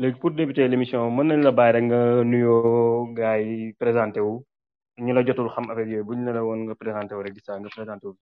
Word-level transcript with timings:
léegi 0.00 0.18
pour 0.20 0.30
débuter 0.38 0.68
l'émission 0.68 1.00
mën 1.16 1.24
nañ 1.28 1.40
la 1.46 1.52
bàyyi 1.58 1.72
rek 1.74 1.84
nga 1.88 2.00
nuyoo 2.30 3.12
gars 3.18 3.38
yi 3.46 3.72
présenté 3.82 4.20
wu. 4.26 4.34
Ñu 5.04 5.12
la 5.14 5.22
jotul 5.26 5.48
xam 5.54 5.66
affaire 5.70 5.88
yooyu 5.92 6.04
buñ 6.08 6.20
ne 6.24 6.30
la 6.36 6.42
woon 6.46 6.60
nga 6.66 6.74
présenté 6.82 7.12
wu 7.16 7.22
rek 7.26 7.36
saa 7.46 7.58
nga 7.60 7.68
présenté 7.76 8.04
wu. 8.08 8.14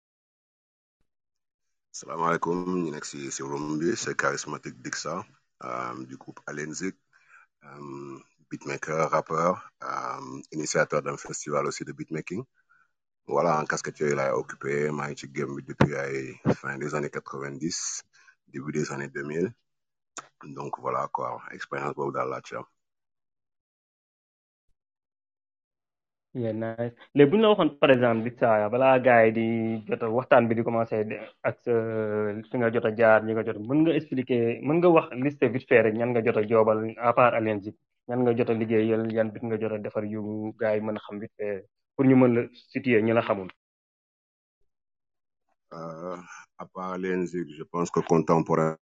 salaamaaleykum 1.98 2.58
ñu 2.82 2.90
nekk 2.94 3.04
si 3.10 3.18
si 3.34 3.42
room 3.50 3.64
bi 3.80 3.88
charismatique 4.20 4.78
Dixa 4.84 5.14
euh, 5.66 5.94
du 6.08 6.16
groupe 6.22 6.40
Alenzik 6.48 6.96
euh, 7.66 8.16
beatmaker 8.48 8.98
rappeur 9.14 9.52
euh, 9.88 10.20
initiateur 10.56 11.00
d'un 11.02 11.16
festival 11.26 11.62
aussi 11.66 11.84
de 11.88 11.92
beatmaking. 11.98 12.42
Voilà 13.34 13.50
en 13.60 13.64
casquette 13.70 13.98
yooyu 14.00 14.14
laay 14.20 14.32
occupé 14.42 14.72
maa 14.96 15.08
ngi 15.08 15.16
ci 15.20 15.26
game 15.36 15.52
bi 15.56 15.62
depuis 15.70 15.94
ay 16.04 16.16
fin 16.60 16.78
des 16.82 16.94
années 16.96 17.10
quatre-vingt-dix 17.16 17.78
début 18.52 18.72
des 18.78 18.86
années 18.92 19.08
deux 19.16 19.24
mille 19.30 19.48
donc 20.56 20.72
voilà 20.80 21.08
quoi. 21.12 21.28
Expérience 21.52 21.94
boobu 21.96 22.12
daal 22.16 22.28
laa 22.30 22.40
ci 22.46 22.54
am 22.56 22.64
yeah 26.42 26.52
nice. 26.52 26.92
Léegi 27.16 27.30
bu 27.30 27.36
ñu 27.36 27.42
la 27.42 27.48
waxoon 27.50 27.70
par 27.80 27.90
exemple 27.94 28.22
di 28.24 28.30
saa 28.40 28.68
balaa 28.72 28.98
gars 29.06 29.24
yi 29.26 29.32
di 29.38 29.46
jot 29.88 30.02
a 30.04 30.08
waxtaan 30.18 30.44
bi 30.48 30.54
di 30.56 30.62
commencé 30.68 30.96
ak 31.48 31.54
sa 31.64 31.72
fi 32.50 32.54
nga 32.58 32.70
jot 32.74 32.84
a 32.88 32.92
jaar 32.98 33.20
ñi 33.24 33.32
nga 33.32 33.44
jot 33.46 33.58
mën 33.68 33.78
nga 33.82 33.92
expliquer 33.98 34.42
mën 34.66 34.76
nga 34.80 34.88
wax 34.96 35.06
liste 35.24 35.44
vite 35.54 35.66
fait 35.68 35.82
rek 35.84 35.94
ñan 35.98 36.10
nga 36.12 36.22
jot 36.26 36.36
a 36.40 36.42
joobal 36.50 36.78
à 37.08 37.12
part 37.18 37.34
Alenzik 37.38 37.76
ñan 38.08 38.20
nga 38.22 38.32
jot 38.36 38.50
a 38.52 38.54
liggéeyal 38.60 39.02
yan 39.16 39.28
bit 39.32 39.42
nga 39.48 39.56
jot 39.60 39.72
a 39.76 39.78
defar 39.84 40.04
yu 40.14 40.22
gars 40.60 40.74
yi 40.76 40.80
mën 40.86 40.96
a 40.98 41.04
xam 41.04 41.16
vite 41.22 41.34
fait 41.38 41.64
pour 41.96 42.04
ñu 42.08 42.16
mën 42.20 42.32
la 42.36 42.42
situer 42.72 43.00
ñi 43.02 43.12
la 43.16 43.22
xamul. 43.28 43.48
euh, 45.72 46.16
à 46.62 46.64
part 46.74 46.98
je 47.58 47.62
pense 47.72 47.90
que 47.90 48.00
contemporain 48.12 48.76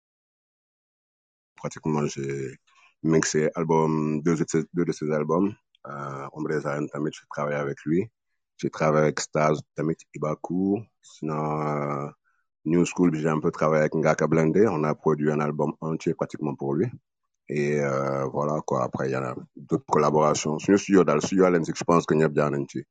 pratiquement 1.63 2.05
j'ai 2.13 2.57
mixé 3.03 3.49
album 3.55 4.21
deux 4.25 4.35
de 4.35 4.45
ses, 4.51 4.63
deux 4.73 4.85
de 4.89 4.91
ses 4.99 5.09
albums. 5.19 5.49
Euh, 5.87 6.27
Ombre 6.33 6.57
Arènes 6.67 6.89
tamit 6.93 7.11
j'ai 7.17 7.27
travaillé 7.35 7.57
avec 7.65 7.77
lui. 7.85 7.99
J'ai 8.59 8.69
travaillé 8.69 9.05
avec 9.07 9.19
Staz 9.21 9.55
tamit 9.75 9.95
Ibaku. 10.15 10.81
Sinon 11.01 11.43
euh, 11.61 12.07
New 12.65 12.83
School 12.91 13.09
j'ai 13.15 13.29
un 13.29 13.39
peu 13.39 13.51
travaillé 13.51 13.81
avec 13.81 13.95
Ngaka 13.95 14.27
Blindé. 14.27 14.63
On 14.67 14.83
a 14.83 14.93
produit 14.93 15.31
un 15.31 15.39
album 15.39 15.71
entier 15.81 16.13
pratiquement 16.13 16.55
pour 16.55 16.73
lui. 16.73 16.87
Et 17.49 17.79
euh, 17.79 18.25
voilà 18.35 18.59
quoi. 18.67 18.83
Après 18.83 19.07
il 19.09 19.11
y 19.11 19.15
a 19.15 19.35
d'autres 19.55 19.85
collaborations. 19.95 20.59
Suñu 20.59 20.77
studio 20.77 21.03
daal 21.07 21.21
studio 21.21 21.45
Alenzik 21.45 21.77
je 21.77 21.85
pense 21.89 22.05
ñëpp 22.19 22.35
jaar 22.37 22.51
nañ 22.51 22.65
ci. 22.71 22.81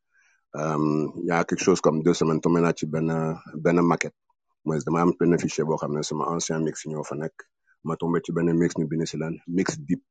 Euh, 0.57 1.09
il 1.23 1.27
y 1.27 1.31
a 1.31 1.45
quelque 1.45 1.65
chose 1.67 1.81
comme 1.85 2.03
deux 2.03 2.15
semaines 2.21 2.41
tombé 2.41 2.61
ci 2.79 2.87
benn 2.87 3.11
benn 3.65 3.79
maquette. 3.83 4.17
Mooy 4.65 4.79
dama 4.87 5.01
am 5.03 5.13
benn 5.19 5.39
fichier 5.43 5.65
boo 5.69 5.77
xam 5.81 5.93
ne 5.97 6.03
sama 6.03 6.25
ancien 6.35 6.61
mix 6.67 6.77
ñoo 6.91 7.05
fa 7.11 7.15
nekk 7.23 7.37
ma 7.85 7.97
tombé 7.97 8.21
ci 8.25 8.33
benn 8.33 8.53
mix 8.61 8.73
ñu 8.79 8.87
bind 8.91 9.05
si 9.07 9.17
lan 9.23 9.35
mix 9.47 9.69
deep. 9.89 10.03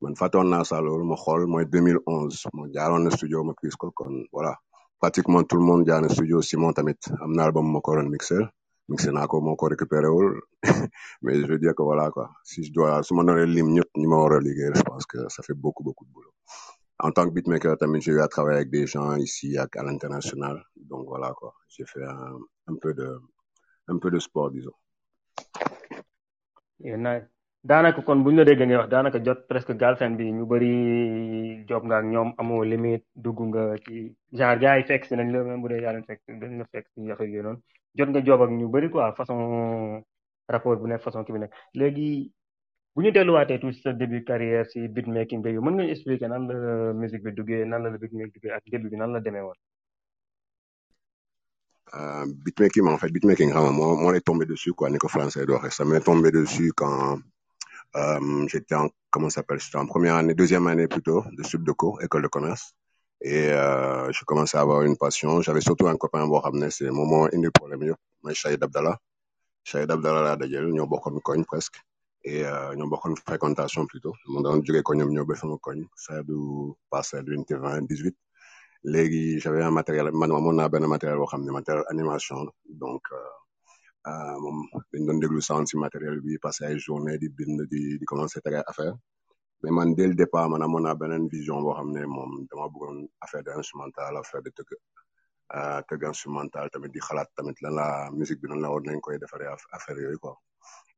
Man 0.00 0.14
fàttoon 0.20 0.48
naa 0.50 0.64
sa 0.64 0.80
loolu 0.80 1.04
ma 1.10 1.16
xool 1.22 1.42
mooy 1.52 1.64
2011 1.64 2.48
ma 2.56 2.62
jaaroon 2.74 3.02
na 3.04 3.10
studio 3.10 3.42
ma 3.44 3.52
gis 3.62 3.76
ko 3.76 3.90
kon 3.98 4.14
voilà. 4.32 4.54
Pratiquement 5.00 5.44
tout 5.44 5.56
le 5.58 5.64
monde 5.68 5.86
jaar 5.86 6.00
na 6.02 6.08
studio 6.08 6.40
Simon 6.42 6.72
tamit 6.72 6.98
am 7.22 7.32
na 7.36 7.44
album 7.44 7.66
ma 7.72 7.80
ko 7.80 7.94
doon 7.96 8.10
mixer. 8.10 8.42
Mixé 8.88 9.10
naa 9.12 9.26
ko 9.30 9.40
moo 9.40 9.56
ko 9.56 9.68
récupéré 9.68 10.08
wul. 10.08 10.40
Mais 11.22 11.34
je 11.40 11.46
veux 11.46 11.58
dire 11.58 11.74
que 11.76 11.82
voilà 11.82 12.10
quoi 12.10 12.30
si 12.44 12.64
je 12.64 12.72
dois 12.72 13.02
su 13.02 13.14
ma 13.14 13.22
doon 13.24 13.44
lim 13.56 13.68
ñëpp 13.76 13.90
ñi 14.00 14.06
ma 14.06 14.16
war 14.16 14.32
a 14.34 14.40
liggéey 14.40 14.72
je 14.74 14.82
pense 14.82 15.04
que 15.06 15.18
ça 15.28 15.42
fait 15.42 15.54
beaucoup 15.64 15.84
beaucoup 15.84 16.04
de 16.06 16.12
boulot. 16.12 16.32
En 17.00 17.10
tant 17.12 17.24
que 17.28 17.32
beatmaker 17.34 17.76
tamit 17.78 18.00
j'ai 18.00 18.12
eu 18.12 18.20
à 18.20 18.28
travailler 18.28 18.58
avec 18.58 18.70
des 18.70 18.86
gens 18.86 19.14
ici 19.16 19.56
ak 19.58 19.76
à 19.76 19.82
l'international. 19.84 20.56
Donc 20.76 21.06
voilà 21.06 21.32
quoi 21.38 21.54
j'ai 21.68 21.84
fait 21.92 22.04
un, 22.04 22.38
un 22.70 22.76
peu 22.82 22.92
de 22.94 23.08
un 23.88 23.98
peu 23.98 24.10
de 24.10 24.18
sport 24.18 24.50
disons 24.50 24.76
nice. 26.78 27.26
Daanaka 27.64 28.02
kon 28.06 28.22
bu 28.24 28.30
ñu 28.30 28.36
la 28.38 28.44
déggee 28.44 28.66
ngay 28.66 28.76
wax 28.80 28.88
daanaka 28.92 29.18
jot 29.26 29.40
presque 29.48 29.72
Galsen 29.82 30.16
bi 30.18 30.24
ñu 30.36 30.44
bëri 30.50 30.72
job 31.68 31.82
nga 31.86 31.96
ak 31.98 32.04
ñoom 32.12 32.28
amoo 32.40 32.62
limite 32.70 33.04
dugg 33.24 33.38
nga 33.48 33.62
ci 33.84 33.94
genre 34.38 34.58
gars 34.62 34.76
yi 34.78 34.84
fekk 34.90 35.02
si 35.06 35.14
nañ 35.16 35.28
la 35.32 35.38
même 35.48 35.60
bu 35.62 35.68
dee 35.68 35.82
yaa 35.84 35.92
leen 35.94 36.04
fekk 36.08 36.20
dañ 36.40 36.52
la 36.58 36.64
fekk 36.72 36.86
si 36.94 37.10
affaire 37.10 37.30
yooyu 37.30 37.42
noonu. 37.46 37.60
Jot 37.96 38.08
nga 38.10 38.20
job 38.26 38.40
ak 38.42 38.50
ñu 38.58 38.66
bëri 38.74 38.88
quoi 38.90 39.12
façon 39.18 39.38
rapport 40.52 40.76
bu 40.80 40.86
nekk 40.88 41.02
façon 41.06 41.24
ki 41.24 41.32
bi 41.34 41.38
nekk. 41.42 41.52
Léegi 41.78 42.08
bu 42.94 43.02
ñu 43.02 43.10
delluwaatee 43.16 43.58
tout 43.62 43.72
sa 43.82 43.92
début 43.92 44.22
carrière 44.24 44.66
si 44.72 44.78
beatmaking 44.94 45.42
bi 45.44 45.58
mën 45.64 45.74
nga 45.76 45.84
expliquer 45.94 46.28
nan 46.28 46.42
la 46.48 46.92
musique 47.00 47.24
bi 47.24 47.32
duggee 47.38 47.64
nan 47.70 47.82
la 47.84 47.88
beatmaking 47.90 48.32
duggee 48.34 48.52
ak 48.56 48.64
bi 48.92 48.96
nan 48.96 49.12
la 49.14 49.20
demee 49.26 49.40
woon. 49.46 49.58
Euh, 51.94 52.26
beatmaking 52.44 52.86
en 52.86 52.98
fait 52.98 53.10
beatmaking 53.10 53.50
xam 53.52 53.62
nga 53.64 53.72
moo 53.72 53.96
moo 53.96 54.12
lay 54.12 54.20
tombé 54.20 54.44
dessus 54.44 54.72
quoi 54.74 54.90
ni 54.90 54.98
ko 54.98 55.08
français 55.08 55.44
waxee 55.48 55.70
ça 55.76 55.84
m'est 55.86 56.00
tombé 56.00 56.30
dessus 56.30 56.70
quand 56.76 57.18
euh, 57.96 58.46
j'étais 58.50 58.74
en 58.74 58.88
comment 59.10 59.30
ça 59.30 59.36
s'appelle 59.36 59.58
j'étais 59.60 59.78
en 59.78 59.86
première 59.86 60.16
année 60.16 60.34
deuxième 60.34 60.66
année 60.66 60.86
plutôt 60.86 61.24
de 61.32 61.42
Subdeco 61.42 61.98
école 62.00 62.22
de 62.22 62.28
commerce. 62.28 62.74
Et 63.22 63.48
euh, 63.50 64.12
je 64.12 64.24
commençais 64.24 64.58
à 64.58 64.60
avoir 64.60 64.82
une 64.82 64.96
passion. 64.96 65.40
J'avais 65.42 65.60
surtout 65.62 65.88
un 65.88 65.96
copain 65.96 66.26
boo 66.26 66.40
xam 66.40 66.56
ne 66.58 66.68
c'est 66.68 66.90
moom 66.90 67.08
moo 67.08 67.28
indi 67.34 67.48
problème 67.58 67.82
yëpp 67.88 68.00
mooy 68.22 68.34
Shahid 68.34 68.62
Abdallah 68.62 68.96
Shahid 69.64 69.90
Abdallah 69.90 70.22
laa 70.28 70.36
dajal 70.36 70.66
ñoo 70.76 70.86
bokkoon 70.86 71.20
koñ 71.20 71.44
presque. 71.44 71.78
Et 72.24 72.44
euh, 72.44 72.74
ñoo 72.76 72.88
bokkoon 72.88 73.14
fréquentation 73.26 73.86
plutôt. 73.86 74.12
Mu 74.28 74.42
doon 74.42 74.62
jógee 74.64 74.82
koñam 74.82 75.08
ñoo 75.14 75.24
ba 75.24 75.34
sama 75.36 75.56
koñ 75.66 75.78
ça 75.96 76.22
du 76.22 76.36
passé 76.90 77.22
du 77.22 77.32
unité 77.34 77.54
20 77.54 77.80
18 77.88 78.14
léegi 78.84 79.38
j'avais 79.40 79.62
un 79.62 79.70
matériel 79.70 80.10
man 80.12 80.30
amoon 80.30 80.54
naa 80.56 80.68
benn 80.68 80.86
matériel 80.86 81.18
boo 81.18 81.26
xam 81.26 81.42
ne 81.44 81.50
matériel 81.52 81.84
animation 81.90 82.46
donc 82.82 83.02
moom 84.42 84.58
dañ 84.92 85.02
doon 85.06 85.18
déglu 85.22 85.40
sound 85.48 85.66
si 85.68 85.76
matériel 85.76 86.20
bi 86.24 86.38
passé 86.38 86.64
ay 86.66 86.78
journée 86.78 87.18
di 87.18 87.28
bind 87.28 87.60
di 87.72 87.98
di 87.98 88.04
commencer 88.04 88.40
ay 88.46 88.62
affaire. 88.72 88.94
Mais 89.62 89.72
man 89.72 89.94
dès 89.94 90.06
le 90.06 90.14
départ 90.14 90.48
man 90.48 90.62
amoon 90.62 90.82
naa 90.82 90.94
beneen 90.94 91.24
vision 91.28 91.60
boo 91.64 91.74
xam 91.74 91.88
ne 91.92 92.02
moom 92.06 92.30
dama 92.50 92.66
bëggoon 92.72 92.98
affaire 93.24 93.42
de 93.42 93.50
affaire 94.20 94.42
de 94.46 94.50
tëgg 94.56 94.70
tëgg 95.88 96.02
instrumental 96.12 96.66
tamit 96.70 96.90
di 96.94 97.00
xalaat 97.00 97.28
tamit 97.36 97.56
lan 97.62 97.74
la 97.80 97.86
musique 98.18 98.40
bi 98.42 98.48
nan 98.48 98.60
la 98.62 98.68
war 98.72 98.80
nañ 98.82 99.00
koy 99.00 99.18
defaree 99.18 99.48
affaire 99.76 99.98
yooyu 100.04 100.18
quoi. 100.18 100.34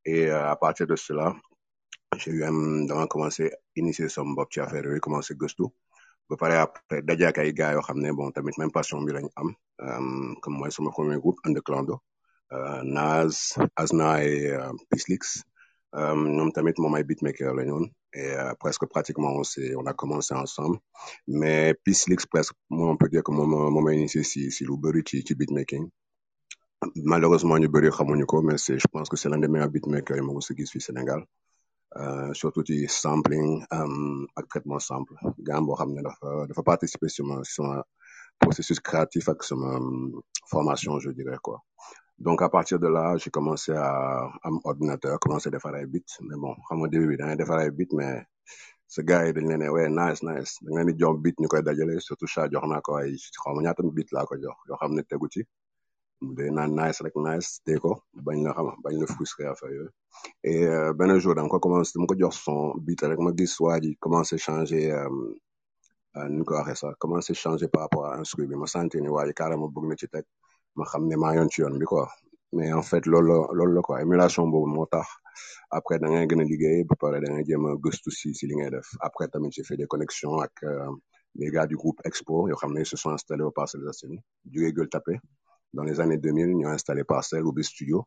Et 0.05 0.31
à 0.31 0.57
partir 0.57 0.87
de 0.87 0.97
cela 0.97 1.27
j'ai 2.19 2.33
eu 2.33 2.41
dama 2.89 3.07
commencé 3.07 3.45
initier 3.77 4.09
sama 4.09 4.35
bopp 4.37 4.53
ci 4.53 4.61
affaire 4.61 4.85
yooyu 4.85 5.01
commencé 5.01 5.35
gëstu 5.41 5.65
ba 6.31 6.37
pare 6.43 6.55
après 6.65 7.03
daje 7.09 7.25
ak 7.27 7.39
ay 7.43 7.51
gars 7.59 7.73
yoo 7.75 7.83
xam 7.87 7.99
ne 8.03 8.11
bon 8.19 8.31
tamit 8.35 8.57
même 8.61 8.71
passion 8.77 9.03
bi 9.07 9.13
lañ 9.17 9.27
am 9.41 9.49
comme 10.43 10.57
mooy 10.59 10.71
sama 10.77 10.91
premier 10.97 11.19
groupe 11.23 11.41
Underclando 11.47 11.95
Naz 12.97 13.35
Azna 13.83 14.09
et 14.25 14.55
Pislix 14.91 15.23
ñoom 16.37 16.51
tamit 16.55 16.77
moom 16.79 16.95
ay 16.97 17.05
beatmaker 17.09 17.53
la 17.55 17.65
et 18.13 18.35
presque 18.59 18.87
pratiquement 18.87 19.33
on 19.81 19.87
a 19.87 19.93
commencé 19.93 20.35
ensemble. 20.35 20.79
Mais 21.27 21.75
Pislix 21.85 22.27
presque 22.27 22.55
moom 22.71 22.91
on 22.91 22.97
peut 22.97 23.09
dire 23.09 23.23
que 23.25 23.33
moom 23.33 23.51
moom 23.75 23.87
a 23.89 23.93
initié 23.95 24.23
si 24.23 24.51
si 24.51 24.65
lu 24.65 24.77
beatmaking. 25.39 25.85
Malheureusement 27.13 27.59
ñu 27.59 27.69
bëri 27.69 27.91
xamuñu 27.91 28.25
ko 28.27 28.37
mais 28.43 28.57
je 28.83 28.89
pense 28.93 29.09
que 29.11 29.17
c'est 29.17 29.29
l'un 29.29 29.39
des 29.39 29.49
meilleurs 29.49 29.71
beatmakers 29.75 30.17
yi 30.19 30.23
ma 30.23 30.33
ko 30.33 30.41
si 30.41 30.55
gis 30.57 30.81
Sénégal. 30.81 31.21
Euh, 31.21 31.25
surtout 32.35 32.63
ci 32.67 32.87
sampling 32.89 33.65
um, 33.73 34.27
ak 34.37 34.47
traitement 34.49 34.79
sample. 34.79 35.15
Gam 35.47 35.67
boo 35.67 35.75
xam 35.77 35.91
ne 35.95 36.03
dafa 36.03 36.47
dafa 36.49 36.63
participer 36.63 37.09
sama 37.09 37.43
sama 37.45 37.83
processus 38.39 38.79
créatif 38.81 39.29
ak 39.29 39.43
sama 39.43 39.77
um, 39.79 40.21
formation 40.51 40.99
je 41.01 41.11
dirais 41.11 41.39
quoi. 41.43 41.59
Donc 42.19 42.43
à 42.43 42.49
partir 42.49 42.79
de 42.79 42.87
là 42.89 43.17
j'ai 43.17 43.31
commencé 43.31 43.73
à 43.73 44.29
am 44.45 44.61
ordinateur 44.65 45.19
commencé 45.19 45.51
defar 45.51 45.75
ay 45.75 45.87
beat 45.87 46.07
mais 46.23 46.37
bon 46.37 46.55
xam 46.69 46.79
nga 46.81 46.89
début 46.89 47.09
bi 47.09 47.17
da 47.17 47.25
ngay 47.27 47.37
defar 47.37 47.59
ay 47.59 47.71
mais 47.93 48.23
sa 48.87 49.03
gars 49.03 49.27
yi 49.27 49.33
dañ 49.33 49.47
leen 49.49 49.69
ouais 49.71 49.89
nice 49.89 50.23
nice. 50.23 50.53
Da 50.63 50.69
nga 50.71 50.81
leen 50.85 50.93
di 50.95 50.99
jox 51.01 51.17
beat 51.23 51.37
ñu 51.41 51.49
koy 51.49 51.63
dajale. 51.63 52.01
Surtout 52.01 52.27
chat 52.35 52.49
jox 52.53 52.65
naa 52.69 52.81
ko 52.81 52.97
ay 53.03 53.11
xaw 53.43 53.53
ma 53.55 53.63
ñaata 53.63 53.83
beat 53.97 54.09
laa 54.13 54.27
ko 54.29 54.35
jox 54.45 54.57
yoo 54.69 54.77
xam 54.81 54.93
ne 54.95 55.03
tegu 55.11 55.27
day 56.37 56.51
naan 56.57 56.73
nice 56.81 56.99
rek 57.05 57.17
nice 57.27 57.51
dee 57.67 57.79
ko 57.85 57.93
bañ 58.27 58.39
la 58.45 58.51
xam 58.57 58.69
bañ 58.85 58.95
la 59.01 59.07
frustré 59.15 59.45
et 60.45 60.65
euh, 60.67 61.19
jour 61.23 61.35
dama 61.35 61.49
ko 61.49 61.59
commencé 61.65 61.93
dama 61.95 62.07
ko 62.11 62.15
jox 62.21 62.35
son 62.45 62.75
beat 62.85 63.01
rek 63.11 63.19
ma 63.25 63.31
gis 63.39 63.55
waa 63.65 63.79
commencé 64.05 64.35
changer 64.47 64.85
nu 66.33 66.37
ñu 66.39 66.45
ko 66.49 66.53
waxee 66.59 66.77
sax 66.83 66.95
commencé 67.03 67.33
changer 67.35 67.69
par 67.73 67.83
rapport 67.85 68.07
à 68.07 68.19
instru 68.21 68.47
bi 68.51 68.57
ma 68.63 68.67
sentir 68.67 69.01
ni 69.03 69.09
waa 69.15 69.27
ji 69.29 69.33
carrément 69.41 69.69
bëgg 69.75 69.87
na 69.89 69.95
ci 70.01 70.07
ma 70.77 71.45
ci 71.53 71.63
mais 72.53 72.73
en 72.73 72.83
fait 72.83 73.07
loolu 73.07 73.29
la 73.29 73.47
loolu 73.57 73.75
la 73.75 73.81
quoi. 73.83 74.03
Émulation 74.03 74.47
boobu 74.49 74.71
moo 74.75 74.87
après 75.71 75.99
da 76.01 76.09
ngay 76.09 76.27
gën 76.29 76.41
a 76.41 76.45
liggéey 76.45 76.85
ba 76.89 76.95
pare 77.03 77.21
da 77.23 77.29
ngay 77.33 77.45
jéem 77.49 77.65
gëstu 77.85 78.11
si 78.11 78.47
li 78.49 78.55
ngay 78.57 78.71
def. 78.71 78.89
Après 79.01 79.29
tamit 79.29 79.53
j'ai 79.53 79.63
fait 79.69 79.77
des 79.77 79.87
connexions 79.87 80.37
ak 80.47 80.53
euh, 80.65 80.91
les 81.37 81.51
gars 81.55 81.67
du 81.67 81.77
groupe 81.77 82.01
Expo 82.05 82.49
yoo 82.49 82.57
ils 82.77 82.87
se 82.87 82.97
sont 82.97 83.11
installés 83.11 83.45
au 83.45 83.53
Parcelles 83.53 83.87
Assainies 83.89 84.23
jugee 84.53 84.73
Gueule 84.73 84.89
Tapée 84.89 85.19
dans 85.73 85.83
les 85.85 86.01
années 86.01 86.19
2000 86.19 86.57
ñu 86.57 86.67
installé 86.67 87.05
Parcelles 87.05 87.45
ubbi 87.45 87.63
studio 87.65 88.07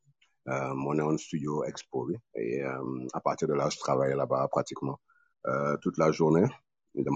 euh, 0.50 0.74
moo 0.76 0.94
newoon 0.94 1.18
studio 1.18 1.64
Expo 1.64 2.06
bi 2.08 2.16
et 2.36 2.62
euh, 2.64 3.08
à 3.14 3.22
partir 3.22 3.48
de 3.48 3.54
là 3.54 3.70
je 3.70 3.78
travaillais 3.80 4.16
là-bas 4.16 4.48
pratiquement. 4.50 5.00
Euh, 5.48 5.76
toute 5.82 5.98
la 5.98 6.12
journée 6.12 6.48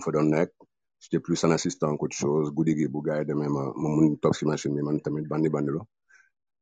fa 0.03 0.11
doon 0.11 0.29
nekk 0.35 0.51
j'étais 0.99 1.19
plus 1.19 1.43
un 1.43 1.51
assistant 1.51 1.95
qu'autre 1.97 2.15
chose. 2.15 2.51
Guddi 2.55 2.73
gi 2.77 2.87
bu 2.87 3.01
gars 3.05 3.19
yi 3.19 3.25
demee 3.25 3.49
ma 3.49 3.63
ma 3.81 3.89
mun 3.95 4.15
toog 4.21 4.33
si 4.35 4.45
machine 4.45 4.73
bi 4.75 4.81
man 4.81 4.99
tamit 5.01 5.25
bandi 5.31 5.49
bandi 5.49 5.71
lo. 5.75 5.81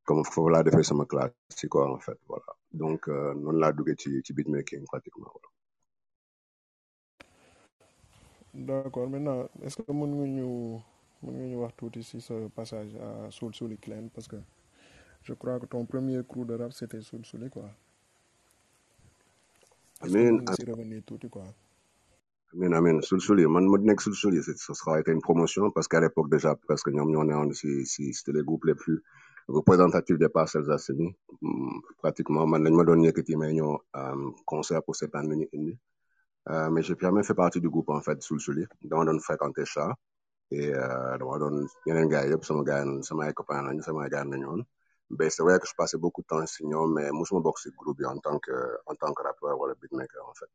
Comme 0.05 0.23
foofu 0.25 0.49
laa 0.49 0.63
defee 0.63 0.83
sama 0.83 1.05
classe 1.05 1.33
ci 1.57 1.67
quoi 1.67 1.83
en 1.95 1.99
fait 1.99 2.19
voilà. 2.27 2.49
Donc 2.71 3.07
noonu 3.07 3.59
laa 3.59 3.71
duggee 3.71 3.95
ci 4.01 4.09
ci 4.25 4.33
beatmaking 4.33 4.83
pratiquement 4.91 5.29
voilà. 5.33 5.49
d'accord. 8.67 9.07
Maintenant 9.09 9.47
est-ce 9.63 9.77
que 9.77 9.91
nga 9.91 10.27
ñu 10.35 10.81
mën 11.25 11.33
nga 11.37 11.45
ñu 11.51 11.57
wax 11.63 11.73
tuuti 11.77 12.01
si 12.03 12.21
ce 12.21 12.47
passage 12.49 12.93
à 13.07 13.31
Soul 13.31 13.53
Souli 13.57 13.77
Clan 13.77 14.05
parce 14.13 14.27
que 14.27 14.37
je 15.23 15.33
crois 15.33 15.59
que 15.59 15.65
ton 15.65 15.85
premier 15.85 16.21
crew 16.29 16.45
de 16.45 16.53
rap 16.55 16.71
c'était 16.71 17.01
Soul 17.01 17.25
Souli 17.25 17.49
quoi. 17.49 17.69
que 20.01 20.07
nga 20.07 20.53
si 20.53 20.65
revenir 20.71 21.01
tuuti 21.03 21.29
quoi? 21.29 21.45
Soul 23.01 23.19
Souli, 23.19 23.45
man, 23.47 23.65
mon 23.65 23.83
next 23.83 24.05
Soul 24.05 24.15
Souli, 24.15 24.41
ce 24.41 24.73
sera 24.73 24.99
été 25.01 25.11
une 25.11 25.19
promotion 25.21 25.71
parce 25.71 25.89
qu'à 25.89 25.99
l'époque 25.99 26.29
déjà, 26.29 26.55
presque, 26.55 26.87
nous, 26.87 27.03
on 27.03 27.29
est 27.29 27.33
en, 27.33 27.51
si, 27.51 27.85
si, 27.85 28.13
c'était 28.13 28.31
les 28.31 28.43
groupes 28.43 28.63
les 28.65 28.75
plus 28.75 29.03
représentatifs 29.49 30.17
des 30.17 30.29
parcelles 30.29 30.71
assainies. 30.71 31.13
Hum, 31.41 31.81
Pratiquement, 31.97 32.47
man, 32.47 32.63
lañ 32.63 32.73
ma 32.73 32.85
doon 32.85 33.03
yëkkati 33.03 33.35
may 33.35 33.51
ñëw, 33.53 33.75
euh, 33.97 34.31
concert 34.45 34.81
pour 34.83 34.95
cette 34.95 35.13
année 35.15 35.49
indi. 35.53 35.77
Euh, 36.49 36.69
mais 36.69 36.81
j'ai 36.81 36.95
jamais 37.01 37.23
fait 37.23 37.33
partie 37.33 37.59
du 37.59 37.69
groupe, 37.69 37.89
en 37.89 37.99
fait, 38.01 38.21
Soul 38.21 38.39
Souli. 38.39 38.63
Dama 38.83 39.03
doon 39.03 39.19
fréquenter 39.19 39.65
Chat. 39.65 39.91
Et, 40.51 40.73
euh, 40.73 41.17
dama 41.17 41.37
doon, 41.39 41.67
yeneen 41.87 42.09
gars 42.09 42.25
yëpp, 42.27 42.43
sama 42.45 42.63
gars, 42.63 42.85
sama 43.07 43.25
ay 43.27 43.33
copains 43.33 43.63
lañu, 43.65 43.81
sama 43.81 44.07
gars 44.09 44.25
lañu 44.25 44.47
woon. 44.47 44.63
Ben, 45.09 45.29
c'est 45.29 45.43
vrai 45.43 45.59
que 45.59 45.67
je 45.67 45.73
passais 45.77 45.97
beaucoup 45.97 46.21
de 46.21 46.27
temps 46.27 46.45
si 46.47 46.65
ñoom, 46.65 46.93
mais 46.93 47.11
musuma 47.11 47.41
bokk 47.41 47.59
si 47.59 47.69
groupe 47.71 47.97
bi 47.97 48.05
en 48.05 48.17
tant 48.19 48.39
que, 48.39 48.51
en 48.87 48.95
tant 48.95 49.13
que 49.13 49.23
rappeur 49.23 49.59
wala 49.59 49.75
beatmaker, 49.75 50.23
en 50.29 50.33
fait. 50.33 50.49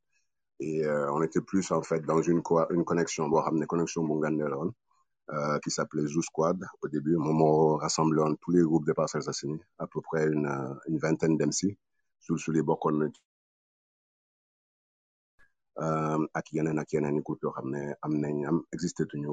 Et 0.61 0.85
euh, 0.87 1.13
on 1.13 1.23
était 1.23 1.41
plus 1.41 1.71
en 1.73 1.83
fait 1.83 2.01
dans 2.03 2.23
une, 2.23 2.43
co- 2.43 2.69
une 2.71 2.85
connexion, 2.85 3.29
bon, 3.29 3.43
une 3.53 3.67
connexion 3.67 4.05
Bungandelon, 4.05 4.73
euh, 5.33 5.59
qui 5.61 5.71
s'appelait 5.71 6.07
Zoo 6.07 6.23
Squad 6.23 6.59
au 6.83 6.89
début. 6.89 7.17
Momo 7.17 7.77
rassemblait 7.79 8.23
tous 8.41 8.51
les 8.53 8.63
groupes 8.63 8.87
de 8.87 8.93
Parcelles 8.93 9.21
Assassinées, 9.23 9.61
à 9.79 9.87
peu 9.87 10.01
près 10.03 10.27
une, 10.27 10.47
euh, 10.47 10.75
une 10.89 10.99
vingtaine 10.99 11.37
d'MC, 11.37 11.79
sous 12.21 12.53
les 12.53 12.63
bokon 12.63 13.01
euh, 13.03 13.09
ak 16.39 16.47
yeneen 16.53 16.79
ak 16.79 16.93
yeneen 16.93 17.21
groupe 17.25 17.43
yoo 17.45 17.53
xam 17.57 17.69
ne 17.71 17.83
am 18.05 18.13
nañ 18.23 18.47
am 18.49 18.59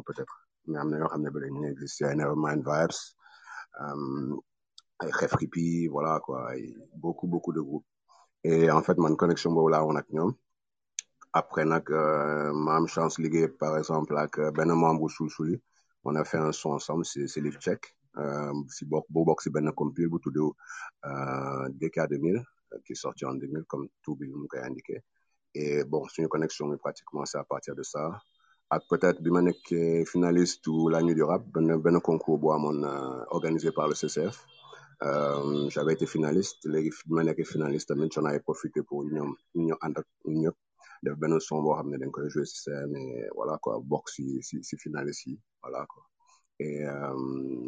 peut-être 0.08 0.36
mais 0.68 0.80
am 0.80 0.90
na 0.90 0.98
yoo 1.00 1.08
xam 1.12 1.22
ne 1.24 1.30
ba 1.34 1.40
léegi 1.40 1.54
ñu 1.54 1.60
ngi 1.62 1.72
existé. 1.76 2.06
Ay 2.06 2.16
Nevermind 2.16 2.64
Vibes 2.70 3.00
euh, 3.82 4.36
ay 5.04 5.12
Xef 5.12 5.34
voilà 5.92 6.20
quoi 6.20 6.40
beaucoup 6.96 7.28
beaucoup 7.28 7.54
de 7.54 7.62
groupes. 7.62 7.86
Et 8.44 8.70
en 8.72 8.82
fait 8.84 8.98
man 8.98 9.16
connexion 9.18 9.52
boobu 9.54 9.72
laa 9.72 9.84
woon 9.86 9.98
ak 9.98 10.08
ñoom. 10.16 10.32
Après 11.34 11.66
nag 11.66 11.86
euh, 11.92 12.52
ma 12.54 12.76
am 12.78 12.88
chance 12.88 13.20
liggéey 13.20 13.48
par 13.48 13.78
exemple 13.78 14.18
ak 14.18 14.34
benn 14.56 14.72
membre 14.74 15.10
Soul 15.10 15.30
Souli. 15.30 15.62
On 16.04 16.16
a 16.16 16.24
fait 16.24 16.38
un 16.38 16.52
son 16.52 16.72
ensemble 16.72 17.06
c'est 17.06 17.28
c'est 17.28 17.42
Live 17.42 17.60
Check. 17.60 17.82
Euh, 18.18 18.54
si 18.76 18.86
bokk 18.86 19.06
bu 19.14 19.22
bokk 19.26 19.42
si 19.44 19.50
benn 19.54 19.70
compil 19.78 20.08
bu 20.10 20.18
tudd 20.20 20.38
euh, 20.42 21.66
DK 21.80 22.08
2000 22.10 22.38
euh, 22.38 22.80
qui 22.84 22.94
est 22.94 22.96
sorti 22.96 23.26
en 23.26 23.36
2000 23.36 23.64
comme 23.68 23.88
tout 24.02 24.16
bi 24.16 24.26
mu 24.28 24.48
koy 24.48 24.60
indiqué 24.66 25.04
et 25.60 25.84
bon 25.92 26.02
suñu 26.14 26.28
connexion 26.36 26.66
bi 26.72 26.78
pratiquement 26.86 27.26
c'est 27.30 27.38
à 27.44 27.44
partir 27.54 27.74
de 27.80 27.84
ça. 27.94 28.04
Peut-être 28.90 29.20
bi 29.24 29.30
ma 29.36 29.42
nekkee 29.42 30.06
finaliste 30.14 30.66
ou 30.68 30.90
la 30.94 31.02
nuit 31.02 31.16
du 31.20 31.24
rap 31.32 31.44
benn 31.54 31.70
benn 31.86 32.00
concours 32.10 32.38
bu 32.42 32.48
amoon 32.58 32.80
euh, 32.84 33.24
organisé 33.38 33.70
par 33.78 33.88
le 33.88 33.96
CCF 34.02 34.36
euh, 35.08 35.70
j'avais 35.74 35.94
été 35.98 36.06
finaliste 36.16 36.60
léegi 36.74 36.92
bi 37.08 37.14
ma 37.18 37.24
nekkee 37.28 37.48
finaliste 37.54 37.88
tamit 37.90 38.12
j'en 38.14 38.26
avais 38.30 38.44
profité 38.50 38.80
pour 38.88 39.00
ak 39.06 39.12
ñun 39.14 39.78
ñëpp 40.42 40.58
def 41.04 41.16
benn 41.22 41.40
son 41.48 41.62
boo 41.64 41.76
xam 41.78 41.88
ne 41.92 41.98
dañ 42.02 42.12
koy 42.16 42.30
jouer 42.34 42.46
si 42.46 42.70
et 42.72 43.28
voilà 43.38 43.56
quoi 43.64 43.74
bokk 43.92 44.06
si 44.14 44.24
si 44.48 44.56
si 44.64 44.76
voilà 45.64 45.82
quoi. 45.92 46.04
Et 46.60 46.84
euh, 46.88 47.14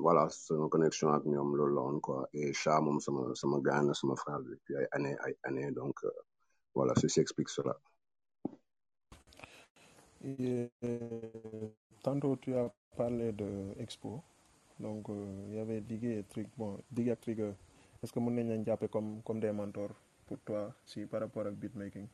voilà 0.02 0.28
connexion 0.72 1.10
ak 1.14 1.24
ñoom 1.26 1.50
loolu 1.58 1.76
la 1.76 1.82
woon 1.82 2.00
quoi. 2.00 2.28
Et 2.34 2.54
Cha 2.54 2.82
moom 2.82 3.00
sama 3.00 3.22
sama 3.36 3.58
gars 3.62 3.84
la 3.84 3.94
sama 3.94 4.16
frère 4.16 4.40
depuis 4.42 4.76
ay 4.76 4.88
années 4.92 5.18
années 5.44 5.72
donc 5.72 5.96
euh, 6.04 6.10
voilà 6.80 6.94
ceci 6.96 7.20
explique 7.20 7.50
cela. 7.50 7.76
Et, 10.24 10.70
euh, 10.86 11.68
tantôt 12.02 12.38
tu 12.38 12.56
as 12.56 12.72
parlé 12.96 13.34
de 13.34 13.50
Expo. 13.78 14.24
Donc 14.80 15.10
euh, 15.10 15.46
il 15.50 15.56
y 15.56 15.60
avait 15.60 15.82
Diggy 15.82 16.12
et 16.20 16.24
Trig 16.24 16.48
bon 16.58 16.80
ak 16.98 17.20
Trigger 17.20 17.52
est-ce 18.02 18.14
que 18.14 18.20
leen 18.50 18.64
jàppe 18.66 18.88
comme 18.88 19.22
comme 19.24 19.42
des 19.42 19.52
mentors 19.52 19.92
pour 20.26 20.40
toi 20.46 20.74
si 20.86 21.06
par 21.06 21.20
rapport 21.20 21.48
ak 21.48 21.56
beatmaking? 21.56 22.08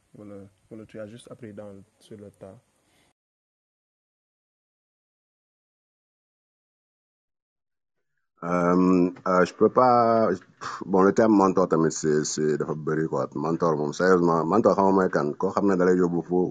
Tu 0.89 0.99
as 0.99 1.05
juste 1.07 1.29
appris 1.29 1.53
dans 1.53 1.83
sur 1.99 2.17
le 2.17 2.31
tas? 2.31 2.57
Euh, 8.45 9.09
euh, 9.27 9.43
je 9.45 9.53
peux 9.55 9.69
pas 9.69 10.29
bon 10.85 11.01
le 11.01 11.11
terme 11.13 11.35
mentor 11.35 11.67
c'est 11.89 12.23
c'est 12.25 12.57
dafa 12.59 12.73
quoi. 13.09 13.27
Mentor 13.33 13.75
moom 13.75 13.91
sérieusement 13.91 14.45
mentor 14.45 14.75
xam 14.75 14.85
nga 14.85 14.93
mooy 14.97 15.09
kan. 15.15 15.27
Koo 15.39 15.49
xam 15.55 15.65
ne 15.67 15.75
dalay 15.79 15.95
yóbbu 16.01 16.21
foofu 16.29 16.41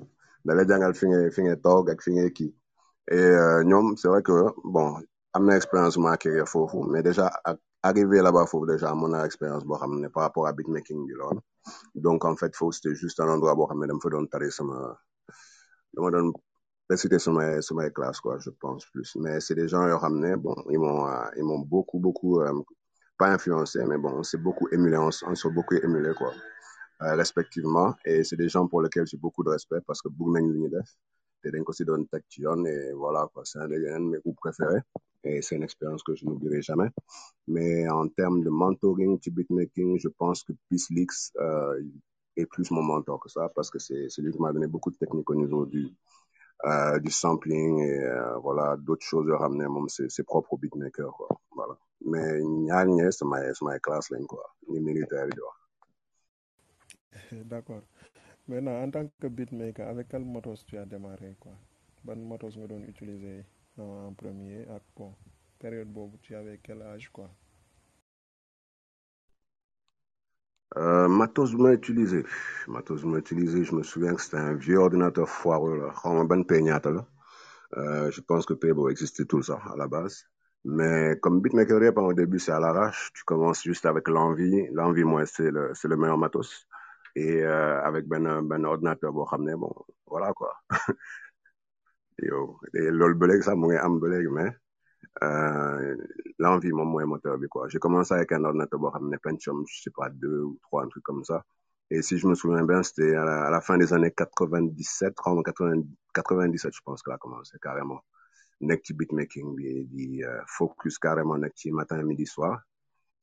dalay 0.46 0.67
jàngal 0.70 0.93
fi 0.99 1.06
ngay 1.06 1.31
fi 1.35 1.41
ngay 1.44 1.56
toog 1.64 1.85
ak 1.93 1.99
fi 2.05 2.11
ngay 2.17 2.31
kii. 2.37 2.52
Et 3.17 3.29
euh, 3.43 3.62
ñoom 3.70 3.87
c'est 3.96 4.08
vrai 4.08 4.23
que 4.29 4.37
bon 4.64 4.87
am 5.35 5.43
na 5.46 5.55
expérience 5.56 5.96
ma 5.99 6.17
carrière 6.17 6.49
foofu 6.49 6.79
mais 6.91 7.02
déjà 7.08 7.26
ak 7.44 7.58
arrivé 7.88 8.19
là-bas 8.23 8.47
foofu 8.50 8.67
déjà 8.73 8.90
amoon 8.90 9.11
na 9.14 9.25
expérience 9.29 9.64
boo 9.64 9.79
xam 9.81 9.93
par 10.14 10.23
rapport 10.25 10.47
à 10.49 10.52
beatmaking 10.52 11.00
bi 11.06 11.12
lool 11.20 11.38
donc 11.94 12.25
en 12.25 12.35
fait 12.40 12.52
foofu 12.56 12.73
c'était 12.76 12.94
juste 13.02 13.20
un 13.20 13.29
endroit 13.35 13.55
boo 13.55 13.67
xam 13.69 13.79
ne 13.81 13.87
dama 13.87 14.00
fa 14.02 14.08
doon 14.11 14.26
tari 14.32 14.50
réciter 16.91 17.19
samay 17.19 17.63
samay 17.63 17.91
classe 17.93 18.21
quoi 18.21 18.39
je 18.39 18.51
pense 18.51 18.85
plus. 18.87 19.17
Mais 19.17 19.41
c'est 19.41 19.55
des 19.55 19.69
gens 19.69 19.85
xam 19.99 20.19
ne 20.21 20.37
bon 20.37 20.55
ils 20.71 20.79
m'ont 20.79 21.07
euh, 21.09 21.25
ils 21.37 21.45
m'ont 21.45 21.61
beaucoup 21.61 21.99
beaucoup 21.99 22.41
euh, 22.41 22.53
pas 23.19 23.29
influencé 23.33 23.85
mais 23.87 23.99
bon 23.99 24.13
on 24.21 24.23
s'est 24.23 24.39
beaucoup 24.47 24.69
émulé 24.73 24.97
on, 24.97 25.11
on 25.31 25.35
s'est 25.35 25.51
beaucoup 25.51 25.75
émulé 25.77 26.13
quoi 26.15 26.33
euh, 27.03 27.15
respectivement. 27.17 27.95
Et 28.05 28.25
c'est 28.25 28.37
des 28.37 28.49
gens 28.49 28.67
pour 28.69 28.83
lesquels 28.83 29.07
j'ai 29.07 29.17
beaucoup 29.19 29.45
de 29.45 29.51
respect 29.51 29.81
parce 29.87 30.01
que 30.03 30.09
bëgg 30.09 30.29
nañ 30.35 30.47
li 30.53 30.61
ñu 30.63 30.69
def 30.77 30.89
te 31.43 31.49
dañ 31.53 31.65
ko 31.67 31.73
si 31.73 31.85
doon 31.89 32.05
teg 32.13 32.23
ci 32.31 32.43
yoon 32.43 32.65
et 32.67 32.93
voilà 33.03 33.29
quoi 33.33 33.43
c'est 33.45 33.59
un 33.59 33.71
un 33.71 34.01
de 34.05 34.09
mes 34.13 34.19
groupes 34.23 34.39
préférés. 34.45 34.83
Et 35.25 35.41
c'est 35.43 35.57
une 35.57 35.63
expérience 35.69 36.03
que 36.03 36.15
je 36.15 36.25
n'oublierai 36.27 36.61
jamais. 36.63 36.91
Mais 37.49 37.89
en 37.89 38.07
termes 38.09 38.43
de 38.47 38.51
mentoring 38.51 39.19
ci 39.23 39.31
beatmaking 39.31 39.99
je 39.99 40.09
pense 40.21 40.43
que 40.45 40.53
Peace 40.69 40.89
Leaks 40.91 41.21
euh, 41.41 41.83
est 42.37 42.47
plus 42.47 42.71
mon 42.71 42.83
mentor 42.83 43.19
que 43.21 43.29
ça 43.31 43.49
parce 43.57 43.71
que 43.71 43.79
c'est 43.79 44.09
c'est 44.09 44.23
lui 44.23 44.33
qui 44.33 44.41
m'a 44.41 44.53
donné 44.53 44.67
beaucoup 44.67 44.91
de 44.91 44.97
techniques 44.97 45.31
au 45.31 45.35
niveau 45.43 45.67
du 45.67 45.83
euh, 46.65 46.99
du 47.01 47.11
sampling 47.11 47.81
et 47.81 48.05
euh, 48.05 48.37
voilà 48.39 48.77
d'autres 48.77 49.05
choses 49.11 49.27
yoo 49.29 49.39
xam 49.39 49.55
ne 49.56 49.67
moom 49.75 49.89
c'est 49.89 50.09
c'est 50.15 50.25
propre 50.33 50.53
au 50.55 50.59
beatmaker 50.59 51.11
quoi. 51.19 51.29
Voilà. 51.59 51.75
Mais 52.11 52.41
ñaar 52.43 52.87
classe 53.83 54.11
lañ 54.12 54.25
quoi. 54.27 54.45
Ni 54.69 54.81
militaire 54.81 55.27
D'accord. 57.51 57.83
Maintenant 58.49 58.83
en 58.83 58.91
tant 58.91 59.06
que 59.21 59.27
beatmaker 59.27 59.89
avec 59.89 60.09
quel 60.09 60.25
motos 60.25 60.65
tu 60.67 60.79
as 60.79 60.87
démarré 60.87 61.37
quoi? 61.40 61.52
Ban 62.05 62.17
motos 62.17 62.57
nga 62.57 62.67
doon 62.67 62.85
utiliser 62.93 63.45
en 63.78 64.12
premier 64.14 64.67
ak 64.76 64.83
bon 64.97 65.12
période 65.59 65.88
boobu 65.88 66.19
tu 66.23 66.35
avais 66.35 66.59
quel 66.62 66.83
âge 66.83 67.09
quoi? 67.11 67.28
Euh, 70.76 71.09
matos 71.09 71.54
ma 71.54 71.73
utilisé. 71.73 72.25
Matos 72.69 73.04
ma 73.04 73.19
utilisé. 73.19 73.64
Je 73.64 73.75
me 73.75 73.83
souviens 73.83 74.14
que 74.14 74.23
c'était 74.23 74.38
un 74.38 74.54
vieux 74.54 74.78
ordinateur 74.78 75.28
foireux 75.28 75.78
là. 75.78 77.07
Euh, 77.76 78.11
je 78.11 78.21
pense 78.21 78.47
que 78.47 78.54
pay 78.54 78.73
boobu 78.73 78.90
existait 78.93 79.25
tout 79.25 79.43
ça 79.43 79.59
à 79.73 79.76
la 79.76 79.87
base. 79.88 80.25
Mais 80.64 81.19
comme 81.21 81.40
beatmaker 81.40 81.83
yëpp 81.83 81.99
au 81.99 82.12
début 82.14 82.38
c'est 82.38 82.52
à 82.52 82.61
l'arrache. 82.61 83.11
Tu 83.14 83.25
commences 83.25 83.62
juste 83.62 83.87
avec 83.87 84.09
l'envie. 84.09 84.66
L'envie 84.73 85.04
moi 85.04 85.26
c'est 85.26 85.50
le 85.50 85.71
c'est 85.75 85.88
le 85.88 85.97
meilleur 85.97 86.19
matos. 86.19 86.66
Et 87.16 87.43
euh, 87.45 87.81
avec 87.83 88.07
benn 88.09 88.26
benn 88.49 88.64
ordinateur 88.66 89.12
boo 89.12 89.25
xam 89.26 89.45
ne 89.45 89.54
bon 89.57 89.73
voilà 90.07 90.33
quoi. 90.33 90.52
Yow 92.23 92.59
et 92.75 92.90
léegi 92.90 93.43
sax 93.45 93.57
mu 93.57 93.66
ngi 93.69 93.76
am 93.76 93.99
ba 94.00 94.09
léegi 94.09 94.28
mais 94.37 94.50
euh, 95.23 95.96
l'envie 96.38 96.73
moom 96.73 96.88
mooy 96.90 97.04
moteur 97.04 97.38
quoi. 97.50 97.68
J'ai 97.68 97.78
commencé 97.78 98.14
avec 98.14 98.32
un 98.32 98.44
ordinateur 98.44 98.78
boo 98.80 98.90
xam 98.90 99.08
ne 99.11 99.16
Pentium 99.18 99.64
je 99.68 99.82
sais 99.82 99.90
pas 99.90 100.08
deux 100.11 100.40
ou 100.42 100.58
trois 100.62 100.84
un 100.84 100.88
truc 100.88 101.02
comme 101.04 101.25
ça. 101.25 101.44
Et 101.90 102.02
si 102.02 102.18
je 102.18 102.26
me 102.26 102.34
souviens 102.34 102.64
bien 102.64 102.82
c'était 102.82 103.14
à 103.14 103.50
la, 103.50 103.61
fin 103.61 103.76
des 103.78 103.92
années 103.92 104.11
97 104.12 105.14
xaw 105.14 105.34
ma 105.37 105.42
80 105.42 105.82
97 106.14 106.73
je 106.75 106.80
pense 106.84 107.02
que 107.02 107.11
la 107.11 107.18
commencé 107.18 107.58
carrément. 107.62 108.00
Nekk 108.61 108.84
ci 108.87 108.94
beatmaking 108.94 109.54
bi 109.56 110.23
euh, 110.25 110.40
focus 110.46 110.99
carrément 110.99 111.37
nekk 111.38 111.54
ci 111.56 111.70
matin 111.73 112.02
midi 112.02 112.26
soir. 112.26 112.61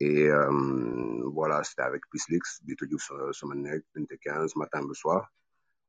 Et 0.00 0.28
euh, 0.28 1.22
voilà 1.32 1.62
c'était 1.64 1.82
avec 1.82 2.02
Leaks 2.28 2.52
di 2.62 2.74
tëju 2.76 2.98
sama 3.32 3.54
nekk 3.54 3.84
15 4.20 4.56
matin 4.56 4.82
le 4.86 4.94
soir. 4.94 5.30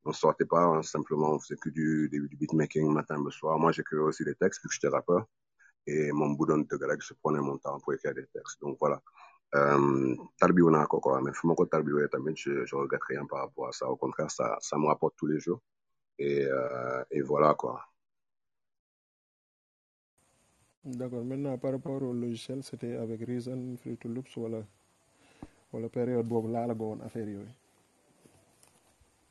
On 0.05 0.11
sortait 0.13 0.45
pas 0.45 0.63
hein, 0.65 0.81
simplement 0.83 1.33
on 1.35 1.39
faisait 1.39 1.55
que 1.57 1.69
du, 1.69 2.09
du 2.11 2.35
beatmaking 2.37 2.91
matin 2.93 3.21
le 3.23 3.31
soir. 3.31 3.57
Moi 3.59 3.71
j'écrivais 3.71 4.01
aussi 4.03 4.23
des 4.25 4.35
textes 4.35 4.61
vu 4.63 4.67
que 4.69 4.73
j'étais 4.75 4.89
rappeur 4.89 5.25
et 5.87 6.11
mon 6.11 6.29
bout 6.31 6.45
de 6.45 6.85
rek 6.85 7.01
je 7.01 7.13
prenais 7.21 7.39
mon 7.39 7.57
temps 7.57 7.79
pour 7.79 7.93
écrire 7.93 8.13
des 8.13 8.25
textes. 8.27 8.59
Donc 8.61 8.77
voilà. 8.79 9.01
Euh, 9.55 10.15
tarbiwu 10.39 10.71
naa 10.71 10.87
ko 10.87 10.99
quoi 10.99 11.21
mais 11.21 11.33
fu 11.35 11.45
ma 11.47 11.53
ko 11.55 11.65
tarbiwee 11.65 12.09
tamit 12.09 12.35
je, 12.35 12.65
je 12.65 12.75
regrette 12.75 13.03
rien 13.03 13.25
par 13.25 13.39
rapport 13.41 13.67
à 13.67 13.71
ça. 13.71 13.87
Au 13.87 13.95
contraire 13.95 14.31
ça 14.31 14.57
ça 14.61 14.77
me 14.77 14.87
rapporte 14.87 15.15
tous 15.17 15.27
les 15.27 15.39
jours. 15.39 15.61
Et 16.17 16.45
euh, 16.45 17.03
et 17.11 17.21
voilà 17.21 17.53
quoi. 17.53 17.81
D'accord. 20.85 21.23
Maintenant 21.23 21.57
par 21.57 21.71
rapport 21.73 22.01
au 22.01 22.13
logiciel 22.13 22.63
c'était 22.63 22.95
avec 22.95 23.21
Reason 23.27 23.75
Fruity 23.77 24.07
Loops 24.07 24.35
wala 24.37 24.63
wala 25.71 25.89
période 25.89 26.27
boobu 26.27 26.51
laa 26.51 26.65
la 26.67 26.75
affaire 27.05 27.27
yooyu. 27.29 27.47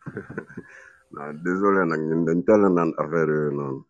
non, 1.13 1.33
désolé, 1.45 1.85
nag 1.87 2.01
ñun 2.01 2.25
dañ 2.27 2.41
teel 2.47 2.65
a 2.65 2.69
naan 2.69 2.91
affaire 2.99 3.29
yooyu 3.29 3.53
noonu. 3.59 3.85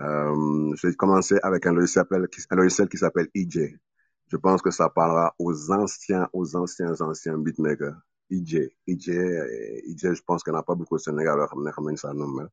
Euh, 0.00 0.74
j'ai 0.76 0.94
commencé 0.94 1.38
avec 1.42 1.66
un 1.66 1.72
logiciel, 1.72 2.04
un 2.10 2.56
logiciel 2.56 2.88
qui 2.88 2.96
s'appelle 2.96 3.28
EJ. 3.34 3.78
Je 4.28 4.36
pense 4.36 4.62
que 4.62 4.70
ça 4.70 4.88
parlera 4.88 5.34
aux 5.38 5.70
anciens, 5.72 6.28
aux 6.32 6.56
anciens, 6.56 6.94
anciens 7.00 7.36
beatmakers. 7.36 7.96
EJ, 8.30 8.70
EJ, 8.86 9.08
EJ, 9.88 10.14
je 10.14 10.22
pense 10.22 10.42
qu'il 10.42 10.52
n'y 10.52 10.56
en 10.56 10.60
a 10.60 10.62
pas 10.62 10.76
beaucoup 10.76 10.94
au 10.94 10.98
Sénégal, 10.98 11.38
noonu 11.56 12.46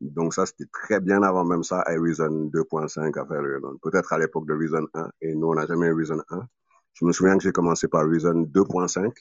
Donc 0.00 0.32
ça, 0.34 0.46
c'était 0.46 0.64
très 0.72 0.98
bien 1.00 1.22
avant 1.22 1.44
même 1.44 1.62
ça, 1.62 1.80
à 1.82 1.92
Reason 1.92 2.48
2.5 2.50 3.18
à 3.18 3.26
faire 3.26 3.42
Peut-être 3.82 4.12
à 4.14 4.18
l'époque 4.18 4.46
de 4.46 4.54
Reason 4.54 4.86
1, 4.94 5.10
et 5.20 5.34
nous, 5.34 5.48
on 5.48 5.54
n'a 5.54 5.66
jamais 5.66 5.88
eu 5.88 5.92
Reason 5.92 6.20
1. 6.30 6.48
Je 6.94 7.04
me 7.04 7.12
souviens 7.12 7.36
que 7.36 7.44
j'ai 7.44 7.52
commencé 7.52 7.86
par 7.86 8.08
Reason 8.08 8.42
2.5. 8.46 9.12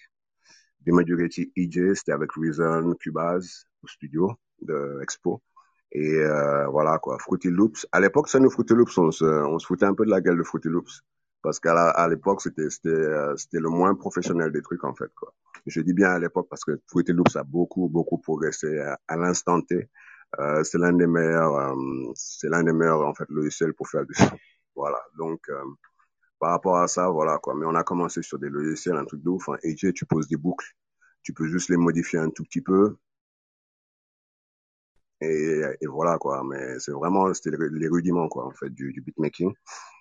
Dima 0.80 1.04
Duretti 1.04 1.52
EJ, 1.58 1.96
c'était 1.96 2.14
avec 2.14 2.32
Reason, 2.32 2.94
Cubase, 2.96 3.66
au 3.84 3.88
studio 3.88 4.32
de 4.62 5.00
Expo. 5.04 5.42
Et 5.92 6.16
euh, 6.16 6.68
voilà 6.68 7.00
quoi, 7.00 7.18
Fruity 7.20 7.50
Loops. 7.50 7.88
À 7.92 8.00
l'époque, 8.00 8.30
ça 8.30 8.40
nous 8.40 8.50
Fruity 8.50 8.74
Loops, 8.74 8.98
on 8.98 9.12
se, 9.12 9.26
on 9.26 9.58
se 9.58 9.66
foutait 9.66 9.86
un 9.86 9.94
peu 9.94 10.06
de 10.06 10.12
la 10.12 10.22
gueule 10.22 10.38
de 10.38 10.44
Fruity 10.44 10.70
Loops. 10.70 11.04
Parce 11.42 11.60
qu'à 11.60 11.90
à 11.90 12.08
l'époque, 12.10 12.42
c'était 12.42 12.70
c'était 12.70 12.90
euh, 12.90 13.36
c'était 13.38 13.60
le 13.60 13.70
moins 13.70 13.96
professionnel 13.96 14.52
des 14.52 14.62
trucs 14.62 14.84
en 14.84 14.94
fait 14.94 15.12
quoi. 15.16 15.34
Je 15.66 15.82
dis 15.82 15.94
bien 15.94 16.10
à 16.10 16.20
l'époque 16.20 16.48
parce 16.50 16.66
que 16.66 16.80
Fruity 16.88 17.14
Loops 17.14 17.36
a 17.38 17.44
beaucoup 17.44 17.88
beaucoup 17.88 18.18
progressé 18.18 18.80
à, 19.08 19.18
l'instant 19.18 19.62
T. 19.62 19.90
Euh, 20.40 20.64
c'est 20.64 20.78
l'un 20.78 20.94
des 20.94 21.08
meilleurs 21.08 21.56
euh, 21.56 22.12
c'est 22.14 22.50
l'un 22.50 22.64
des 22.64 22.74
meilleurs 22.74 23.08
en 23.08 23.14
fait 23.14 23.26
logiciels 23.30 23.74
pour 23.74 23.88
faire 23.88 24.06
du 24.06 24.14
son. 24.14 24.30
Voilà. 24.76 25.00
Donc 25.18 25.42
euh, 25.50 25.64
par 26.40 26.52
rapport 26.52 26.78
à 26.78 26.88
ça, 26.88 27.10
voilà 27.10 27.38
quoi. 27.40 27.56
Mais 27.56 27.66
on 27.66 27.76
a 27.76 27.84
commencé 27.84 28.22
sur 28.22 28.38
des 28.40 28.50
logiciels, 28.50 28.98
un 28.98 29.06
truc 29.06 29.24
de 29.24 29.30
ouf. 29.30 29.50
Hein. 29.50 29.58
AJ, 29.64 29.94
tu 29.94 30.06
poses 30.06 30.28
des 30.28 30.38
boucles, 30.38 30.74
tu 31.24 31.34
peux 31.34 31.48
juste 31.48 31.70
les 31.70 31.78
modifier 31.78 32.20
un 32.20 32.30
tout 32.30 32.44
petit 32.44 32.62
peu. 32.62 32.98
Et, 35.22 35.62
et 35.82 35.88
voilà 35.88 36.18
quoi. 36.18 36.44
Mais 36.46 36.80
c'est 36.80 36.92
vraiment 36.92 37.34
c'était 37.34 37.52
les 37.52 37.88
rudiments 37.90 38.30
quoi 38.30 38.46
en 38.46 38.52
fait 38.52 38.70
du, 38.70 38.94
du 38.94 39.02
beatmaking. 39.02 39.54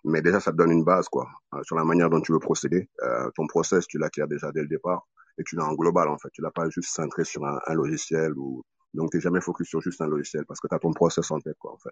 Mais 0.04 0.22
déjà 0.22 0.40
ça 0.40 0.52
te 0.52 0.56
donne 0.56 0.70
une 0.72 0.84
base 0.84 1.08
quoi 1.08 1.28
euh, 1.54 1.62
sur 1.64 1.76
la 1.76 1.84
manière 1.84 2.10
dont 2.10 2.20
tu 2.20 2.32
veux 2.32 2.38
procéder. 2.38 2.88
Euh, 3.02 3.30
ton 3.34 3.46
process 3.46 3.86
tu 3.86 3.98
l'acquiers 3.98 4.26
déjà 4.28 4.52
dès 4.52 4.62
le 4.62 4.68
départ 4.68 5.06
et 5.38 5.42
tu 5.44 5.56
l'as 5.56 5.64
en 5.66 5.74
global 5.74 6.08
en 6.08 6.18
fait. 6.18 6.28
Tu 6.32 6.42
l'as 6.42 6.50
pas 6.52 6.68
juste 6.70 6.90
centré 6.94 7.24
sur 7.24 7.44
un, 7.44 7.58
un 7.66 7.74
logiciel 7.74 8.32
ou 8.36 8.62
donc 8.94 9.10
t'es 9.10 9.20
jamais 9.20 9.40
focus 9.40 9.68
sur 9.68 9.80
juste 9.80 10.00
un 10.00 10.06
logiciel 10.08 10.44
parce 10.46 10.60
que 10.60 10.68
tu 10.68 10.74
as 10.74 10.78
ton 10.78 10.92
process 10.92 11.30
en 11.32 11.40
tête 11.40 11.56
quoi 11.58 11.72
en 11.74 11.78
fait. 11.78 11.90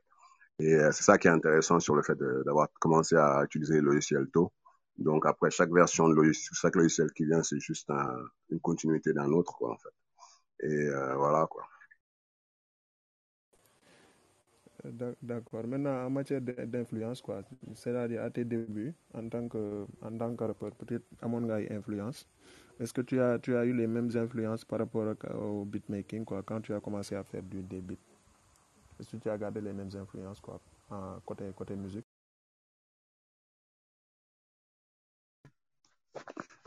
Et 0.61 0.75
euh, 0.75 0.92
c'est 0.92 1.04
ça 1.04 1.18
qui 1.18 1.28
est 1.28 1.30
intéressant 1.30 1.80
sur 1.80 1.95
le 1.97 2.02
fait 2.02 2.16
d'avoir 2.47 2.68
commencé 2.80 3.16
à 3.16 3.42
utiliser 3.45 3.75
les 3.75 3.80
logiciels 3.80 4.28
tôt. 4.33 4.52
Donc 4.99 5.26
après 5.26 5.50
chaque 5.50 5.71
version 5.73 6.09
de 6.09 6.14
logiciel, 6.14 6.50
chaque 6.54 6.76
logiciel 6.76 7.11
qui 7.12 7.25
vient, 7.26 7.42
c'est 7.42 7.61
juste 7.61 7.90
un- 7.90 8.25
une 8.50 8.61
continuité 8.61 9.12
d'un 9.12 9.30
autre 9.33 9.52
quoi 9.54 9.73
en 9.73 9.76
fait. 9.78 9.90
Et 10.68 10.88
euh, 10.88 11.16
voilà 11.16 11.47
quoi. 11.50 11.64
D'accord. 15.22 15.66
Maintenant, 15.66 16.06
en 16.06 16.10
matière 16.10 16.40
d'influence, 16.40 17.20
quoi, 17.20 17.42
c'est-à-dire 17.74 18.22
à 18.22 18.30
tes 18.30 18.44
débuts, 18.44 18.94
en 19.14 19.28
tant 19.28 19.48
que, 19.48 19.84
en 20.02 20.16
tant 20.16 20.34
que 20.36 20.70
peut-être 20.70 21.04
à 21.20 21.28
mon 21.28 21.40
gars, 21.42 21.60
influence. 21.70 22.28
Est-ce 22.78 22.92
que 22.92 23.00
tu 23.00 23.20
as, 23.20 23.38
tu 23.38 23.56
as 23.56 23.64
eu 23.64 23.72
les 23.72 23.86
mêmes 23.86 24.10
influences 24.16 24.64
par 24.64 24.78
rapport 24.80 25.14
au 25.34 25.64
beatmaking, 25.64 26.24
quoi, 26.24 26.42
quand 26.42 26.60
tu 26.60 26.72
as 26.74 26.80
commencé 26.80 27.14
à 27.16 27.24
faire 27.24 27.42
du, 27.42 27.62
des 27.62 27.80
beats? 27.80 27.96
Est-ce 29.00 29.10
que 29.12 29.16
tu 29.16 29.30
as 29.30 29.38
gardé 29.38 29.60
les 29.60 29.72
mêmes 29.72 29.90
influences, 29.94 30.40
quoi, 30.40 30.60
côté, 31.24 31.44
côté 31.56 31.74
musique? 31.74 32.04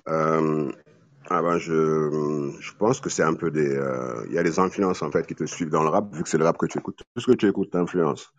Euh, 0.08 0.72
ah 1.30 1.42
ben 1.42 1.58
je, 1.60 2.52
je 2.60 2.74
pense 2.76 3.00
que 3.00 3.10
c'est 3.10 3.24
un 3.24 3.36
peu 3.36 3.52
des, 3.52 3.76
euh, 3.76 4.26
il 4.28 4.34
y 4.34 4.38
a 4.40 4.44
des 4.44 4.60
influences 4.60 5.02
en 5.02 5.12
fait 5.12 5.28
qui 5.28 5.36
te 5.36 5.46
suivent 5.46 5.70
dans 5.70 5.84
le 5.84 5.90
rap 5.90 6.14
vu 6.14 6.24
que 6.24 6.30
c'est 6.30 6.38
le 6.40 6.46
rap 6.46 6.58
que 6.58 6.66
tu 6.66 6.80
écoutes. 6.80 7.04
Tout 7.14 7.22
ce 7.22 7.28
que 7.28 7.36
tu 7.36 7.48
écoutes 7.48 7.72
t'influence. 7.72 8.32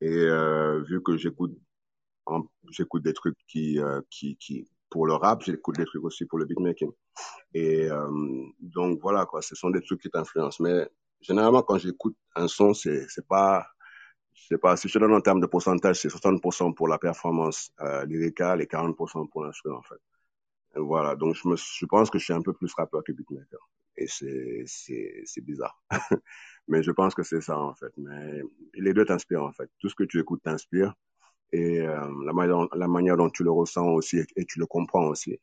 Et 0.00 0.10
euh, 0.10 0.82
vu 0.82 1.02
que 1.02 1.16
j'écoute, 1.16 1.56
j'écoute 2.70 3.02
des 3.04 3.12
trucs 3.12 3.36
qui, 3.46 3.78
euh, 3.80 4.00
qui, 4.10 4.36
qui, 4.36 4.68
pour 4.90 5.06
le 5.06 5.14
rap, 5.14 5.42
j'écoute 5.42 5.76
des 5.76 5.84
trucs 5.84 6.04
aussi 6.04 6.26
pour 6.26 6.38
le 6.38 6.44
beatmaking. 6.46 6.90
Et 7.54 7.88
euh, 7.90 8.08
donc 8.60 8.98
voilà 9.00 9.26
quoi, 9.26 9.40
ce 9.42 9.54
sont 9.54 9.70
des 9.70 9.80
trucs 9.80 10.00
qui 10.02 10.10
t'influencent. 10.10 10.62
Mais 10.62 10.88
généralement 11.20 11.62
quand 11.62 11.78
j'écoute 11.78 12.16
un 12.34 12.48
son, 12.48 12.74
c'est, 12.74 13.06
pas, 13.28 13.66
je 14.34 14.46
sais 14.46 14.58
pas, 14.58 14.76
si 14.76 14.88
je 14.88 14.94
te 14.94 14.98
donne 14.98 15.14
en 15.14 15.20
termes 15.20 15.40
de 15.40 15.46
pourcentage, 15.46 16.00
c'est 16.00 16.08
60% 16.08 16.74
pour 16.74 16.88
la 16.88 16.98
performance 16.98 17.70
euh, 17.80 18.04
lyricale 18.06 18.60
et 18.62 18.66
40% 18.66 19.28
pour 19.30 19.44
l'instrument 19.44 19.78
en 19.78 19.82
fait. 19.82 20.00
Voilà, 20.74 21.16
donc 21.16 21.34
je, 21.34 21.48
me, 21.48 21.56
je 21.56 21.86
pense 21.86 22.10
que 22.10 22.18
je 22.18 22.24
suis 22.24 22.32
un 22.32 22.42
peu 22.42 22.52
plus 22.52 22.72
rappeur 22.74 23.02
que 23.04 23.12
beatmaker. 23.12 23.60
Et 23.96 24.06
c'est, 24.06 24.64
c'est, 24.66 25.22
c'est 25.26 25.42
bizarre. 25.42 25.82
Mais 26.68 26.82
je 26.82 26.90
pense 26.92 27.14
que 27.14 27.22
c'est 27.22 27.40
ça 27.42 27.58
en 27.58 27.74
fait. 27.74 27.92
Mais 27.98 28.42
les 28.74 28.94
deux 28.94 29.04
t'inspirent 29.04 29.44
en 29.44 29.52
fait. 29.52 29.70
Tout 29.78 29.88
ce 29.88 29.94
que 29.94 30.04
tu 30.04 30.20
écoutes 30.20 30.42
t'inspire 30.42 30.94
et 31.52 31.80
euh, 31.80 32.08
la, 32.24 32.32
manière, 32.32 32.68
la 32.74 32.88
manière 32.88 33.16
dont 33.16 33.30
tu 33.30 33.44
le 33.44 33.50
ressens 33.50 33.86
aussi 33.88 34.18
et, 34.36 34.44
tu 34.46 34.58
le 34.58 34.66
comprends 34.66 35.06
aussi. 35.06 35.38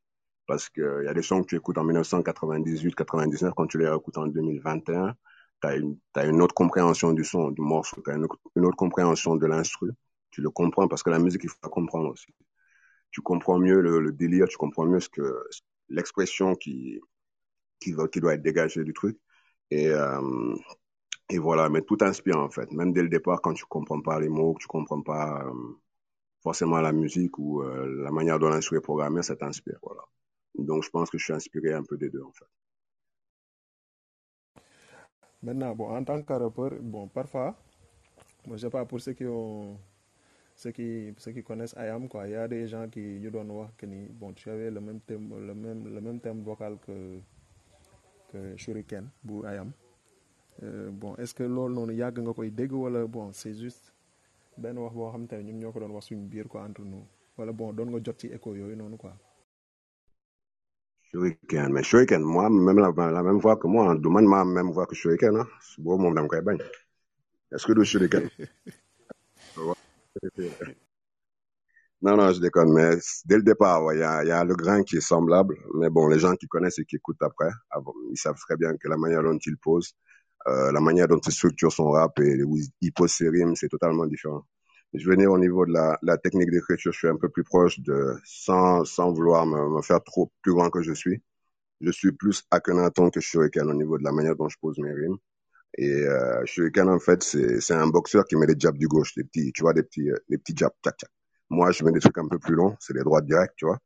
Parce 0.47 0.69
qu'il 0.69 1.03
y 1.05 1.07
a 1.07 1.13
des 1.13 1.21
sons 1.21 1.41
que 1.43 1.47
tu 1.47 1.55
écoutes 1.57 1.77
en 1.77 1.83
1998, 1.83 2.95
99, 2.95 3.53
quand 3.55 3.67
tu 3.67 3.77
les 3.79 3.85
écoutes 3.87 4.17
en 4.17 4.27
2021, 4.27 5.13
tu 5.61 5.67
as 5.67 5.75
une, 5.75 5.99
t'as 6.13 6.27
une 6.27 6.41
autre 6.41 6.55
compréhension 6.55 7.13
du 7.13 7.23
son, 7.23 7.51
du 7.51 7.61
morceau, 7.61 8.01
tu 8.03 8.11
as 8.11 8.15
une, 8.15 8.27
une 8.55 8.65
autre 8.65 8.77
compréhension 8.77 9.35
de 9.35 9.45
l'instru. 9.45 9.91
Tu 10.31 10.41
le 10.41 10.49
comprends 10.49 10.87
parce 10.87 11.03
que 11.03 11.11
la 11.11 11.19
musique, 11.19 11.43
il 11.43 11.49
faut 11.49 11.57
la 11.63 11.69
comprendre 11.69 12.09
aussi. 12.09 12.33
Tu 13.11 13.21
comprends 13.21 13.59
mieux 13.59 13.81
le, 13.81 14.11
délire, 14.11 14.47
tu 14.47 14.57
comprends 14.57 14.85
mieux 14.85 14.99
ce 14.99 15.09
que 15.09 15.43
l'expression 15.89 16.55
qui, 16.55 16.99
qui, 17.79 17.93
doit 17.93 18.33
être 18.33 18.41
dégagée 18.41 18.83
du 18.83 18.93
truc. 18.93 19.17
Et, 19.71 19.89
euh, 19.89 20.55
et 21.29 21.37
voilà, 21.37 21.69
mais 21.69 21.81
tout 21.81 21.97
inspire 22.01 22.37
en 22.37 22.49
fait. 22.49 22.71
Même 22.71 22.93
dès 22.93 23.03
le 23.03 23.09
départ, 23.09 23.41
quand 23.41 23.53
tu 23.53 23.65
comprends 23.65 24.01
pas 24.01 24.19
les 24.19 24.29
mots, 24.29 24.53
que 24.53 24.61
tu 24.61 24.67
comprends 24.67 25.01
pas 25.01 25.43
euh, 25.45 25.53
forcément 26.41 26.81
la 26.81 26.91
musique 26.91 27.37
ou 27.37 27.61
euh, 27.61 28.03
la 28.03 28.11
manière 28.11 28.39
dont 28.39 28.49
l'instru 28.49 28.77
est 28.77 28.81
programmé, 28.81 29.21
ça 29.21 29.35
t'inspire. 29.35 29.79
Voilà. 29.83 30.01
Donc 30.55 30.83
je 30.83 30.89
pense 30.89 31.09
que 31.09 31.17
je 31.17 31.23
suis 31.25 31.33
inspiré 31.33 31.73
un 31.73 31.83
peu 31.83 31.97
des 31.97 32.09
deux 32.09 32.23
en 32.23 32.31
fait. 32.31 32.45
Maintenant, 35.41 35.73
bon, 35.73 35.95
en 35.95 36.03
tant 36.03 36.21
que 36.21 36.33
rappeur, 36.33 36.71
bon, 36.81 37.07
parfois, 37.07 37.55
bon, 38.45 38.57
je 38.57 38.61
sais 38.61 38.69
pas, 38.69 38.83
pour 38.85 38.99
ceux 38.99 39.13
qui 39.13 39.25
ont, 39.25 39.79
ceux 40.59 40.71
qui, 40.71 41.13
ceux 41.17 41.31
qui 41.31 41.41
connaissent 41.41 41.73
IAM, 41.77 42.09
quoi, 42.09 42.27
il 42.27 42.31
y 42.33 42.35
a 42.35 42.45
des 42.47 42.67
gens 42.67 42.85
qui, 42.89 42.99
you 43.19 43.29
don't 43.29 43.45
know, 43.45 43.65
que 43.77 43.85
ni, 43.85 44.07
bon, 44.09 44.33
tu 44.33 44.49
avais 44.49 44.69
le 44.69 44.81
même 44.81 44.99
thème, 44.99 45.29
le 45.47 45.53
même, 45.55 45.87
le 45.87 46.01
même 46.01 46.19
thème 46.19 46.41
vocal 46.43 46.77
que, 46.85 47.19
que 48.29 48.57
Shuriken, 48.57 49.07
bu 49.23 49.35
IAM. 49.45 49.71
Euh, 50.63 50.89
bon, 50.91 51.15
est-ce 51.15 51.33
que 51.33 51.43
loolu 51.43 51.73
noonu 51.75 51.93
yàgg 51.95 52.19
nga 52.19 52.33
koy 52.33 52.51
dégg 52.51 52.73
wala 52.73 53.05
bon, 53.07 53.31
c'est 53.31 53.53
juste 53.53 53.93
benn 54.57 54.77
wax 54.77 54.93
boo 54.93 55.09
xam 55.11 55.25
te 55.27 55.35
ne 55.35 55.43
ñun 55.43 55.59
ñoo 55.61 55.71
ko 55.71 55.79
doon 55.79 55.91
wax 55.95 56.07
suñu 56.07 56.27
biir 56.27 56.49
quoi 56.49 56.63
entre 56.67 56.81
nous 56.83 57.05
wala 57.37 57.53
bon 57.53 57.71
doon 57.71 57.89
nga 57.91 57.99
jot 58.03 58.19
ci 58.19 58.27
écho 58.27 58.53
yooyu 58.53 58.75
noonu 58.75 58.97
quoi. 58.97 59.13
Shuriken, 61.09 61.71
mais 61.71 61.83
Shuriken, 61.83 62.21
moi, 62.21 62.49
même 62.49 62.79
la, 62.79 62.91
la 63.11 63.23
même 63.23 63.37
voix 63.39 63.55
que 63.55 63.67
moi, 63.67 63.95
du 63.95 64.09
man 64.09 64.25
ma 64.27 64.43
même 64.43 64.71
voix 64.71 64.85
que 64.85 64.95
Shuriken, 64.95 65.37
hein. 65.37 65.47
Bon, 65.77 65.97
mon 65.97 66.11
dame 66.11 66.27
koy 66.27 66.41
bañ. 66.41 66.57
Est-ce 67.53 67.65
que 67.65 67.71
du 67.71 67.85
Shuriken? 67.85 68.29
Non, 72.01 72.15
non, 72.15 72.31
je 72.31 72.39
déconne, 72.39 72.71
mais 72.71 72.95
dès 73.25 73.35
le 73.35 73.43
départ, 73.43 73.81
il 73.93 73.99
y 73.99 74.03
a, 74.03 74.43
le 74.45 74.55
grain 74.55 74.83
qui 74.83 74.95
est 74.97 75.01
semblable, 75.01 75.57
mais 75.75 75.89
bon, 75.89 76.07
les 76.07 76.17
gens 76.17 76.33
qui 76.35 76.47
connaissent 76.47 76.79
et 76.79 76.85
qui 76.85 76.95
écoutent 76.95 77.21
après, 77.21 77.49
ils 78.11 78.17
savent 78.17 78.39
très 78.39 78.55
bien 78.55 78.73
que 78.77 78.87
la 78.87 78.95
manière 78.95 79.21
dont 79.21 79.37
il 79.45 79.57
pose, 79.57 79.93
euh, 80.47 80.71
la 80.71 80.79
manière 80.79 81.09
dont 81.09 81.19
il 81.19 81.33
structure 81.33 81.73
son 81.73 81.89
rap 81.91 82.17
et 82.19 82.41
où 82.43 82.57
il 82.79 82.93
pose 82.93 83.11
ses 83.11 83.27
rimes, 83.27 83.53
c'est 83.55 83.67
totalement 83.67 84.05
différent. 84.05 84.45
Je 84.93 85.09
venir 85.09 85.29
au 85.31 85.37
niveau 85.37 85.65
de 85.65 85.73
la, 85.73 86.17
technique 86.17 86.51
d'écriture, 86.51 86.93
je 86.93 86.97
suis 86.99 87.07
un 87.09 87.17
peu 87.17 87.29
plus 87.29 87.43
proche 87.43 87.79
de, 87.81 88.15
sans, 88.23 88.85
sans 88.85 89.11
vouloir 89.11 89.45
me, 89.45 89.75
me 89.75 89.81
faire 89.81 90.01
trop 90.01 90.31
plus 90.41 90.53
grand 90.53 90.69
que 90.69 90.81
je 90.81 90.93
suis. 90.93 91.21
Je 91.81 91.91
suis 91.91 92.13
plus 92.13 92.43
Akhenaton 92.51 93.09
que 93.09 93.19
Shuriken 93.19 93.69
au 93.69 93.73
niveau 93.73 93.97
de 93.97 94.03
la 94.03 94.11
manière 94.13 94.35
dont 94.37 94.49
je 94.49 94.57
pose 94.59 94.79
mes 94.79 94.93
rimes. 94.93 95.17
Et 95.77 95.89
euh, 95.91 96.45
Shuriken, 96.45 96.89
en 96.89 96.99
fait, 96.99 97.23
c'est 97.23 97.61
c'est 97.61 97.73
un 97.73 97.87
boxeur 97.87 98.25
qui 98.25 98.35
met 98.35 98.47
des 98.47 98.55
jabs 98.57 98.77
du 98.77 98.87
gauche, 98.87 99.13
des 99.15 99.23
petits, 99.23 99.51
tu 99.53 99.61
vois, 99.61 99.73
des 99.73 99.83
petits, 99.83 100.09
euh, 100.09 100.17
des 100.29 100.37
petits 100.37 100.55
jabs, 100.55 100.73
tac, 100.81 100.97
tac. 100.97 101.09
Moi, 101.49 101.71
je 101.71 101.83
mets 101.83 101.91
des 101.91 101.99
trucs 101.99 102.17
un 102.17 102.27
peu 102.27 102.39
plus 102.39 102.55
longs, 102.55 102.75
c'est 102.79 102.93
des 102.93 103.03
droites 103.03 103.25
directes, 103.25 103.55
tu 103.57 103.65
vois. 103.65 103.79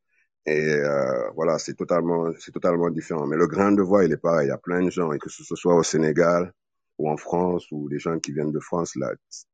Et 0.46 0.74
euh, 0.76 1.30
voilà, 1.36 1.58
c'est 1.60 1.76
totalement, 1.76 2.32
c'est 2.40 2.52
totalement 2.52 2.90
différent. 2.90 3.28
Mais 3.28 3.38
le 3.38 3.48
grain 3.48 3.72
de 3.72 3.82
voix, 3.82 4.04
il 4.06 4.12
est 4.12 4.18
pareil. 4.18 4.48
Il 4.48 4.50
y 4.50 4.52
a 4.54 4.58
plein 4.58 4.84
de 4.84 4.90
gens, 4.92 5.12
et 5.14 5.20
que 5.20 5.30
ce 5.30 5.44
soit 5.56 5.76
au 5.76 5.84
Sénégal 5.84 6.52
ou 6.98 7.10
en 7.10 7.18
France 7.18 7.66
ou 7.72 7.90
des 7.90 8.00
gens 8.00 8.20
qui 8.20 8.34
viennent 8.34 8.52
de 8.52 8.60
France, 8.60 8.96
là, 8.96 9.12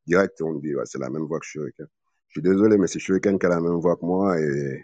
direct, 0.08 0.42
on 0.42 0.56
dit, 0.56 0.76
ouais, 0.76 0.84
c'est 0.86 1.00
la 1.00 1.10
même 1.10 1.24
voix 1.24 1.40
que 1.40 1.46
Shuriken. 1.46 1.88
Je 2.28 2.34
suis 2.34 2.42
désolé, 2.42 2.78
mais 2.78 2.88
c'est 2.88 3.00
Shuriken 3.00 3.40
qui 3.40 3.46
a 3.46 3.50
la 3.50 3.62
même 3.62 3.80
voix 3.80 3.96
que 3.98 4.06
moi 4.06 4.40
et 4.40 4.84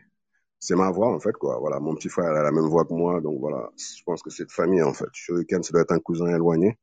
c'est 0.60 0.76
ma 0.76 0.90
voix, 0.92 1.14
en 1.14 1.20
fait, 1.20 1.34
quoi. 1.34 1.60
Voilà, 1.60 1.80
mon 1.80 1.96
petit 1.96 2.10
frère 2.10 2.32
a 2.32 2.44
la 2.44 2.52
même 2.52 2.68
voix 2.68 2.86
que 2.86 2.94
moi, 2.94 3.22
donc 3.22 3.40
voilà. 3.40 3.70
Je 3.78 4.04
pense 4.04 4.22
que 4.24 4.30
c'est 4.30 4.46
de 4.46 4.52
famille, 4.52 4.82
en 4.84 4.94
fait. 4.94 5.10
Shuriken, 5.14 5.64
ça 5.64 5.72
doit 5.74 5.82
être 5.82 5.92
un 5.92 6.00
cousin 6.00 6.28
éloigné. 6.28 6.78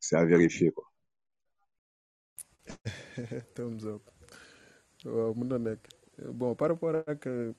C'est 0.00 0.16
à 0.16 0.24
vérifier, 0.24 0.70
quoi. 0.72 0.86
Thumbs 3.54 3.84
up. 3.86 4.02
waaw 5.04 5.32
mën 5.34 5.48
na 5.48 5.58
nekk. 5.58 5.82
Bon 6.38 6.54
par 6.54 6.68
rapport 6.70 6.96
ak 7.08 7.26
euh, 7.26 7.52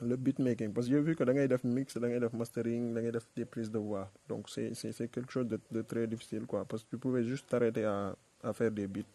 le 0.00 0.16
beatmaking 0.16 0.72
parce 0.72 0.86
que 0.86 0.92
j'ai 0.94 1.00
vu 1.02 1.16
que 1.16 1.24
da 1.24 1.32
ngay 1.34 1.48
def 1.48 1.64
mix 1.64 1.98
da 1.98 2.06
ngay 2.08 2.20
def 2.22 2.32
mastering 2.32 2.94
da 2.94 3.00
ngay 3.02 3.12
def 3.16 3.26
des 3.36 3.44
prises 3.44 3.70
de 3.70 3.78
voix. 3.78 4.06
Donc 4.28 4.48
c'est 4.48 4.72
c'est 4.74 4.92
c'est 4.92 5.08
quelque 5.08 5.32
chose 5.32 5.48
de 5.48 5.58
de 5.70 5.82
très 5.82 6.06
difficile 6.06 6.46
quoi 6.46 6.64
parce 6.64 6.84
que 6.84 6.90
tu 6.90 6.98
pouvais 6.98 7.24
juste 7.24 7.48
t'arrêter 7.50 7.84
à 7.84 8.16
à 8.42 8.52
faire 8.52 8.70
des 8.70 8.86
beats. 8.86 9.12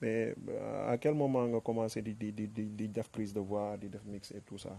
Mais 0.00 0.34
euh, 0.48 0.92
à 0.92 0.98
quel 0.98 1.14
moment 1.14 1.46
nga 1.48 1.60
commencé 1.60 2.02
di 2.02 2.14
di 2.14 2.32
di 2.32 2.48
di 2.78 2.88
def 2.88 3.08
prise 3.08 3.32
de 3.32 3.40
voix 3.40 3.76
di 3.80 3.88
def 3.88 4.04
mix 4.04 4.30
et 4.32 4.42
tout 4.42 4.58
ça? 4.58 4.76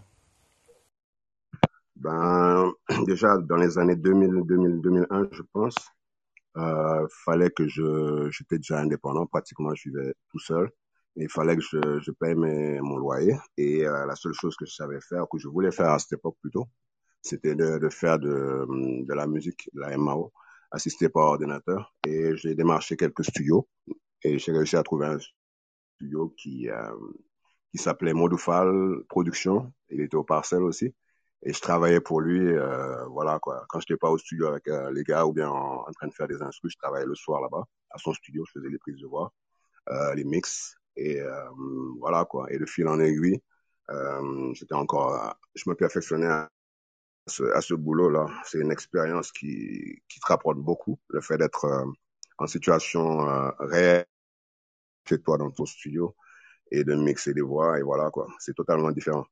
Ben, 1.96 2.72
déjà, 3.06 3.38
dans 3.38 3.56
les 3.56 3.78
années 3.78 3.96
2000, 3.96 4.42
2000, 4.46 4.80
2001, 4.82 5.28
je 5.32 5.42
pense, 5.52 5.74
euh, 6.56 7.06
fallait 7.24 7.50
que 7.50 7.66
je, 7.68 8.28
j'étais 8.30 8.56
déjà 8.58 8.80
indépendant, 8.80 9.26
pratiquement, 9.26 9.74
je 9.74 9.88
vivais 9.90 10.14
tout 10.30 10.38
seul. 10.38 10.70
Il 11.16 11.30
fallait 11.30 11.56
que 11.56 11.62
je, 11.62 12.00
je 12.00 12.10
paye 12.12 12.34
mes, 12.34 12.80
mon 12.80 12.96
loyer. 12.96 13.36
Et 13.56 13.86
euh, 13.86 14.06
la 14.06 14.16
seule 14.16 14.34
chose 14.34 14.56
que 14.56 14.66
je 14.66 14.72
savais 14.74 15.00
faire, 15.00 15.26
que 15.30 15.38
je 15.38 15.48
voulais 15.48 15.72
faire 15.72 15.90
à 15.90 15.98
cette 15.98 16.14
époque 16.14 16.36
plutôt, 16.40 16.66
c'était 17.22 17.54
de, 17.54 17.78
de 17.78 17.88
faire 17.88 18.18
de, 18.18 18.66
de 19.04 19.14
la 19.14 19.26
musique, 19.26 19.68
de 19.74 19.80
la 19.80 19.96
MAO, 19.96 20.32
assisté 20.70 21.08
par 21.08 21.24
ordinateur. 21.24 21.94
Et 22.06 22.36
j'ai 22.36 22.54
démarché 22.54 22.96
quelques 22.96 23.24
studios 23.24 23.68
et 24.22 24.38
j'ai 24.38 24.52
réussi 24.52 24.76
à 24.76 24.82
trouver 24.82 25.06
un 25.06 25.18
studio 25.96 26.34
qui, 26.36 26.68
euh, 26.68 26.92
qui 27.70 27.78
s'appelait 27.78 28.12
Modoufal 28.14 29.02
Production. 29.08 29.72
Il 29.90 30.00
était 30.00 30.16
au 30.16 30.24
Parcel 30.24 30.62
aussi. 30.62 30.94
Et 31.42 31.52
je 31.52 31.60
travaillais 31.60 32.00
pour 32.00 32.20
lui, 32.20 32.40
euh, 32.40 33.04
voilà 33.06 33.38
quoi. 33.38 33.64
Quand 33.68 33.80
j'étais 33.80 33.96
pas 33.96 34.10
au 34.10 34.18
studio 34.18 34.48
avec 34.48 34.68
euh, 34.68 34.90
les 34.92 35.04
gars 35.04 35.26
ou 35.26 35.32
bien 35.32 35.48
en, 35.48 35.84
train 35.92 36.08
de 36.08 36.14
faire 36.14 36.28
des 36.28 36.42
instrus, 36.42 36.72
je 36.72 36.78
travaillais 36.78 37.06
le 37.06 37.14
soir 37.14 37.40
là-bas 37.40 37.64
à 37.90 37.98
son 37.98 38.12
studio, 38.14 38.44
je 38.46 38.52
faisais 38.58 38.70
les 38.70 38.78
prises 38.78 39.00
de 39.00 39.06
voix, 39.06 39.32
euh, 39.90 40.14
les 40.14 40.24
mix 40.24 40.76
et 40.96 41.20
euh, 41.20 41.50
voilà 42.00 42.24
quoi. 42.24 42.46
Et 42.52 42.58
de 42.58 42.66
fil 42.66 42.88
en 42.88 43.00
aiguille, 43.00 43.40
euh, 43.90 44.52
j'étais 44.54 44.74
encore, 44.74 45.36
je 45.54 45.64
me 45.68 45.74
perfectionnais 45.74 46.26
à 46.26 46.50
ce, 47.26 47.44
à 47.54 47.60
ce 47.60 47.74
boulot-là. 47.74 48.26
C'est 48.44 48.58
une 48.58 48.72
expérience 48.72 49.32
qui, 49.32 50.02
qui 50.08 50.20
te 50.20 50.26
rapporte 50.26 50.58
beaucoup, 50.58 50.98
le 51.08 51.20
fait 51.20 51.38
d'être 51.38 51.66
en 52.38 52.46
situation 52.46 53.52
réelle 53.60 54.06
chez 55.08 55.20
toi 55.22 55.38
dans 55.38 55.50
ton 55.50 55.66
studio 55.66 56.14
et 56.70 56.84
de 56.84 56.94
mixer 56.94 57.34
des 57.34 57.42
voix 57.42 57.78
et 57.78 57.82
voilà 57.82 58.10
quoi. 58.10 58.26
C'est 58.38 58.54
totalement 58.54 58.90
différent. 58.90 59.26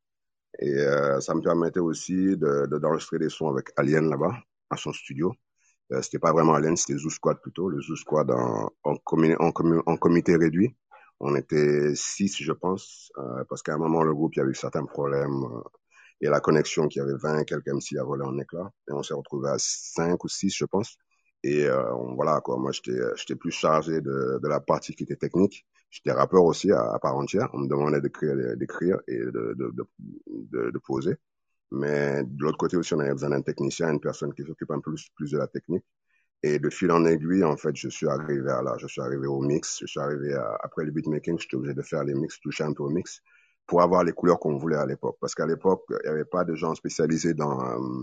Et 0.60 0.74
euh, 0.74 1.20
ça 1.20 1.34
me 1.34 1.40
permettait 1.42 1.80
aussi 1.80 2.14
de, 2.14 2.66
de, 2.66 2.78
d'enregistrer 2.78 3.18
des 3.18 3.28
sons 3.28 3.48
avec 3.48 3.70
Alien 3.76 4.08
là-bas, 4.08 4.34
à 4.70 4.76
son 4.76 4.92
studio. 4.92 5.34
Euh, 5.92 6.00
c'était 6.02 6.18
pas 6.18 6.32
vraiment 6.32 6.54
Alien, 6.54 6.76
c'était 6.76 6.98
Zoo 6.98 7.10
Squad 7.10 7.40
plutôt. 7.40 7.68
Le 7.68 7.80
Zoo 7.80 7.96
Squad 7.96 8.30
en, 8.30 8.70
en, 8.84 8.94
en, 8.94 9.52
en 9.86 9.96
comité 9.96 10.36
réduit. 10.36 10.74
On 11.20 11.36
était 11.36 11.94
six, 11.94 12.36
je 12.42 12.52
pense, 12.52 13.12
euh, 13.18 13.44
parce 13.48 13.62
qu'à 13.62 13.74
un 13.74 13.78
moment, 13.78 14.02
le 14.02 14.14
groupe, 14.14 14.34
il 14.34 14.38
y 14.38 14.42
avait 14.42 14.50
eu 14.50 14.54
certains 14.54 14.84
problèmes. 14.84 15.44
Euh, 15.44 15.62
et 16.20 16.28
la 16.28 16.40
connexion, 16.40 16.88
qui 16.88 17.00
avait 17.00 17.16
20 17.16 17.44
quelques 17.44 17.68
MC 17.68 17.98
a 17.98 18.04
volé 18.04 18.24
en 18.24 18.38
éclats. 18.38 18.70
Et 18.88 18.92
on 18.92 19.02
s'est 19.02 19.14
retrouvé 19.14 19.50
à 19.50 19.56
cinq 19.58 20.24
ou 20.24 20.28
six, 20.28 20.54
je 20.56 20.64
pense. 20.64 20.96
Et 21.44 21.66
euh, 21.66 21.92
voilà, 22.16 22.40
quoi. 22.40 22.56
Moi, 22.56 22.72
j'étais, 22.72 22.98
j'étais 23.16 23.36
plus 23.36 23.50
chargé 23.50 24.00
de, 24.00 24.40
de 24.42 24.48
la 24.48 24.60
partie 24.60 24.94
qui 24.94 25.02
était 25.02 25.16
technique. 25.16 25.66
J'étais 25.90 26.10
rappeur 26.10 26.42
aussi 26.42 26.72
à, 26.72 26.98
part 27.02 27.16
entière. 27.16 27.50
On 27.52 27.58
me 27.58 27.68
demandait 27.68 28.00
d'écrire, 28.00 28.98
et 29.06 29.18
de, 29.18 29.54
de, 29.54 30.78
poser. 30.78 31.16
Mais 31.70 32.24
de 32.24 32.42
l'autre 32.42 32.56
côté 32.56 32.78
aussi, 32.78 32.94
on 32.94 32.98
avait 32.98 33.12
besoin 33.12 33.28
d'un 33.28 33.42
technicien, 33.42 33.90
une 33.90 34.00
personne 34.00 34.32
qui 34.32 34.42
s'occupe 34.42 34.70
un 34.70 34.80
peu 34.80 34.92
plus, 34.92 35.10
plus 35.14 35.32
de 35.32 35.38
la 35.38 35.46
technique. 35.46 35.84
Et 36.42 36.58
de 36.58 36.70
fil 36.70 36.90
en 36.90 37.04
aiguille, 37.04 37.44
en 37.44 37.58
fait, 37.58 37.76
je 37.76 37.90
suis 37.90 38.08
arrivé 38.08 38.50
à 38.50 38.62
là. 38.62 38.76
Je 38.78 38.86
suis 38.86 39.02
arrivé 39.02 39.26
au 39.26 39.40
mix. 39.42 39.80
Je 39.82 39.86
suis 39.86 40.00
arrivé 40.00 40.34
après 40.62 40.86
le 40.86 40.92
beatmaking, 40.92 41.38
j'étais 41.38 41.56
obligé 41.56 41.74
de 41.74 41.82
faire 41.82 42.04
les 42.04 42.14
mix, 42.14 42.40
toucher 42.40 42.64
un 42.64 42.72
peu 42.72 42.84
au 42.84 42.90
mix 42.90 43.20
pour 43.66 43.82
avoir 43.82 44.02
les 44.02 44.12
couleurs 44.12 44.40
qu'on 44.40 44.56
voulait 44.56 44.76
à 44.76 44.86
l'époque. 44.86 45.18
Parce 45.20 45.34
qu'à 45.34 45.46
l'époque, 45.46 45.84
il 45.90 45.98
n'y 46.04 46.08
avait 46.08 46.24
pas 46.24 46.44
de 46.44 46.54
gens 46.54 46.74
spécialisés 46.74 47.34
dans, 47.34 47.60
euh, 47.62 48.02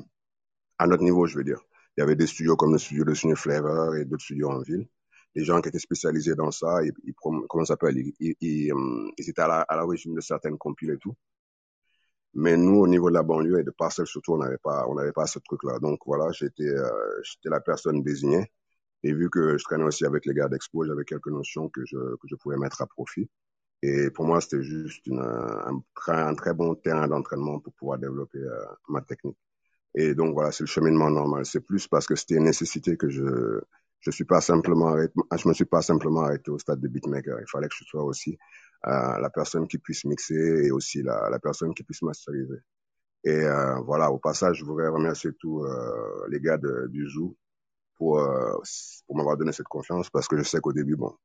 à 0.78 0.86
notre 0.86 1.04
niveau, 1.04 1.26
je 1.26 1.38
veux 1.38 1.44
dire. 1.44 1.64
Il 1.98 2.02
y 2.02 2.04
avait 2.04 2.16
des 2.16 2.28
studios 2.28 2.56
comme 2.56 2.74
le 2.74 2.78
studio 2.78 3.04
de 3.04 3.14
Sunny 3.14 3.34
et 3.34 4.06
d'autres 4.06 4.24
studios 4.24 4.50
en 4.50 4.62
ville. 4.62 4.88
Les 5.36 5.44
gens 5.44 5.62
qui 5.62 5.70
étaient 5.70 5.80
spécialisés 5.80 6.36
dans 6.36 6.52
ça, 6.52 6.84
ils, 6.84 6.92
ils 7.04 7.14
comment 7.16 7.66
ça 7.66 7.74
s'appelle, 7.74 7.98
ils, 7.98 8.14
ils, 8.20 8.36
ils, 8.42 8.74
ils, 9.18 9.30
étaient 9.30 9.42
à 9.42 9.76
l'origine 9.78 10.14
de 10.14 10.22
certaines 10.22 10.58
compiles 10.58 10.92
et 10.92 10.98
tout. 10.98 11.16
Mais 12.34 12.56
nous, 12.56 12.78
au 12.80 12.88
niveau 12.88 13.10
de 13.10 13.16
la 13.16 13.24
banlieue 13.24 13.60
et 13.60 13.64
de 13.64 13.72
Parcelles 13.72 14.08
surtout, 14.08 14.34
on 14.34 14.38
n'avait 14.38 14.58
pas, 14.58 14.86
on 14.88 14.96
n'avait 14.96 15.12
pas 15.12 15.28
ce 15.28 15.40
truc-là. 15.40 15.80
Donc 15.80 16.00
voilà, 16.06 16.32
j'étais, 16.32 16.68
euh, 16.68 17.22
j'étais 17.24 17.50
la 17.50 17.60
personne 17.60 18.04
désignée. 18.04 18.52
Et 19.04 19.14
vu 19.14 19.30
que 19.30 19.58
je 19.58 19.64
traînais 19.64 19.84
aussi 19.84 20.06
avec 20.06 20.26
les 20.26 20.34
gars 20.34 20.48
d'Expo, 20.48 20.86
j'avais 20.86 21.04
quelques 21.06 21.28
notions 21.28 21.70
que 21.70 21.82
je, 21.86 21.98
que 21.98 22.28
je 22.28 22.36
pouvais 22.36 22.58
mettre 22.58 22.82
à 22.82 22.88
profit. 22.88 23.30
Et 23.82 24.12
pour 24.12 24.26
moi, 24.26 24.40
c'était 24.42 24.62
juste 24.62 25.06
une, 25.08 25.20
un, 25.20 25.82
un, 26.08 26.36
très 26.36 26.54
bon 26.54 26.76
terrain 26.76 27.08
d'entraînement 27.08 27.60
pour 27.60 27.74
pouvoir 27.74 27.98
développer 28.00 28.38
euh, 28.38 28.64
ma 28.90 29.02
technique. 29.02 29.38
Et 29.96 30.16
donc 30.16 30.34
voilà, 30.34 30.52
c'est 30.52 30.64
le 30.64 30.68
cheminement 30.68 31.10
normal. 31.10 31.46
C'est 31.46 31.62
plus 31.62 31.88
parce 31.88 32.08
que 32.08 32.16
c'était 32.16 32.36
une 32.36 32.46
nécessité 32.46 32.98
que 32.98 33.10
je 33.10 33.62
je 34.02 34.10
suis 34.12 34.26
pas 34.26 34.42
simplement 34.42 34.88
arrêté, 34.88 35.14
je 35.38 35.48
me 35.48 35.54
suis 35.54 35.66
pas 35.66 35.82
simplement 35.84 36.22
arrêté 36.22 36.50
au 36.52 36.58
stade 36.58 36.80
de 36.80 36.88
beatmaker. 36.88 37.40
Il 37.40 37.48
fallait 37.48 37.68
que 37.68 37.76
je 37.78 37.84
sois 37.86 38.04
aussi 38.04 38.38
euh, 38.88 39.18
la 39.20 39.30
personne 39.30 39.68
qui 39.68 39.78
puisse 39.78 40.06
mixer 40.06 40.66
et 40.66 40.72
aussi 40.72 41.04
la, 41.04 41.30
la 41.30 41.40
personne 41.40 41.74
qui 41.76 41.84
puisse 41.84 42.02
masteriser. 42.02 42.58
Et 43.24 43.32
euh, 43.32 43.76
voilà, 43.82 44.12
au 44.12 44.18
passage, 44.20 44.58
je 44.60 44.66
voudrais 44.66 44.88
remercier 44.88 45.32
tous 45.40 45.64
euh, 45.64 46.28
les 46.30 46.40
gars 46.42 46.58
de, 46.58 46.88
du 46.90 47.08
Zoo 47.10 47.38
pour 47.98 48.20
euh, 48.20 48.54
pour 49.08 49.18
m'avoir 49.18 49.38
donné 49.38 49.52
cette 49.54 49.68
confiance 49.68 50.10
parce 50.10 50.28
que 50.28 50.38
je 50.38 50.44
sais 50.44 50.60
qu'au 50.62 50.74
début, 50.74 50.96
bon, 50.96 51.16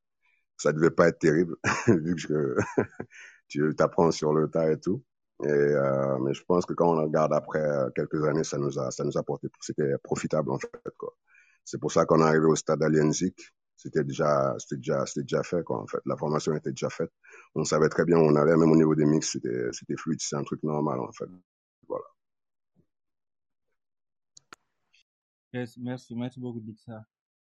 ça 0.59 0.72
devait 0.72 0.90
pas 0.90 1.09
être 1.09 1.18
terrible 1.20 1.57
vu 1.88 2.14
que 2.16 2.20
je, 2.20 2.57
tu 3.48 3.74
t'apprends 3.76 4.11
sur 4.12 4.35
le 4.35 4.48
tas 4.50 4.72
et 4.72 4.81
tout. 4.81 5.02
Euh, 5.42 6.18
mais 6.18 6.33
je 6.33 6.42
pense 6.44 6.64
que 6.64 6.72
quand 6.72 6.96
on 6.96 7.03
regarde 7.03 7.33
après 7.33 7.62
quelques 7.94 8.25
années, 8.25 8.44
ça 8.44 8.59
nous 8.59 8.79
a, 8.79 8.90
ça 8.90 9.05
nous 9.05 9.18
a 9.18 9.22
porté, 9.22 9.49
c'était 9.61 9.99
profitable 10.03 10.51
en 10.51 10.59
fait. 10.59 10.70
C'est 11.64 11.79
pour 11.79 11.92
ça 11.92 12.07
qu'on 12.07 12.20
est 12.20 12.25
arrivé 12.25 12.46
au 12.46 12.57
stade 12.57 12.83
Alienzik. 12.83 13.53
C'était 13.77 14.05
déjà, 14.05 14.55
c'était 14.59 14.77
déjà, 14.77 15.05
c'était 15.05 15.22
déjà 15.22 15.42
fait, 15.42 15.62
en 15.68 15.87
fait. 15.87 16.01
La 16.07 16.16
formation 16.16 16.55
était 16.55 16.70
déjà 16.70 16.88
faite. 16.88 17.12
On 17.55 17.64
savait 17.64 17.90
très 17.90 18.05
bien 18.07 18.16
où 18.18 18.22
on 18.22 18.35
allait, 18.35 18.57
même 18.57 18.70
au 18.70 18.77
niveau 18.77 18.94
des 18.94 19.05
mix, 19.05 19.33
c'était, 19.33 19.68
c'était 19.72 19.96
fluide. 19.96 20.20
C'est 20.20 20.37
un 20.37 20.44
truc 20.44 20.62
normal, 20.62 20.99
en 20.99 21.12
fait. 21.12 21.27
Voilà. 21.87 22.05
Merci, 25.53 26.14
merci 26.16 26.40
beaucoup, 26.40 26.61
Dixa. 26.61 27.05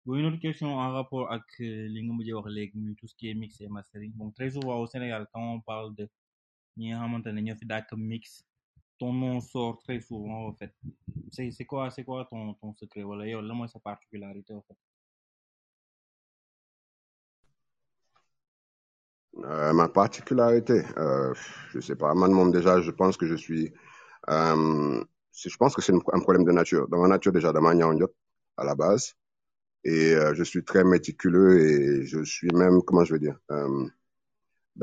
Bon, 0.05 0.15
une 0.15 0.25
autre 0.25 0.39
question 0.39 0.75
en 0.75 0.91
rapport 0.91 1.31
avec 1.31 1.43
les 1.59 2.05
tout 2.97 3.07
ce 3.07 3.15
qui 3.15 3.29
est 3.29 3.33
mix 3.33 3.61
et 3.61 3.67
mastering. 3.67 4.11
Bon, 4.13 4.31
très 4.31 4.49
souvent 4.49 4.79
au 4.79 4.87
Sénégal, 4.87 5.27
quand 5.33 5.41
on 5.41 5.61
parle 5.61 5.95
de 5.95 6.09
ñi 6.77 6.87
nga 6.89 6.99
xamante 7.01 7.29
ñoo 7.45 7.55
fi 7.59 7.65
mix 8.11 8.23
ton 8.99 9.13
nom 9.13 9.39
sort 9.39 9.77
très 9.83 9.99
souvent 10.01 10.47
en 10.47 10.53
fait. 10.53 10.73
C'est 11.31 11.65
quoi 11.65 11.89
c'est 11.91 12.03
quoi 12.03 12.25
ton 12.29 12.53
ton 12.55 12.73
secret? 12.73 13.03
Wala 13.03 13.27
yow 13.27 13.41
la 13.41 13.53
mooy 13.53 13.69
sa 13.69 13.79
particularité 13.79 14.53
en 14.53 14.61
fait? 14.67 14.77
Euh, 19.45 19.71
ma 19.73 19.87
particularité 19.87 20.83
euh, 20.97 21.33
je 21.71 21.79
sais 21.79 21.95
pas. 21.95 22.13
Man 22.15 22.31
moom 22.31 22.51
déjà 22.51 22.81
je 22.81 22.91
pense 22.91 23.17
que 23.17 23.27
je 23.27 23.35
suis 23.35 23.71
euh, 24.29 25.03
je 25.33 25.57
pense 25.57 25.75
que 25.75 25.81
c'est 25.81 25.93
un 25.93 26.19
problème 26.19 26.43
de 26.45 26.51
nature. 26.51 26.87
Dans 26.89 26.99
ma 27.01 27.07
nature 27.07 27.31
déjà 27.31 27.51
ñaaw 27.53 27.93
njot 27.93 28.13
à 28.57 28.63
la 28.63 28.75
base. 28.75 29.15
Et 29.83 30.13
euh, 30.15 30.33
je 30.33 30.43
suis 30.43 30.63
très 30.65 30.83
méticuleux 30.83 31.59
et 31.61 32.05
je 32.05 32.23
suis 32.23 32.49
même 32.53 32.81
comment 32.85 33.03
je 33.05 33.13
vais 33.13 33.19
dire 33.19 33.37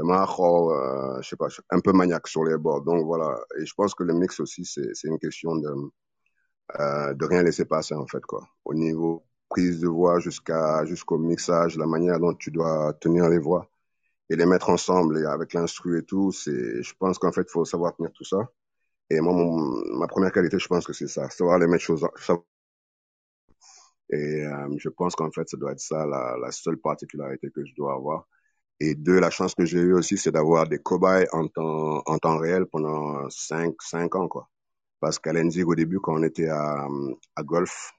xaw 0.02 0.72
euh, 0.72 1.22
je 1.22 1.28
sais 1.28 1.37
pas 1.37 1.48
un 1.70 1.80
peu 1.80 1.92
maniaque 1.92 2.28
sur 2.28 2.44
les 2.44 2.57
bords. 2.59 2.83
Donc 2.83 3.04
voilà. 3.04 3.38
Et 3.59 3.66
je 3.66 3.74
pense 3.74 3.94
que 3.94 4.02
le 4.04 4.14
mix 4.14 4.40
aussi 4.40 4.64
c'est 4.64 5.09
une 5.09 5.18
question 5.18 5.57
de 5.57 5.70
euh, 6.80 7.14
de 7.14 7.24
rien 7.26 7.42
laisser 7.42 7.64
passer 7.64 7.94
en 7.94 8.07
fait 8.07 8.24
quoi. 8.26 8.48
Au 8.64 8.74
niveau 8.74 9.24
prise 9.48 9.80
de 9.80 9.88
voix 9.88 10.18
jusqu'à 10.20 10.85
jusqu'au 10.87 11.18
mixage 11.18 11.76
la 11.76 11.87
manière 11.87 12.18
dont 12.20 12.35
tu 12.35 12.50
dois 12.50 12.94
tenir 12.94 13.28
les 13.28 13.38
voix 13.38 13.68
et 14.30 14.37
les 14.37 14.46
mettre 14.46 14.70
ensemble 14.70 15.18
et 15.18 15.24
avec 15.26 15.52
l'instru 15.54 15.98
et 15.98 16.04
tout 16.04 16.33
c'est 16.33 16.83
je 16.83 16.94
pense 16.98 17.18
qu'en 17.18 17.33
fait 17.33 17.48
faut 17.50 17.64
savoir 17.64 17.94
tenir 17.96 18.12
tout 18.12 18.24
ça. 18.24 18.38
Et 19.11 19.20
moi 19.20 19.33
mon, 19.35 19.98
ma 19.98 20.07
première 20.09 20.33
qualité 20.33 20.59
je 20.59 20.68
pense 20.68 20.87
que 20.87 20.92
c'est 20.94 21.09
ça 21.09 21.28
savoir 21.30 21.59
les 21.59 21.66
mettre 21.66 21.85
choses 21.85 22.07
et 24.11 24.44
euh, 24.46 24.68
je 24.78 24.88
pense 24.88 25.14
qu'en 25.16 25.30
fait 25.30 25.48
ça 25.48 25.57
doit 25.57 25.72
être 25.72 25.80
ça 25.80 26.07
la, 26.07 26.37
la 26.40 26.50
seule 26.52 26.78
particularité 26.78 27.50
que 27.50 27.64
je 27.64 27.74
dois 27.74 27.94
avoir 27.94 28.26
et 28.80 28.94
deux, 28.94 29.20
la 29.20 29.30
chance 29.30 29.54
que 29.54 29.64
j'ai 29.64 29.78
eue 29.78 29.94
aussi, 29.94 30.16
c'est 30.16 30.32
d'avoir 30.32 30.68
des 30.68 30.78
cobayes 30.78 31.26
en 31.32 31.46
temps, 31.48 32.02
en 32.06 32.18
temps 32.18 32.38
réel 32.38 32.66
pendant 32.66 33.28
cinq, 33.30 33.74
cinq 33.80 34.14
ans, 34.16 34.28
quoi. 34.28 34.48
Parce 35.00 35.18
qu'à 35.18 35.32
Lenzig, 35.32 35.66
au 35.68 35.74
début, 35.74 36.00
quand 36.00 36.14
on 36.14 36.22
était 36.22 36.48
à, 36.48 36.87
à 37.37 37.42
Golf 37.42 37.92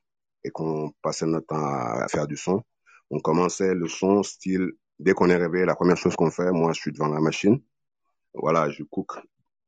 et 0.43 0.49
qu'on 0.49 0.91
passait 1.01 1.25
notre 1.25 1.47
temps 1.47 1.63
à, 1.63 2.07
faire 2.09 2.27
du 2.27 2.37
son, 2.37 2.63
on 3.09 3.19
commençait 3.19 3.73
le 3.73 3.87
son 3.87 4.23
style, 4.23 4.71
dès 4.99 5.13
qu'on 5.13 5.29
est 5.29 5.35
réveillé, 5.35 5.65
la 5.65 5.75
première 5.75 5.97
chose 5.97 6.15
qu'on 6.15 6.31
fait, 6.31 6.51
moi, 6.51 6.73
je 6.73 6.81
suis 6.81 6.91
devant 6.91 7.07
la 7.07 7.19
machine. 7.19 7.61
Voilà, 8.33 8.69
je 8.69 8.83
cook, 8.83 9.13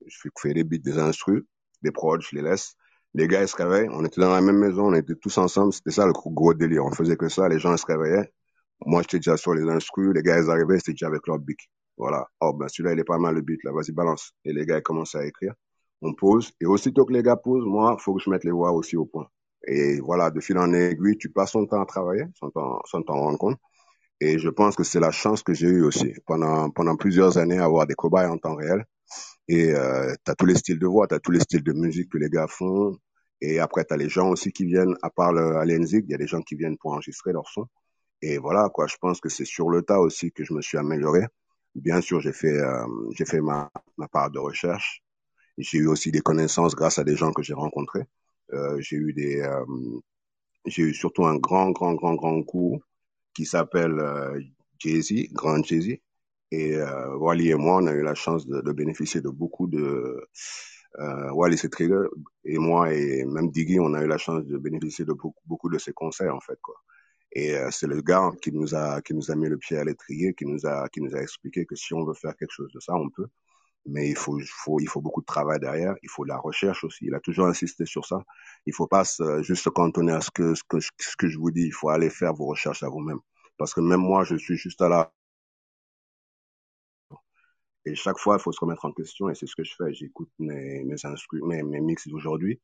je 0.05 0.29
fais 0.37 0.53
des 0.53 0.63
beats, 0.63 0.77
des 0.77 0.97
instrus, 0.97 1.43
des 1.83 1.91
prods, 1.91 2.19
je 2.19 2.35
les 2.35 2.41
laisse. 2.41 2.75
Les 3.13 3.27
gars, 3.27 3.41
ils 3.41 3.47
se 3.47 3.55
réveillent. 3.55 3.89
On 3.91 4.03
était 4.05 4.21
dans 4.21 4.33
la 4.33 4.41
même 4.41 4.57
maison, 4.57 4.87
on 4.87 4.93
était 4.93 5.15
tous 5.15 5.37
ensemble. 5.37 5.73
C'était 5.73 5.91
ça 5.91 6.05
le 6.05 6.13
gros 6.13 6.53
délire. 6.53 6.85
On 6.85 6.91
faisait 6.91 7.15
que 7.15 7.29
ça. 7.29 7.47
Les 7.49 7.57
gens 7.57 7.71
ils 7.73 7.79
se 7.79 7.85
réveillaient. 7.85 8.31
Moi, 8.85 9.01
j'étais 9.01 9.17
déjà 9.17 9.37
sur 9.37 9.53
les 9.53 9.63
instrus, 9.69 10.11
les 10.13 10.21
gars, 10.21 10.39
ils 10.39 10.49
arrivaient, 10.49 10.77
c'était 10.77 10.93
déjà 10.93 11.07
avec 11.07 11.25
leur 11.27 11.39
bic. 11.39 11.69
Voilà. 11.97 12.27
Oh, 12.41 12.53
ben, 12.53 12.67
celui-là, 12.67 12.93
il 12.93 12.99
est 12.99 13.03
pas 13.03 13.17
mal, 13.17 13.35
le 13.35 13.41
beat, 13.41 13.63
là, 13.63 13.71
vas-y, 13.71 13.91
balance. 13.91 14.33
Et 14.45 14.53
les 14.53 14.65
gars, 14.65 14.77
ils 14.77 14.83
commençaient 14.83 15.17
à 15.19 15.25
écrire. 15.25 15.53
on 16.01 16.13
pose, 16.13 16.51
et 16.61 16.65
aussitôt 16.65 17.05
que 17.05 17.13
les 17.13 17.23
gars 17.23 17.37
posent, 17.37 17.65
moi, 17.65 17.97
faut 17.99 18.13
que 18.15 18.21
je 18.23 18.29
mette 18.29 18.43
les 18.43 18.51
voix 18.51 18.71
aussi 18.71 18.95
au 18.97 19.05
point. 19.05 19.27
Et 19.67 19.99
voilà, 19.99 20.31
de 20.31 20.39
fil 20.39 20.57
en 20.57 20.71
aiguille, 20.73 21.17
tu 21.17 21.29
passes 21.29 21.51
ton 21.51 21.65
temps 21.65 21.81
à 21.81 21.85
travailler 21.85 22.25
sans 22.39 22.49
t'en 22.51 22.79
sans 22.85 23.01
t'en 23.01 23.15
rendre 23.15 23.37
compte. 23.37 23.57
Et 24.21 24.39
je 24.39 24.49
pense 24.49 24.75
que 24.75 24.83
c'est 24.83 24.99
la 24.99 25.11
chance 25.11 25.43
que 25.43 25.53
j'ai 25.53 25.67
eue 25.67 25.83
aussi 25.83 26.13
pendant, 26.25 26.69
pendant 26.71 26.95
plusieurs 26.95 27.37
années 27.37 27.59
avoir 27.59 27.85
des 27.87 27.95
cobayes 27.95 28.27
en 28.27 28.37
temps 28.37 28.55
réel. 28.55 28.85
Et 29.47 29.71
euh, 29.73 30.13
tu 30.25 30.33
tous 30.37 30.45
les 30.45 30.55
styles 30.55 30.79
de 30.79 30.87
voix, 30.87 31.07
tu 31.07 31.15
as 31.15 31.19
tous 31.19 31.31
les 31.31 31.39
styles 31.39 31.63
de 31.63 31.73
musique 31.73 32.11
que 32.11 32.17
les 32.17 32.29
gars 32.29 32.47
font. 32.47 32.97
Et 33.41 33.59
après, 33.59 33.85
tu 33.85 33.93
as 33.93 33.97
les 33.97 34.09
gens 34.09 34.29
aussi 34.29 34.51
qui 34.51 34.65
viennent, 34.65 34.95
à 35.03 35.09
part 35.09 35.33
le, 35.33 35.57
à 35.57 35.65
l'ENZIC, 35.65 36.05
il 36.07 36.11
y 36.11 36.15
a 36.15 36.17
des 36.17 36.27
gens 36.27 36.41
qui 36.41 36.55
viennent 36.55 36.77
pour 36.77 36.93
enregistrer 36.93 37.31
leur 37.33 37.47
son. 37.49 37.67
Et 38.21 38.37
voilà, 38.37 38.69
quoi, 38.73 38.87
je 38.87 38.95
pense 38.99 39.19
que 39.21 39.29
c'est 39.29 39.45
sur 39.45 39.69
le 39.69 39.81
tas 39.83 39.99
aussi 39.99 40.31
que 40.31 40.43
je 40.43 40.53
me 40.53 40.61
suis 40.61 40.77
amélioré. 40.77 41.21
Bien 41.75 42.01
sûr, 42.01 42.19
j'ai 42.21 42.33
fait, 42.33 42.57
euh, 42.59 42.85
j'ai 43.15 43.25
fait 43.25 43.41
ma, 43.41 43.71
ma 43.97 44.07
part 44.07 44.31
de 44.31 44.39
recherche. 44.39 45.03
J'ai 45.57 45.79
eu 45.79 45.87
aussi 45.87 46.11
des 46.11 46.21
connaissances 46.21 46.75
grâce 46.75 46.99
à 46.99 47.03
des 47.03 47.15
gens 47.15 47.33
que 47.33 47.43
j'ai 47.43 47.53
rencontrés. 47.53 48.05
Euh, 48.53 48.79
j'ai 48.81 48.97
eu 48.97 49.13
des, 49.13 49.41
euh, 49.41 49.65
j'ai 50.65 50.83
eu 50.83 50.93
surtout 50.93 51.25
un 51.25 51.37
grand, 51.37 51.71
grand, 51.71 51.93
grand, 51.95 52.15
grand 52.15 52.43
cours 52.43 52.79
qui 53.35 53.45
s'appelle 53.45 53.99
euh, 53.99 54.39
Jay-Z, 54.79 55.33
Grand 55.33 55.63
Jay-Z. 55.63 55.97
Et 56.51 56.75
euh, 56.77 57.15
Wally 57.17 57.49
et 57.51 57.55
moi, 57.55 57.77
on 57.81 57.87
a 57.87 57.93
eu 57.93 58.03
la 58.03 58.15
chance 58.15 58.47
de, 58.47 58.61
de 58.61 58.71
bénéficier 58.71 59.21
de 59.21 59.29
beaucoup 59.29 59.67
de... 59.67 60.27
Euh, 60.99 61.31
Wally 61.33 61.57
c'est 61.57 61.69
Trigger 61.69 62.05
et 62.45 62.57
moi 62.57 62.93
et 62.93 63.23
même 63.25 63.51
Diggy, 63.51 63.79
on 63.79 63.93
a 63.93 64.03
eu 64.03 64.07
la 64.07 64.17
chance 64.17 64.45
de 64.45 64.57
bénéficier 64.57 65.05
de 65.05 65.13
beaucoup, 65.13 65.41
beaucoup 65.45 65.69
de 65.69 65.77
ses 65.77 65.93
conseils 65.93 66.29
en 66.29 66.39
fait 66.39 66.57
quoi. 66.61 66.75
Et 67.37 67.55
euh, 67.55 67.69
c'est 67.71 67.87
le 67.87 68.01
gars 68.01 68.31
qui 68.41 68.51
nous 68.51 68.73
a 68.75 69.01
qui 69.03 69.13
nous 69.13 69.29
a 69.31 69.35
mis 69.35 69.47
le 69.47 69.57
pied 69.57 69.77
à 69.77 69.83
l'étrier, 69.83 70.33
qui 70.33 70.45
nous 70.45 70.65
a 70.65 70.89
qui 70.89 71.01
nous 71.01 71.15
a 71.15 71.21
expliqué 71.21 71.65
que 71.67 71.75
si 71.75 71.93
on 71.93 72.03
veut 72.03 72.15
faire 72.15 72.35
quelque 72.35 72.51
chose 72.51 72.71
de 72.73 72.79
ça, 72.79 72.95
on 72.95 73.09
peut. 73.11 73.27
Mais 73.85 74.09
il 74.09 74.17
faut, 74.17 74.39
faut, 74.47 74.79
il 74.81 74.89
faut 74.89 75.01
beaucoup 75.01 75.21
de 75.21 75.25
travail 75.27 75.59
derrière. 75.59 75.95
Il 76.03 76.09
faut 76.09 76.23
de 76.25 76.29
la 76.29 76.37
recherche 76.37 76.83
aussi. 76.83 77.05
Il 77.05 77.15
a 77.15 77.19
toujours 77.21 77.47
insisté 77.47 77.85
sur 77.85 78.05
ça. 78.05 78.23
Il 78.65 78.73
faut 78.73 78.87
pas 78.87 79.05
se, 79.05 79.43
juste 79.43 79.63
se 79.63 79.69
cantonner 79.69 80.13
à 80.13 80.21
ce 80.21 80.31
que, 80.31 80.55
ce 80.55 80.63
que, 80.67 80.79
ce 80.81 81.15
que 81.17 81.27
je 81.29 81.37
vous 81.39 81.51
dis. 81.51 81.67
Il 81.67 81.73
faut 81.73 81.89
aller 81.89 82.09
faire 82.09 82.33
vos 82.33 82.47
recherches 82.47 82.83
à 82.83 82.89
vous-même. 82.89 83.19
Parce 83.57 83.73
que 83.73 83.81
même 83.81 84.01
moi, 84.01 84.23
je 84.25 84.35
suis 84.35 84.57
juste 84.57 84.81
à 84.81 84.89
la, 84.89 85.11
et 87.85 87.95
chaque 87.95 88.19
fois, 88.19 88.37
il 88.37 88.41
faut 88.41 88.51
se 88.51 88.59
remettre 88.59 88.85
en 88.85 88.91
question 88.91 89.29
et 89.29 89.35
c'est 89.35 89.47
ce 89.47 89.55
que 89.55 89.63
je 89.63 89.73
fais. 89.77 89.93
J'écoute 89.93 90.29
mes, 90.39 90.83
mes, 90.83 90.95
mes, 91.43 91.63
mes 91.63 91.81
mix 91.81 92.07
d'aujourd'hui 92.07 92.59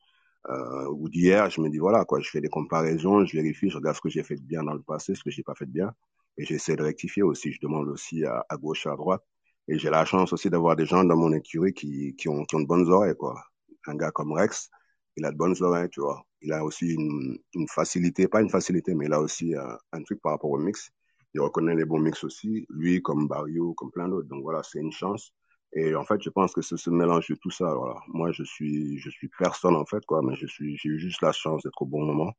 euh, 0.50 0.88
ou 0.90 1.10
d'hier. 1.10 1.50
Je 1.50 1.62
me 1.62 1.70
dis, 1.70 1.78
voilà, 1.80 2.06
quoi, 2.06 2.20
je 2.20 2.30
fais 2.30 2.42
des 2.42 2.50
comparaisons, 2.50 3.26
je 3.26 3.38
vérifie, 3.38 3.70
je 3.70 3.78
regarde 3.78 3.96
ce 3.96 4.02
que 4.02 4.10
j'ai 4.10 4.24
fait 4.24 4.36
de 4.36 4.42
bien 4.42 4.64
dans 4.64 4.74
le 4.74 4.82
passé, 4.82 5.16
ce 5.16 5.24
que 5.24 5.32
j'ai 5.32 5.44
pas 5.44 5.56
fait 5.56 5.66
de 5.66 5.72
bien. 5.72 5.94
Et 6.38 6.46
j'essaie 6.46 6.76
de 6.76 6.84
rectifier 6.84 7.24
aussi. 7.24 7.52
Je 7.52 7.60
demande 7.62 7.88
aussi 7.90 8.26
à, 8.26 8.46
à 8.50 8.58
gauche, 8.58 8.88
à 8.88 8.96
droite. 8.96 9.24
Et 9.68 9.78
j'ai 9.80 9.90
la 9.90 10.06
chance 10.06 10.34
aussi 10.34 10.50
d'avoir 10.50 10.76
des 10.76 10.86
gens 10.86 11.04
dans 11.04 11.16
mon 11.16 11.32
écurie 11.34 11.74
qui, 11.74 12.16
qui, 12.16 12.28
ont, 12.30 12.44
qui 12.46 12.56
ont 12.56 12.62
de 12.62 12.68
bonnes 12.68 12.90
oreilles, 12.90 13.16
quoi. 13.16 13.42
Un 13.88 13.96
gars 13.96 14.12
comme 14.12 14.34
Rex, 14.34 14.70
il 15.18 15.26
a 15.26 15.32
de 15.32 15.38
bonnes 15.38 15.56
oreilles, 15.62 15.90
tu 15.90 16.02
vois. 16.02 16.24
Il 16.42 16.52
a 16.54 16.64
aussi 16.64 16.94
une, 16.94 17.38
une 17.54 17.68
facilité, 17.68 18.28
pas 18.28 18.42
une 18.42 18.50
facilité, 18.50 18.94
mais 18.96 19.06
il 19.06 19.14
a 19.14 19.22
aussi 19.22 19.56
un, 19.56 19.78
un 19.94 20.04
truc 20.04 20.22
par 20.22 20.34
rapport 20.34 20.52
au 20.52 20.58
mix 20.58 20.92
il 21.34 21.42
reconnaît 21.42 21.76
les 21.76 21.86
bons 21.86 22.00
mix 22.00 22.24
aussi, 22.24 22.66
lui 22.70 23.02
comme 23.02 23.28
Barrio, 23.28 23.74
comme 23.74 23.92
plein 23.92 24.08
d'autres. 24.08 24.28
Donc 24.28 24.44
voilà, 24.44 24.62
c'est 24.64 24.80
une 24.80 24.92
chance. 24.92 25.34
Et 25.76 25.96
en 25.96 26.06
fait, 26.06 26.22
je 26.22 26.30
pense 26.30 26.54
que 26.54 26.62
c'est 26.62 26.78
ce 26.78 26.90
mélange 26.90 27.28
de 27.30 27.36
tout 27.36 27.50
ça. 27.52 27.74
Voilà. 27.74 27.96
Moi, 28.08 28.32
je 28.32 28.44
suis, 28.44 29.00
je 29.00 29.10
suis 29.10 29.30
personne 29.40 29.76
en 29.76 29.86
fait, 29.86 30.06
quoi, 30.06 30.22
mais 30.24 30.36
je 30.36 30.46
suis, 30.48 30.78
j'ai 30.78 30.90
eu 30.90 31.00
juste 31.00 31.22
la 31.22 31.32
chance 31.32 31.64
d'être 31.64 31.82
au 31.82 31.86
bon 31.86 32.06
moment, 32.06 32.34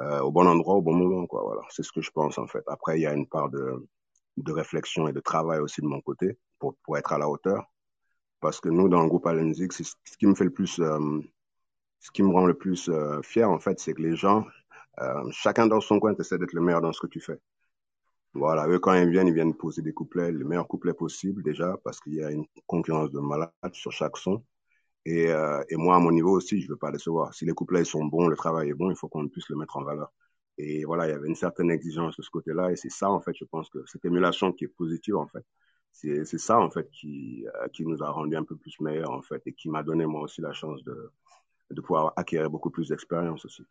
euh, 0.00 0.20
au 0.20 0.32
bon 0.32 0.46
endroit, 0.46 0.74
au 0.76 0.82
bon 0.82 0.94
moment, 0.94 1.26
quoi. 1.26 1.42
Voilà, 1.44 1.62
c'est 1.70 1.82
ce 1.84 1.92
que 1.92 2.00
je 2.02 2.10
pense 2.10 2.38
en 2.38 2.46
fait. 2.48 2.64
Après, 2.66 2.98
il 2.98 3.02
y 3.02 3.06
a 3.06 3.14
une 3.14 3.28
part 3.28 3.48
de, 3.50 3.86
de 4.36 4.52
réflexion 4.52 5.08
et 5.08 5.12
de 5.12 5.20
travail 5.20 5.60
aussi 5.60 5.80
de 5.82 5.86
mon 5.86 6.00
côté 6.00 6.38
pour, 6.58 6.74
pour 6.84 6.98
être 6.98 7.12
à 7.12 7.18
la 7.18 7.28
hauteur. 7.28 7.64
Parce 8.40 8.60
que 8.60 8.68
nous, 8.68 8.88
dans 8.88 9.02
le 9.02 9.08
groupe 9.08 9.26
Alenzik, 9.26 9.72
c'est 9.72 9.84
ce 9.84 10.16
qui 10.18 10.26
me 10.26 10.34
fait 10.34 10.44
le 10.44 10.52
plus, 10.52 10.78
euh, 10.80 11.20
ce 12.00 12.10
qui 12.10 12.22
me 12.22 12.30
rend 12.30 12.46
le 12.46 12.54
plus 12.54 12.88
euh, 12.88 13.22
fier 13.22 13.48
en 13.50 13.58
fait, 13.58 13.80
c'est 13.80 13.94
que 13.94 14.02
les 14.02 14.16
gens, 14.16 14.44
euh, 15.00 15.30
chacun 15.30 15.66
dans 15.66 15.80
son 15.80 15.98
coin, 16.00 16.14
essaie 16.18 16.38
d'être 16.38 16.52
le 16.52 16.60
meilleur 16.60 16.80
dans 16.82 16.92
ce 16.92 17.00
que 17.00 17.06
tu 17.06 17.20
fais. 17.20 17.38
Voilà, 18.34 18.66
eux, 18.68 18.78
quand 18.80 18.94
ils 18.94 19.08
viennent, 19.10 19.28
ils 19.28 19.34
viennent 19.34 19.54
poser 19.54 19.80
des 19.82 19.92
couplets, 19.92 20.32
les 20.32 20.44
meilleurs 20.44 20.66
couplets 20.66 20.92
possibles 20.94 21.42
déjà, 21.42 21.76
parce 21.84 22.00
qu'il 22.00 22.14
y 22.14 22.24
a 22.24 22.30
une 22.32 22.44
concurrence 22.66 23.10
de 23.12 23.20
malade 23.20 23.50
sur 23.72 23.92
chaque 23.92 24.16
son. 24.16 24.44
Et, 25.06 25.28
euh, 25.30 25.62
et 25.70 25.76
moi, 25.76 25.96
à 25.96 26.00
mon 26.00 26.12
niveau 26.12 26.32
aussi, 26.32 26.60
je 26.62 26.68
veux 26.68 26.76
pas 26.76 26.92
décevoir. 26.92 27.34
Si 27.34 27.46
les 27.46 27.52
couplets 27.54 27.84
sont 27.84 28.04
bons, 28.06 28.28
le 28.28 28.36
travail 28.36 28.70
est 28.70 28.74
bon, 28.74 28.90
il 28.90 28.96
faut 28.96 29.08
qu'on 29.08 29.28
puisse 29.28 29.48
le 29.50 29.56
mettre 29.56 29.76
en 29.78 29.84
valeur. 29.84 30.12
Et 30.58 30.84
voilà, 30.84 31.06
il 31.08 31.10
y 31.10 31.14
avait 31.14 31.28
une 31.28 31.36
certaine 31.36 31.70
exigence 31.70 32.16
de 32.16 32.22
ce 32.22 32.30
côté-là, 32.30 32.72
et 32.72 32.76
c'est 32.76 32.90
ça, 32.90 33.10
en 33.10 33.20
fait, 33.20 33.34
je 33.38 33.44
pense 33.46 33.70
que 33.70 33.80
cette 33.86 34.04
émulation 34.06 34.52
qui 34.52 34.64
est 34.64 34.68
positive, 34.68 35.16
en 35.16 35.26
fait, 35.28 35.44
c'est 35.92 36.24
c'est 36.26 36.38
ça, 36.38 36.58
en 36.60 36.70
fait, 36.70 36.90
qui, 36.90 37.46
euh, 37.62 37.68
qui 37.68 37.84
nous 37.86 38.02
a 38.02 38.10
rendu 38.10 38.36
un 38.36 38.44
peu 38.44 38.56
plus 38.56 38.78
meilleurs, 38.80 39.12
en 39.12 39.22
fait, 39.22 39.42
et 39.46 39.52
qui 39.54 39.68
m'a 39.70 39.82
donné, 39.84 40.06
moi 40.06 40.22
aussi, 40.22 40.40
la 40.42 40.52
chance 40.52 40.84
de, 40.84 41.12
de 41.70 41.80
pouvoir 41.82 42.14
acquérir 42.16 42.50
beaucoup 42.50 42.70
plus 42.70 42.88
d'expérience 42.90 43.44
aussi. 43.46 43.64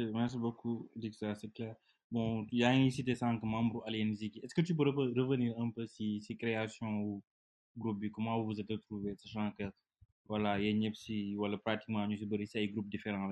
Merci 0.00 0.38
beaucoup, 0.38 0.90
Dixa, 0.96 1.34
c'est 1.34 1.52
clair. 1.52 1.76
Bon, 2.10 2.46
il 2.52 2.58
y 2.58 2.64
a 2.64 2.74
une 2.74 2.90
cité 2.90 3.14
sans 3.14 3.38
membre 3.42 3.84
Alien 3.86 4.14
Ziki. 4.14 4.40
Est-ce 4.42 4.54
que 4.54 4.60
tu 4.62 4.74
peux 4.74 4.84
re- 4.84 5.18
revenir 5.20 5.58
un 5.60 5.70
peu 5.70 5.86
si, 5.86 6.20
si 6.20 6.36
création 6.36 6.88
ou 7.02 7.22
groupe 7.76 7.98
bi, 8.00 8.10
comment 8.10 8.38
vous 8.40 8.46
vous 8.46 8.60
êtes 8.60 8.70
retrouvés, 8.70 9.14
sachant 9.16 9.52
que, 9.52 9.64
voilà, 10.26 10.58
il 10.60 10.64
y 10.64 10.68
a 10.68 10.70
pratiquement, 11.58 12.08
ay 12.58 12.68
groupes 12.68 12.88
différents 12.88 13.28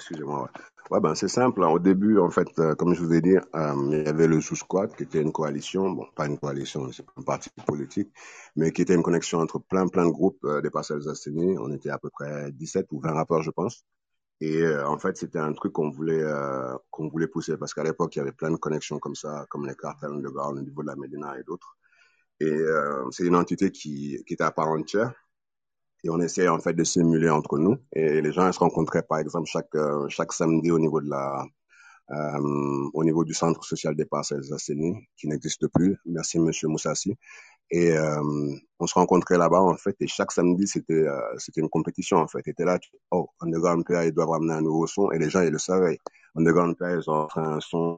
Excusez-moi. 0.00 0.50
Ouais, 0.90 0.98
ben 1.00 1.14
c'est 1.14 1.28
simple. 1.28 1.62
hein. 1.62 1.68
Au 1.68 1.78
début, 1.78 2.18
en 2.18 2.30
fait, 2.30 2.48
euh, 2.58 2.74
comme 2.74 2.94
je 2.94 3.02
vous 3.02 3.12
ai 3.12 3.20
dit, 3.20 3.36
euh, 3.36 3.74
il 3.92 4.02
y 4.04 4.08
avait 4.08 4.26
le 4.26 4.40
Sous 4.40 4.56
Squad 4.56 4.96
qui 4.96 5.02
était 5.04 5.20
une 5.20 5.30
coalition. 5.30 5.90
Bon, 5.90 6.06
pas 6.16 6.26
une 6.26 6.38
coalition, 6.38 6.90
c'est 6.90 7.04
un 7.16 7.22
parti 7.22 7.50
politique, 7.66 8.10
mais 8.56 8.72
qui 8.72 8.82
était 8.82 8.94
une 8.94 9.02
connexion 9.02 9.38
entre 9.40 9.58
plein, 9.60 9.86
plein 9.88 10.06
de 10.06 10.10
groupes 10.10 10.42
euh, 10.44 10.62
des 10.62 10.70
parcelles 10.70 11.06
assainies. 11.08 11.56
On 11.58 11.70
était 11.70 11.90
à 11.90 11.98
peu 11.98 12.08
près 12.10 12.50
17 12.52 12.86
ou 12.92 12.98
20 13.00 13.12
rappeurs, 13.12 13.42
je 13.42 13.50
pense. 13.50 13.84
Et 14.40 14.66
en 14.66 14.98
fait, 14.98 15.16
c'était 15.18 15.38
un 15.38 15.52
truc 15.52 15.72
qu'on 15.74 15.90
voulait 15.90 16.24
qu'on 16.90 17.08
voulait 17.08 17.28
pousser 17.28 17.58
parce 17.58 17.74
qu'à 17.74 17.84
l'époque, 17.84 18.16
il 18.16 18.20
y 18.20 18.22
avait 18.22 18.32
plein 18.32 18.50
de 18.50 18.56
connexions 18.56 18.98
comme 18.98 19.14
ça, 19.14 19.46
comme 19.50 19.66
les 19.66 19.74
cartels 19.76 20.10
underground 20.12 20.58
au 20.58 20.62
niveau 20.62 20.82
de 20.82 20.88
la 20.88 20.96
Médina 20.96 21.38
et 21.38 21.42
d'autres. 21.44 21.76
Et 22.40 22.56
c'est 23.10 23.26
une 23.26 23.36
entité 23.36 23.70
qui, 23.70 24.22
qui 24.26 24.34
était 24.34 24.44
à 24.44 24.50
part 24.50 24.68
entière 24.68 25.12
et 26.04 26.10
on 26.10 26.20
essayait 26.20 26.48
en 26.48 26.58
fait 26.60 26.74
de 26.74 26.84
simuler 26.84 27.30
entre 27.30 27.58
nous. 27.58 27.76
Et 27.92 28.20
les 28.20 28.32
gens 28.32 28.46
ils 28.46 28.52
se 28.52 28.58
rencontraient 28.58 29.02
par 29.02 29.18
exemple 29.18 29.46
chaque 29.46 29.74
euh, 29.74 30.08
chaque 30.08 30.32
samedi 30.32 30.70
au 30.70 30.78
niveau 30.78 31.00
de 31.00 31.08
la 31.10 31.44
euh, 32.12 32.90
au 32.92 33.04
niveau 33.04 33.24
du 33.24 33.34
centre 33.34 33.62
social 33.64 33.94
des 33.94 34.04
parcelles 34.04 34.52
assainies 34.52 34.96
qui 35.16 35.28
n'existe 35.28 35.68
plus. 35.68 35.96
Merci 36.06 36.38
Monsieur 36.40 36.68
Moussassi. 36.68 37.14
Et 37.70 37.92
euh, 37.92 38.20
on 38.80 38.86
se 38.86 38.94
rencontrait 38.94 39.38
là-bas 39.38 39.60
en 39.60 39.76
fait. 39.76 39.94
Et 40.00 40.08
chaque 40.08 40.32
samedi 40.32 40.66
c'était 40.66 40.94
euh, 40.94 41.20
c'était 41.38 41.60
une 41.60 41.68
compétition 41.68 42.18
en 42.18 42.26
fait. 42.26 42.42
Et 42.46 42.64
là, 42.64 42.78
tu, 42.78 42.90
oh 43.12 43.28
Underground 43.40 43.84
PA 43.86 44.06
ils 44.06 44.12
doivent 44.12 44.30
ramener 44.30 44.54
un 44.54 44.62
nouveau 44.62 44.86
son 44.86 45.10
et 45.12 45.18
les 45.18 45.30
gens 45.30 45.42
ils 45.42 45.50
le 45.50 45.58
savaient. 45.58 45.98
Underground 46.34 46.76
PA 46.76 46.92
ils 46.92 47.08
ont 47.10 47.28
un 47.36 47.60
son 47.60 47.96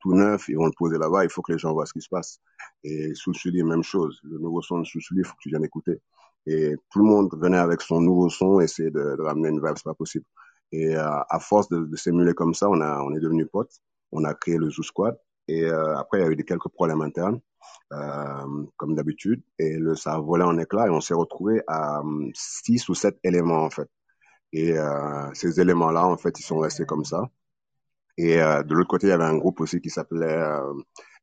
tout 0.00 0.14
neuf, 0.14 0.48
ils 0.48 0.56
vont 0.56 0.66
le 0.66 0.72
poser 0.76 0.98
là-bas. 0.98 1.24
Il 1.24 1.30
faut 1.30 1.42
que 1.42 1.52
les 1.52 1.58
gens 1.58 1.72
voient 1.72 1.86
ce 1.86 1.92
qui 1.92 2.00
se 2.00 2.08
passe. 2.08 2.38
Et 2.84 3.12
sous 3.14 3.34
Sully 3.34 3.62
même 3.62 3.82
chose. 3.82 4.20
Le 4.22 4.38
nouveau 4.38 4.62
son 4.62 4.80
de 4.80 4.84
sous 4.84 5.00
Sully, 5.00 5.20
il 5.20 5.26
faut 5.26 5.34
que 5.34 5.42
tu 5.42 5.50
viennes 5.50 5.64
écouter. 5.64 6.00
Et 6.46 6.74
tout 6.90 7.00
le 7.00 7.04
monde 7.04 7.28
venait 7.36 7.58
avec 7.58 7.82
son 7.82 8.00
nouveau 8.00 8.28
son, 8.30 8.60
essayer 8.60 8.90
de, 8.90 9.16
de 9.16 9.22
ramener 9.22 9.48
une 9.50 9.58
vibe, 9.58 9.74
c'est 9.76 9.84
pas 9.84 9.94
possible. 9.94 10.24
Et 10.72 10.96
euh, 10.96 11.20
à 11.28 11.38
force 11.40 11.68
de, 11.68 11.80
de 11.84 11.96
s'émuler 11.96 12.34
comme 12.34 12.54
ça, 12.54 12.68
on 12.68 12.80
a, 12.80 13.00
on 13.02 13.14
est 13.14 13.20
devenus 13.20 13.48
potes. 13.50 13.72
On 14.12 14.24
a 14.24 14.34
créé 14.34 14.56
le 14.56 14.70
Zoo 14.70 14.82
Squad. 14.82 15.16
Et 15.48 15.64
euh, 15.64 15.96
après, 15.96 16.18
il 16.20 16.24
y 16.24 16.26
a 16.26 16.30
eu 16.30 16.36
des 16.36 16.44
quelques 16.44 16.68
problèmes 16.68 17.00
internes, 17.00 17.40
euh, 17.92 18.66
comme 18.76 18.94
d'habitude. 18.94 19.42
Et 19.58 19.76
le, 19.78 19.94
ça 19.94 20.14
a 20.14 20.20
volé 20.20 20.44
en 20.44 20.58
éclats 20.58 20.86
et 20.86 20.90
on 20.90 21.00
s'est 21.00 21.14
retrouvé 21.14 21.62
à 21.66 22.00
euh, 22.00 22.30
six 22.34 22.88
ou 22.88 22.94
sept 22.94 23.18
éléments 23.24 23.64
en 23.64 23.70
fait. 23.70 23.88
Et 24.52 24.78
euh, 24.78 25.32
ces 25.34 25.60
éléments-là, 25.60 26.06
en 26.06 26.16
fait, 26.16 26.38
ils 26.40 26.44
sont 26.44 26.58
restés 26.58 26.86
comme 26.86 27.04
ça. 27.04 27.28
Et 28.18 28.40
euh, 28.42 28.62
de 28.62 28.74
l'autre 28.74 28.88
côté, 28.88 29.06
il 29.08 29.10
y 29.10 29.12
avait 29.12 29.24
un 29.24 29.36
groupe 29.38 29.60
aussi 29.60 29.80
qui 29.80 29.90
s'appelait 29.90 30.38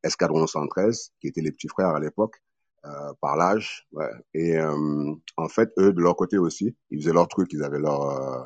Escadron 0.04 0.48
113, 0.48 1.14
qui 1.20 1.28
étaient 1.28 1.42
les 1.42 1.52
petits 1.52 1.68
frères 1.68 1.90
à 1.90 2.00
l'époque, 2.00 2.42
euh, 2.86 3.14
par 3.22 3.36
l'âge. 3.36 3.88
Ouais. 3.94 4.10
Et 4.34 4.58
euh, 4.58 5.14
en 5.38 5.50
fait, 5.50 5.72
eux, 5.80 5.94
de 5.94 6.02
leur 6.02 6.16
côté 6.16 6.38
aussi, 6.38 6.76
ils 6.92 7.02
faisaient 7.02 7.14
leur 7.14 7.28
truc, 7.28 7.52
ils 7.54 7.64
avaient 7.64 7.80
leur, 7.80 8.02
euh, 8.10 8.44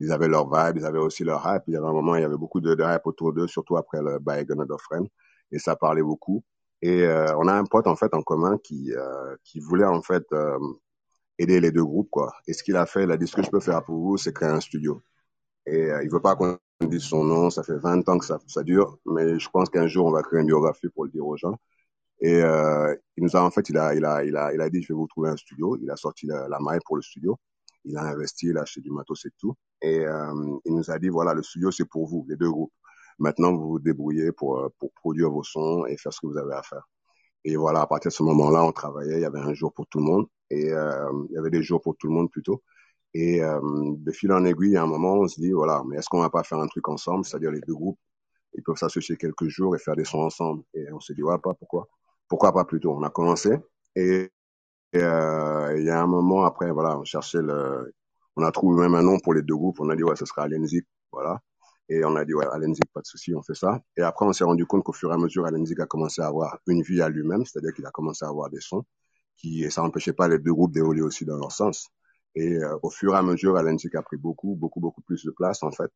ils 0.00 0.12
avaient 0.12 0.28
leur 0.28 0.46
vibe, 0.52 0.76
ils 0.78 0.84
avaient 0.86 0.98
aussi 0.98 1.24
leur 1.24 1.42
hype. 1.46 1.62
Il 1.66 1.74
y 1.74 1.76
avait 1.76 1.86
un 1.86 1.92
moment, 1.92 2.14
il 2.16 2.22
y 2.22 2.24
avait 2.24 2.36
beaucoup 2.36 2.60
de, 2.60 2.74
de 2.74 2.84
hype 2.84 3.06
autour 3.06 3.32
d'eux, 3.32 3.48
surtout 3.48 3.76
après 3.76 4.00
le 4.02 4.18
By 4.20 4.44
of 4.70 4.80
Friend. 4.82 5.06
Et 5.52 5.58
ça 5.58 5.76
parlait 5.76 6.02
beaucoup. 6.02 6.44
Et 6.82 7.02
euh, 7.04 7.36
on 7.38 7.48
a 7.48 7.52
un 7.54 7.64
pote 7.64 7.86
en 7.86 7.96
fait 7.96 8.14
en 8.14 8.22
commun 8.22 8.58
qui 8.58 8.92
euh, 8.94 9.36
qui 9.44 9.60
voulait 9.60 9.84
en 9.84 10.02
fait 10.02 10.24
aider 11.38 11.60
les 11.60 11.72
deux 11.72 11.84
groupes 11.84 12.10
quoi. 12.10 12.32
Et 12.46 12.52
ce 12.52 12.62
qu'il 12.62 12.76
a 12.76 12.86
fait, 12.86 13.04
il 13.04 13.10
a 13.10 13.16
dit 13.16 13.26
ce 13.26 13.36
que 13.36 13.42
je 13.42 13.50
peux 13.50 13.60
faire 13.60 13.82
pour 13.84 13.98
vous, 13.98 14.16
c'est 14.16 14.32
créer 14.32 14.48
un 14.50 14.60
studio. 14.60 15.02
Et 15.66 15.88
il 16.02 16.10
veut 16.10 16.20
pas 16.22 16.36
qu'on 16.36 16.58
dise 16.86 17.02
son 17.02 17.24
nom, 17.24 17.50
ça 17.50 17.62
fait 17.62 17.76
20 17.76 18.08
ans 18.08 18.18
que 18.18 18.24
ça, 18.24 18.38
ça 18.46 18.62
dure, 18.62 18.98
mais 19.06 19.38
je 19.38 19.50
pense 19.50 19.68
qu'un 19.70 19.86
jour 19.86 20.06
on 20.06 20.12
va 20.12 20.22
créer 20.22 20.40
une 20.40 20.46
biographie 20.46 20.88
pour 20.88 21.04
le 21.04 21.10
dire 21.10 21.26
aux 21.26 21.36
gens. 21.36 21.58
Et 22.20 22.42
euh, 22.42 22.94
il 23.16 23.24
nous 23.24 23.36
a 23.36 23.42
en 23.42 23.50
fait, 23.50 23.68
il 23.70 23.78
a, 23.78 23.94
il 23.94 24.04
a, 24.04 24.24
il 24.24 24.36
a, 24.36 24.52
il 24.54 24.60
a 24.60 24.70
dit 24.70 24.82
je 24.82 24.88
vais 24.88 24.96
vous 24.96 25.06
trouver 25.06 25.30
un 25.30 25.36
studio. 25.36 25.76
Il 25.82 25.90
a 25.90 25.96
sorti 25.96 26.26
la, 26.26 26.58
maille 26.60 26.80
pour 26.84 26.96
le 26.96 27.02
studio. 27.02 27.38
Il 27.84 27.96
a 27.96 28.02
investi, 28.02 28.48
il 28.48 28.58
a 28.58 28.62
acheté 28.62 28.80
du 28.82 28.90
matos 28.90 29.24
et 29.26 29.30
tout. 29.38 29.54
Et 29.82 30.00
euh, 30.00 30.58
il 30.66 30.74
nous 30.74 30.90
a 30.90 30.98
dit 30.98 31.08
voilà 31.08 31.34
le 31.34 31.42
studio 31.42 31.70
c'est 31.70 31.86
pour 31.86 32.06
vous, 32.06 32.26
les 32.28 32.36
deux 32.36 32.50
groupes. 32.50 32.72
Maintenant, 33.18 33.52
vous 33.54 33.68
vous 33.70 33.78
débrouillez 33.78 34.32
pour, 34.32 34.70
pour 34.78 34.92
produire 34.94 35.30
vos 35.30 35.42
sons 35.42 35.84
et 35.86 35.96
faire 35.96 36.12
ce 36.12 36.20
que 36.20 36.26
vous 36.26 36.38
avez 36.38 36.54
à 36.54 36.62
faire. 36.62 36.86
Et 37.44 37.56
voilà, 37.56 37.82
à 37.82 37.86
partir 37.86 38.10
de 38.10 38.14
ce 38.14 38.22
moment-là, 38.22 38.64
on 38.64 38.72
travaillait. 38.72 39.16
Il 39.16 39.22
y 39.22 39.24
avait 39.24 39.40
un 39.40 39.54
jour 39.54 39.72
pour 39.72 39.86
tout 39.86 39.98
le 39.98 40.04
monde 40.04 40.26
et 40.50 40.72
euh, 40.72 41.10
il 41.30 41.34
y 41.34 41.38
avait 41.38 41.50
des 41.50 41.62
jours 41.62 41.80
pour 41.80 41.96
tout 41.96 42.06
le 42.08 42.12
monde 42.14 42.30
plutôt. 42.30 42.62
Et 43.14 43.42
euh, 43.42 43.60
de 43.62 44.12
fil 44.12 44.32
en 44.32 44.44
aiguille, 44.44 44.76
à 44.76 44.82
un 44.82 44.86
moment, 44.86 45.14
on 45.14 45.28
se 45.28 45.40
dit 45.40 45.52
voilà, 45.52 45.82
mais 45.88 45.96
est-ce 45.96 46.08
qu'on 46.08 46.20
va 46.20 46.30
pas 46.30 46.44
faire 46.44 46.58
un 46.58 46.68
truc 46.68 46.88
ensemble, 46.88 47.24
c'est-à-dire 47.24 47.50
les 47.50 47.60
deux 47.60 47.74
groupes, 47.74 47.98
ils 48.54 48.62
peuvent 48.62 48.76
s'associer 48.76 49.16
quelques 49.16 49.48
jours 49.48 49.74
et 49.74 49.78
faire 49.78 49.96
des 49.96 50.04
sons 50.04 50.20
ensemble. 50.20 50.62
Et 50.74 50.92
on 50.92 51.00
s'est 51.00 51.14
dit 51.14 51.22
ouais, 51.22 51.38
pas 51.38 51.54
pourquoi, 51.54 51.88
pourquoi 52.30 52.52
pas 52.54 52.64
plutôt? 52.66 52.92
On 52.94 53.04
a 53.04 53.10
commencé 53.10 53.58
et 53.96 54.30
et 54.92 55.00
euh, 55.02 55.78
il 55.78 55.84
y 55.84 55.90
a 55.90 56.02
un 56.02 56.06
moment 56.06 56.44
après, 56.44 56.70
voilà, 56.72 56.98
on 56.98 57.04
cherchait 57.04 57.42
le, 57.42 57.94
on 58.36 58.42
a 58.44 58.52
trouvé 58.52 58.82
même 58.82 58.94
un 58.96 59.02
nom 59.02 59.18
pour 59.20 59.34
les 59.34 59.42
deux 59.42 59.56
groupes. 59.56 59.80
On 59.80 59.90
a 59.90 59.96
dit 59.96 60.02
ouais, 60.04 60.16
ce 60.16 60.26
sera 60.26 60.42
Alenzik, 60.44 60.86
voilà. 61.12 61.40
Et 61.88 62.04
on 62.04 62.16
a 62.16 62.24
dit 62.24 62.34
ouais, 62.34 62.46
Alenzik, 62.52 62.84
pas 62.92 63.00
de 63.00 63.06
souci, 63.06 63.34
on 63.34 63.42
fait 63.42 63.54
ça. 63.54 63.80
Et 63.96 64.02
après, 64.02 64.26
on 64.26 64.32
s'est 64.32 64.44
rendu 64.44 64.66
compte 64.66 64.84
qu'au 64.84 64.92
fur 64.92 65.10
et 65.12 65.14
à 65.14 65.18
mesure, 65.18 65.46
Alenzik 65.46 65.80
a 65.80 65.86
commencé 65.86 66.22
à 66.22 66.26
avoir 66.28 66.58
une 66.66 66.82
vie 66.82 67.02
à 67.02 67.08
lui-même, 67.08 67.44
c'est-à-dire 67.44 67.72
qu'il 67.74 67.86
a 67.86 67.90
commencé 67.92 68.24
à 68.24 68.28
avoir 68.28 68.50
des 68.50 68.60
sons, 68.60 68.84
qui 69.36 69.64
et 69.64 69.70
ça 69.70 69.82
n'empêchait 69.82 70.12
pas 70.12 70.28
les 70.28 70.38
deux 70.38 70.52
groupes 70.54 70.72
d'évoluer 70.72 71.02
aussi 71.02 71.24
dans 71.24 71.36
leur 71.38 71.52
sens. 71.52 71.88
Et 72.36 72.56
euh, 72.58 72.78
au 72.82 72.90
fur 72.90 73.14
et 73.14 73.18
à 73.18 73.22
mesure, 73.22 73.56
Alenzik 73.56 73.94
a 73.96 74.02
pris 74.02 74.16
beaucoup, 74.16 74.54
beaucoup, 74.56 74.80
beaucoup 74.80 75.02
plus 75.02 75.24
de 75.24 75.30
place 75.32 75.62
en 75.62 75.72
fait. 75.72 75.90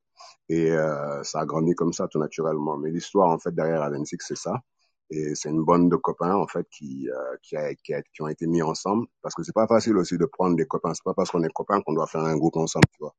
Et 0.49 0.73
euh, 0.73 1.23
ça 1.25 1.41
a 1.41 1.47
grandi 1.47 1.75
comme 1.75 1.93
ça 1.93 2.09
tout 2.09 2.19
naturellement. 2.19 2.77
Mais 2.79 2.91
l'histoire 2.91 3.31
en 3.31 3.39
fait 3.39 3.55
derrière 3.55 3.83
Alenzik, 3.83 4.23
c'est 4.23 4.37
ça. 4.37 4.61
Et 5.11 5.35
c'est 5.35 5.51
une 5.51 5.63
bande 5.65 5.91
de 5.91 5.97
copains 5.97 6.35
en 6.35 6.47
fait 6.47 6.67
qui 6.71 7.09
euh, 7.11 7.37
qui, 7.43 7.57
a, 7.57 7.75
qui, 7.75 7.95
a, 7.95 8.03
qui 8.03 8.23
ont 8.23 8.29
été 8.29 8.47
mis 8.47 8.63
ensemble 8.63 9.07
parce 9.23 9.35
que 9.35 9.43
c'est 9.43 9.55
pas 9.55 9.67
facile 9.67 9.97
aussi 9.97 10.19
de 10.19 10.25
prendre 10.27 10.57
des 10.57 10.67
copains. 10.67 10.95
C'est 10.95 11.05
pas 11.05 11.15
parce 11.15 11.31
qu'on 11.31 11.43
est 11.45 11.53
copains 11.53 11.81
qu'on 11.83 11.93
doit 11.95 12.07
faire 12.07 12.23
un 12.25 12.37
groupe 12.37 12.57
ensemble, 12.57 12.87
tu 12.93 12.99
vois. 13.01 13.15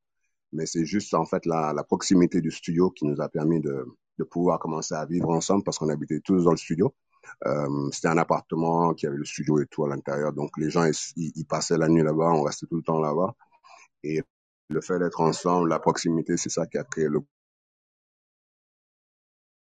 Mais 0.52 0.66
c'est 0.66 0.84
juste 0.84 1.14
en 1.14 1.24
fait 1.26 1.46
la, 1.46 1.72
la 1.72 1.84
proximité 1.84 2.40
du 2.40 2.50
studio 2.50 2.90
qui 2.90 3.06
nous 3.06 3.20
a 3.20 3.28
permis 3.28 3.60
de 3.60 3.86
de 4.18 4.24
pouvoir 4.24 4.58
commencer 4.58 4.94
à 4.94 5.04
vivre 5.06 5.28
ensemble 5.30 5.62
parce 5.64 5.78
qu'on 5.78 5.88
habitait 5.90 6.20
tous 6.20 6.44
dans 6.44 6.52
le 6.52 6.56
studio. 6.56 6.94
Euh, 7.46 7.90
c'était 7.92 8.08
un 8.08 8.18
appartement 8.18 8.94
qui 8.94 9.06
avait 9.06 9.16
le 9.16 9.24
studio 9.24 9.60
et 9.60 9.66
tout 9.66 9.84
à 9.84 9.88
l'intérieur. 9.88 10.32
Donc 10.32 10.50
les 10.58 10.70
gens 10.70 10.84
ils, 10.84 11.32
ils 11.36 11.46
passaient 11.46 11.78
la 11.78 11.88
nuit 11.88 12.02
là-bas, 12.02 12.32
on 12.32 12.42
restait 12.42 12.66
tout 12.66 12.76
le 12.76 12.82
temps 12.82 13.00
là-bas. 13.00 13.34
Et 14.04 14.22
le 14.68 14.80
fait 14.80 14.98
d'être 14.98 15.20
ensemble, 15.20 15.68
la 15.68 15.78
proximité, 15.78 16.36
c'est 16.36 16.50
ça 16.50 16.66
qui 16.66 16.78
a 16.78 16.84
créé 16.84 17.08
le 17.08 17.20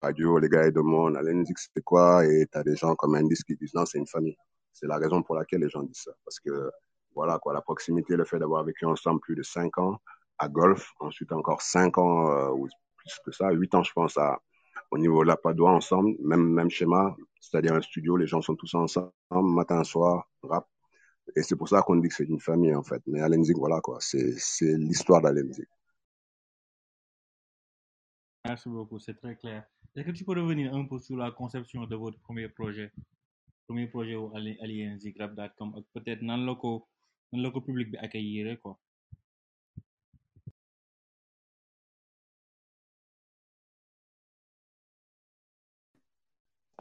radio, 0.04 0.38
les 0.38 0.48
gars 0.48 0.66
ils 0.66 0.72
demandent, 0.72 1.18
Zik, 1.46 1.58
c'était 1.58 1.82
quoi? 1.82 2.24
Et 2.26 2.46
t'as 2.50 2.62
des 2.62 2.76
gens 2.76 2.94
comme 2.94 3.14
Indice 3.14 3.42
qui 3.42 3.56
disent 3.56 3.74
non, 3.74 3.84
c'est 3.86 3.98
une 3.98 4.06
famille. 4.06 4.36
C'est 4.72 4.86
la 4.86 4.98
raison 4.98 5.22
pour 5.22 5.34
laquelle 5.34 5.60
les 5.60 5.68
gens 5.68 5.82
disent 5.82 6.04
ça. 6.04 6.12
Parce 6.24 6.40
que, 6.40 6.70
voilà, 7.14 7.38
quoi, 7.38 7.52
la 7.54 7.60
proximité, 7.62 8.16
le 8.16 8.24
fait 8.24 8.38
d'avoir 8.38 8.64
vécu 8.64 8.84
ensemble 8.86 9.20
plus 9.20 9.36
de 9.36 9.42
cinq 9.42 9.78
ans 9.78 9.98
à 10.38 10.48
Golf, 10.48 10.92
ensuite 11.00 11.32
encore 11.32 11.62
cinq 11.62 11.96
ans, 11.98 12.30
euh, 12.30 12.50
ou 12.50 12.68
plus 12.96 13.20
que 13.24 13.32
ça, 13.32 13.50
huit 13.50 13.74
ans, 13.74 13.82
je 13.82 13.92
pense, 13.92 14.16
à, 14.18 14.40
au 14.90 14.98
niveau 14.98 15.22
de 15.22 15.28
la 15.28 15.36
Padoie 15.36 15.70
ensemble, 15.70 16.16
même, 16.20 16.52
même 16.52 16.70
schéma, 16.70 17.16
c'est-à-dire 17.40 17.74
un 17.74 17.82
studio, 17.82 18.16
les 18.16 18.26
gens 18.26 18.42
sont 18.42 18.56
tous 18.56 18.74
ensemble, 18.74 19.12
matin, 19.30 19.84
soir, 19.84 20.28
rap. 20.42 20.66
Et 21.36 21.42
c'est 21.42 21.56
pour 21.56 21.68
ça 21.68 21.82
qu'on 21.82 21.96
dit 21.96 22.08
que 22.08 22.14
c'est 22.14 22.24
une 22.24 22.40
famille, 22.40 22.74
en 22.74 22.82
fait. 22.82 23.02
Mais 23.06 23.20
Alain 23.20 23.42
Zik, 23.42 23.56
voilà, 23.56 23.80
quoi, 23.80 23.98
c'est, 24.00 24.34
c'est 24.38 24.76
l'histoire 24.76 25.22
d'Alain 25.22 25.50
Zik. 25.52 25.68
Merci 28.44 28.68
beaucoup, 28.68 28.98
c'est 28.98 29.14
très 29.14 29.36
clair. 29.36 29.64
Est-ce 29.96 30.06
que 30.06 30.10
tu 30.10 30.24
peux 30.24 30.32
revenir 30.32 30.74
un 30.74 30.84
peu 30.86 30.98
sur 30.98 31.16
la 31.16 31.30
conception 31.30 31.84
de 31.86 31.94
votre 31.94 32.18
premier 32.18 32.48
projet 32.48 32.90
premier 33.66 33.86
projet 33.86 34.16
wu 34.16 34.28
Ali 34.36 34.58
Alien 34.60 34.98
Zik 34.98 35.16
Rap.com 35.20 35.70
ak 35.78 35.84
peut-être 35.94 36.22
nan 36.30 36.44
la 36.46 36.54
ko 36.62 36.70
nan 37.32 37.42
la 37.44 37.50
ko 37.54 37.60
public 37.60 37.90
bi 37.92 37.96
accueillir 37.98 38.58
quoi. 38.60 38.74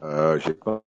Euh, 0.02 0.38
j'ai 0.40 0.54
pas 0.54 0.82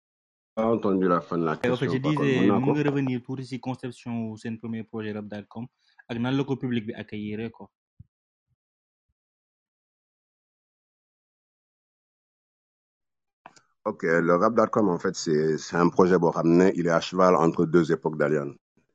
entendu 0.56 1.06
la 1.06 1.20
fin 1.20 1.36
de 1.38 1.44
la 1.44 1.54
je 1.54 1.60
question, 1.60 1.86
contre, 1.86 2.24
disais 2.24 2.50
mën 2.50 2.72
nga 2.72 2.90
revenir 2.90 3.22
tuuti 3.22 3.44
si 3.50 3.60
conception 3.60 4.12
wu 4.30 4.36
seen 4.38 4.58
premier 4.58 4.82
projet 4.82 5.12
Rap.com 5.12 5.66
ak 6.08 6.16
nan 6.18 6.36
la 6.38 6.44
ko 6.44 6.56
public 6.56 6.86
bi 6.86 6.94
accueillir 6.94 7.50
quoi 7.52 7.68
Ok, 13.86 14.02
le 14.04 14.34
rap.com, 14.36 14.88
en 14.88 14.98
fait, 14.98 15.14
c'est 15.14 15.76
un 15.76 15.90
projet 15.90 16.18
bon, 16.18 16.30
ramené, 16.30 16.72
il 16.74 16.86
est 16.86 16.90
à 16.90 17.00
cheval 17.00 17.36
entre 17.36 17.66
deux 17.66 17.92
époques 17.92 18.16
d'Alien. 18.16 18.54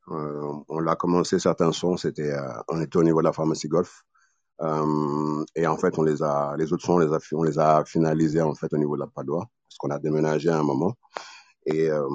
Euh, 0.10 0.54
on 0.67 0.80
l'a 0.80 0.95
commencé, 0.95 1.38
certains 1.38 1.71
sons, 1.71 1.95
c'était, 1.95 2.32
euh, 2.32 2.41
on 2.69 2.82
était 2.82 2.97
au 2.97 3.04
niveau 3.04 3.19
de 3.19 3.25
la 3.25 3.32
pharmacie 3.34 3.67
Golf. 3.67 4.04
Euh, 4.62 5.45
et 5.56 5.67
en 5.67 5.78
fait, 5.78 5.99
on 5.99 6.04
les 6.04 6.23
a, 6.23 6.56
les 6.58 6.73
autres 6.73 6.84
sons, 6.84 6.95
on 6.95 6.99
les 6.99 7.13
a, 7.13 7.19
on 7.34 7.43
les 7.43 7.60
a 7.60 7.86
finalisés, 7.86 8.41
en 8.41 8.56
fait, 8.56 8.73
au 8.73 8.78
niveau 8.78 8.95
de 8.95 9.02
la 9.02 9.08
Padoie, 9.08 9.45
parce 9.67 9.78
qu'on 9.78 9.91
a 9.91 9.99
déménagé 9.99 10.49
à 10.49 10.58
un 10.58 10.63
moment. 10.63 10.95
Et 11.67 11.88
euh, 11.91 12.08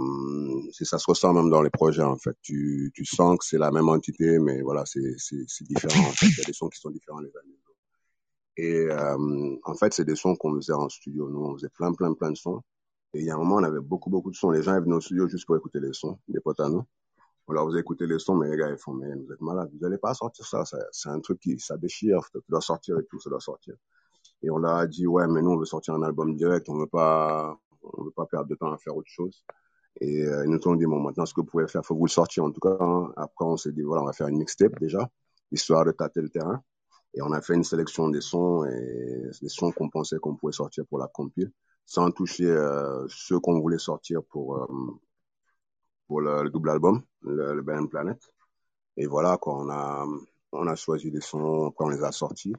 ça 0.73 0.99
se 0.99 1.07
ressent 1.07 1.33
même 1.33 1.51
dans 1.51 1.63
les 1.63 1.71
projets, 1.71 2.03
en 2.03 2.17
fait. 2.17 2.37
Tu, 2.43 2.91
tu 2.93 3.05
sens 3.05 3.39
que 3.39 3.45
c'est 3.45 3.59
la 3.59 3.71
même 3.71 3.89
entité, 3.89 4.41
mais 4.41 4.63
voilà, 4.63 4.83
c'est 4.85 5.01
différent, 5.61 6.09
en 6.09 6.13
fait. 6.13 6.27
Il 6.27 6.39
y 6.39 6.41
a 6.41 6.45
des 6.45 6.53
sons 6.53 6.69
qui 6.69 6.81
sont 6.81 6.91
différents 6.91 7.21
les 7.21 7.29
uns. 7.29 7.64
Et 8.57 8.87
euh, 8.91 9.57
en 9.65 9.75
fait, 9.75 9.93
c'est 9.95 10.05
des 10.05 10.17
sons 10.17 10.37
qu'on 10.37 10.55
faisait 10.57 10.73
en 10.73 10.89
studio. 10.89 11.29
Nous, 11.29 11.41
on 11.45 11.55
faisait 11.55 11.69
plein, 11.71 11.93
plein, 11.93 12.13
plein 12.15 12.31
de 12.31 12.37
sons. 12.37 12.63
Et 13.13 13.21
il 13.21 13.27
y 13.27 13.31
a 13.31 13.35
un 13.35 13.39
moment, 13.39 13.57
on 13.57 13.63
avait 13.65 13.81
beaucoup, 13.81 14.11
beaucoup 14.11 14.31
de 14.31 14.37
sons. 14.37 14.51
Les 14.51 14.63
gens 14.63 14.75
ils 14.75 14.83
venaient 14.83 14.95
au 14.95 15.01
studio 15.01 15.29
juste 15.29 15.47
pour 15.47 15.57
écouter 15.57 15.81
les 15.81 15.93
sons, 15.93 16.19
des 16.29 16.41
potes 16.41 16.61
à 16.61 16.69
nous. 16.69 16.85
On 17.47 17.53
leur 17.53 17.67
faisait 17.67 17.81
écouter 17.81 18.07
les 18.07 18.19
sons, 18.19 18.37
mais 18.37 18.49
les 18.49 18.57
gars, 18.57 18.71
ils 18.71 18.79
font, 18.79 18.95
mais 18.95 19.15
vous 19.15 19.31
êtes 19.33 19.41
malades, 19.41 19.71
vous 19.73 19.79
n'allez 19.81 19.99
pas 19.99 20.15
sortir 20.15 20.47
ça, 20.47 20.65
c'est 20.93 21.11
un 21.11 21.21
truc 21.21 21.39
qui, 21.41 21.59
ça 21.59 21.77
déchire, 21.77 22.21
ça 22.33 22.39
doit 22.49 22.63
sortir 22.63 22.99
et 22.99 23.05
tout, 23.05 23.21
ça 23.21 23.29
doit 23.29 23.41
sortir. 23.41 23.75
Et 24.43 24.51
on 24.51 24.59
leur 24.59 24.77
a 24.77 24.87
dit, 24.87 25.07
ouais, 25.07 25.27
mais 25.29 25.43
nous, 25.43 25.51
on 25.51 25.59
veut 25.59 25.67
sortir 25.67 25.95
un 25.95 26.03
album 26.03 26.35
direct, 26.37 26.69
on 26.71 26.79
veut 26.79 26.87
pas, 26.87 27.57
on 27.83 28.05
veut 28.05 28.11
pas 28.13 28.27
perdre 28.27 28.49
de 28.49 28.55
temps 28.55 28.73
à 28.73 28.79
faire 28.79 28.97
autre 28.97 29.11
chose. 29.11 29.45
Et 30.01 30.23
euh, 30.23 30.45
ils 30.45 30.51
nous 30.51 30.59
ont 30.67 30.75
dit, 30.75 30.87
bon, 30.87 31.01
maintenant, 31.01 31.27
ce 31.27 31.35
que 31.35 31.41
vous 31.41 31.47
pouvez 31.47 31.69
faire, 31.69 31.85
faut 31.85 31.95
vous 31.95 32.07
le 32.07 32.11
sortiez, 32.11 32.43
en 32.43 32.51
tout 32.51 32.61
cas. 32.61 32.77
hein. 32.81 33.13
Après, 33.17 33.45
on 33.45 33.57
s'est 33.57 33.73
dit, 33.73 33.83
voilà, 33.83 34.03
on 34.03 34.07
va 34.07 34.13
faire 34.13 34.29
une 34.29 34.39
mixtape, 34.39 34.79
déjà, 34.81 35.09
histoire 35.53 35.85
de 35.85 35.93
tâter 35.93 36.21
le 36.23 36.31
terrain. 36.31 36.63
Et 37.15 37.23
on 37.23 37.33
a 37.33 37.41
fait 37.41 37.55
une 37.55 37.65
sélection 37.65 38.09
des 38.09 38.21
sons 38.21 38.65
et 38.67 39.23
des 39.43 39.49
sons 39.49 39.73
qu'on 39.73 39.89
pensait 39.91 40.19
qu'on 40.19 40.35
pouvait 40.37 40.53
sortir 40.53 40.85
pour 40.87 40.99
la 40.99 41.09
compile, 41.09 41.53
sans 41.87 42.11
toucher 42.11 42.47
euh, 42.47 43.07
ceux 43.09 43.39
qu'on 43.41 43.61
voulait 43.61 43.79
sortir 43.79 44.23
pour, 44.25 44.57
euh, 44.57 44.67
pour 46.07 46.21
le, 46.21 46.43
le 46.43 46.51
double 46.51 46.71
album, 46.71 47.03
le, 47.23 47.55
le 47.55 47.63
Ben 47.63 47.89
Planet. 47.89 48.19
Et 48.99 49.07
voilà, 49.07 49.39
quoi, 49.39 49.57
on 49.59 49.71
a, 49.71 50.07
on 50.53 50.67
a 50.69 50.77
choisi 50.77 51.11
des 51.13 51.21
sons, 51.21 51.69
après 51.69 51.87
on 51.87 51.89
les 51.91 52.05
a 52.05 52.13
sortis. 52.13 52.55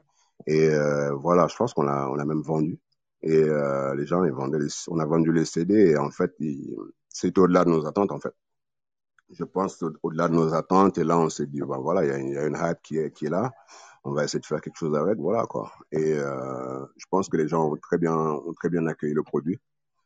Et 0.48 0.70
euh, 0.70 1.13
voilà, 1.15 1.48
je 1.48 1.58
pense 1.58 1.74
qu'on 1.74 1.88
a, 1.88 2.08
on 2.10 2.20
a 2.20 2.26
même 2.26 2.41
vendu. 2.41 2.80
Et 3.24 3.36
euh, 3.44 3.96
les 3.96 4.08
gens, 4.08 4.24
ils 4.26 4.32
vendaient 4.34 4.60
les, 4.60 4.70
on 4.89 5.00
a 5.00 5.06
vendu 5.06 5.34
les 5.34 5.46
CD 5.46 5.91
et 5.91 5.98
en 5.98 6.12
fait, 6.12 6.34
c'était 7.10 7.39
au-delà 7.39 7.65
de 7.65 7.72
nos 7.72 7.86
attentes, 7.88 8.12
en 8.12 8.20
fait. 8.20 8.34
Je 9.30 9.44
pense 9.44 9.82
au- 9.84 9.94
au-delà 10.04 10.28
de 10.28 10.34
nos 10.34 10.54
attentes. 10.54 10.98
Et 10.98 11.04
là, 11.04 11.18
on 11.20 11.30
s'est 11.30 11.46
dit, 11.48 11.60
ben 11.62 11.78
voilà, 11.78 12.04
il 12.06 12.28
y 12.30 12.34
y 12.34 12.38
a 12.38 12.46
une 12.48 12.58
hype 12.60 12.82
qui 12.84 12.98
est, 12.98 13.12
qui 13.12 13.26
est 13.28 13.30
là. 13.30 13.52
On 14.06 14.13
va 14.13 14.24
essayer 14.24 14.39
de 14.39 14.46
faire 14.46 14.62
quelque 14.62 14.78
chose 14.78 14.96
avec, 14.96 15.18
voilà, 15.18 15.46
quoi. 15.48 15.72
Et 15.91 16.13
euh, 16.13 16.86
je 16.96 17.06
pense 17.10 17.28
que 17.28 17.38
les 17.38 17.48
gens 17.48 17.72
ont 17.72 17.76
très 17.76 17.98
bien, 17.98 18.15
ont 18.15 18.54
très 18.54 18.70
bien 18.70 18.86
accueilli 18.86 19.13
le 19.13 19.24
produit. 19.24 19.60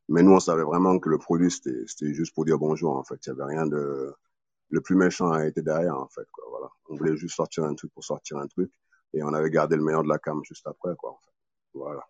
Mais 0.08 0.24
nous, 0.24 0.32
on 0.32 0.40
savait 0.40 0.64
vraiment 0.64 0.98
que 1.00 1.10
le 1.10 1.18
produit, 1.18 1.52
c'était, 1.52 1.84
c'était 1.86 2.14
juste 2.14 2.34
pour 2.34 2.46
dire 2.46 2.58
bonjour, 2.58 2.96
en 2.96 3.04
fait. 3.04 3.20
Il 3.26 3.30
y 3.30 3.32
avait 3.34 3.44
rien 3.44 3.68
de, 3.68 4.14
le 4.70 4.82
plus 4.82 4.96
méchant 4.96 5.32
a 5.32 5.46
été 5.46 5.62
derrière, 5.62 5.98
en 5.98 6.08
fait, 6.08 6.26
quoi, 6.32 6.46
voilà. 6.50 6.70
On 6.90 6.96
voulait 6.96 7.18
juste 7.18 7.36
sortir 7.36 7.66
un 7.66 7.76
truc 7.76 7.92
pour 7.94 8.04
sortir 8.04 8.38
un 8.38 8.48
truc. 8.48 8.72
Et 9.14 9.22
on 9.24 9.34
avait 9.34 9.50
gardé 9.50 9.76
le 9.76 9.84
meilleur 9.84 10.04
de 10.04 10.10
la 10.10 10.18
cam 10.18 10.42
juste 10.46 10.66
après, 10.66 10.96
quoi. 10.96 11.20
Voilà. 11.74 12.02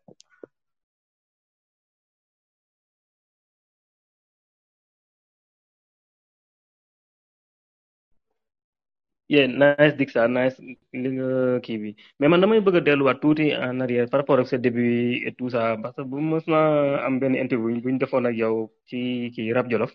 Yeah 9.29 9.45
nice 9.61 9.95
Dixa 9.99 10.21
nice. 10.37 10.57
Li 11.01 11.09
nga 11.15 11.29
kii 11.65 11.77
bi 11.83 11.89
mais 12.19 12.29
man 12.31 12.41
damay 12.41 12.59
bëgg 12.65 12.77
a 12.79 12.81
delluwaat 12.87 13.19
tuuti 13.23 13.45
en 13.65 13.79
arrière 13.83 14.09
par 14.11 14.19
rapport 14.21 14.39
ak 14.41 14.47
sa 14.51 14.57
début 14.57 15.21
et 15.27 15.33
tout 15.37 15.49
ça 15.53 15.77
parce 15.81 15.95
que 15.95 16.01
bu 16.11 16.17
naa 16.53 17.05
am 17.05 17.19
benn 17.21 17.35
interview 17.43 17.81
bu 17.83 17.89
ñu 17.93 17.99
defoon 18.03 18.25
ak 18.29 18.35
yow 18.41 18.55
ci 18.89 19.29
kii 19.35 19.53
Rap 19.55 19.67
Jolof. 19.71 19.91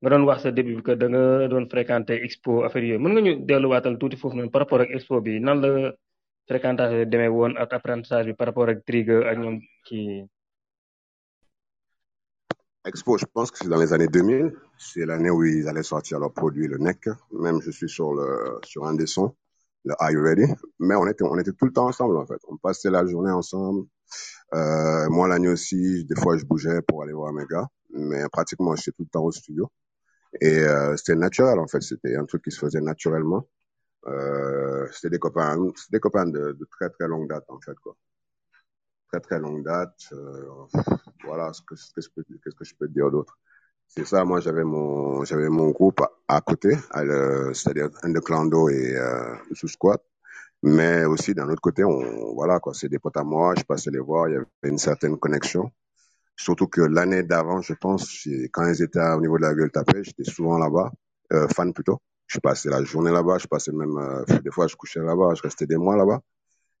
Nga 0.00 0.08
doon 0.10 0.24
wax 0.28 0.38
sa 0.44 0.50
début 0.58 0.82
que 0.86 0.92
da 1.00 1.06
nga 1.12 1.24
doon 1.52 1.64
fréquenter 1.72 2.16
expo 2.26 2.52
affaire 2.66 2.84
yooyu 2.88 3.00
mën 3.02 3.12
nga 3.14 3.20
ñu 3.26 3.32
delluwaatal 3.48 3.96
tuuti 4.00 4.16
foofu 4.20 4.36
noonu 4.36 4.50
par 4.54 4.60
rapport 4.62 4.80
ak 4.84 4.90
expo 4.96 5.14
bi. 5.26 5.32
Nan 5.46 5.56
la 5.62 5.70
fréquentation 6.48 7.06
demee 7.12 7.28
woon 7.36 7.52
ak 7.62 7.70
apprentissage 7.78 8.26
bi 8.28 8.34
par 8.38 8.46
rapport 8.48 8.68
ak 8.72 8.78
Trigger 8.88 9.20
ak 9.30 9.36
ñoom 9.42 9.56
kii 9.86 10.10
Expo, 12.86 13.16
je 13.16 13.24
pense 13.24 13.50
que 13.50 13.58
c'est 13.58 13.68
dans 13.68 13.78
les 13.80 13.92
années 13.94 14.08
2000. 14.08 14.54
C'est 14.78 15.06
l'année 15.06 15.30
où 15.30 15.42
ils 15.44 15.68
allaient 15.68 15.82
sortir 15.82 16.18
leur 16.18 16.32
produit, 16.32 16.66
le 16.68 16.76
NEC. 16.78 17.08
Même 17.32 17.60
je 17.62 17.70
suis 17.70 17.88
sur 17.88 18.12
le, 18.14 18.58
sur 18.62 18.84
un 18.86 18.94
des 18.94 19.06
sons, 19.06 19.34
le 19.84 19.94
Are 19.98 20.10
You 20.10 20.22
Ready? 20.22 20.52
Mais 20.80 20.94
on 20.94 21.06
était, 21.06 21.24
on 21.24 21.38
était 21.38 21.52
tout 21.52 21.64
le 21.64 21.72
temps 21.72 21.86
ensemble, 21.86 22.16
en 22.18 22.26
fait. 22.26 22.40
On 22.48 22.58
passait 22.58 22.90
la 22.90 23.06
journée 23.06 23.30
ensemble. 23.30 23.86
Euh, 24.54 25.08
moi, 25.08 25.28
la 25.28 25.38
nuit 25.38 25.48
aussi, 25.48 26.04
des 26.04 26.14
fois, 26.16 26.36
je 26.36 26.44
bougeais 26.44 26.82
pour 26.82 27.02
aller 27.02 27.14
voir 27.14 27.32
mes 27.32 27.46
gars. 27.46 27.66
Mais 27.90 28.22
pratiquement, 28.30 28.76
j'étais 28.76 28.92
tout 28.92 29.04
le 29.04 29.08
temps 29.08 29.24
au 29.24 29.32
studio. 29.32 29.70
Et 30.40 30.58
euh, 30.58 30.96
c'était 30.96 31.16
naturel, 31.16 31.58
en 31.58 31.66
fait. 31.66 31.80
C'était 31.80 32.16
un 32.16 32.26
truc 32.26 32.44
qui 32.44 32.50
se 32.50 32.58
faisait 32.58 32.82
naturellement. 32.82 33.48
Euh, 34.06 34.86
c'était 34.92 35.10
des 35.10 35.18
copains, 35.18 35.56
des 35.90 36.00
copains 36.00 36.26
de, 36.26 36.52
de 36.52 36.68
très, 36.70 36.90
très 36.90 37.08
longue 37.08 37.28
date, 37.28 37.44
en 37.48 37.60
fait, 37.60 37.76
quoi. 37.82 37.96
très 39.08 39.20
très 39.20 39.38
longue 39.38 39.64
date. 39.64 39.96
Euh, 40.12 40.44
voilà 41.26 41.52
ce 41.52 41.62
que, 41.62 41.74
ce 41.76 41.92
que 41.92 42.00
je 42.00 42.08
peux, 42.14 42.22
qu'est-ce 42.42 42.54
que 42.56 42.64
je 42.64 42.74
peux 42.74 42.86
te 42.88 42.92
dire 42.92 43.10
d'autre. 43.10 43.38
C'est 43.88 44.04
ça, 44.06 44.24
moi 44.24 44.40
j'avais 44.40 44.64
mon 44.64 45.24
j'avais 45.24 45.48
mon 45.48 45.70
groupe 45.70 46.02
à, 46.28 46.40
côté, 46.40 46.76
à 46.90 47.04
le- 47.04 47.52
c'est-à-dire 47.54 47.90
Underclando 48.02 48.68
et 48.68 48.96
euh, 48.96 49.34
Sous 49.52 49.68
Squad. 49.68 50.00
Mais 50.62 51.04
aussi 51.04 51.34
d'un 51.34 51.48
autre 51.50 51.60
côté, 51.62 51.84
on 51.84 52.34
voilà 52.34 52.60
quoi, 52.60 52.74
c'est 52.74 52.88
des 52.88 52.98
potes 52.98 53.16
à 53.18 53.24
moi, 53.24 53.54
je 53.56 53.64
passais 53.64 53.90
les 53.90 54.00
voir, 54.00 54.28
il 54.28 54.32
y 54.34 54.36
avait 54.36 54.46
une 54.64 54.78
certaine 54.78 55.18
connexion. 55.18 55.70
Surtout 56.36 56.66
que 56.68 56.80
l'année 56.82 57.22
d'avant, 57.22 57.60
je 57.62 57.74
pense, 57.74 58.26
quand 58.52 58.66
ils 58.68 58.82
étaient 58.82 59.00
au 59.00 59.20
niveau 59.20 59.36
de 59.38 59.42
la 59.42 59.54
gueule 59.54 59.70
tapée, 59.70 60.02
j'étais 60.04 60.24
souvent 60.24 60.58
là-bas, 60.58 60.90
euh, 61.32 61.48
fan 61.48 61.72
plutôt. 61.72 61.98
Je 62.26 62.38
passais 62.40 62.70
la 62.70 62.82
journée 62.84 63.12
là-bas, 63.12 63.38
je 63.38 63.46
passais 63.46 63.72
même 63.72 63.96
euh, 63.98 64.24
des 64.42 64.50
fois 64.50 64.66
je 64.68 64.76
couchais 64.76 65.00
là-bas, 65.00 65.34
je 65.36 65.42
restais 65.42 65.66
des 65.66 65.76
mois 65.76 65.96
là-bas. 65.96 66.20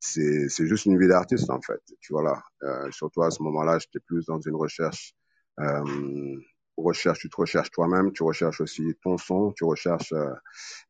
C'est 0.06 0.48
c'est 0.50 0.66
juste 0.66 0.84
une 0.84 0.98
vie 0.98 1.08
d'artiste 1.08 1.48
en 1.50 1.60
fait. 1.62 1.80
Tu 2.00 2.12
vois 2.12 2.22
là, 2.22 2.42
euh, 2.62 2.90
surtout 2.90 3.22
à 3.22 3.30
ce 3.30 3.42
moment-là, 3.42 3.78
j'étais 3.78 4.00
plus 4.00 4.26
dans 4.26 4.38
une 4.40 4.54
recherche 4.54 5.14
euh, 5.60 6.36
recherche, 6.76 7.20
tu 7.20 7.30
te 7.30 7.36
recherches 7.36 7.70
toi-même, 7.70 8.12
tu 8.12 8.22
recherches 8.22 8.60
aussi 8.60 8.94
ton 9.02 9.16
son, 9.16 9.52
tu 9.52 9.64
recherches 9.64 10.12
euh, 10.12 10.34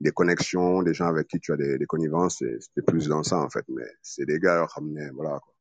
des 0.01 0.11
connexions, 0.11 0.83
des 0.83 0.95
gens 0.95 1.07
avec 1.07 1.29
qui 1.29 1.39
tu 1.39 1.53
as 1.53 1.57
des, 1.57 1.79
des 1.79 1.87
connivences, 1.87 2.39
c'était 2.61 2.83
plus 2.83 3.07
dans 3.09 3.23
ça 3.23 3.39
en 3.39 3.49
fait. 3.51 3.65
Mais 3.69 3.87
c'est 4.03 4.27
des 4.27 4.41
gars, 4.41 4.67
ramenés, 4.67 5.11
voilà, 5.15 5.39
quoi. 5.39 5.55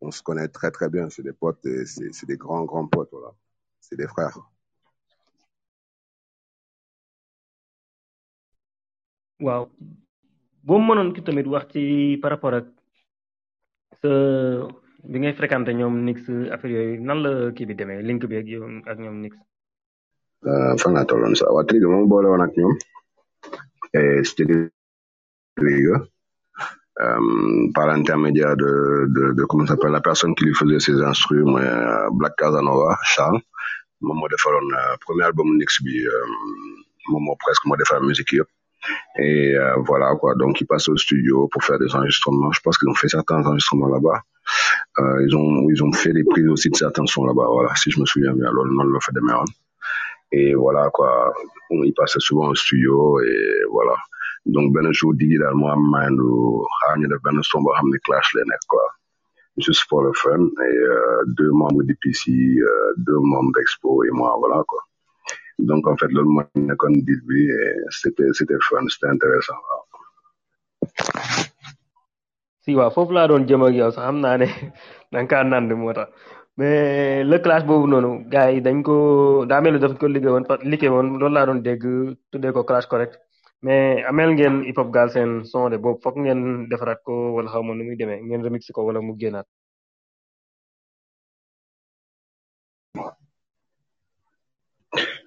on 0.00 0.10
se 0.10 0.22
connaît 0.22 0.48
très 0.48 0.70
très 0.72 0.88
bien, 0.90 1.08
c'est 1.10 1.22
des 1.22 1.32
potes, 1.32 1.66
c'est 1.86 2.26
des 2.26 2.36
grands 2.36 2.64
grands 2.64 2.88
potes, 2.88 3.10
voilà. 3.12 3.32
C'est 3.80 3.96
des 3.96 4.08
frères. 4.08 4.38
waaw 9.46 9.64
boo 10.66 10.78
mënoon 10.82 11.12
ki 11.14 11.22
tamit 11.26 11.46
wax 11.46 11.70
ci 11.72 11.82
par 12.22 12.30
rapport 12.34 12.54
ak 12.58 12.66
sa 14.02 14.10
bi 15.10 15.16
ngay 15.20 15.34
fréquenté 15.38 15.74
ñoom 15.74 15.94
Nix 16.06 16.18
affaire 16.54 16.72
yooyu 16.76 17.00
nan 17.08 17.18
la 17.24 17.32
kii 17.56 17.66
bi 17.68 17.74
demee 17.78 18.02
link 18.08 18.22
bi 18.30 18.36
ak 18.40 18.46
yow 18.46 18.64
ak 18.90 18.98
ñoom 18.98 19.18
Nix? 19.24 19.34
Euh, 20.46 20.74
fan 20.80 20.92
laa 20.94 21.04
tolloon 21.08 21.34
ça 21.34 21.50
waa 21.54 21.64
Trigue 21.68 21.86
moom 21.92 22.08
boole 22.10 22.28
woon 22.30 22.42
ak 22.46 22.52
ñoom 22.56 22.74
c'était 24.28 24.44
des 24.46 25.82
gars 25.86 26.02
euh, 27.00 27.70
par 27.74 27.86
l'intermédiaire 27.88 28.56
de, 28.56 28.70
de, 29.16 29.24
de 29.38 29.44
comment 29.48 29.66
s'appelle 29.66 29.92
la 29.92 30.00
personne 30.00 30.34
qui 30.36 30.44
lui 30.44 30.54
faisait 30.54 30.80
ses 30.86 31.00
instrus 31.10 31.42
mooy 31.52 31.62
euh, 31.64 32.08
Black 32.18 32.34
Casanova 32.36 32.90
Charles 33.12 33.40
moom 34.00 34.16
moo 34.20 34.28
defaloon 34.28 34.68
euh, 34.80 34.96
premier 35.06 35.24
album 35.30 35.48
Nix 35.58 35.70
bi 35.84 35.94
moom 37.10 37.22
moo 37.26 37.36
presque 37.44 37.64
moo 37.66 37.76
defar 37.80 38.00
musique 38.02 38.32
yëpp 38.38 38.48
et 39.18 39.54
euh, 39.56 39.74
voilà 39.86 40.14
quoi. 40.20 40.34
Donc 40.36 40.60
ils 40.60 40.66
passent 40.66 40.88
au 40.88 40.96
studio 40.96 41.48
pour 41.48 41.62
faire 41.64 41.78
des 41.78 41.94
enregistrements. 41.94 42.52
Je 42.52 42.60
pense 42.60 42.78
qu'ils 42.78 42.88
ont 42.88 42.94
fait 42.94 43.08
certains 43.08 43.44
enregistrements 43.44 43.88
là-bas. 43.88 44.20
Euh, 45.00 45.24
ils 45.26 45.36
ont 45.36 45.68
ils 45.70 45.82
ont 45.82 45.92
fait 45.92 46.12
les 46.12 46.24
prises 46.24 46.48
aussi 46.48 46.70
de 46.70 46.76
certains 46.76 47.06
sons 47.06 47.26
là-bas 47.26 47.46
voilà 47.50 47.74
si 47.76 47.90
je 47.90 48.00
me 48.00 48.06
souviens 48.06 48.32
bien. 48.32 48.50
Noonu 48.52 48.92
la 48.92 49.00
fa 49.00 49.12
demee 49.12 49.34
woon 49.34 49.44
et 50.32 50.54
voilà 50.54 50.90
quoi. 50.92 51.32
On 51.70 51.82
y 51.84 51.92
passait 51.92 52.20
souvent 52.20 52.48
au 52.48 52.54
studio 52.54 53.20
et 53.20 53.62
voilà. 53.70 53.96
Donc 54.46 54.72
benn 54.72 54.90
jour 54.92 55.12
digi 55.14 55.36
daal 55.38 55.54
moo 55.54 55.68
am 55.68 55.82
maandu 55.92 56.28
xaar 56.78 56.98
ñu 56.98 57.08
def 57.08 57.20
benn 57.24 57.42
son 57.42 57.60
boo 57.62 57.74
xam 57.76 57.88
ne 57.92 57.98
clash 58.06 58.28
lay 58.34 58.44
nekk 58.50 58.64
quoi. 58.68 58.84
Juste 59.58 59.84
pour 59.88 60.02
le 60.02 60.12
fun. 60.14 60.38
Et 60.70 60.76
euh, 60.76 61.22
deux 61.38 61.50
membres 61.50 61.82
d'IPC 61.82 62.22
euh, 62.62 62.94
deux 62.96 63.18
membres 63.32 63.52
d'Expo 63.56 64.04
et 64.04 64.10
moi 64.12 64.34
voilà 64.38 64.62
quoi 64.66 64.80
donc 65.58 65.86
en 65.86 65.96
fait 65.96 66.10
loolu 66.14 66.30
moo 66.36 66.44
nekkoon 66.68 66.94
deal 67.06 67.20
bi 67.28 67.40
et 67.50 67.74
c'était 68.00 68.30
c'était 68.38 69.08
intéressant 69.14 69.58
waaw. 69.66 69.82
si 72.62 72.74
waaw 72.78 72.90
foofu 72.96 73.12
laa 73.16 73.28
doon 73.30 73.46
jëm 73.48 73.62
ak 73.66 73.74
yow 73.80 73.90
sax 73.96 74.04
xam 74.06 74.16
naa 74.24 74.36
ne 74.40 74.46
da 75.12 75.16
nga 75.22 75.28
kaa 75.30 75.44
nand 75.50 75.70
moo 75.80 75.92
tax 75.98 76.08
mais 76.58 77.24
le 77.30 77.36
clash 77.44 77.64
boobu 77.68 77.86
noonu 77.92 78.10
gars 78.32 78.50
yi 78.54 78.60
dañ 78.66 78.78
ko 78.88 78.94
daa 79.50 79.60
mel 79.62 79.72
ni 79.74 79.80
daf 79.84 79.94
ko 80.00 80.06
liggéey 80.14 80.32
woon 80.34 80.44
liggéey 80.70 80.90
woon 80.94 81.08
loolu 81.20 81.34
laa 81.36 81.46
doon 81.48 81.60
dégg 81.66 81.84
tuddee 82.30 82.52
ko 82.56 82.60
clash 82.68 82.86
correct 82.92 83.14
mais 83.64 84.04
amel 84.10 84.30
ngeen 84.34 84.54
hip 84.68 84.78
hop 84.80 84.90
Galsen 84.96 85.30
son 85.50 85.70
de 85.72 85.76
boobu 85.82 86.00
foog 86.04 86.16
ngeen 86.24 86.40
defaraat 86.70 87.00
ko 87.06 87.12
wala 87.36 87.48
xaw 87.52 87.62
ma 87.66 87.72
nu 87.74 87.82
muy 87.88 87.96
demee 88.00 88.20
ngeen 88.26 88.42
remix 88.46 88.62
ko 88.76 88.80
wala 88.88 89.00
mu 89.06 89.12
génnaat. 89.20 89.46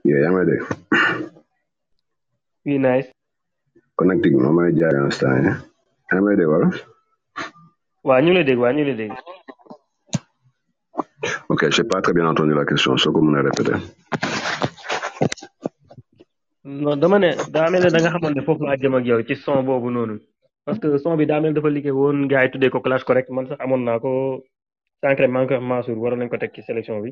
Yeah 0.07 0.19
yaa 0.23 0.29
ngi 0.31 0.35
may 0.37 0.45
dégg 0.49 0.63
oui 2.65 2.77
nice 2.85 3.09
moom 4.43 4.55
may 4.57 4.71
jaay 4.79 4.95
instant 5.07 5.35
yi 5.37 5.49
yaa 5.49 5.57
ngi 6.13 6.23
may 6.25 6.35
dégg 6.39 6.51
wala 6.53 6.67
waa 8.07 8.21
ñu 8.23 8.29
ngi 8.31 8.35
lay 8.37 8.45
dégg 8.49 8.59
waa 8.63 8.71
ñu 8.73 8.81
ngi 8.81 8.87
lay 8.89 8.97
dégg. 9.01 9.13
ok 11.53 11.61
j'ai 11.75 11.83
pas 11.91 12.01
très 12.03 12.13
bien 12.17 12.27
entendu 12.31 12.53
la 12.59 12.65
question 12.69 12.97
soo 12.97 13.11
ko 13.13 13.19
mën 13.21 13.37
a 13.39 13.41
répéter 13.47 13.77
non 16.63 16.95
dama 17.01 17.17
ne 17.19 17.29
daa 17.53 17.69
mel 17.71 17.81
ne 17.83 17.89
da 17.93 17.99
nga 18.01 18.11
xamante 18.13 18.35
ne 18.37 18.45
foofu 18.47 18.63
laa 18.65 18.77
jëm 18.81 18.95
ak 18.97 19.05
yow 19.09 19.21
ci 19.27 19.35
son 19.43 19.63
boobu 19.67 19.89
noonu. 19.91 20.15
Parce 20.65 20.79
que 20.79 20.97
son 21.03 21.17
bi 21.19 21.25
daa 21.25 21.41
mel 21.41 21.53
dafa 21.55 21.69
liggéey 21.69 21.91
woon 21.99 22.27
gars 22.31 22.43
yi 22.45 22.51
tuddee 22.51 22.69
ko 22.73 22.79
clash 22.85 23.03
correct 23.07 23.29
man 23.35 23.47
sax 23.49 23.59
amoon 23.63 23.83
naa 23.87 23.99
ko. 24.03 24.11
Sànq 25.01 25.19
rek 25.21 25.31
maa 25.33 25.43
ngi 25.43 25.53
wax 25.53 25.63
Mansour 25.69 25.97
waroon 26.03 26.19
nañ 26.21 26.29
ko 26.29 26.37
teg 26.37 26.51
ci 26.55 26.61
sélection 26.67 27.01
bi. 27.03 27.11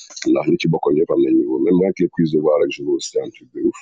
ndax 0.29 0.45
ñi 0.49 0.57
ci 0.61 0.67
bokkoon 0.71 0.93
ñëpp 0.97 1.11
am 1.13 1.19
nañ 1.23 1.33
niveau. 1.39 1.59
Même 1.65 1.79
avec 1.83 1.99
les 1.99 2.09
quiz 2.13 2.29
de 2.33 2.39
voix 2.39 2.57
rek 2.61 2.71
je 2.71 2.83
trouve 2.83 2.99
c'était 2.99 3.23
un 3.25 3.29
truc 3.35 3.47
de 3.53 3.61
ouf. 3.67 3.79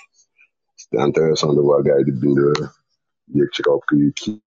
C'était 0.76 1.00
intéressant 1.10 1.54
de 1.54 1.62
voir 1.62 1.82
gars 1.84 1.98
yi 2.00 2.06
di 2.06 2.12
bind 2.22 2.40
yéeg 3.36 3.50
ci 3.54 3.62
kaw 3.66 3.80
kii 3.90 4.12
kii 4.20 4.42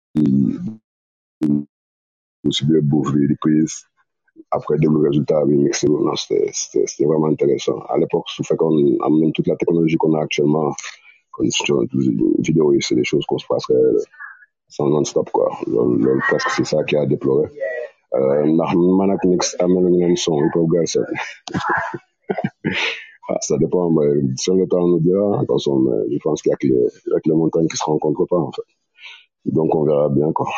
aussi 2.47 2.63
biir 2.69 2.83
bouffe 2.91 3.13
bi 3.15 3.27
di 3.31 3.37
quiz 3.45 3.71
après 4.57 4.77
déglu 4.79 4.99
résultat 5.09 5.45
bi 5.49 5.55
mixé 5.65 5.87
non 5.89 6.15
c'était 6.17 6.51
c'était 6.53 7.05
vraiment 7.11 7.29
intéressant. 7.35 7.79
À 7.93 7.97
l'époque 7.99 8.29
su 8.35 8.43
fekkoon 8.49 8.77
am 9.05 9.15
nañ 9.21 9.31
toute 9.33 9.49
la 9.49 9.57
technologie 9.57 9.97
qu'on 9.97 10.15
a 10.15 10.23
actuellement 10.23 10.71
kon 11.33 11.45
vidéo 12.47 12.73
yi 12.75 12.81
c'est 12.87 12.95
des 13.01 13.05
choses 13.11 13.25
qu'on 13.27 13.39
se 13.39 13.47
passerait 13.47 13.83
sans 14.69 14.87
non-stop 14.89 15.29
quoi. 15.31 15.49
Loolu 15.67 16.03
loolu 16.05 16.23
c'est 16.57 16.65
ça 16.73 16.85
qui 16.85 16.95
a 16.97 17.07
déploré 17.07 17.47
ndax 18.55 18.71
man 18.99 19.11
ak 19.15 19.23
Nix 19.31 19.43
am 19.63 19.71
na 19.75 19.81
lu 19.85 19.89
ñu 19.93 19.99
leen 20.01 20.17
son 20.17 20.37
hip 20.45 20.55
hop 20.57 20.69
Galsen 20.73 21.05
ah, 23.31 23.39
ça 23.47 23.55
dépend 23.59 23.91
mais 23.91 24.09
seul 24.37 24.57
le 24.61 24.67
temps 24.67 24.87
nous 24.89 25.01
dira. 25.01 25.41
Attention 25.43 25.75
mais 25.85 26.01
je 26.13 26.19
pense 26.25 26.41
qu'il 26.43 26.51
y 26.51 26.55
a 26.55 26.57
que 26.57 26.67
les, 26.67 26.89
il 27.07 27.13
y 27.13 27.17
a 27.17 27.21
que 27.21 27.29
les 27.29 27.35
montagnes 27.37 27.69
qui 27.69 27.77
se 27.77 27.85
rencontrent 27.85 28.27
pas 28.27 28.39
en 28.49 28.53
fait. 28.53 28.69
Donc 29.45 29.75
on 29.75 29.85
verra 29.85 30.09
bien 30.09 30.33
quoi. 30.33 30.49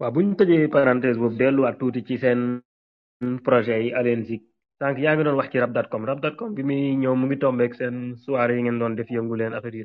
Waaw 0.00 0.12
bu 0.14 0.20
ñu 0.24 0.34
tëjee 0.38 0.68
parenthèse 0.76 1.18
boobu 1.20 1.36
delluwaat 1.40 1.76
tuuti 1.78 2.00
ci 2.08 2.16
seen 2.22 2.40
projet 3.46 3.80
yi 3.84 3.90
Alenzik 3.98 4.42
sànq 4.80 4.96
yaa 5.04 5.14
ngi 5.14 5.24
doon 5.24 5.36
wax 5.38 5.48
ci 5.52 5.58
rap.com 5.62 6.02
rap.com 6.08 6.50
bi 6.56 6.62
muy 6.68 6.96
ñëw 7.00 7.14
mu 7.18 7.24
ngi 7.26 7.38
tombeek 7.42 7.72
seen 7.78 7.96
soirée 8.24 8.56
yi 8.56 8.62
ngeen 8.62 8.78
doon 8.80 8.96
def 8.98 9.08
yëngu 9.14 9.34
leen 9.36 9.52
affaire 9.58 9.76
yi. 9.80 9.84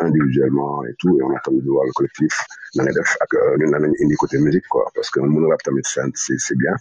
individuellement 0.00 0.84
et 0.88 0.94
tout 0.98 1.12
et 1.18 1.22
on 1.22 1.30
attend 1.36 1.52
de 1.52 1.70
voir 1.74 1.84
le 1.86 1.92
collectif. 1.98 2.34
Na 2.76 2.82
nga 2.84 2.92
def 2.98 3.10
ak 3.24 3.32
ñun 3.60 3.72
indi 4.02 4.14
côté 4.22 4.36
musique 4.46 4.68
quoi 4.68 4.84
parce 4.94 5.10
que 5.10 5.20
mën 5.20 5.46
rap 5.50 5.62
tamit 5.62 5.82
c'est 5.84 6.38
c'est 6.46 6.58
bien 6.64 6.74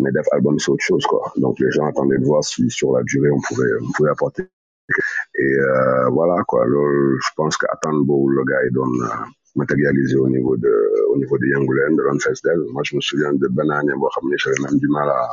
mais 0.00 0.10
def 0.12 0.26
album 0.32 0.58
c'est 0.58 0.70
autre 0.74 0.84
chose 0.90 1.04
quoi. 1.06 1.22
Donc 1.36 1.54
les 1.60 1.70
gens 1.70 1.86
attendaient 1.86 2.18
de 2.18 2.24
voir 2.32 2.42
si 2.44 2.62
sur 2.70 2.90
la 2.96 3.02
durée 3.04 3.30
on 3.30 3.40
pouvait 3.46 3.72
on 3.86 3.90
pouvait 3.96 4.10
apporter. 4.10 4.44
Et 5.44 5.52
euh, 5.68 6.08
voilà 6.10 6.42
quoi. 6.48 6.64
Je 6.66 7.30
pense 7.36 7.56
que 7.56 7.66
attendre 7.74 8.02
le 8.36 8.42
gars 8.50 8.62
yi 8.64 8.70
doon 8.72 8.92
matérialisé 9.56 10.16
au 10.16 10.28
niveau 10.28 10.56
de 10.56 10.72
au 11.12 11.16
niveau 11.16 11.36
de 11.38 11.46
Yangoulène 11.52 11.96
de 11.96 12.72
moi 12.72 12.82
je 12.84 12.96
me 12.96 13.00
souviens 13.00 13.32
de 13.32 13.48
benn 13.48 13.70
j'avais 14.42 14.60
même 14.66 14.78
du 14.78 14.88
mal 14.88 15.08
à 15.08 15.28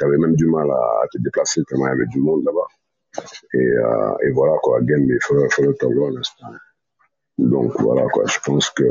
j'avais 0.00 0.18
même 0.18 0.34
du 0.36 0.46
mal 0.46 0.68
à 0.70 1.06
te 1.12 1.18
déplacer 1.18 1.62
tellement 1.68 1.86
il 1.86 1.90
y 1.90 1.92
avait 1.92 2.06
du 2.06 2.20
monde 2.20 2.42
là-bas. 2.44 2.68
Et 3.54 3.58
euh, 3.58 4.24
et 4.24 4.30
voilà 4.32 4.54
quoi. 4.62 4.80
Game 4.82 5.06
bi 5.06 5.14
fa 5.20 5.34
fa 5.54 5.62
la 5.62 5.72
tolloo 5.74 6.08
l'instant 6.10 6.46
donc 7.38 7.72
voilà 7.80 8.04
quoi. 8.08 8.24
Je 8.26 8.38
pense 8.44 8.70
que 8.70 8.84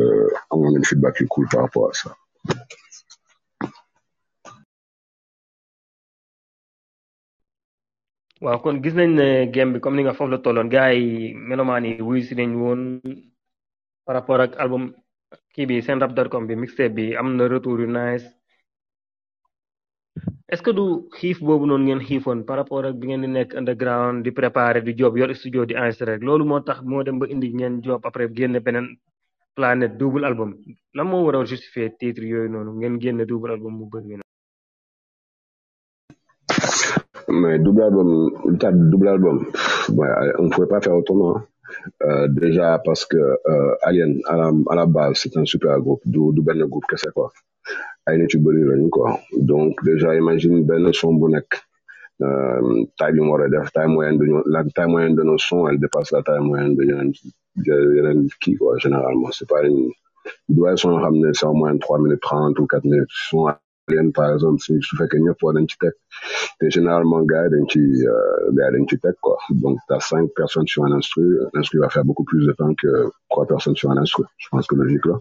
amoon 0.52 0.72
nañ 0.74 0.84
feedback 0.89 1.20
yu 1.20 1.28
cool 1.28 1.48
par 1.52 1.62
rapport 1.64 1.89
à 1.89 1.93
ça. 1.93 2.16
Kon 8.64 8.82
gis 8.84 8.93
nañ 8.95 9.10
ne 9.20 9.28
game 9.54 9.74
bi 9.74 9.80
comme 9.82 9.95
ni 9.98 10.04
nga 10.04 10.14
foofu 10.14 10.32
la 10.32 10.38
tolloon 10.38 10.70
gars 10.70 10.93
yi 10.93 11.34
melomaan 11.48 11.86
yi 11.86 12.02
wuy 12.08 12.22
si 12.24 12.34
nañ 12.36 12.52
woon 12.62 12.82
par 14.06 14.14
rapport 14.16 14.41
ak 14.41 14.52
album 14.64 14.84
kii 15.54 15.66
bi 15.70 15.82
seen 15.86 16.00
rap.com 16.02 16.48
bi 16.48 16.56
mixtape 16.62 16.93
bi 16.98 17.16
am 17.20 17.36
na 17.38 17.43
retour 17.54 17.80
yu 17.82 17.88
nice. 17.88 18.37
Est-ce 20.51 20.61
que 20.65 20.72
du 20.72 20.86
xiif 21.18 21.38
boobu 21.47 21.65
noonu 21.68 21.84
ngeen 21.86 21.99
xiifoon 22.07 22.39
par 22.47 22.55
rapport 22.59 22.86
ak 22.86 22.95
bi 22.99 23.07
ngeen 23.07 23.22
di 23.22 23.28
nekk 23.28 23.51
underground 23.59 24.24
di 24.26 24.32
préparer 24.39 24.82
di 24.88 24.93
job 24.99 25.13
yor 25.18 25.32
studio 25.36 25.65
di 25.65 25.74
enregistrer 25.76 26.07
rek 26.13 26.24
loolu 26.28 26.45
moo 26.49 26.59
tax 26.68 26.80
moo 26.89 27.03
dem 27.03 27.18
ba 27.20 27.26
indi 27.34 27.47
ngeen 27.57 27.82
job 27.86 28.01
après 28.09 28.28
génne 28.38 28.59
beneen 28.65 28.88
planète 29.57 29.97
double 29.97 30.24
album. 30.30 30.51
Lan 30.95 31.05
moo 31.09 31.26
war 31.26 31.36
a 31.36 31.45
justifier 31.51 31.89
titre 31.99 32.24
yooyu 32.32 32.49
noonu 32.53 32.72
ngeen 32.80 32.95
génne 33.01 33.24
double 33.32 33.51
album 33.55 33.74
mu 33.80 33.86
bëri 33.91 34.15
na 34.18 34.24
mais 37.41 37.59
double 37.59 37.84
album 37.84 38.09
tas 38.59 38.72
de 38.72 38.84
double 38.91 39.07
album 39.09 39.38
on 40.39 40.43
ne 40.45 40.49
pouvait 40.49 40.68
pas 40.74 40.80
faire 40.82 40.95
autrement 40.95 41.36
euh, 42.03 42.28
déjà 42.28 42.80
parce 42.86 43.05
que 43.05 43.18
euh, 43.18 43.76
Alien 43.82 44.20
à 44.28 44.36
la, 44.38 44.51
à 44.72 44.76
la 44.76 44.86
base 44.86 45.18
c'est 45.22 45.36
un 45.38 45.45
super 45.45 45.80
groupe 45.80 46.01
du 46.05 46.20
du 46.36 46.41
benn 46.41 46.63
groupe 46.65 46.86
kese 46.89 47.09
quoi. 47.13 47.32
Ay 48.07 48.18
nit 48.18 48.32
yu 48.34 48.39
bëri 48.39 48.89
quoi. 48.89 49.20
Donc 49.51 49.84
déjà 49.84 50.15
imagine 50.15 50.63
benn 50.65 50.91
son 50.93 51.13
bu 51.13 51.32
nekk. 51.36 51.51
Taille 52.20 53.20
taille 53.74 53.88
moyenne 53.95 54.18
de 54.18 54.26
la 54.49 54.63
taille 54.76 54.89
moyenne 54.89 55.15
de 55.15 55.24
nos 55.24 55.38
sons 55.38 55.68
elle 55.68 55.80
dépasse 55.80 56.11
la 56.11 56.24
taille 56.24 56.39
moyenne 56.49 56.76
de 56.76 56.84
yeneen 56.84 58.28
kii 58.41 58.55
quoi 58.55 58.78
généralement. 58.78 59.30
C'est 59.32 59.47
pas 59.47 59.61
une 59.68 59.91
doit 60.49 60.76
son 60.78 60.97
xam 60.99 61.15
ne 61.18 61.32
c'est 61.34 61.45
en 61.45 61.53
moyenne 61.53 61.80
trois 61.80 61.99
minutes 61.99 62.22
trente 62.22 62.57
ou 62.59 62.65
quatre 62.65 62.86
minutes. 62.86 63.09
Son 63.30 63.47
Alien 63.90 64.12
par 64.12 64.34
exemple 64.34 64.60
si 64.66 64.74
su 64.88 64.94
fekkee 65.00 65.22
ñëpp 65.26 65.42
war 65.44 65.54
dañ 65.56 65.66
ci 65.72 65.78
teg 65.84 65.94
te 66.60 66.66
généralement 66.76 67.22
gars 67.32 67.46
yi 67.46 67.50
dañ 67.54 67.66
ci 67.72 67.82
gars 68.58 68.70
yi 68.70 68.74
dañ 68.76 68.86
ci 68.90 68.98
teg 69.04 69.16
quoi. 69.22 69.38
Donc 69.64 69.78
t'as 69.88 70.00
cinq 70.02 70.28
personnes 70.36 70.68
sur 70.68 70.84
un 70.86 70.92
instru 71.00 71.24
l'instru 71.54 71.80
va 71.80 71.90
faire 71.90 72.04
beaucoup 72.10 72.26
plus 72.26 72.46
de 72.46 72.52
temps 72.60 72.74
que 72.82 72.92
trois 73.30 73.46
personnes 73.46 73.76
sur 73.78 73.90
un 73.92 73.98
instru 73.98 74.24
je 74.38 74.48
pense 74.52 74.68
que 74.68 74.76
logique 74.76 75.06
là 75.06 75.18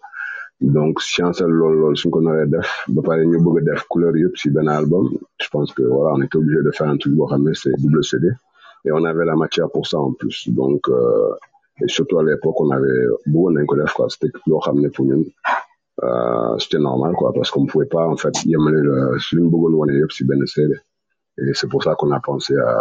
donc 0.61 1.01
science 1.01 1.41
loolu 1.41 1.79
loolu 1.81 1.97
suñ 1.97 2.11
ko 2.11 2.21
naree 2.27 2.49
def 2.55 2.69
ba 2.95 3.01
pare 3.09 3.23
ñu 3.31 3.39
bëgg 3.45 3.59
a 3.61 3.63
def 3.71 3.83
couleur 3.93 4.15
yëpp 4.23 4.35
si 4.41 4.51
benn 4.51 4.69
album 4.69 5.07
je 5.45 5.49
pense 5.55 5.71
que 5.77 5.83
voilà 5.83 6.11
on 6.17 6.23
était 6.23 6.37
obligé 6.43 6.61
de 6.69 6.71
faire 6.73 6.89
un 6.95 6.97
truc 7.03 7.13
boo 7.15 7.27
xam 7.31 7.43
ne 7.47 7.53
c'est 7.61 7.75
double 7.83 8.03
CD 8.11 8.27
et 8.85 8.91
on 8.99 9.05
avait 9.05 9.25
la 9.25 9.37
matière 9.37 9.69
pour 9.75 9.85
ça 9.87 9.99
en 9.99 10.13
plus. 10.13 10.49
Donc 10.49 10.83
euh, 10.89 11.35
et 11.83 11.89
surtout 11.89 12.19
à 12.19 12.25
l'époque 12.25 12.59
on 12.65 12.71
avait 12.71 12.99
bëggoon 13.27 13.53
nañ 13.57 13.67
ko 13.67 13.77
def 13.77 13.93
quoi 13.97 14.07
c'était 14.09 14.33
loo 14.49 14.59
xam 14.65 14.77
ne 14.81 14.89
pour 14.89 15.05
ñun 15.09 15.23
euh, 15.23 15.63
c'était 16.59 16.79
normal 16.79 17.13
quoi 17.19 17.33
parce 17.33 17.51
qu'on 17.51 17.67
pouvait 17.67 17.87
pas 17.97 18.07
en 18.07 18.17
fait 18.17 18.35
yemale 18.45 19.19
suñu 19.19 19.49
bëggoon 19.53 19.75
wane 19.81 19.95
yëpp 20.01 20.13
si 20.13 20.25
benn 20.25 20.47
CD 20.47 20.75
et 21.39 21.53
c'est 21.55 21.69
pour 21.69 21.83
ça 21.83 21.95
qu'on 21.99 22.11
a 22.13 22.21
pensé 22.21 22.55
à 22.59 22.73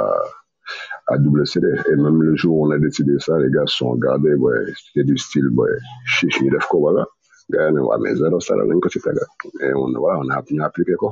à 1.07 1.18
double 1.18 1.45
CD 1.47 1.68
et 1.91 1.95
même 1.95 2.22
le 2.22 2.36
jour 2.36 2.53
où 2.57 2.68
on 2.68 2.72
a 2.72 2.80
décidé 2.80 3.13
ça 3.20 3.38
les 3.39 3.49
gars 3.51 3.68
se 3.68 3.78
sont 3.78 3.91
regardés 3.91 4.34
ouais 4.43 4.59
c'était 4.76 5.05
du 5.05 5.18
style 5.18 5.47
ouais 5.57 5.70
chiche 6.05 6.41
ñu 6.41 6.49
def 6.49 6.68
voilà. 6.74 7.05
Gars 7.51 7.72
ne 7.72 7.80
waa 7.80 7.97
mais 7.99 8.16
zéro 8.16 8.39
sara 8.39 8.63
lañ 8.66 8.80
ko 8.84 8.89
ci 8.89 8.99
tegal 8.99 9.28
et 9.61 9.72
on 9.76 9.91
voilà 10.03 10.20
on 10.24 10.30
a 10.30 10.41
ñu 10.51 10.61
appliqué 10.63 10.95
ko 11.01 11.09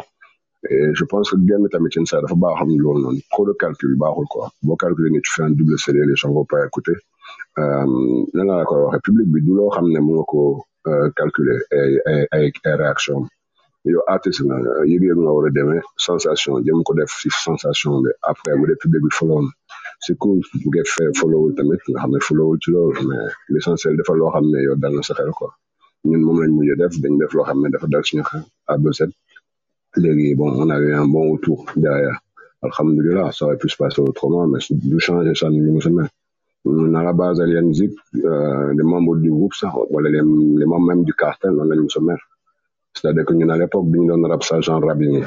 et 0.69 0.89
je 0.99 1.03
pense 1.05 1.29
que 1.31 1.37
game 1.49 1.67
tamit 1.69 1.91
ci 1.93 1.99
ça 2.11 2.19
dafa 2.21 2.35
baax 2.35 2.55
xam 2.59 2.69
ne 2.69 2.81
loolu 2.83 3.01
noonu. 3.03 3.21
Trop 3.31 3.45
de 3.45 3.53
calcul 3.53 3.95
baaxul 3.95 4.25
quoi. 4.33 4.49
Boo 4.63 4.75
calculer 4.75 5.11
ni 5.11 5.21
tu 5.21 5.31
fais 5.35 5.43
un 5.43 5.51
double 5.51 5.77
CD 5.77 5.99
les 6.09 6.15
gens 6.15 6.31
vont 6.33 6.45
pas 6.53 6.65
écouter 6.65 6.95
nan 7.57 8.45
la 8.49 8.65
ko 8.69 8.75
waxee 8.85 9.03
public 9.05 9.27
bi 9.33 9.39
du 9.45 9.51
loo 9.57 9.69
xam 9.75 9.87
ne 9.93 9.99
mu 10.05 10.11
nga 10.17 10.25
ko 10.31 10.41
calculer 11.17 11.59
ay 11.79 11.91
ay 12.09 12.19
ay 12.65 12.75
réaction. 12.83 13.19
Yow 13.93 14.01
artiste 14.13 14.41
nga 14.47 14.55
yëg-yëg 14.91 15.17
nga 15.23 15.31
war 15.35 15.45
a 15.47 15.51
demee 15.57 15.81
sensation 16.07 16.53
jëm 16.65 16.79
ko 16.87 16.91
def 16.99 17.11
si 17.21 17.29
sensation 17.47 17.91
bi. 18.03 18.09
Après 18.31 18.53
bu 18.57 18.63
dee 18.69 18.79
public 18.81 19.01
bi 19.05 19.11
follow 19.19 19.39
na 19.45 19.49
c'est 20.03 20.17
cool 20.21 20.39
bu 20.61 20.67
ngeen 20.69 20.87
fee 20.93 21.11
followul 21.19 21.51
tamit 21.57 21.81
nga 21.89 21.99
xam 22.01 22.11
ne 22.15 22.19
followul 22.27 22.57
ci 22.63 22.69
loolu 22.73 23.01
mais 23.09 23.27
l'essentiel 23.51 23.93
dafa 23.99 24.13
loo 24.19 24.29
xam 24.33 24.45
ne 24.53 24.59
yow 24.67 24.75
dal 24.81 24.93
na 24.95 25.01
sa 25.07 25.13
xel 25.17 25.31
quoi. 25.37 25.51
Ñun 26.09 26.21
moom 26.25 26.37
lañ 26.41 26.51
mujj 26.57 26.71
def 26.81 26.93
dañ 27.03 27.13
def 27.21 27.31
loo 27.35 27.45
xam 27.47 27.59
ne 27.63 27.67
dafa 27.73 27.87
dal 27.93 28.03
suñu 28.07 28.23
xel 28.29 28.43
à 28.71 28.77
deux 28.83 28.97
léegi 30.03 30.33
bon 30.39 30.49
on 30.61 30.69
a 30.75 30.77
eu 30.79 30.91
un 31.01 31.07
bon 31.13 31.23
retour 31.33 31.59
derrière. 31.75 32.17
Alhamdulilah 32.67 33.31
ça 33.35 33.45
aurait 33.45 33.57
pu 33.61 33.67
se 33.69 33.77
passer 33.77 34.01
autrement 34.01 34.47
mais 34.47 34.59
du 34.71 34.99
changer 35.05 35.35
ça 35.35 35.49
ni 35.49 35.59
mu 35.59 35.81
à 36.66 37.14
base 37.14 37.41
Alien 37.41 37.74
Zik 37.74 37.93
euh, 38.16 38.74
les 38.78 38.84
membres 38.84 39.18
du 39.18 39.32
groupe 39.32 39.53
sax 39.55 39.74
wala 39.91 40.09
les 40.09 40.22
les 40.61 40.66
membres 40.72 40.88
même 40.91 41.03
du 41.05 41.14
cartel 41.14 41.51
mu 41.53 41.89
se 41.89 41.99
met 41.99 42.16
c'est-à-dire 42.95 43.26
que 43.26 43.34
ñun 43.34 43.49
à 43.49 43.57
l'époque 43.57 43.88
ñu 43.88 44.07
doon 44.07 44.24
rap 44.30 44.43
ça 44.43 44.57
rap 44.88 44.99
yi 45.01 45.24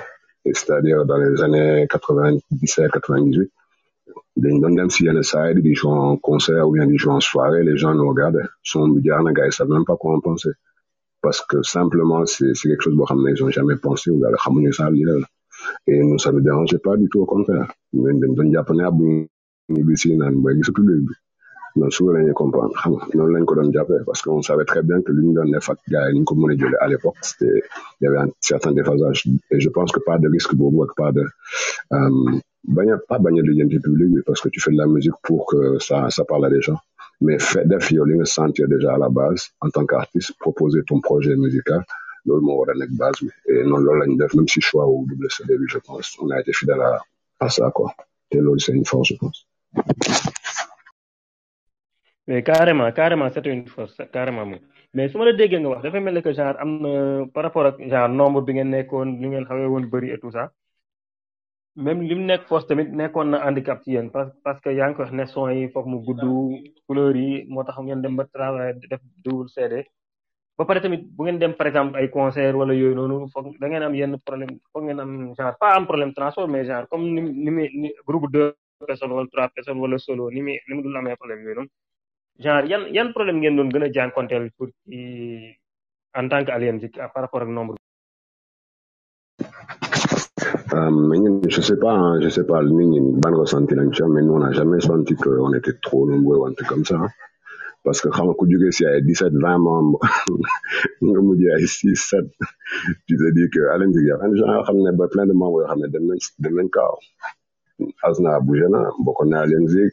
c'est-à-dire 0.59 1.05
dans 1.07 1.19
les 1.19 1.43
années 1.47 1.87
quatre-vingt-dix-sept 1.93 2.91
quatre-vingt-dix-huit 2.93 3.43
dañ 4.43 4.57
doon 4.63 4.75
dem 4.79 4.91
si 4.95 5.03
saa 5.31 5.47
yi 5.49 5.63
di 5.67 5.73
jouer 5.81 5.99
en 6.11 6.17
concert 6.29 6.65
ou 6.69 6.73
bien 6.75 6.87
di 6.91 6.99
jouer 7.03 7.15
en 7.19 7.21
soirée 7.31 7.63
les 7.69 7.77
gens 7.83 7.95
nous 7.95 8.09
regardaient. 8.13 8.49
Son 8.71 8.89
bi 8.95 9.01
jaar 9.07 9.23
na 9.25 9.33
gars 9.37 9.47
yi 9.49 9.53
savent 9.53 9.71
même 9.77 9.87
pas 9.91 9.97
quoi 10.01 10.15
en 10.17 10.21
penser. 10.21 10.51
Parce 11.23 11.41
que 11.51 11.59
simplement 11.63 12.27
c'est 12.27 12.53
quelque 12.69 12.83
chose 12.85 12.97
boo 12.99 13.07
xam 13.07 13.21
ne 13.25 13.31
ils 13.33 13.45
ont 13.45 13.51
jamais 13.59 13.77
pensé 13.87 14.11
ou 14.11 14.21
xamuñu 14.45 14.73
ça 14.79 14.91
lii 14.91 15.05
la 15.09 15.15
et 15.89 15.99
nous 16.09 16.19
ça 16.25 16.33
ne 16.33 16.41
dérangeait 16.41 16.79
pas 16.87 16.97
du 17.03 17.07
tout 17.11 17.21
au 17.25 17.27
contraire. 17.35 17.69
Ñun 17.95 18.17
dañ 18.23 18.33
doon 18.37 18.49
jàpp 18.55 18.71
ne 18.79 18.85
ab 18.91 18.99
ñu 19.75 19.83
bi 19.89 19.95
si 20.03 20.09
naan 20.21 20.35
booy 20.43 20.55
bi 21.77 21.81
non 21.83 21.91
suba 21.97 22.11
la 22.17 22.33
comprendre 22.43 22.75
xam 22.81 22.93
nga 22.97 23.05
noonu 23.17 23.33
lañ 23.35 23.45
ko 23.49 23.55
doon 23.59 23.69
jàppee 23.77 24.03
parce 24.09 24.21
que 24.23 24.29
on 24.31 24.43
savait 24.49 24.65
très 24.73 24.83
bien 24.89 24.99
que 25.05 25.13
li 25.17 25.23
ñu 25.27 25.33
doon 25.39 25.49
def 25.55 25.69
ak 25.73 25.79
gars 25.93 26.07
yi 26.09 26.13
ni 26.15 26.21
ñu 26.21 26.25
ko 26.29 26.35
mën 26.41 26.51
a 26.53 26.57
jëlee 26.61 26.81
à 26.85 26.87
l'époque 26.93 27.19
c'était 27.29 27.61
il 28.01 28.05
y 28.05 28.07
avait 28.09 28.19
un 28.25 28.31
certain 28.41 28.73
déphasage. 28.79 29.21
Et 29.53 29.61
je 29.65 29.69
pense 29.77 29.91
que 29.95 30.01
pas 30.09 30.17
de 30.23 30.29
risque 30.37 30.55
boobu 30.61 30.79
ak 30.87 30.93
pas 31.01 31.11
de 31.17 31.23
bañ 32.77 32.89
a 32.95 32.97
pas 33.09 33.19
bañ 33.25 33.35
a 33.41 33.43
lijjanti 33.49 33.79
public 33.87 34.09
bi 34.15 34.21
parce 34.27 34.41
que 34.43 34.49
tu 34.55 34.61
fais 34.65 34.73
de 34.77 34.79
la 34.83 34.87
musique 34.95 35.19
pour 35.27 35.41
que 35.51 35.61
ça 35.87 35.97
ça 36.17 36.23
parle 36.31 36.45
à 36.49 36.51
des 36.51 36.63
gens. 36.67 36.81
Mais 37.25 37.39
fait 37.51 37.65
def 37.71 37.85
yow 37.97 38.05
li 38.09 38.15
nga 38.19 38.27
sentir 38.39 38.67
déjà 38.75 38.91
à 38.97 38.99
la 39.05 39.09
base 39.21 39.43
en 39.65 39.69
tant 39.75 39.85
qu'artiste 39.91 40.33
proposer 40.45 40.81
ton 40.89 40.99
projet 41.09 41.35
musical. 41.45 41.83
Loolu 42.27 42.43
moo 42.47 42.57
war 42.61 42.71
a 42.73 42.75
nekk 42.81 42.93
base 43.03 43.19
bi. 43.25 43.31
Et 43.53 43.63
noonu 43.69 43.85
loolu 43.87 44.01
lañ 44.03 44.13
def 44.21 44.33
même 44.37 44.49
si 44.53 44.61
choix 44.69 44.85
wu 44.91 44.97
double 45.09 45.29
CD 45.37 45.51
bi 45.61 45.67
je 45.75 45.79
pense 45.87 46.09
on 46.23 46.29
a 46.35 46.41
été 46.43 46.53
fidèle 46.61 46.83
à 46.91 46.93
à 47.45 47.49
ça 47.57 47.67
quoi. 47.77 47.89
Te 48.31 48.39
loolu 48.45 48.61
c'est 48.65 48.73
une 48.81 48.85
force 48.93 49.09
je 49.13 49.17
pense 49.23 49.39
mais 52.27 52.43
carrément 52.43 52.91
carrément 52.93 53.29
c'est 53.31 53.47
une 53.47 53.67
force 53.75 54.01
carrément 54.13 54.45
moom 54.47 54.61
mais 54.95 55.09
su 55.09 55.17
ma 55.19 55.25
la 55.27 55.33
déggee 55.33 55.59
nga 55.61 55.69
wax 55.73 55.83
dafa 55.83 56.01
mel 56.01 56.23
que 56.23 56.33
genre 56.39 56.57
am 56.63 56.71
na 56.83 56.93
par 57.35 57.43
rapport 57.45 57.67
ak 57.71 57.77
genre 57.93 58.09
nombre 58.09 58.41
bi 58.47 58.53
ngeen 58.55 58.71
nekkoon 58.75 59.09
li 59.21 59.27
ngeen 59.29 59.45
xawee 59.49 59.67
woon 59.73 59.85
bëri 59.93 60.09
et 60.15 60.19
tout 60.23 60.33
ça 60.37 60.45
même 61.85 62.01
li 62.09 62.15
mu 62.19 62.25
nekk 62.31 62.43
force 62.51 62.67
tamit 62.69 62.89
nekkoon 63.01 63.29
na 63.33 63.39
handicap 63.47 63.79
ci 63.85 63.91
yéen 63.95 64.09
parce 64.15 64.33
parce 64.45 64.61
que 64.63 64.71
yaa 64.79 64.89
ngi 64.89 64.97
ko 64.97 65.03
wax 65.03 65.13
ne 65.19 65.25
son 65.27 65.49
yi 65.51 65.65
mu 65.93 65.99
gudd 66.07 66.23
couleur 66.87 67.15
yi 67.17 67.45
moo 67.53 67.65
tax 67.65 67.79
ngeen 67.79 68.01
dem 68.03 68.15
ba 68.19 68.25
travail 68.37 68.75
def 68.91 69.01
double 69.25 69.49
CD 69.55 69.75
ba 70.59 70.65
pare 70.69 70.81
tamit 70.81 71.03
bu 71.17 71.23
ngeen 71.25 71.39
dem 71.39 71.53
par 71.59 71.67
exemple 71.69 71.97
ay 71.99 72.09
concert 72.17 72.55
wala 72.61 72.73
yooyu 72.81 72.95
noonu 72.99 73.17
foog 73.33 73.47
da 73.61 73.67
ngeen 73.69 73.83
am 73.87 73.95
yenn 74.01 74.15
problème 74.27 74.53
foog 74.73 74.83
ngeen 74.87 75.01
am 75.05 75.13
genre 75.37 75.55
pas 75.61 75.73
am 75.77 75.85
problème 75.91 76.13
transport 76.19 76.49
mais 76.53 76.65
genre 76.69 76.87
comme 76.91 77.05
ni 77.15 77.51
ni 77.83 77.89
groupe 78.09 78.27
deux 78.35 78.51
personnes 78.89 79.13
wala 79.17 79.29
trois 79.33 79.49
personnes 79.55 79.79
wala 79.83 79.97
solo 80.07 80.25
ni 80.35 80.41
muy 80.47 80.57
ni 80.69 80.73
mu 80.75 80.83
dul 80.85 80.97
amee 80.97 81.17
problème 81.21 81.43
yooyu 81.45 81.55
noonu 81.57 81.71
genre 82.45 82.67
yan 82.73 82.83
yan 82.97 83.09
problème 83.17 83.39
ngeen 83.41 83.57
doon 83.57 83.71
en 86.19 86.29
tant 86.29 86.45
que 86.45 86.53
par 87.15 87.23
rapport 87.23 87.43
ak 87.43 87.49
nombre 87.49 87.77
Euh, 90.75 90.91
je 91.49 91.61
sais 91.63 91.79
pas, 91.79 91.93
hein, 91.95 92.21
je 92.23 92.29
sais 92.29 92.45
pas, 92.47 92.63
mais 92.63 92.87
nous 94.23 94.35
on 94.35 94.39
n'a 94.41 94.53
jamais 94.53 94.81
senti 94.81 95.15
qu'on 95.17 95.53
était 95.55 95.75
trop 95.83 96.09
nombreux 96.11 96.39
ou 96.39 96.47
un 96.47 96.53
truc 96.55 96.69
comme 96.69 96.85
ça. 96.85 96.97
hein. 96.97 97.09
Parce 97.85 98.01
que 98.03 98.09
xam 98.15 98.27
nga 98.29 98.35
ku 98.39 98.45
jógee 98.51 98.73
si 98.77 98.85
ay 98.87 99.01
17, 99.03 99.33
20 99.43 99.59
membres, 99.67 100.01
nga 101.07 101.21
mujjee 101.27 101.53
ay 101.57 101.67
6, 101.67 101.97
7, 101.97 102.27
tu 103.07 103.15
te 103.21 103.29
dis 103.37 103.49
que 103.55 103.63
Allen 103.75 103.93
Zik, 103.95 104.05
y 104.09 104.13
a 104.13 104.19
plein 104.19 104.31
de 104.33 104.37
gens 104.39 104.53
yoo 104.55 104.65
xam 104.67 104.77
ne 104.85 104.91
ba 104.99 105.07
plein 105.13 105.27
de 105.31 105.35
membres 105.41 105.63
yoo 105.63 105.69
xam 105.71 105.81
ne 105.83 105.89
dem 105.95 106.05
nañ 106.11 106.21
dem 106.43 106.55
nañ 106.59 106.69
kaaw. 106.77 106.97
Asna 108.09 108.41
bougé 108.47 108.69
na, 108.75 108.81
bokkoon 109.05 109.29
na 109.31 109.39
Allen 109.45 109.67
Zik, 109.75 109.93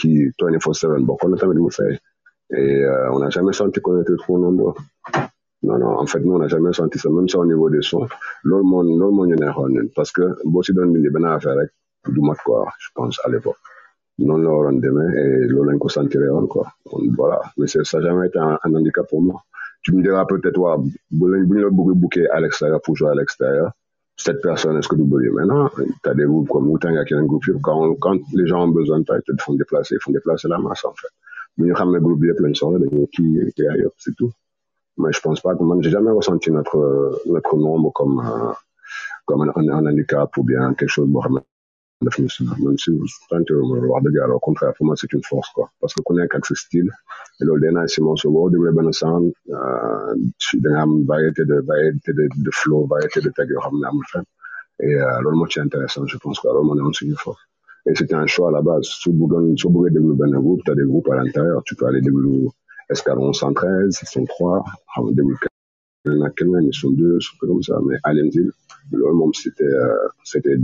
kii 0.00 0.20
24/7 0.40 1.06
bokkoon 1.08 1.30
na 1.30 1.36
tamit 1.40 1.58
mu 1.66 1.70
fay. 1.78 1.92
Et 2.58 2.82
euh, 2.84 3.12
on 3.14 3.18
n'a 3.20 3.30
jamais 3.30 3.52
senti 3.52 3.80
qu'on 3.80 4.00
était 4.02 4.16
trop 4.22 4.38
nombreux. 4.38 4.74
Non, 5.62 5.78
non, 5.78 5.92
en 6.02 6.06
fait, 6.06 6.20
nous, 6.20 6.34
on 6.34 6.38
n'a 6.38 6.48
jamais 6.48 6.72
senti 6.72 6.98
ça, 6.98 7.08
même 7.10 7.28
ça 7.28 7.38
au 7.38 7.46
niveau 7.46 7.68
des 7.70 7.82
sons. 7.82 8.08
Loolu 8.48 8.64
moo 8.70 8.82
loolu 8.82 9.14
moo 9.16 9.26
ñu 9.26 9.36
neexoon 9.36 9.74
parce 9.96 10.10
que 10.16 10.24
boo 10.50 10.62
si 10.64 10.72
doon 10.74 10.88
bindi 10.94 11.10
benn 11.14 11.26
affaire 11.26 11.56
du 12.14 12.20
mat 12.28 12.38
quoi, 12.44 12.66
je 12.82 12.88
pense, 12.96 13.16
à 13.24 13.28
l'époque. 13.28 13.60
noonu 14.26 14.44
la 14.44 14.50
waroon 14.50 14.78
demee 14.84 15.12
et 15.22 15.46
loolu 15.52 15.68
lañ 15.70 15.78
ko 15.82 15.88
sentiré 15.88 16.28
woon 16.28 16.46
quoi 16.46 16.66
voilà 17.18 17.38
mais 17.56 17.66
ça 17.66 17.80
a 17.98 18.00
jamais 18.06 18.26
été 18.28 18.38
un, 18.38 18.58
un 18.64 18.74
handicap 18.74 19.06
pour 19.08 19.22
moi 19.22 19.38
tu 19.82 19.92
me 19.94 20.02
diras 20.02 20.24
peut-être 20.26 20.58
waa 20.64 20.76
bu 21.18 21.26
lañ 21.32 21.42
bu 21.48 21.54
ñu 21.56 21.62
la 22.28 22.34
à 22.36 22.40
l'extérieur 22.40 22.80
pour 22.84 22.96
jouer 22.96 23.10
à 23.10 23.14
l'extérieur 23.14 23.68
cette 24.24 24.40
personne 24.42 24.76
est-ce 24.78 24.88
que 24.88 24.96
bëri 24.96 25.30
maintenant? 25.30 25.70
T'as 26.02 26.14
des 26.14 26.24
groupes 26.30 26.48
comme 26.48 26.68
Wu-Tang 26.70 26.96
ak 27.02 27.10
yeneen 27.10 27.26
groupe 27.26 27.44
quand 27.66 27.94
quand 28.04 28.18
les 28.38 28.46
gens 28.50 28.64
ont 28.66 28.74
besoin 28.80 28.98
de 29.00 29.04
toi 29.04 29.16
ils 29.18 29.26
te 29.36 29.42
font 29.42 29.54
déplacer 29.54 29.94
ils 29.96 30.02
font 30.04 30.12
déplacer 30.18 30.48
la 30.48 30.58
masse 30.58 30.84
en 30.84 30.94
fait. 31.00 31.12
Bu 31.56 31.64
ñu 31.66 31.72
ne 31.72 31.98
groupe 32.06 32.22
yëpp 32.28 32.40
kii 33.14 33.52
kii 33.56 33.68
yëpp 33.82 33.94
c'est 34.04 34.14
tout. 34.18 34.32
Mais 34.98 35.12
je 35.16 35.20
pense 35.20 35.40
pas 35.40 35.54
que 35.56 35.64
j'ai 35.82 35.90
jamais 35.96 36.10
ressenti 36.20 36.50
notre 36.50 36.78
notre 37.34 37.56
nombre 37.56 37.90
comme 37.98 38.16
euh, 38.20 38.52
comme 39.26 39.42
un, 39.42 39.68
un 39.78 39.86
handicap 39.86 40.36
ou 40.38 40.42
bien 40.50 40.74
quelque 40.74 40.94
chose 40.96 41.08
boo 41.08 41.20
xam 41.24 41.36
même 42.02 42.78
si 42.78 42.90
tant 43.28 43.44
wax 43.90 44.02
dëgg 44.04 44.16
yàlla 44.20 44.34
au 44.34 44.38
contraire 44.48 44.72
pour 44.76 44.86
moi 44.86 44.96
c'est 44.96 45.12
une 45.12 45.22
force 45.22 45.50
quoi. 45.54 45.66
Parce 45.80 45.92
que 45.94 46.00
ku 46.06 46.12
nekk 46.14 46.34
ak 46.36 46.44
sa 46.46 46.54
style 46.54 46.90
et 47.40 47.44
loolu 47.44 47.60
day 47.62 47.72
naa 47.76 47.86
si 47.92 48.00
morceau 48.00 48.30
boo 48.34 48.48
déglee 48.52 48.72
benn 48.78 48.90
sound 49.00 49.26
da 50.62 50.68
nga 50.70 50.80
am 50.84 50.92
variété 51.12 51.42
de 51.50 51.56
variété 51.72 52.10
de 52.18 52.24
de 52.46 52.50
flow 52.60 52.80
variété 52.94 53.18
de 53.26 53.30
tag 53.36 53.48
yoo 53.52 53.60
xam 53.64 53.76
ne 53.80 53.86
amul 53.90 54.04
et 54.86 54.96
loolu 55.22 55.36
moo 55.40 55.46
ci 55.52 55.60
intéressant 55.66 56.06
je 56.12 56.16
pense 56.22 56.40
que 56.40 56.46
loolu 56.48 56.66
moo 56.68 56.74
nekkoon 56.74 56.92
suñu 57.00 57.16
force. 57.24 57.42
Et 57.86 57.94
c'était 57.98 58.14
un 58.24 58.26
choix 58.26 58.48
à 58.50 58.52
la 58.56 58.62
base. 58.68 58.86
Su 59.02 59.08
bëggoon 59.20 59.56
soo 59.60 59.70
bëggee 59.74 59.92
déglu 59.96 60.14
benn 60.20 60.32
groupe 60.44 60.62
t'as 60.66 60.74
des 60.80 60.84
groupes 60.90 61.08
à 61.12 61.16
l'intérieur. 61.20 61.60
Tu 61.66 61.74
peux 61.76 61.86
aller 61.90 62.00
déglu 62.08 62.48
Escadron 62.92 63.32
113 63.32 63.98
ils 64.02 64.08
sont 64.14 64.24
trois. 64.32 64.58
Xam 64.94 65.04
nga 65.06 65.12
déglu 65.18 65.34
keneen 65.42 66.22
ak 66.26 66.32
keneen 66.38 66.64
ils 66.70 66.78
sont 66.80 66.92
deux 67.00 67.18
c'est 67.24 67.36
comme 67.48 67.62
ça. 67.68 67.74
Mais 67.86 67.96
Allen 68.08 68.28
Hill 68.34 68.50
loolu 68.92 69.14
moom 69.20 69.32
c'était 69.42 69.74
c'était 70.32 70.56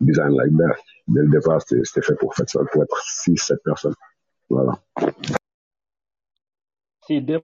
design 0.00 0.32
like 0.34 0.54
that. 0.56 0.76
Dès 1.08 1.22
le 1.22 1.28
départ, 1.28 1.60
c'était 1.62 2.02
fait 2.02 2.14
pour 2.18 2.34
faire 2.34 2.48
ça, 2.48 2.60
pour 2.72 2.82
être 2.82 2.98
six, 3.04 3.36
sept 3.36 3.60
personnes. 3.64 3.94
Voilà. 4.48 4.72
si 7.06 7.20
démb 7.28 7.42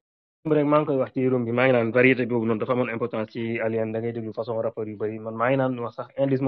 rek 0.57 0.67
maa 0.73 0.85
koy 0.87 0.97
wax 1.01 1.11
ci 1.15 1.27
room 1.33 1.45
bi 1.47 1.53
maa 1.59 1.67
ngi 1.69 1.91
variété 1.99 2.23
dafa 2.27 2.75
importance 2.97 3.31
ci 3.33 3.59
Alien 3.67 3.91
da 3.93 3.99
ngay 4.01 4.13
déglu 4.13 4.33
façon 4.33 4.55
rapport 4.67 4.87
yu 4.87 4.97
bëri 5.01 5.19
man 5.19 5.35
maa 5.41 5.49
ngi 5.51 5.57
naan 5.61 5.79
wax 5.85 5.95
sax 5.97 6.09
indice 6.23 6.43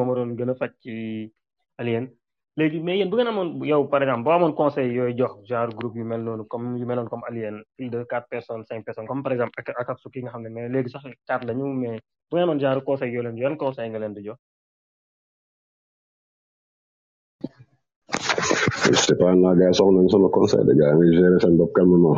ci 0.83 0.95
Alien 1.81 2.05
léegi 2.59 2.79
mais 2.81 2.97
yéen 2.99 3.11
bu 3.11 3.17
ngeen 3.17 3.29
amoon 3.33 3.49
yow 3.71 3.85
par 3.93 4.03
exemple 4.03 4.23
boo 4.25 4.33
amoon 4.37 4.53
conseil 4.61 4.93
yooyu 4.99 5.17
jox 5.19 5.33
genre 5.49 5.71
groupe 5.79 5.97
yu 5.97 6.05
mel 6.05 6.25
comme 6.49 6.77
yu 6.81 6.87
comme 7.11 7.25
Alien 7.29 7.57
plus 7.77 7.89
de 7.91 8.01
quatre 8.05 8.29
personnes 8.29 8.65
cinq 8.69 8.85
personnes 8.85 9.07
comme 9.09 9.23
par 9.25 9.33
exemple 9.33 9.55
ak 9.61 9.69
Akatsuki 9.81 10.23
nga 10.23 10.31
xam 10.33 10.43
mais 10.55 10.69
léegi 10.69 10.91
sax 10.91 11.05
lañu 11.49 11.65
mais 11.83 11.99
bu 12.31 12.37
ngeen 12.37 12.61
genre 12.61 12.85
conseil 12.85 13.11
leen 13.25 13.57
conseil 13.57 13.89
nga 13.91 13.99
leen 13.99 14.15
di 14.15 14.23
jox 14.27 14.39
Naa 18.89 19.55
gars 19.59 19.69
yi 19.73 19.77
soxla 19.79 19.97
nañu 19.97 20.11
sama 20.15 20.29
conseil 20.37 20.65
de 20.69 20.73
gars 20.81 20.97
yi 21.01 21.13
gérer 21.17 21.41
seen 21.43 21.55
bopp 21.59 21.73
calmement. 21.77 22.17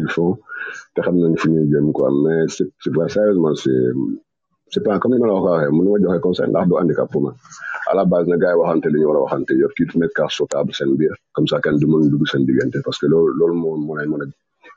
Ils 0.00 0.14
te 0.94 1.00
xam 1.04 1.16
nañ 1.22 1.34
fi 1.40 1.46
ñuy 1.54 1.66
jëm 1.72 1.86
quoi. 1.96 2.08
Mais 2.22 2.42
c'est 2.56 2.68
ni 2.82 3.40
ma 3.44 3.50
joxe 6.02 6.20
conseil 6.26 6.48
ndax 6.50 6.66
du 6.68 6.74
handicap 6.80 7.08
pour 7.12 7.22
man. 7.24 7.34
À 7.90 7.92
la 7.96 8.04
base 8.10 8.26
na 8.30 8.36
gars 8.42 8.56
waxante 8.60 8.86
li 8.92 8.98
ñu 9.00 9.08
a 9.18 9.20
waxante 9.24 9.52
yëpp 9.60 9.72
kii 9.76 9.98
mettre 10.00 10.14
carte 10.18 10.32
sur 10.36 10.46
comme 11.34 11.46
ça 11.50 11.56
kenn 11.64 11.76
du 11.80 11.86
mën 11.90 12.02
dugg 12.12 12.24
seen 12.30 12.42
parce 12.86 12.98
que 13.00 13.06
loolu 13.12 13.32
loolu 13.38 13.54
moo 13.62 13.76
moo 13.86 13.96
lay 13.98 14.06
mën 14.10 14.22
a 14.24 14.26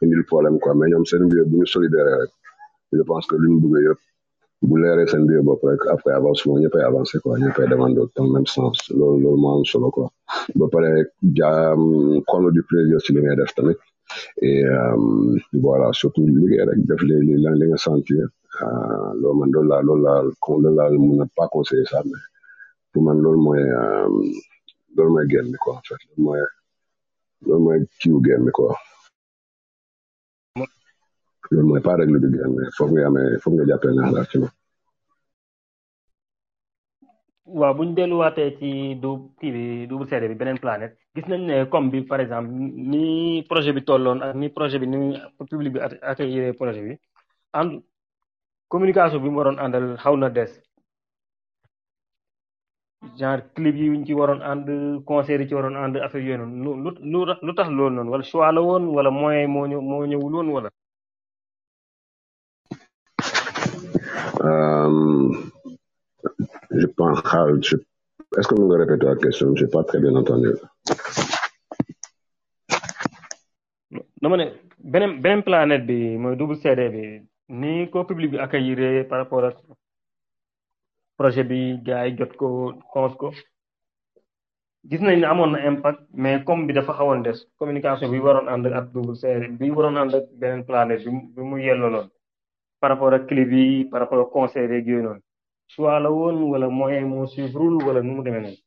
indil 0.03 0.23
problème 0.31 0.57
quoi. 0.63 0.73
Mais 0.77 0.87
ñoom 0.91 1.05
seen 1.09 1.23
biir 1.31 1.45
bu 1.49 1.55
ñu 1.59 1.65
solidaire 1.75 2.09
rek 2.21 2.31
je 2.97 3.03
pense 3.09 3.25
que 3.29 3.35
lu 3.41 3.47
ñu 3.51 3.57
bëgg 3.73 3.97
bu 4.67 4.75
leeree 4.81 5.07
seen 5.11 5.23
biir 5.27 5.41
bopp 5.47 5.61
rek 5.63 5.81
après 5.93 6.13
avancement 6.19 6.57
ñëppay 6.61 6.81
avancer 6.91 7.19
quoi 7.23 7.37
ñëppay 7.39 7.67
demande 7.67 7.95
dans 8.15 8.25
le 8.27 8.31
même 8.33 8.45
sens. 8.47 8.77
Loolu 8.97 9.21
loolu 9.23 9.41
moo 9.41 9.63
solo 9.71 9.89
quoi. 9.95 10.07
Ba 10.55 10.65
pare 10.73 10.91
jaam 11.37 11.81
xool 12.29 12.45
du 12.55 12.61
plaisir 12.69 12.99
ci 13.03 13.11
li 13.13 13.19
ngay 13.21 13.35
def 13.39 13.51
tamit. 13.55 13.77
Et 14.41 14.63
voilà 15.65 15.87
surtout 15.99 16.25
liggéey 16.27 16.63
rek 16.69 16.79
def 16.89 17.01
li 17.07 17.15
li 17.27 17.35
li 17.59 17.65
nga 17.69 17.77
sentir. 17.87 18.25
Loolu 19.21 19.37
man 19.39 19.49
loolu 19.55 19.69
laa 19.71 19.81
loolu 19.87 20.03
laa 20.05 20.89
loolu 20.95 21.15
laa 21.19 21.27
pas 21.37 21.47
conseiller 21.53 21.85
ça 21.91 22.01
mais 22.09 22.23
pour 22.91 23.01
man 23.03 23.17
loolu 23.23 23.39
mooy 23.45 23.61
loolu 24.95 25.11
mooy 25.13 25.25
bi 25.27 25.57
quoi 25.63 25.73
en 25.79 25.83
fait. 25.87 26.01
Loolu 26.07 26.23
mooy 26.25 26.41
loolu 27.45 27.63
mooy 27.63 27.79
bi 28.45 28.51
quoi. 28.57 28.73
Loolu 31.51 31.67
mooy 31.69 31.81
pas 31.85 31.95
régler 31.99 32.19
bi 32.23 32.37
game 32.37 32.53
mais 32.55 32.69
foog 32.77 32.89
nga 32.91 33.09
nga 33.55 33.65
jàppee 33.69 33.91
neex 33.95 34.11
daal 34.15 34.27
ci 34.31 34.37
moom 34.41 34.51
waaw 37.59 37.73
bu 37.77 37.81
ñu 37.85 37.93
delluwaatee 37.97 38.49
ci 38.59 38.69
du 39.01 39.09
kii 39.39 39.51
bi 39.55 39.63
double 39.89 40.07
CD 40.09 40.23
bi 40.31 40.35
beneen 40.41 40.59
planète 40.63 40.95
gis 41.15 41.27
nañ 41.29 41.41
ne 41.49 41.55
comme 41.71 41.89
bi 41.91 41.99
par 42.11 42.19
exemple 42.25 42.49
ni 42.91 43.05
projet 43.49 43.73
bi 43.75 43.81
tolloon 43.89 44.19
ak 44.25 44.31
ni 44.41 44.47
projet 44.57 44.79
bi 44.81 44.87
ni 44.93 44.99
public 45.49 45.71
bi 45.73 45.79
accueillir 46.09 46.53
projet 46.61 46.81
bi 46.87 46.93
and 47.59 47.69
communication 48.71 49.19
bi 49.23 49.29
mu 49.29 49.37
waroon 49.39 49.59
àndal 49.63 49.85
xaw 50.03 50.15
na 50.17 50.29
des. 50.37 50.51
Genre 53.17 53.41
clip 53.55 53.75
yi 53.75 53.87
ñu 53.89 54.05
ci 54.05 54.13
waroon 54.19 54.41
ànd 54.51 54.67
concert 55.05 55.39
yi 55.41 55.47
ci 55.49 55.53
waroon 55.55 55.75
ànd 55.83 55.95
affaire 55.97 56.25
yooyu 56.25 56.37
noonu 56.39 56.89
lu 57.11 57.19
lu 57.45 57.51
tax 57.57 57.69
loolu 57.77 57.95
noonu 57.95 58.11
wala 58.11 58.23
choix 58.29 58.51
la 58.55 58.61
woon 58.67 58.83
wala 58.95 59.09
moyen 59.11 59.47
moo 59.53 59.65
ñëw 59.69 59.81
moo 59.89 60.05
ñëwul 60.09 60.33
woon 60.35 60.49
wala 60.55 60.69
je 66.71 66.87
pense 66.97 67.19
je, 67.61 67.77
est-ce 68.37 68.47
que 68.47 68.55
vous 68.55 68.67
me 68.67 68.75
répétez 68.75 69.05
la 69.05 69.15
question? 69.15 69.55
J'ai 69.55 69.67
pas 69.67 69.83
très 69.83 69.99
bien 69.99 70.15
entendu. 70.15 70.49
Dama 74.21 74.37
ne 74.37 74.45
beneen 74.79 75.21
beneen 75.21 75.43
planète 75.43 75.85
bi 75.85 76.17
mooy 76.17 76.35
double 76.35 76.57
CD 76.57 76.89
bi. 76.89 77.03
Ni 77.49 77.89
ko 77.91 78.03
public 78.03 78.31
bi 78.31 78.37
accueillir 78.39 79.07
par 79.09 79.19
rapport 79.19 79.45
ak 79.45 79.57
projet 81.17 81.43
bi 81.43 81.77
gars 81.85 82.07
yi 82.07 82.17
jot 82.17 82.33
ko 82.39 82.47
cons 82.93 83.15
ko. 83.21 83.31
Gis 84.89 85.01
nañ 85.01 85.19
ne 85.19 85.25
amoon 85.27 85.55
impact 85.55 86.01
mais 86.13 86.43
comme 86.43 86.65
bi 86.67 86.73
dafa 86.73 86.93
xawoon 86.93 87.21
des. 87.21 87.37
Communication 87.59 88.09
bi 88.11 88.19
waroon 88.25 88.47
ànd 88.53 88.65
ak 88.67 88.91
double 88.93 89.15
CD 89.21 89.47
bi 89.59 89.69
waroon 89.75 89.97
ànd 90.01 90.15
ak 90.15 90.25
beneen 90.39 90.65
planète 90.65 91.05
bi 91.35 91.41
mu 91.49 91.57
yelloo 91.61 91.89
loon 91.93 92.07
par 92.85 92.91
rapport 92.93 93.13
ak 93.17 93.25
clip 93.25 93.49
yi 93.49 93.85
par 93.89 93.99
rapport 94.01 94.21
ak 94.21 94.29
concert 94.29 94.69
yeeg 94.69 94.85
yooyu 94.87 95.01
noonu. 95.05 95.21
Choix 95.73 95.99
la 95.99 96.09
woon 96.17 96.37
wala 96.51 96.67
moyen 96.69 97.05
moo 97.11 97.25
suivrul 97.33 97.75
wala 97.85 97.99
nu 98.03 98.11
mu 98.15 98.23
demee 98.25 98.41
noonu. 98.45 98.61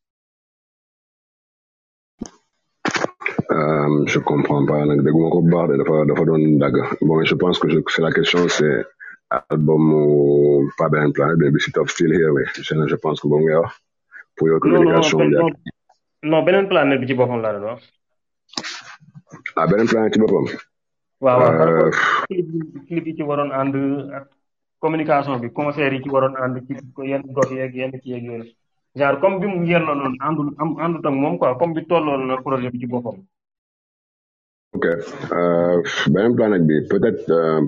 Euh, 3.55 3.89
je 4.13 4.19
comprends 4.31 4.67
pas 4.67 4.85
nag 4.91 5.01
dégguma 5.07 5.31
ko 5.35 5.39
bu 5.43 5.51
baax 5.55 5.67
de 5.71 5.75
dafa 5.81 5.95
dafa 6.11 6.25
doon 6.29 6.45
dagg. 6.63 6.75
Bon 7.07 7.23
je 7.31 7.37
pense 7.43 7.57
que 7.61 7.69
je, 7.73 7.79
c'est 7.95 8.03
la 8.03 8.11
question 8.19 8.41
c'est 8.57 8.79
album 9.51 9.85
pas 10.79 10.89
beneen 10.93 11.13
planète 11.13 11.39
mais 11.39 11.51
bi 11.55 11.61
si 11.61 11.71
top 11.71 11.89
still 11.95 12.13
here 12.19 12.33
oui. 12.37 12.43
Je, 12.57 12.97
pense 13.05 13.21
que 13.21 13.29
boobu 13.29 13.45
ngay 13.45 13.59
wax. 13.63 13.73
Pour 14.37 14.49
yow 14.49 14.59
communication 14.59 15.19
non 15.19 15.31
non. 15.43 15.51
Non 16.31 16.43
beneen 16.47 16.67
planète 16.73 17.01
bi 17.01 17.07
ci 17.07 17.15
boppam 17.15 17.41
laa 17.45 17.53
doon 17.55 17.67
wax. 17.71 17.81
Ah 19.61 19.67
beneen 19.71 19.87
planète 19.93 20.15
ci 20.15 20.19
boppam. 20.23 20.47
Waaw 21.25 21.39
waaw 21.41 22.18
clip 22.29 22.47
ok 34.75 34.85
euh, 35.33 35.83
peut-être 36.93 37.31
euh, 37.31 37.63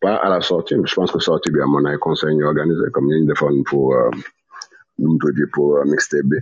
pas 0.00 0.16
à 0.16 0.28
la 0.28 0.40
sortie 0.40 0.74
je 0.84 0.94
pense 0.94 1.12
que 1.12 1.18
sortie 1.20 1.50
bi 1.50 1.60
amoon 1.60 1.86
ay 1.86 1.96
conseil 1.98 2.42
organisé 2.42 2.84
comme 2.92 3.06
ñu 3.08 3.24
defoon 3.26 3.62
pour 3.70 3.94
pour 5.54 5.84
mixtape 5.86 6.34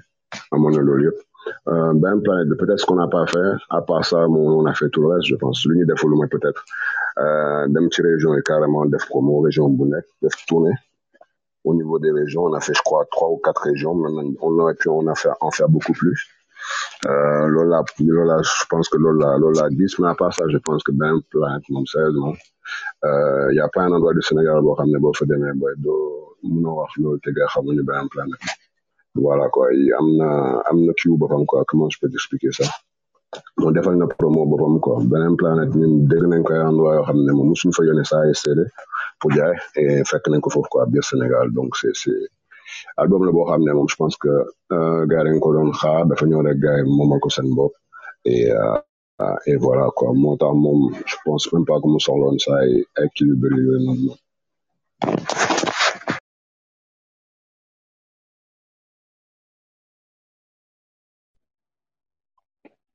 peut-être 2.60 2.78
ce 2.80 2.86
qu'on 2.86 2.96
n'a 2.96 3.08
pas 3.08 3.26
fait 3.26 3.52
à 3.70 3.80
part 3.82 4.04
ça 4.04 4.26
on 4.28 4.64
a 4.66 4.74
fait 4.74 4.88
tout 4.90 5.02
le 5.02 5.08
reste 5.08 5.26
je 5.28 5.36
pense. 5.36 5.64
Lu 5.66 5.76
ñu 5.78 5.84
deful 5.86 6.10
mooy 6.10 6.28
peut-être 6.28 6.64
dem 7.16 7.90
ci 7.92 8.00
région 8.02 8.34
yi 8.36 8.42
carrément 8.42 8.84
def 8.86 9.04
promo 9.08 9.40
région 9.40 9.68
bu 9.68 9.84
au 11.64 11.74
niveau 11.74 11.98
des 12.00 12.10
régions 12.10 12.44
on 12.44 12.54
a 12.54 12.60
fait 12.60 12.74
je 12.74 12.82
crois 12.82 13.04
trois 13.10 13.30
ou 13.30 13.36
quatre 13.44 13.62
régions. 13.62 13.94
Maintenant 13.94 14.32
on 14.40 14.58
aurait 14.58 14.74
pu 14.74 14.88
en 14.88 15.14
faire 15.14 15.36
en 15.40 15.50
faire 15.50 15.68
beaucoup 15.68 15.92
plus. 15.92 16.18
Euh, 17.06 17.46
loolu 17.48 17.74
je 18.42 18.64
pense 18.70 18.88
que 18.88 18.96
loolu 18.96 19.20
laa 19.20 19.36
loolu 19.38 19.56
laa 19.58 19.68
gis 19.70 19.94
mais 20.00 20.08
à 20.08 20.14
part 20.14 20.32
ça 20.32 20.44
je 20.48 20.58
pense 20.58 20.82
que 20.84 20.92
benn 20.92 21.20
planète 21.30 21.64
moom 21.70 21.86
sérieusement 21.86 22.34
il 23.50 23.56
y 23.56 23.60
a 23.60 23.68
pas 23.68 23.82
un 23.82 23.92
endroit 23.92 24.14
du 24.14 24.22
Sénégal 24.22 24.60
boo 24.62 24.74
fa 25.18 25.24
planète 28.14 28.42
voilà 29.14 29.48
quoi. 29.50 29.68
Comment 31.68 31.90
je 31.90 31.98
peux 32.00 32.08
t'expliquer 32.08 32.52
ça? 32.52 32.64
Moom 33.60 33.72
defal 33.74 33.94
na 33.98 34.06
promo 34.20 34.40
boppam 34.50 34.74
quoi. 34.84 34.96
Beneen 35.10 35.34
planète 35.40 35.74
ñun 35.80 35.92
dégg 36.10 36.24
nañ 36.30 36.42
CD 38.42 38.60
pour 39.20 39.30
jaay 39.36 39.54
et 39.76 40.02
donc 41.58 41.70
c'est 41.80 41.94
c'est 42.02 42.22
album 43.02 43.22
je 43.92 43.96
pense 44.00 44.16
que 44.22 44.32
gars 45.10 45.24
yi 45.28 45.40
ko 45.44 45.48
doon 45.54 45.70
xaar 45.80 46.00
dafa 46.08 46.24
ñëw 46.26 46.42
rek 46.46 46.58
ko 47.22 47.28
seen 47.36 47.48
bopp 47.56 47.72
et 48.32 48.44
et 49.50 49.56
voilà 49.64 49.86
quoi. 49.96 50.08
Je 51.10 51.16
pense 51.24 51.44
même 51.52 51.66
pas 51.68 51.78
que 51.80 51.88
mu 51.92 52.00
soxloon 52.06 52.36
saa 52.44 52.60
ay 52.64 52.84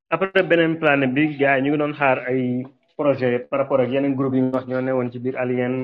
après 0.10 0.44
beneen 0.50 0.80
planète 0.82 1.14
bi 1.14 1.24
gars 1.40 1.58
yi 1.58 1.62
ñu 1.64 1.70
ngi 1.70 1.78
doon 1.82 1.94
xaar 2.00 2.18
ay 2.30 2.42
projet 2.98 3.34
par 3.50 3.60
rapport 3.60 3.80
ak 3.82 3.90
yeneen 3.94 4.16
groupe 4.18 4.36
yi 4.36 4.42
nga 4.42 4.56
wax 4.58 4.66
ñoo 4.70 4.82
ne 4.82 4.92
woon 4.98 5.12
ci 5.12 5.20
biir 5.24 5.36
Alien 5.44 5.76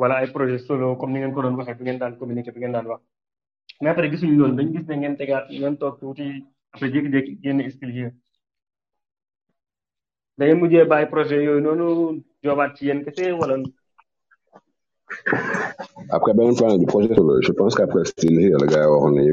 wala 0.00 0.14
ay 0.20 0.28
projet 0.36 0.58
solo 0.66 0.96
comme 0.98 1.12
ni 1.12 1.18
ngeen 1.20 1.34
ko 1.34 1.42
doon 1.42 1.56
waxee 1.58 1.74
bi 1.78 1.84
ngeen 1.84 1.98
daan 2.02 2.16
communiquer 2.18 2.52
bi 2.54 2.60
ngeen 2.60 2.72
daan 2.76 2.86
wax. 2.90 3.00
Mais 3.80 3.90
après 3.90 4.10
gisuñu 4.10 4.36
loolu 4.38 4.54
dañu 4.56 4.72
gis 4.74 4.86
ne 4.88 4.94
ngeen 4.96 5.16
tegaat 5.20 5.44
toog 5.80 5.94
tuuti 6.00 6.26
après 6.72 6.88
jékki-jékki 6.92 7.32
génn 7.42 7.60
expliqué 7.60 8.06
da 10.38 10.42
ngeen 10.46 10.58
mujjee 10.60 10.84
bàyyi 10.90 11.06
projet 11.14 11.40
yooyu 11.46 11.60
noonu 11.66 11.86
joobaat 12.42 12.70
ci 12.76 12.82
yéen 12.86 13.00
kese 13.04 13.24
wala? 13.40 13.54
Après 16.16 16.32
beneen 16.36 16.56
planète 16.58 16.80
bi 16.80 16.86
projet 16.92 17.14
solo 17.14 17.34
je 17.46 17.52
pense 17.58 17.74
qu'après 17.76 18.04
style 18.12 18.40
yi 18.42 18.48
la 18.50 18.66
ñu 18.72 19.32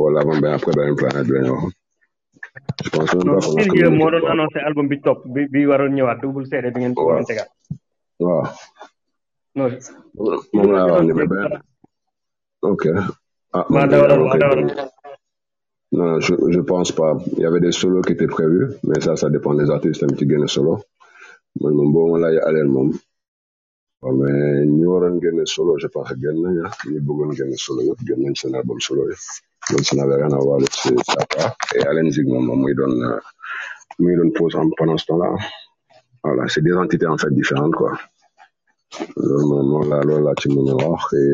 wala 0.00 0.20
après 0.56 0.72
beneen 0.78 0.96
planète 1.00 1.26
bi 1.28 1.32
pense 1.38 1.46
même 1.46 1.81
non 3.26 3.96
moo 3.98 4.10
doon 4.12 4.24
annoncé 4.32 4.58
album 4.68 4.86
bi 4.92 4.96
topp 5.06 5.18
bi 5.34 5.42
bi 5.52 5.60
waroon 5.70 5.94
ñëwaat 5.96 6.18
double 6.22 6.44
CD 6.50 6.64
bi 6.74 6.80
ngeen 6.80 6.94
waaw. 8.24 8.44
non 9.56 9.70
moom 10.54 10.68
laa 10.76 10.86
wax 10.92 11.02
ni 11.06 11.12
ok. 12.72 12.84
Ah 13.56 13.66
man 13.74 13.88
non 15.98 16.10
je 16.24 16.34
je 16.54 16.60
pense 16.72 16.90
pas. 17.00 17.12
Il 17.36 17.40
y 17.44 17.46
avait 17.50 17.60
des 17.66 17.74
solos 17.80 18.02
qui 18.06 18.12
étaient 18.16 18.32
prévus 18.38 18.66
mais 18.86 19.00
ça 19.04 19.12
ça 19.20 19.28
dépend 19.34 19.54
des 19.60 19.68
artistes 19.76 20.00
tamit 20.00 20.18
ci 20.18 20.26
génne 20.30 20.48
solo. 20.56 20.74
Man 21.60 21.72
moom 21.78 21.90
boo 21.94 22.06
ma 22.12 22.18
laajee 22.22 22.44
aleel 22.48 22.68
moom. 22.74 22.88
Waaw 24.02 24.14
mais 24.20 24.66
ñi 24.76 24.84
waroon 24.92 25.16
génne 25.24 25.44
solo 25.54 25.72
je 25.82 25.88
pense 25.94 26.12
génn 26.22 26.36
nañ 26.44 26.56
ah. 26.66 26.72
Ñi 26.92 26.98
bëggoon 27.06 27.30
génne 27.38 27.56
solo 27.64 27.80
yëpp 27.88 28.00
génn 28.08 28.20
nañ 28.24 28.34
seen 28.40 28.54
album 28.58 28.78
solo 28.86 29.02
donc 29.70 29.80
ça 29.84 29.96
n'avait 29.96 30.16
rien 30.16 30.32
à 30.32 30.38
voir 30.38 30.56
avec 30.56 30.70
c'est 30.72 30.94
c'est 31.08 31.36
part 31.36 31.54
et 31.76 31.82
Allen 31.86 32.10
Zig 32.10 32.26
moom 32.26 32.44
moom 32.46 32.60
muy 32.64 32.74
doon 32.74 32.94
muy 33.98 34.16
doon 34.16 34.30
pause 34.30 34.56
en 34.56 34.68
pendant 34.76 34.98
ce 34.98 35.06
temps-là. 35.06 35.28
Voilà 36.24 36.48
c'est 36.48 36.62
des 36.62 36.74
entités 36.74 37.06
en 37.06 37.18
fait 37.18 37.32
différentes 37.40 37.74
quoi. 37.74 37.92
Loolu 39.16 39.46
moom 39.50 39.66
loolu 39.70 39.88
laa 39.90 40.02
loolu 40.02 40.24
laa 40.24 40.34
ci 40.40 40.48
et 41.16 41.24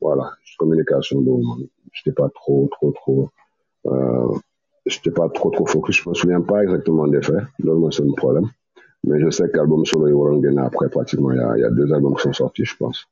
voilà 0.00 0.26
communication 0.58 1.20
boobu 1.20 1.44
moom 1.46 1.60
j'étais 1.92 2.12
pas 2.20 2.28
trop 2.38 2.68
trop 2.74 2.90
trop 2.92 3.30
euh, 3.86 4.32
j'étais 4.86 5.12
pas 5.12 5.28
trop 5.28 5.50
trop 5.50 5.66
focus. 5.66 6.02
Je 6.02 6.08
me 6.08 6.14
souviens 6.14 6.40
pas 6.40 6.62
exactement 6.64 7.06
des 7.06 7.22
faits. 7.22 7.44
Loolu 7.60 7.80
mooy 7.80 7.92
seen 7.92 8.14
problème. 8.14 8.48
Mais 9.04 9.18
je 9.20 9.30
sais 9.30 9.48
qu'album 9.52 9.86
solo 9.86 10.08
yi 10.08 10.12
waroon 10.12 10.56
après 10.58 10.88
pratiquement. 10.90 11.30
Il 11.30 11.38
y 11.38 11.40
a 11.40 11.56
il 11.56 11.60
y 11.60 11.64
a 11.64 11.70
deux 11.70 11.92
albums 11.94 12.16
qui 12.16 12.22
sont 12.22 12.32
sortis 12.32 12.64
je 12.64 12.76
pense 12.76 13.06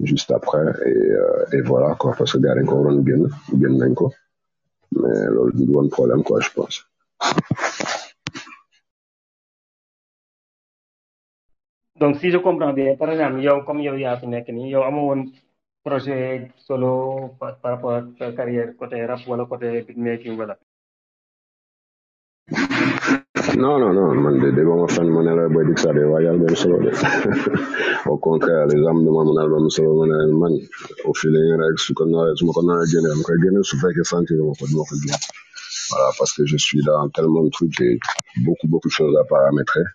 juste 0.00 0.30
après 0.30 0.66
et 0.86 1.10
euh, 1.22 1.44
et 1.52 1.60
voilà 1.62 1.94
quoi 1.94 2.14
parce 2.16 2.32
que 2.32 2.38
waroon 2.38 3.04
génn 3.06 3.28
génn 3.60 3.78
nañ 3.78 3.94
ko 3.94 4.12
mais 5.00 5.26
loolu 5.34 5.52
du 5.58 5.72
woon 5.72 5.88
problème 5.88 6.22
quoi 6.22 6.40
je 6.40 6.50
pense. 6.56 6.76
Donc 12.00 12.16
si 12.20 12.30
je 12.30 12.38
comprends 12.38 12.72
bien 12.72 12.96
par 12.96 13.10
exemple 13.10 13.64
comme 13.66 13.80
fi 13.82 15.32
projet 15.88 16.50
solo 16.56 17.34
par 17.38 17.56
rapport 17.62 18.02
sa 18.18 18.32
carrière 18.32 18.76
côté 18.76 19.04
rap 19.06 19.20
wala 19.26 19.44
côté 19.46 19.82
beatmaking 19.86 20.36
wala 20.38 20.58
non 23.62 23.76
non 23.82 23.92
non 23.98 24.14
man 24.24 24.38
de 24.42 24.48
déggoo 24.56 24.76
ma 24.82 24.86
fenn 24.86 25.08
ma 25.14 25.20
ne 25.22 25.32
la 25.38 25.48
Boy 25.54 25.64
Dix 25.68 25.82
day 25.96 26.06
waaj 26.12 26.26
album 26.32 26.54
solo 26.62 26.76
de 26.84 26.90
au 28.12 28.18
contraire 28.26 28.66
les 28.70 28.78
gens 28.82 28.94
me 28.94 29.02
demandent 29.06 29.30
mon 29.30 29.38
album 29.44 29.64
solo 29.76 29.90
ma 29.98 30.04
ne 30.06 30.14
leen 30.20 30.32
man. 30.42 30.54
Au 31.06 31.12
feeling 31.18 31.50
rek 31.60 31.76
su 31.84 31.92
ko 31.98 32.04
naree 32.06 32.36
su 32.38 32.42
ma 32.46 32.52
ko 32.56 32.62
naree 32.68 32.86
génne 32.92 33.08
dama 33.10 33.22
koy 33.26 33.38
génne 33.44 33.60
su 33.70 33.74
fekkee 33.82 34.06
sentir 34.12 34.38
ma 34.48 34.54
ko 34.58 34.64
duma 34.70 34.84
voilà 35.90 36.08
parce 36.18 36.32
que 36.36 36.42
je 36.46 36.56
suis 36.66 36.82
dans 36.88 37.08
tellement 37.16 37.42
de 37.46 37.50
trucs 37.56 37.72
j'ai 37.78 37.98
beaucoup 38.46 38.68
beaucoup 38.72 38.88
de 38.92 38.96
choses 39.00 39.16
à 39.22 39.24
paramétrer. 39.24 39.86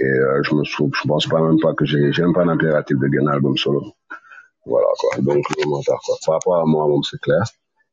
Et 0.00 0.04
euh, 0.04 0.42
je 0.44 0.54
me 0.54 0.62
pense 1.08 1.26
pas 1.32 1.40
même 1.46 1.60
pas 1.60 1.72
que 1.78 1.84
j'ai 1.90 2.12
j'ai 2.12 2.22
même 2.22 2.34
pas 2.38 2.44
d'impératif 2.44 2.96
de 3.02 3.08
génne 3.12 3.28
album 3.28 3.56
solo. 3.56 3.80
Voilà 4.64 4.90
quoi. 5.00 5.10
Donc 5.26 5.42
tax 5.86 6.00
quoi. 6.06 6.16
Par 6.24 6.34
rapport 6.36 6.56
à 6.62 6.66
moi 6.66 6.82
c'est 7.10 7.20
clair 7.20 7.44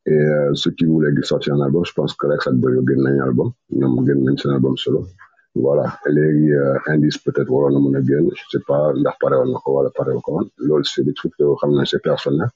et 0.06 0.12
euh, 0.14 0.54
ceux 0.54 0.72
qui 0.72 0.86
voulaient 0.86 1.14
sortir 1.22 1.54
un 1.56 1.62
album 1.62 1.84
je 1.86 1.94
pense 1.94 2.14
que 2.20 2.28
Rex 2.28 2.48
ak 2.48 2.56
Boyo 2.62 2.82
génn 2.88 3.02
nañ 3.06 3.18
album. 3.28 3.50
Ñoom 3.80 4.06
génn 4.08 4.20
nañ 4.26 4.36
seen 4.42 4.52
album 4.58 4.76
solo. 4.78 5.02
Voilà. 5.56 5.86
Léegi 6.16 6.52
euh, 6.52 6.78
indice 6.94 7.18
peut-être 7.20 7.50
waroon 7.54 7.74
na 7.76 7.80
mën 7.80 7.96
a 8.00 8.02
génn. 8.08 8.28
Je 8.40 8.44
sais 8.52 8.64
pas 8.68 8.82
ndax 9.00 9.16
pare 9.22 9.36
woon 9.40 9.52
na 9.54 9.60
ko 9.64 9.70
wala 9.78 9.90
pare 9.98 10.12
ko 10.26 10.30
woon. 10.36 10.48
Loolu 10.68 10.84
c'est 10.84 11.04
des 11.08 11.14
trucs 11.20 11.36
yoo 11.40 11.56
xam 11.60 11.72
ne 11.78 11.86
c'est 11.86 12.02
personnel. 12.10 12.50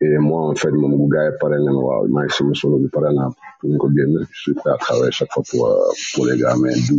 Et 0.00 0.18
moi 0.18 0.40
en 0.50 0.54
fait 0.56 0.72
moom 0.72 0.94
bu 1.00 1.06
gars 1.14 1.26
yi 1.28 1.32
pare 1.42 1.56
na 1.64 1.70
waaw 1.86 2.02
maa 2.14 2.24
ngi 2.24 2.34
sama 2.36 2.54
solo 2.60 2.76
bi 2.82 2.88
pare 2.96 3.10
naa 3.18 3.30
pour 3.60 3.68
ñu 3.70 3.78
ko 3.82 3.88
je 3.96 4.38
suis 4.42 4.54
prêt 4.54 4.72
à 4.76 4.78
travailler 4.84 5.12
chaque 5.18 5.32
fois 5.34 5.44
pour 5.50 5.62
euh, 5.68 5.90
pour 6.14 6.26
les 6.26 6.36
gars 6.42 6.56
mais 6.62 6.74
du 6.88 6.98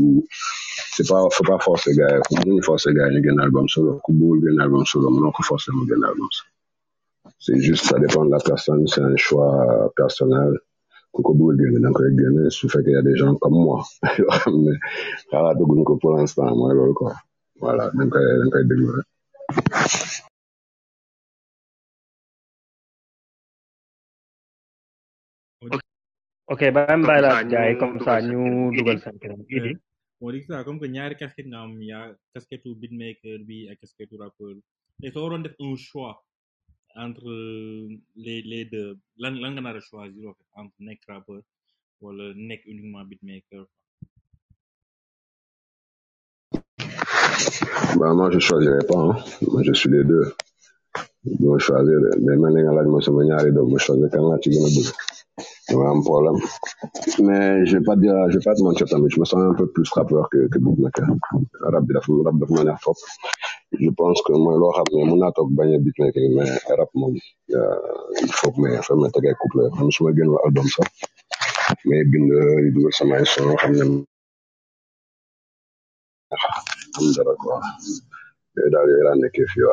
c'est 0.95 1.07
pas 1.09 1.19
faut 1.35 1.43
pas 1.51 1.59
forcer 1.67 1.91
gars 1.99 2.09
yi. 2.15 2.37
Mënuñu 2.37 2.61
forcer 2.69 2.93
gars 2.97 3.09
yi 3.09 3.15
ñu 3.17 3.21
génn 3.25 3.39
album 3.45 3.67
solo. 3.67 3.91
Ku 4.05 4.09
bëggul 4.17 4.39
génn 4.45 4.61
album 4.65 4.83
solo 4.91 5.07
mënoo 5.15 5.33
ko 5.35 5.41
forcer 5.49 5.71
mu 5.77 5.83
génn 5.89 6.03
album 6.11 6.29
solo 6.37 6.52
C'est 7.45 7.59
juste, 7.59 7.83
ça 7.83 7.99
dépend 7.99 8.23
de 8.23 8.31
la 8.31 8.39
personne, 8.39 8.87
c'est 8.87 9.01
un 9.01 9.17
choix 9.17 9.91
personnel. 9.97 10.53
Koukoubou 11.13 11.53
gwen, 11.53 11.75
nan 11.77 11.93
kwen 11.93 12.15
gwen, 12.17 12.37
sou 12.49 12.71
fèk 12.73 12.87
y 12.89 12.95
a 12.97 13.01
de 13.05 13.11
jan 13.19 13.35
kom 13.37 13.53
mwa. 13.53 13.83
Kala 15.31 15.51
do 15.59 15.67
goun 15.69 15.83
ko 15.85 15.99
pou 16.01 16.15
lanstan, 16.15 16.55
mwen 16.57 16.73
lor 16.79 16.93
kwa. 16.97 17.11
Wala, 17.61 17.85
nan 17.99 18.09
kwen 18.09 18.71
degou. 18.71 19.03
Ok, 26.49 26.65
ba 26.73 26.89
mbay 26.97 27.21
la 27.27 27.37
jay 27.53 27.77
kom 27.77 27.99
sa 28.01 28.17
nyo 28.25 28.73
dugal 28.73 29.03
sankiran. 29.05 29.45
Idi. 29.51 29.77
Modik 30.23 30.49
sa, 30.49 30.65
kom 30.65 30.81
ke 30.81 30.89
nyari 30.89 31.19
kasket 31.19 31.45
nam 31.45 31.77
ya, 31.83 32.07
kasket 32.33 32.65
ou 32.65 32.79
beatmaker 32.79 33.37
bi, 33.45 33.67
kasket 33.77 34.09
ou 34.15 34.25
rapper. 34.25 34.57
E 35.03 35.11
so 35.13 35.27
oron 35.27 35.45
def 35.45 35.59
un 35.61 35.77
chwa. 35.77 36.15
Entre 36.95 37.29
les 38.15 38.41
les 38.51 38.65
deux. 38.65 38.97
Lan 39.17 39.33
lan 39.43 39.57
a 39.65 39.79
choisir 39.79 40.29
en 40.29 40.33
fait 40.37 40.49
entre 40.61 40.77
nekk 40.87 41.01
rappeur 41.09 41.41
wala 42.01 42.25
nekk 42.49 42.61
uniquement 42.71 43.03
beatmaker 43.09 43.63
bah 47.99 48.13
moi 48.17 48.29
je 48.33 48.39
choisirais 48.39 48.85
pas 48.91 48.99
hein. 49.05 49.15
moi 49.51 49.61
je 49.67 49.73
suis 49.79 49.89
les 49.89 50.03
deux. 50.03 50.25
Du 51.39 51.47
ma 51.47 51.57
choisir 51.57 51.97
mais 52.25 52.35
man 52.41 52.51
li 52.55 52.61
nga 52.63 52.73
laaj 52.77 52.87
ma 52.93 52.99
sama 53.05 53.21
ñaari 53.29 53.51
doom 53.55 53.67
ma 53.73 53.79
choisir 53.85 54.07
kan 54.13 54.23
laa 54.29 54.39
ci 54.43 54.49
gën 54.53 54.65
a 54.67 54.69
bëgg 54.75 54.89
dama 55.69 55.85
am 55.91 56.01
problème. 56.09 56.39
Mais 57.25 57.65
je 57.67 57.71
vais 57.77 57.83
pas 57.89 57.95
dire 58.03 58.15
je 58.31 58.37
vais 58.37 58.43
pas 58.47 58.55
te 58.55 58.61
mentir 58.65 58.87
tamit 58.91 59.09
je 59.13 59.19
me 59.19 59.25
sens 59.29 59.41
un 59.51 59.55
peu 59.59 59.67
plus 59.75 59.89
rappeur 59.97 60.25
que 60.31 60.39
que 60.51 60.57
beatmaker. 60.63 61.07
Rap 61.73 61.83
bi 61.87 61.91
dafa 61.95 62.11
rap 62.27 62.35
dafa 62.41 62.91
je 63.79 63.89
pense 63.99 64.19
que 64.25 64.33
mooy 64.43 64.57
loo 64.61 64.71
xam 64.75 64.87
ne 64.93 65.03
mun 65.09 65.19
naa 65.21 65.31
toog 65.35 65.49
bañ 65.57 65.69
a 65.75 65.77
beatmaking 65.83 66.29
mais 66.37 66.51
rap 66.79 66.91
moom 66.99 67.13
euh, 67.57 68.23
il 68.25 68.31
faut 68.39 68.51
que 68.53 68.59
mais 68.61 68.81
faut 68.85 68.95
ma 69.01 69.07
teg 69.13 69.25
ay 69.27 69.35
couple. 69.41 69.61
Man 69.77 69.89
su 69.95 70.01
bind 72.11 72.29
di 72.63 72.69
dugal 72.75 72.93
sama 72.97 73.13
ay 73.19 73.25
son 73.33 73.55
xam 73.61 73.73
dara 77.15 77.33
quoi. 77.41 77.57
Yooyu 78.55 78.69
daal 78.73 78.87
yooyu 78.89 79.03
laa 79.07 79.15
nekkee 79.21 79.47
fii 79.53 79.65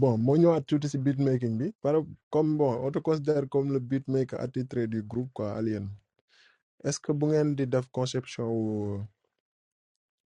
bon, 0.00 0.14
moo 0.24 0.36
ñëwaat 0.40 0.64
tuuti 0.68 0.88
si 0.88 0.98
beatmaking 1.04 1.54
bi 1.60 1.66
par 1.82 1.94
comme 2.32 2.56
bon 2.58 2.72
on 2.86 2.92
considère 3.08 3.44
comme 3.52 3.72
le 3.72 3.80
beatmaker 3.80 4.38
attitré 4.40 4.86
du 4.86 5.02
groupe 5.02 5.30
quoi 5.36 5.48
Alien. 5.58 5.86
Est-ce 6.84 7.00
que 7.00 7.12
bu 7.12 7.26
ngeen 7.26 7.54
di 7.56 7.66
def 7.66 7.86
conception 7.92 8.46
wu 8.48 9.00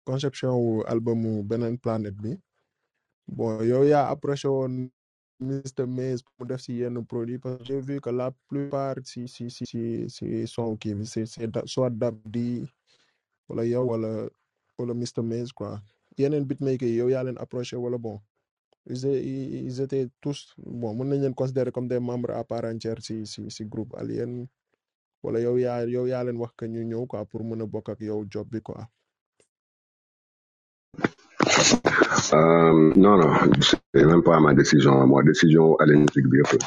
conception 0.06 0.52
wu 0.54 0.84
albumu 0.88 1.44
beneen 1.44 1.78
planète 1.78 2.16
bi? 2.22 2.38
Bon 3.28 3.62
yow 3.64 3.84
yaa 3.84 4.10
approché 4.10 4.48
woon 4.48 4.90
Mr 5.40 5.86
Maze 5.88 6.24
mu 6.40 6.46
def 6.48 6.62
si 6.62 6.74
yenn 6.80 7.04
produit 7.06 7.40
parce 7.40 7.58
que 7.58 7.64
j'ai 7.66 7.82
vu 7.82 8.00
que 8.00 8.10
la 8.10 8.32
plupart 8.48 8.96
si 9.04 9.28
si 9.28 9.50
si 9.50 9.66
si 9.66 10.10
si 10.10 10.48
son 10.48 10.78
kii 10.78 10.94
bi 10.96 11.06
c'est 11.06 11.26
c'est 11.26 11.50
soit 11.68 11.90
Dab 11.90 12.16
di 12.26 12.64
wala 13.50 13.66
yow 13.66 13.84
wala 13.92 14.30
wala 14.78 14.94
Mr 14.94 15.24
Maze 15.24 15.52
quoi. 15.52 15.82
Yeneen 16.18 16.46
beatmaker 16.46 16.88
yi 16.88 16.96
yow 17.02 17.10
yaa 17.10 17.24
leen 17.24 17.38
approché 17.38 17.76
wala 17.76 17.98
bon 17.98 18.20
ils 18.88 19.04
ils 19.06 19.82
étaient 19.82 20.08
tous 20.22 20.54
bon 20.58 20.94
mën 20.96 21.06
nañ 21.10 21.20
leen 21.22 21.34
considérer 21.36 21.72
comme 21.72 21.88
des 21.88 22.00
membres 22.00 22.32
à 22.32 22.44
part 22.44 22.64
entière 22.66 23.02
si 23.02 23.26
si 23.26 23.50
si 23.52 23.66
groupe 23.66 23.94
wala 25.26 25.40
job. 28.30 28.48
Euh, 32.34 32.92
non, 32.96 33.18
non, 33.18 33.32
c'est 33.94 34.06
même 34.06 34.24
pas 34.24 34.40
ma 34.40 34.54
décision. 34.54 35.06
Moi, 35.08 35.24
décision 35.24 35.76
Allen 35.78 36.06
Zik 36.14 36.26
bi 36.32 36.38
yëpp. 36.40 36.64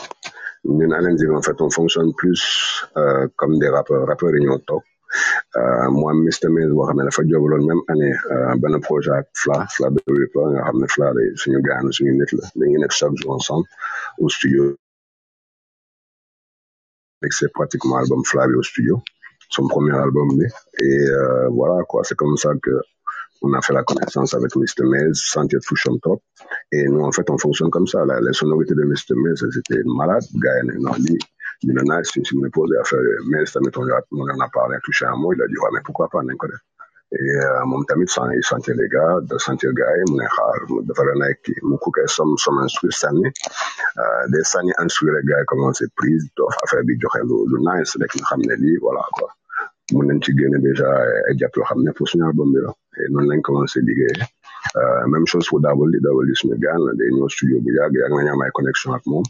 Ñun 0.65 0.93
Allen 0.93 1.17
Zik, 1.19 1.31
en 1.31 1.43
fait, 1.43 1.61
on 1.61 1.71
fonctionne 1.71 2.13
plus 2.15 2.85
euh, 2.97 3.27
comme 3.37 3.59
des 3.59 3.69
rappeurs. 3.69 4.07
Rappeurs 4.07 4.35
yi 4.37 4.45
ñoo. 4.45 4.59
Euh, 5.57 5.91
moi, 5.91 6.13
Mr. 6.15 6.49
Maze, 6.55 6.71
boo 6.77 6.87
xam 6.87 6.99
ne 6.99 7.05
dafa 7.05 7.23
même 7.23 7.83
année 7.89 8.81
projet 8.87 9.11
ak 9.21 9.27
Fla, 9.35 9.67
Fla 9.75 9.89
de 9.91 10.01
Ripper, 10.07 10.47
nga 10.53 10.87
Fla 10.95 11.13
day 11.17 11.29
suñu 11.41 11.59
la, 11.65 11.81
suñu 11.97 12.13
nit 12.13 12.33
la. 12.33 12.89
Ensemble 13.37 13.67
au 14.19 14.29
studio. 14.29 14.77
Et 17.23 17.29
c'est 17.31 17.53
pratiquement 17.53 17.97
album 17.97 18.23
Fla 18.25 18.47
bi 18.47 18.55
au 18.55 18.63
studio, 18.63 19.01
son 19.51 19.67
premier 19.67 19.97
album. 19.97 20.29
Et 20.41 21.01
euh, 21.11 21.49
voilà, 21.49 21.83
quoi, 21.85 22.03
c'est 22.05 22.17
comme 22.17 22.37
ça 22.37 22.53
que 22.63 22.71
on 23.43 23.53
a 23.53 23.61
fait 23.63 23.73
la 23.73 23.85
connaissance 23.85 24.35
avec 24.35 24.57
Mr. 24.57 24.85
Maze, 24.85 25.21
Santiago 25.21 25.63
Fusion 25.65 25.97
Top. 25.99 26.21
Et 26.73 26.85
nous, 26.89 27.03
en 27.03 27.13
fait, 27.13 27.29
on 27.31 27.39
fonctionne 27.39 27.71
comme 27.71 27.87
ça. 27.87 28.05
La, 28.05 28.21
les 28.21 28.33
sonorités 28.33 28.75
de 28.75 28.83
Mr. 28.83 29.15
Maze, 29.15 29.49
c'était 29.53 29.81
malade. 29.85 30.25
Gars, 30.35 30.63
non, 30.65 30.93
lui, 30.95 31.19
il 31.63 31.79
a, 31.79 32.05
si, 32.05 32.25
si 32.25 32.37
me 32.37 32.51
posé 32.51 32.77
à 32.77 32.85
faire 32.85 32.99
Maze, 33.27 33.53
tamit, 33.53 33.69
on, 33.77 33.87
on 34.13 34.23
en 34.23 34.41
a 34.41 34.49
parlé, 34.53 34.77
touché 34.83 35.07
un 35.07 35.17
mot, 35.17 35.33
il 35.33 35.43
a 35.43 35.47
dit, 35.47 35.57
ouais, 35.57 35.71
mais 35.73 35.81
pourquoi 35.85 36.09
pas, 36.09 36.21
Et 36.23 36.27
euh, 37.15 37.65
mon 37.65 37.83
tamit, 37.85 38.07
ça, 38.09 38.29
il 38.37 38.45
sentait 38.45 38.75
les 38.75 38.87
gars, 38.89 39.19
de 39.23 39.39
sentir 39.39 39.73
gars, 39.73 39.87
mon 40.11 40.19
xaar, 40.19 40.61
de 40.89 40.93
faire 40.93 41.07
un 41.07 41.33
qui, 41.43 41.55
mon 41.63 41.79
coup, 41.79 41.91
som, 42.07 42.37
som 42.37 42.59
instruit 42.59 42.93
Sani, 42.93 43.25
euh, 43.27 44.03
des 44.29 44.45
Sani 44.45 44.73
instruit 44.79 45.11
les 45.17 45.27
gars, 45.27 45.43
c'est 45.73 45.91
prise, 45.95 46.29
affaire 46.63 46.83
nice, 46.85 47.97
rek 48.01 48.13
nga 48.15 48.37
ne 48.37 48.79
voilà, 48.81 49.01
quoi. 49.15 49.31
Mun 49.93 50.05
nañ 50.07 50.21
ci 50.23 50.35
déjà 50.35 50.89
ay 51.31 51.35
ne 51.35 51.93
suñu 52.05 52.25
album 52.27 52.53
bi 52.53 52.61
la. 52.61 52.73
Et 52.99 53.09
lañ. 53.09 53.41
Euh, 54.77 55.07
même 55.07 55.27
chose 55.27 55.47
pour 55.49 55.61
Double 55.61 55.99
Double 56.03 56.27
la, 56.29 56.93
day 56.99 57.11
ñëw 57.11 57.29
studio 57.31 57.59
bu 57.61 57.71
am 57.81 58.43
ay 58.43 58.49
ak 58.95 59.07
moom. 59.07 59.23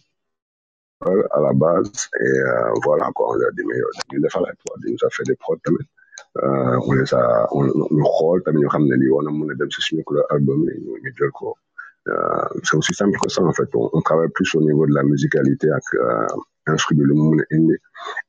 À 1.07 1.41
la 1.41 1.53
base, 1.53 2.09
et 2.21 2.41
voilà, 2.83 3.09
quoi, 3.15 3.37
on 3.37 3.41
a 3.41 3.51
dit, 3.53 3.63
mais 3.65 3.79
yow, 3.79 3.87
dañu 4.11 4.21
defal 4.21 4.43
ay 4.51 4.57
prod, 4.65 4.81
il 4.85 4.91
nous 4.95 5.07
a 5.07 5.11
fait 5.11 5.23
des. 5.23 5.37
Euh, 6.43 6.79
on 6.87 6.93
les 6.93 7.13
a, 7.15 7.49
on, 7.53 7.65
ñu 7.97 8.05
xool 8.17 8.43
tamit 8.45 8.61
ñu 8.63 8.69
xam 8.69 8.85
ne 8.87 8.95
lii 9.01 9.11
war 9.15 9.23
na 9.25 9.31
mën 9.31 9.51
a 9.53 9.55
dem 9.59 9.71
si 9.75 9.81
suñu 9.87 10.03
album 10.35 10.61
yi 10.69 10.75
ñu 10.85 10.93
ñu 11.03 11.11
jël 11.19 11.31
ko. 11.39 11.55
C'est 12.65 12.77
aussi 12.77 12.95
simple 12.95 13.19
que 13.23 13.29
ça, 13.31 13.43
en 13.43 13.53
fait. 13.53 13.69
On, 13.75 13.91
on 13.93 14.01
travaille 14.01 14.31
plus 14.35 14.55
au 14.55 14.63
niveau 14.63 14.87
de 14.87 14.95
la 14.95 15.03
musicalité 15.03 15.69
euh, 15.69 16.27
instru 16.67 16.95
l'humour 16.95 17.35
indie. 17.53 17.77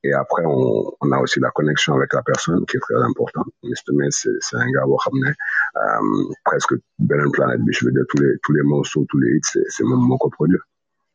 Et 0.03 0.13
après, 0.13 0.43
on, 0.45 0.91
on 1.01 1.11
a 1.11 1.17
aussi 1.19 1.39
la 1.39 1.51
connexion 1.51 1.95
avec 1.95 2.13
la 2.13 2.21
personne 2.23 2.65
qui 2.65 2.77
est 2.77 2.79
très 2.79 3.01
importante. 3.01 3.47
Mr. 3.63 3.93
May, 3.93 4.07
c'est 4.11 4.57
un 4.57 4.69
gars, 4.71 4.85
boo 4.85 4.97
xam 4.97 5.15
ne, 5.23 5.29
euh, 5.29 6.33
presque 6.45 6.73
beneen 6.99 7.31
planète 7.31 7.61
bi, 7.61 7.71
je 7.73 7.85
veux 7.85 7.91
dire, 7.91 8.03
tous 8.09 8.21
les, 8.21 8.33
tous 8.43 8.53
les 8.53 8.63
morceaux, 8.63 9.05
tous 9.09 9.19
les 9.19 9.31
hits, 9.37 9.59
c'est 9.69 9.83
même 9.83 9.99
mon 10.09 10.17
coproduit. 10.17 10.57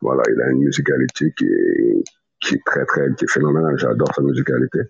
Voilà, 0.00 0.22
il 0.32 0.40
a 0.40 0.50
une 0.50 0.58
musicalité 0.64 1.32
qui 1.36 1.44
est, 1.46 2.04
qui 2.44 2.54
est 2.54 2.64
très, 2.64 2.84
très, 2.84 3.12
qui 3.14 3.24
est 3.24 3.30
phénoménale. 3.30 3.76
J'adore 3.78 4.14
sa 4.14 4.22
musicalité. 4.22 4.80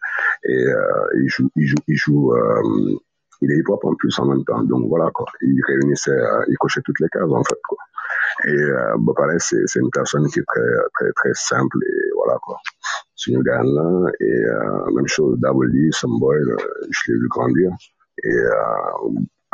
Et 0.45 0.67
euh, 0.67 1.07
il 1.23 1.29
joue, 1.29 1.51
il 1.57 1.67
joue, 1.67 1.77
il 1.89 1.97
joue, 1.97 2.33
euh, 2.35 2.99
il 3.41 3.53
est 3.53 3.59
hip-hop 3.59 3.85
en 3.85 3.95
plus 3.95 4.19
en 4.19 4.27
même 4.27 4.45
temps. 4.45 4.63
Donc 4.65 4.89
voilà, 4.89 5.11
quoi. 5.13 5.27
Il 5.43 5.61
réunissait, 5.67 6.11
euh, 6.11 6.45
il 6.49 6.57
cochait 6.59 6.83
toutes 6.85 7.01
les 7.01 7.09
cases, 7.09 7.31
en 7.31 7.45
fait, 7.45 7.61
quoi. 7.67 7.79
Et 8.47 8.57
bah, 8.99 9.13
pareil, 9.17 9.39
c'est 9.39 9.77
une 9.77 9.91
personne 9.93 10.27
qui 10.29 10.41
est 10.41 10.45
très, 10.47 10.61
très, 10.95 11.13
très 11.13 11.35
simple 11.35 11.79
et 11.87 12.11
voilà, 12.17 12.39
quoi. 12.43 12.59
C'est 13.15 13.31
une 13.31 13.43
gagne 13.43 13.73
là. 13.73 14.11
Et 14.21 14.93
même 14.93 15.07
chose, 15.07 15.39
Double 15.39 15.71
D, 15.71 15.91
Boy, 16.19 16.37
je 16.91 17.13
l'ai 17.13 17.19
vu 17.19 17.29
grandir. 17.29 17.71
Et 18.25 18.35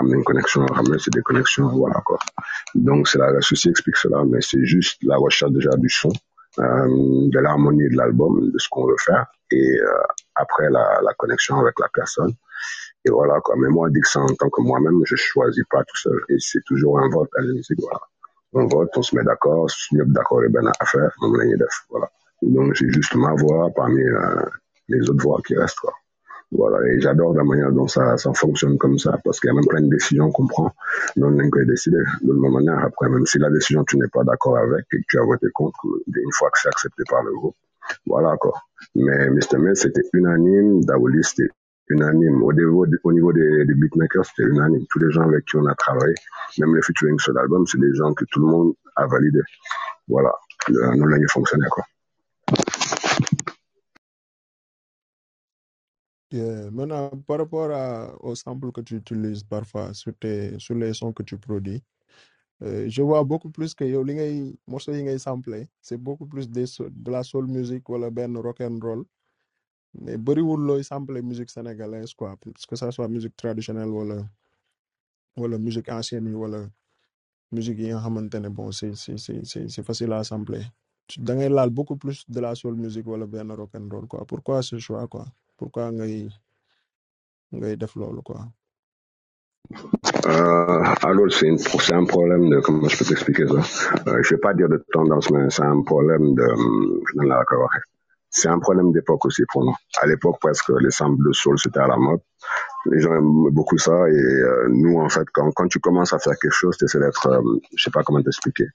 amener 0.01 0.14
une 0.14 0.24
connexion, 0.24 0.64
ramener, 0.66 0.98
c'est 0.98 1.12
des 1.12 1.22
connexions, 1.22 1.68
voilà, 1.68 2.01
quoi. 2.05 2.18
Donc, 2.74 3.07
c'est 3.09 3.18
la, 3.18 3.40
ceci 3.40 3.68
explique 3.68 3.96
cela, 3.96 4.24
mais 4.24 4.40
c'est 4.40 4.64
juste 4.64 4.98
la 5.03 5.16
recherche 5.16 5.53
déjà 5.53 5.70
du 5.76 5.88
son, 5.88 6.11
de 6.59 7.38
l'harmonie 7.38 7.88
de 7.88 7.96
l'album, 7.96 8.51
de 8.51 8.59
ce 8.59 8.68
qu'on 8.68 8.86
veut 8.86 8.96
faire, 8.98 9.26
et 9.51 9.80
euh, 9.80 10.03
après 10.34 10.68
la, 10.70 11.01
la 11.03 11.14
connexion 11.14 11.59
avec 11.61 11.78
la 11.80 11.88
personne. 11.92 12.32
Et 13.05 13.11
voilà, 13.11 13.40
quoi. 13.40 13.55
Mais 13.57 13.68
moi, 13.68 13.88
Dixon, 13.90 14.20
en 14.20 14.34
tant 14.34 14.51
que 14.51 14.61
moi-même, 14.61 15.01
je 15.05 15.16
choisis 15.16 15.64
pas 15.70 15.82
tout 15.84 15.96
seul. 15.96 16.20
Et 16.28 16.36
c'est 16.38 16.62
toujours 16.66 16.98
un 16.98 17.09
vote 17.09 17.30
à 17.38 17.42
la 17.42 17.53
musique, 17.53 17.78
voilà. 17.80 18.01
On 18.53 18.66
vote, 18.66 18.90
on 18.96 19.03
se 19.03 19.14
met 19.16 19.22
d'accord, 19.22 19.70
si 19.70 19.94
on 19.94 20.03
est 20.03 20.07
d'accord, 20.07 20.42
et 20.42 20.48
ben, 20.48 20.70
à 20.78 20.84
faire, 20.84 21.11
on 21.22 21.30
voilà. 21.30 22.11
Donc, 22.42 22.74
j'ai 22.74 22.90
juste 22.90 23.14
ma 23.14 23.32
voix 23.34 23.70
parmi 23.74 24.03
euh, 24.03 24.42
les 24.88 25.09
autres 25.09 25.22
voix 25.22 25.40
qui 25.46 25.57
restent, 25.57 25.78
quoi. 25.78 25.94
Voilà, 26.53 26.78
et 26.88 27.01
j'adore 27.01 27.32
la 27.34 27.44
manière 27.44 27.70
dont 27.70 27.86
ça, 27.86 28.16
ça 28.16 28.32
fonctionne 28.34 28.76
comme 28.76 28.98
ça, 28.98 29.16
parce 29.24 29.38
qu'il 29.38 29.48
y 29.48 29.51
a 29.53 29.55
même 29.55 29.66
plein 29.68 29.82
de 29.82 29.88
décisions 29.88 30.32
qu'on 30.32 30.48
prend, 30.48 30.72
mais 31.16 31.24
on 31.24 31.30
n'a 31.30 31.48
que 31.48 31.61
décider 31.64 31.98
de 32.22 32.32
la 32.32 32.51
manière. 32.51 32.78
Après, 32.84 33.09
même 33.09 33.24
si 33.24 33.38
la 33.38 33.51
décision, 33.51 33.84
tu 33.84 33.96
n'es 33.98 34.09
pas 34.12 34.24
d'accord 34.24 34.59
avec 34.59 34.84
et 34.92 34.96
que 34.98 35.05
tu 35.09 35.18
as 35.20 35.22
voté 35.22 35.46
contre, 35.55 35.78
une 36.09 36.32
fois 36.32 36.51
que 36.51 36.59
c'est 36.61 36.68
accepté 36.68 37.05
par 37.09 37.22
le 37.22 37.32
groupe, 37.32 37.55
voilà, 38.07 38.36
quoi. 38.36 38.53
Mais 38.96 39.30
Mr. 39.30 39.59
May, 39.59 39.74
c'était 39.76 40.03
unanime, 40.12 40.84
Daouli, 40.84 41.22
c'était 41.22 41.51
unanime. 41.88 42.42
Au 42.42 42.53
niveau, 42.53 42.84
au 43.05 43.12
niveau 43.12 43.32
des, 43.32 43.64
des 43.64 43.74
beatmakers, 43.74 44.24
c'était 44.24 44.48
unanime. 44.48 44.84
Tous 44.90 44.98
les 44.98 45.11
gens 45.12 45.22
avec 45.22 45.44
qui 45.44 45.57
on 45.57 45.66
a 45.66 45.74
travaillé, 45.76 46.14
même 46.59 46.74
les 46.74 46.82
featuring 46.82 47.18
sur 47.20 47.32
l'album, 47.32 47.64
c'est 47.66 47.78
des 47.80 47.94
gens 47.94 48.12
que 48.12 48.24
tout 48.30 48.40
le 48.40 48.46
monde 48.46 48.74
a 48.96 49.07
validé. 49.07 49.40
Voilà. 50.09 50.32
Le- 50.68 50.96
Nous, 50.96 51.07
là, 51.07 51.16
il 51.18 51.28
fonctionnait, 51.30 51.68
quoi. 51.70 51.84
Yeah. 56.33 56.70
Maintenant, 56.70 57.11
par 57.26 57.39
rapport 57.39 57.70
à, 57.72 58.14
aux 58.22 58.37
samples 58.37 58.70
que 58.70 58.81
tu 58.83 58.97
utilises 58.97 59.43
parfois 59.43 59.93
sur, 59.95 60.12
tes, 60.16 60.57
sur 60.61 60.76
les 60.76 60.95
sons 60.95 61.12
que 61.12 61.24
tu 61.24 61.37
produis, 61.39 61.83
euh, 62.62 62.87
je 62.89 63.03
vois 63.03 63.24
beaucoup 63.24 63.51
plus 63.51 63.74
que 63.74 63.85
yow 63.85 64.05
li 64.05 64.14
ngay 64.14 65.16
c'est 65.83 65.97
beaucoup 65.97 66.26
plus 66.26 66.49
de 66.51 67.11
la 67.11 67.22
soul 67.24 67.47
music 67.49 67.89
wala 67.89 68.11
benn 68.11 68.37
rock 68.37 68.61
and 68.61 68.78
roll 68.83 69.05
mais 69.95 70.18
bëriwul 70.18 70.61
looy 70.66 70.85
sampler 70.85 71.22
musique 71.22 71.51
sénégalaise 71.51 72.14
quoi 72.14 72.37
que 72.68 72.76
ça 72.76 72.91
soit 72.93 73.09
musique 73.09 73.37
traditionnelle 73.37 73.89
wala 73.91 74.28
wala 75.37 75.59
musique 75.59 75.89
ancienne 75.91 76.28
yi 76.28 76.35
wala 76.35 76.70
musique 77.53 77.78
yi 77.78 77.89
nga 77.91 78.01
xamante 78.01 78.35
ne 78.41 78.49
bon 78.51 78.72
c'est 78.72 78.95
c'est 78.97 79.83
facile 79.83 80.12
à 80.12 80.24
sampler 80.24 80.64
da 81.18 81.35
ngay 81.35 81.49
laal 81.49 81.70
beaucoup 81.70 81.97
plus 81.97 82.24
de 82.28 82.41
la 82.41 82.55
soul 82.55 82.74
music 82.76 83.07
wala 83.07 83.26
benn 83.26 83.51
rock 83.53 83.74
and 83.74 83.89
roll 83.91 84.07
quoi 84.07 84.24
pourquoi 84.26 84.62
ce 84.62 84.78
choix 84.78 85.09
quoi? 85.09 85.26
Pourquoi 85.61 85.92
quoi? 88.24 88.48
Euh, 90.26 90.82
alors, 91.02 91.30
c'est 91.30 91.46
une- 91.48 91.58
c'est 91.58 91.92
un 91.94 92.04
problème 92.06 92.48
de, 92.48 92.61
comment 92.61 92.88
je 92.88 92.96
peux 92.98 93.04
t'expliquer 93.04 93.46
ça? 93.46 93.61
Euh, 94.08 94.22
je 94.22 94.34
vais 94.34 94.40
pas 94.40 94.54
dire 94.54 94.68
de 94.68 94.82
tendance, 94.92 95.30
mais 95.30 95.50
c'est 95.50 95.62
un 95.62 95.82
problème 95.82 96.34
de, 96.34 97.26
là, 97.26 97.44
quoi, 97.46 97.58
ouais. 97.58 97.99
C'est 98.31 98.49
un 98.49 98.59
problème 98.61 98.93
d'époque 98.93 99.24
aussi 99.26 99.43
pour 99.53 99.64
nous. 99.64 99.74
À 100.01 100.07
l'époque, 100.07 100.37
presque, 100.41 100.70
les 100.81 100.91
samples 100.91 101.22
de 101.26 101.33
soul, 101.33 101.59
c'était 101.59 101.81
à 101.81 101.89
la 101.89 101.97
mode. 101.97 102.20
Les 102.87 103.01
gens 103.01 103.14
aiment 103.14 103.51
beaucoup 103.51 103.76
ça 103.76 103.93
et 104.09 104.14
euh, 104.14 104.68
nous, 104.70 104.99
en 104.99 105.09
fait, 105.11 105.26
quand, 105.33 105.51
quand 105.51 105.68
tu 105.68 105.78
commences 105.81 106.14
à 106.14 106.18
faire 106.18 106.33
quelque 106.41 106.53
chose, 106.53 106.76
tu 106.78 106.87
essaies 106.87 107.01
d'être, 107.01 107.26
euh, 107.26 107.43
je 107.76 107.83
sais 107.83 107.91
pas 107.91 108.03
comment 108.03 108.22
t'expliquer. 108.22 108.68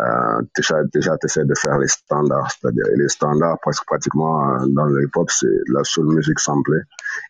Euh, 0.00 0.40
déjà, 0.56 0.82
déjà 0.84 1.16
essaies 1.22 1.44
de 1.44 1.54
faire 1.54 1.78
les 1.78 1.88
standards, 1.88 2.50
c'est-à-dire 2.52 2.84
les 2.96 3.08
standards, 3.08 3.58
presque 3.60 3.84
pratiquement 3.84 4.54
euh, 4.54 4.66
dans 4.68 4.86
le 4.86 5.04
hip-hop, 5.04 5.30
c'est 5.30 5.46
la 5.68 5.84
soul 5.84 6.06
music 6.14 6.38
samplée, 6.38 6.80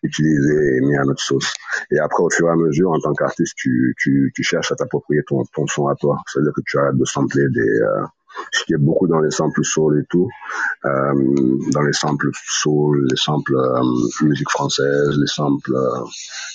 utilisée 0.05 0.77
et 0.77 0.81
mis 0.83 0.97
à 0.97 1.03
notre 1.05 1.23
sauce. 1.23 1.53
Et 1.91 1.99
après, 1.99 2.23
au 2.23 2.31
fur 2.31 2.47
et 2.47 2.51
à 2.51 2.57
mesure, 2.57 2.93
en 2.93 3.01
tant 3.01 3.15
qu'artiste, 3.15 3.55
tu, 3.57 3.95
tu, 3.99 4.31
tu 4.37 4.43
cherches 4.45 4.71
à 4.71 4.77
t'approprier 4.77 5.23
ton, 5.27 5.43
ton 5.53 5.67
son 5.67 5.89
à 5.89 5.97
toi. 5.97 6.19
C'est-à-dire 6.33 6.53
que 6.55 6.63
tu 6.65 6.79
arrêtes 6.79 6.97
de 6.97 7.05
sampler 7.05 7.47
des... 7.49 7.81
Ce 8.53 8.65
qui 8.65 8.75
est 8.75 8.79
beaucoup 8.79 9.07
dans 9.07 9.21
les 9.21 9.31
samples 9.31 9.65
soul 9.65 10.01
et 10.01 10.07
tout, 10.09 10.29
euh, 10.85 11.13
dans 11.73 11.83
les 11.83 11.93
samples 11.93 12.31
soul, 12.35 13.07
les 13.11 13.17
samples 13.17 13.57
euh, 13.57 13.83
musique 14.23 14.51
française, 14.51 15.17
les 15.19 15.27
samples 15.27 15.75
euh, 15.75 16.05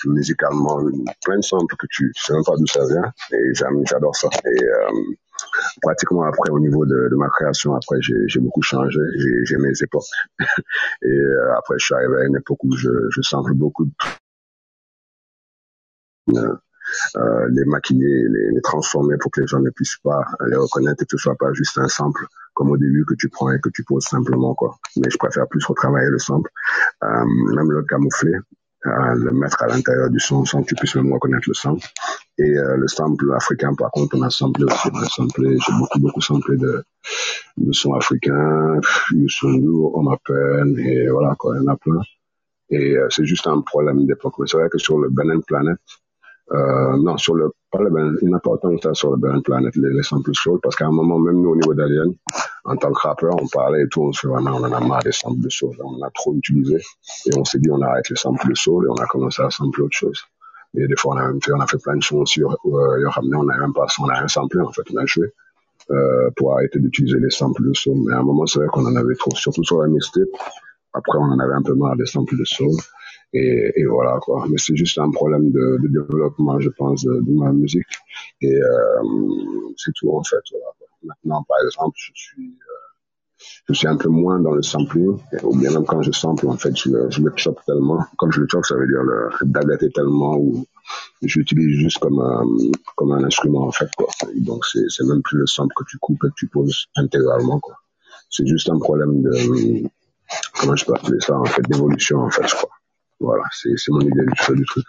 musique 0.06 0.42
allemande, 0.44 0.92
plein 1.24 1.38
de 1.38 1.44
samples 1.44 1.76
que 1.78 1.88
tu, 1.90 2.12
tu 2.16 2.24
sais 2.24 2.34
même 2.34 2.44
pas 2.44 2.56
d'où 2.58 2.68
ça 2.68 2.86
vient. 2.86 3.12
Et 3.32 3.54
j'adore 3.54 4.16
ça. 4.16 4.30
Et 4.46 4.64
euh, 4.64 4.92
pratiquement 5.82 6.24
après, 6.24 6.50
au 6.52 6.60
niveau 6.60 6.86
de, 6.86 7.16
ma 7.16 7.30
création, 7.30 7.76
après, 7.76 7.98
j'ai, 8.02 8.40
beaucoup 8.40 8.62
changé. 8.62 9.00
J'ai, 9.18 9.46
j'ai 9.46 9.58
mes 9.58 9.74
époques. 9.82 10.04
Et 11.02 11.08
euh, 11.08 11.58
après, 11.58 11.76
je 11.78 11.86
suis 11.86 11.96
arrivé 11.96 12.16
à 12.22 12.26
une 12.26 12.38
époque 12.38 12.64
où 12.64 12.76
je, 12.76 12.90
je 13.10 13.22
sample 13.22 13.54
beaucoup 13.54 13.86
de 13.86 13.92
euh, 17.16 17.48
les 17.52 17.66
maquiller, 17.66 18.26
les, 18.30 18.62
transformer 18.62 19.16
pour 19.20 19.32
que 19.32 19.42
les 19.42 19.48
gens 19.48 19.60
ne 19.60 19.70
puissent 19.70 20.00
pas 20.04 20.26
les 20.48 20.56
reconnaître 20.56 21.04
et 21.04 21.06
que 21.06 21.12
ce 21.12 21.18
soit 21.18 21.36
pas 21.36 21.54
juste 21.54 21.78
un 21.78 21.88
sample 21.88 22.26
comme 22.54 22.72
au 22.72 22.78
début 22.78 23.06
que 23.06 23.14
tu 23.14 23.30
prends 23.30 23.52
et 23.52 23.60
que 23.60 23.70
tu 23.70 23.84
poses 23.84 24.06
simplement 24.06 24.56
quoi. 24.56 24.78
Mais 24.98 25.10
je 25.10 25.18
préfère 25.18 25.48
plus 25.48 25.64
retravailler 25.66 26.10
le 26.10 26.20
sample, 26.20 26.50
euh, 27.04 27.26
même 27.56 27.72
le 27.72 27.84
camoufler, 27.84 28.34
euh, 28.86 29.14
le 29.16 29.32
mettre 29.32 29.62
à 29.64 29.68
l'intérieur 29.68 30.10
du 30.10 30.20
son 30.20 30.44
sans 30.44 30.64
que 30.64 30.68
tu 30.68 30.76
puisses 30.76 30.96
même 30.96 31.14
reconnaître 31.14 31.48
le 31.48 31.54
sample. 31.54 31.86
Et 32.40 32.52
le 32.52 32.88
sample 32.88 33.34
africain, 33.34 33.74
par 33.74 33.90
contre, 33.90 34.16
on 34.16 34.22
a 34.22 34.30
samplé 34.30 34.64
aussi. 34.66 34.90
On 34.94 35.00
a 35.00 35.06
samplé, 35.06 35.58
j'ai 35.58 35.74
beaucoup, 35.80 36.00
beaucoup 36.00 36.22
samplé 36.22 36.56
de, 36.58 36.84
de 37.58 37.72
sons 37.72 37.96
africains, 37.96 38.80
Youssou 39.10 39.92
Omar 39.96 40.20
Penn, 40.24 40.78
et 40.78 41.08
voilà, 41.10 41.34
quoi, 41.36 41.56
il 41.56 41.64
y 41.64 41.68
en 41.68 41.74
a 41.74 41.78
plein. 41.78 42.02
Et 42.70 42.96
c'est 43.10 43.26
juste 43.26 43.48
un 43.48 43.62
problème 43.62 44.06
d'époque. 44.06 44.36
Mais 44.40 44.46
c'est 44.48 44.58
vrai 44.58 44.70
que 44.70 44.78
sur 44.78 45.00
le 45.00 45.10
Benin 45.10 45.40
Planet, 45.42 45.78
euh, 46.52 46.98
non, 46.98 47.18
sur 47.18 47.36
le, 47.36 47.52
pas 47.72 47.80
le 47.80 47.90
n'a 48.30 48.40
pas 48.40 48.52
autant 48.52 48.76
que 48.76 48.82
ça 48.82 48.94
sur 48.94 49.12
le 49.12 49.18
Benin 49.18 49.42
Planet, 49.42 49.76
les, 49.76 49.94
les 49.94 50.04
samples 50.04 50.34
soul, 50.34 50.60
parce 50.62 50.76
qu'à 50.76 50.86
un 50.86 50.92
moment, 50.92 51.20
même 51.20 51.42
nous, 51.42 51.50
au 51.50 51.56
niveau 51.56 51.74
d'Alien, 51.74 52.14
en 52.64 52.76
tant 52.78 52.92
que 52.92 53.00
rappeur, 53.00 53.36
on 53.42 53.48
parlait 53.48 53.84
et 53.84 53.88
tout, 53.90 54.04
on 54.04 54.12
se 54.14 54.22
fait 54.22 54.28
vraiment, 54.28 54.52
on 54.56 54.64
en 54.64 54.72
a 54.72 54.80
marre 54.80 55.04
des 55.04 55.12
samples 55.12 55.42
de 55.42 55.50
soul, 55.50 55.76
on 55.84 55.96
en 55.96 56.02
a 56.02 56.10
trop 56.12 56.34
utilisé, 56.36 56.78
et 56.78 57.38
on 57.38 57.44
s'est 57.44 57.60
dit, 57.60 57.70
on 57.70 57.82
arrête 57.82 58.10
les 58.10 58.16
samples 58.16 58.48
de 58.48 58.56
soul, 58.56 58.86
et 58.86 58.90
on 58.90 58.96
a 58.96 59.06
commencé 59.08 59.42
à 59.42 59.50
sampler 59.50 59.84
autre 59.84 59.98
chose. 59.98 60.24
Et 60.76 60.88
des 60.88 60.96
fois, 60.96 61.16
on 61.16 61.18
a 61.18 61.28
même 61.28 61.42
fait, 61.42 61.52
on 61.54 61.60
a 61.60 61.68
fait 61.68 61.82
plein 61.82 61.98
de 61.98 62.04
choses 62.04 62.30
sur, 62.30 62.52
euh, 62.52 62.58
on 62.66 63.50
a 63.50 63.58
même 63.58 63.74
pas, 63.74 63.88
on 64.00 64.10
a 64.10 64.14
rien 64.14 64.28
samplé, 64.28 64.62
en 64.62 64.72
fait, 64.72 64.84
on 64.94 64.98
a 64.98 65.06
joué, 65.06 65.28
euh, 65.92 66.30
pour 66.36 66.54
arrêter 66.54 66.80
d'utiliser 66.80 67.20
les 67.20 67.30
samples 67.30 67.64
de 67.68 67.74
soul. 67.74 67.98
Mais 68.06 68.14
à 68.14 68.20
un 68.20 68.24
moment, 68.24 68.46
c'est 68.46 68.60
vrai 68.60 68.68
qu'on 68.68 68.86
en 68.86 68.96
avait 68.96 69.16
trop, 69.16 69.32
surtout 69.34 69.64
sur 69.64 69.82
la 69.82 69.88
mixtape. 69.88 70.28
Après, 70.94 71.18
on 71.18 71.32
en 71.32 71.40
avait 71.40 71.54
un 71.54 71.62
peu 71.62 71.76
marre 71.76 71.96
des 71.96 72.06
samples 72.06 72.38
de 72.38 72.44
soul. 72.44 72.72
Et, 73.34 73.74
et 73.76 73.86
voilà, 73.86 74.20
quoi. 74.22 74.46
Mais 74.50 74.58
c'est 74.58 74.76
juste 74.76 74.98
un 75.00 75.12
problème 75.12 75.52
de, 75.52 75.78
de 75.82 75.88
développement, 75.88 76.60
je 76.60 76.70
pense, 76.70 77.04
de, 77.04 77.22
ma 77.28 77.52
musique. 77.52 77.86
Et 78.42 78.56
euh, 78.56 79.04
c'est 79.76 79.92
tout, 79.96 80.12
en 80.12 80.24
fait. 80.24 80.42
Voilà. 80.52 80.68
Maintenant, 81.04 81.44
par 81.48 81.58
exemple, 81.64 81.96
je 81.96 82.12
suis, 82.14 82.50
euh, 82.50 83.44
je 83.68 83.74
suis 83.74 83.88
un 83.88 83.98
peu 83.98 84.10
moins 84.10 84.40
dans 84.40 84.52
le 84.52 84.62
sampling. 84.62 85.18
Ou 85.44 85.58
bien 85.58 85.72
même 85.72 85.86
quand 85.86 86.02
je 86.02 86.12
sample, 86.12 86.48
en 86.48 86.58
fait, 86.58 86.76
je 86.76 86.90
le, 86.90 87.10
je 87.10 87.22
le 87.22 87.32
chope 87.36 87.60
tellement. 87.66 88.04
Comme 88.18 88.32
je 88.32 88.42
le 88.42 88.48
chope, 88.50 88.66
ça 88.66 88.76
veut 88.76 88.88
dire 88.88 89.04
le 89.04 89.30
dagueter 89.44 89.90
tellement 89.92 90.38
ou 90.38 90.66
je 91.22 91.40
l'utilise 91.40 91.78
juste 91.78 92.00
comme 92.00 92.20
un, 92.20 92.46
comme 92.96 93.12
un 93.12 93.24
instrument, 93.24 93.68
en 93.68 93.72
fait, 93.72 93.90
quoi. 93.98 94.08
Et 94.36 94.40
donc, 94.40 94.66
c'est 94.66 95.04
même 95.06 95.22
plus 95.22 95.38
le 95.38 95.48
sample 95.48 95.74
que 95.76 95.84
tu 95.90 95.98
coupes 95.98 96.24
et 96.24 96.30
que 96.30 96.36
tu 96.38 96.48
poses 96.48 96.86
intégralement, 96.96 97.60
quoi. 97.60 97.76
C'est 98.30 98.46
juste 98.46 98.70
un 98.70 98.80
problème 98.80 99.22
de, 99.22 99.90
comment 100.60 100.76
je 100.76 100.86
peux 100.86 100.94
appeler 100.94 101.20
ça, 101.20 101.38
en 101.38 101.46
fait, 101.46 101.62
d'évolution, 101.70 102.20
en 102.20 102.30
fait, 102.30 102.48
je 102.48 102.56
crois. 102.56 102.77
Voilà, 103.20 103.44
c'est, 103.52 103.70
mon 103.90 104.02
idée 104.02 104.26
du, 104.56 104.66
truc. 104.66 104.86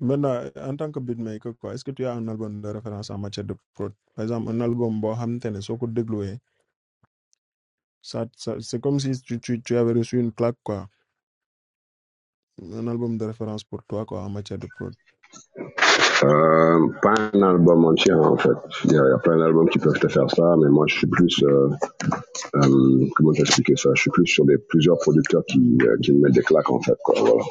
Maintenant, 0.00 0.40
en 0.56 0.76
tant 0.76 0.92
que 0.92 1.00
beatmaker, 1.00 1.56
quoi, 1.58 1.74
est-ce 1.74 1.84
que 1.84 1.90
tu 1.90 2.04
as 2.04 2.12
un 2.14 2.28
album 2.28 2.60
de 2.60 2.68
référence 2.68 3.10
en 3.10 3.18
matière 3.18 3.44
de 3.44 3.56
prod? 3.74 3.92
Par 4.14 4.22
exemple, 4.24 4.50
un 4.50 4.60
album, 4.60 5.00
bon, 5.00 5.16
ne 5.26 5.60
soo 5.60 5.76
ko 5.76 5.86
dégluwee, 5.86 6.38
ça, 8.02 8.26
ça, 8.36 8.56
c'est 8.60 8.80
comme 8.80 9.00
si 9.00 9.20
tu, 9.22 9.40
tu, 9.40 9.62
tu 9.62 9.76
avais 9.76 9.92
reçu 9.92 10.20
une 10.20 10.32
claque, 10.32 10.58
quoi. 10.62 10.88
Un 12.62 12.86
album 12.86 13.16
de 13.18 13.24
référence 13.24 13.64
pour 13.64 13.82
toi, 13.84 14.04
quoi, 14.04 14.22
en 14.22 14.30
matière 14.30 14.58
de 14.58 14.68
prod. 14.76 14.94
Pas 16.20 17.14
un 17.32 17.42
album 17.42 17.84
entier, 17.86 18.12
en 18.12 18.36
fait. 18.36 18.50
Il 18.84 18.92
y, 18.92 18.94
y 18.94 18.98
a 18.98 19.18
plein 19.18 19.38
d'albums 19.38 19.68
qui 19.68 19.78
peuvent 19.78 19.98
te 19.98 20.08
faire 20.08 20.30
ça, 20.30 20.54
mais 20.60 20.68
moi, 20.68 20.86
je 20.88 20.96
suis 20.98 21.06
plus, 21.06 21.42
euh, 21.44 21.68
euh, 22.56 23.06
comment 23.16 23.32
t'expliquer 23.32 23.76
ça? 23.76 23.90
Je 23.94 24.02
suis 24.02 24.10
plus 24.10 24.26
sur 24.26 24.44
des, 24.44 24.58
plusieurs 24.58 24.98
producteurs 24.98 25.44
qui, 25.46 25.78
euh, 25.82 25.96
qui 26.02 26.12
me 26.12 26.20
mettent 26.20 26.34
des 26.34 26.42
claques, 26.42 26.70
en 26.70 26.80
fait, 26.80 26.96
quoi, 27.04 27.14
voilà. 27.20 27.42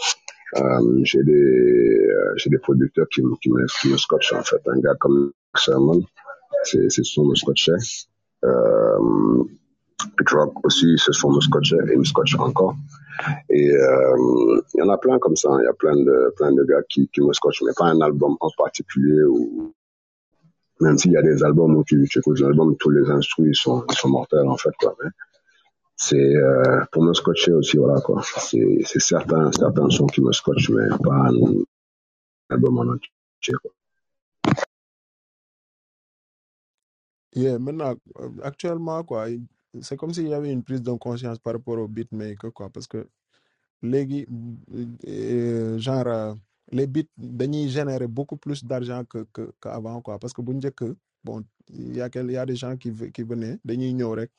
Euh, 0.56 1.00
j'ai 1.04 1.24
des, 1.24 1.34
euh, 1.34 2.34
j'ai 2.38 2.50
des 2.50 2.60
producteurs 2.60 3.08
qui, 3.10 3.22
me- 3.24 3.36
qui 3.42 3.50
me, 3.52 3.66
qui 3.82 3.90
me 3.92 3.98
scotchent, 3.98 4.34
en 4.34 4.44
fait. 4.44 4.62
Un 4.68 4.80
gars 4.80 4.96
comme 5.00 5.32
Sermon, 5.56 6.02
c'est, 6.64 6.90
c'est 6.90 7.04
son 7.04 7.26
me 7.26 7.36
scotchait. 7.36 7.72
Euh, 8.46 9.44
Petrock 10.18 10.54
aussi, 10.66 10.96
c'est 10.98 11.14
son 11.14 11.32
me 11.32 11.42
scotchait 11.42 11.78
et 11.92 11.96
me 11.96 12.04
scotche 12.04 12.36
encore. 12.40 12.76
Et 13.50 13.72
euh, 13.72 14.62
il 14.74 14.80
y 14.80 14.82
en 14.82 14.90
a 14.90 14.98
plein 14.98 15.20
comme 15.20 15.36
ça. 15.36 15.50
Il 15.62 15.66
y 15.66 15.68
a 15.68 15.74
plein 15.74 15.96
de 15.96 16.34
plein 16.38 16.52
de 16.52 16.64
gars 16.64 16.82
qui, 16.90 17.10
me 17.18 17.34
scotchent, 17.34 17.64
mais 17.66 17.74
pas 17.76 17.86
un 17.86 18.02
album 18.02 18.36
en 18.40 18.50
particulier. 18.58 19.24
Ou 19.24 19.74
même 20.82 20.98
s'il 20.98 21.12
y 21.12 21.18
a 21.18 21.22
des 21.22 21.44
albums 21.44 21.76
où 21.76 21.84
tu, 21.84 22.08
tu 22.10 22.20
écoutes 22.20 22.40
l'album, 22.40 22.76
tous 22.78 22.90
les 22.90 23.10
instruments 23.10 23.54
sont 23.54 23.86
sont 23.92 24.10
mortels 24.10 24.48
en 24.48 24.58
fait 24.58 24.74
quoi. 24.80 24.96
C'est 25.96 26.36
euh, 26.36 26.82
pour 26.92 27.04
me 27.04 27.14
scotcher 27.14 27.54
aussi 27.54 27.78
voilà 27.78 28.02
quoi. 28.02 28.22
C'est 28.38 28.80
c'est 28.86 29.02
certains 29.02 29.52
certains 29.52 29.90
sons 29.90 30.08
qui 30.08 30.22
me 30.22 30.32
scotchent, 30.32 30.70
mais 30.72 30.90
pas 31.04 31.30
un 31.30 31.36
album 32.50 32.80
en 32.80 32.94
entier. 32.94 33.54
Quoi. 33.62 33.72
Yeah, 37.36 37.58
maintenant, 37.58 37.96
actuellement, 38.44 39.04
quoi, 39.04 39.28
c'est 39.82 39.98
comme 39.98 40.14
s'il 40.14 40.28
y 40.28 40.34
avait 40.34 40.52
une 40.52 40.64
prise 40.64 40.82
de 40.82 40.92
conscience 40.94 41.40
par 41.40 41.54
rapport 41.54 41.78
au 41.78 41.88
beatmaker, 41.88 42.52
quoi, 42.54 42.70
parce 42.70 42.88
que 42.88 43.08
léegi, 43.82 44.26
euh, 45.08 45.78
genre, 45.80 46.08
euh, 46.08 46.34
les 46.72 46.88
beats, 46.88 47.04
générer 47.70 48.08
beaucoup 48.08 48.38
plus 48.38 48.64
d'argent 48.64 49.04
que, 49.06 49.26
que, 49.34 49.52
qu'avant, 49.62 50.02
quoi, 50.02 50.20
parce 50.20 50.34
que 50.34 50.42
bu 50.42 50.54
njëkk, 50.56 50.84
bon, 51.24 51.44
il 51.70 51.96
y 51.96 52.02
a, 52.02 52.10
des 52.46 52.56
gens 52.56 52.78
qui, 52.78 52.92
qui 53.12 53.24
venaient, 53.24 53.60
ñëw 53.66 54.12
rek, 54.16 54.32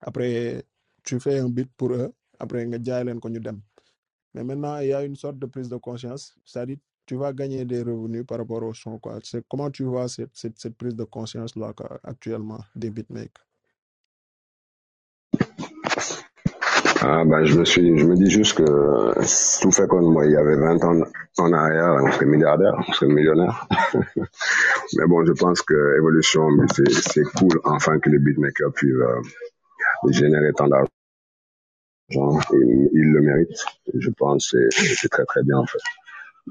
après, 0.00 0.64
tu 1.04 1.18
fais 1.20 1.38
un 1.40 1.48
beat 1.48 1.70
pour 1.76 1.92
eux, 1.92 2.12
après, 2.38 2.64
leen 2.64 3.20
ko 3.20 3.28
ñu 3.28 3.40
dem. 3.40 3.60
Mais 4.34 4.44
maintenant, 4.44 4.78
il 4.78 4.88
y 4.88 4.92
a 4.92 5.02
une 5.04 5.16
sorte 5.16 5.38
de 5.38 5.46
prise 5.46 5.68
de 5.68 5.76
conscience, 5.76 6.34
c'est-à-dire, 6.44 6.78
tu 7.06 7.16
vas 7.16 7.32
gagner 7.32 7.64
des 7.64 7.82
revenus 7.82 8.26
par 8.26 8.38
rapport 8.38 8.62
au 8.62 8.74
son, 8.74 8.98
quoi. 8.98 9.18
Comment 9.48 9.70
tu 9.70 9.84
vois 9.84 10.08
cette, 10.08 10.36
cette, 10.36 10.76
prise 10.76 10.94
de 10.94 11.04
conscience-là, 11.04 11.72
actuellement, 12.04 12.60
des 12.76 12.90
beatmakers? 12.90 13.47
Ah 17.00 17.24
ben 17.24 17.44
je 17.44 17.56
me 17.56 17.64
suis 17.64 17.96
je 17.96 18.04
me 18.04 18.16
dis 18.16 18.28
juste 18.28 18.56
que 18.56 18.62
euh, 18.64 19.12
tout 19.62 19.70
fait 19.70 19.86
comme 19.86 20.12
moi 20.12 20.26
il 20.26 20.32
y 20.32 20.36
avait 20.36 20.56
20 20.56 20.84
ans 20.84 21.00
en 21.38 21.52
arrière, 21.52 21.96
on 22.02 22.10
serait 22.10 22.26
milliardaire, 22.26 22.74
on 22.88 22.92
serait 22.92 23.06
millionnaire. 23.12 23.68
Mais 24.96 25.06
bon, 25.06 25.24
je 25.24 25.32
pense 25.32 25.62
que 25.62 25.96
évolution, 25.96 26.48
c'est 26.74 27.22
cool 27.36 27.60
enfin 27.64 28.00
que 28.00 28.10
les 28.10 28.18
beatmakers 28.18 28.72
puissent 28.72 28.94
euh, 28.94 30.10
générer 30.10 30.52
tant 30.56 30.66
d'argent. 30.66 30.88
Ils, 32.10 33.12
le 33.12 33.20
méritent. 33.20 33.64
Je 33.94 34.10
pense 34.10 34.50
que 34.50 34.58
c'est 34.70 35.08
très 35.08 35.24
très 35.24 35.42
bien 35.44 35.58
en 35.58 35.66
fait. 35.66 35.78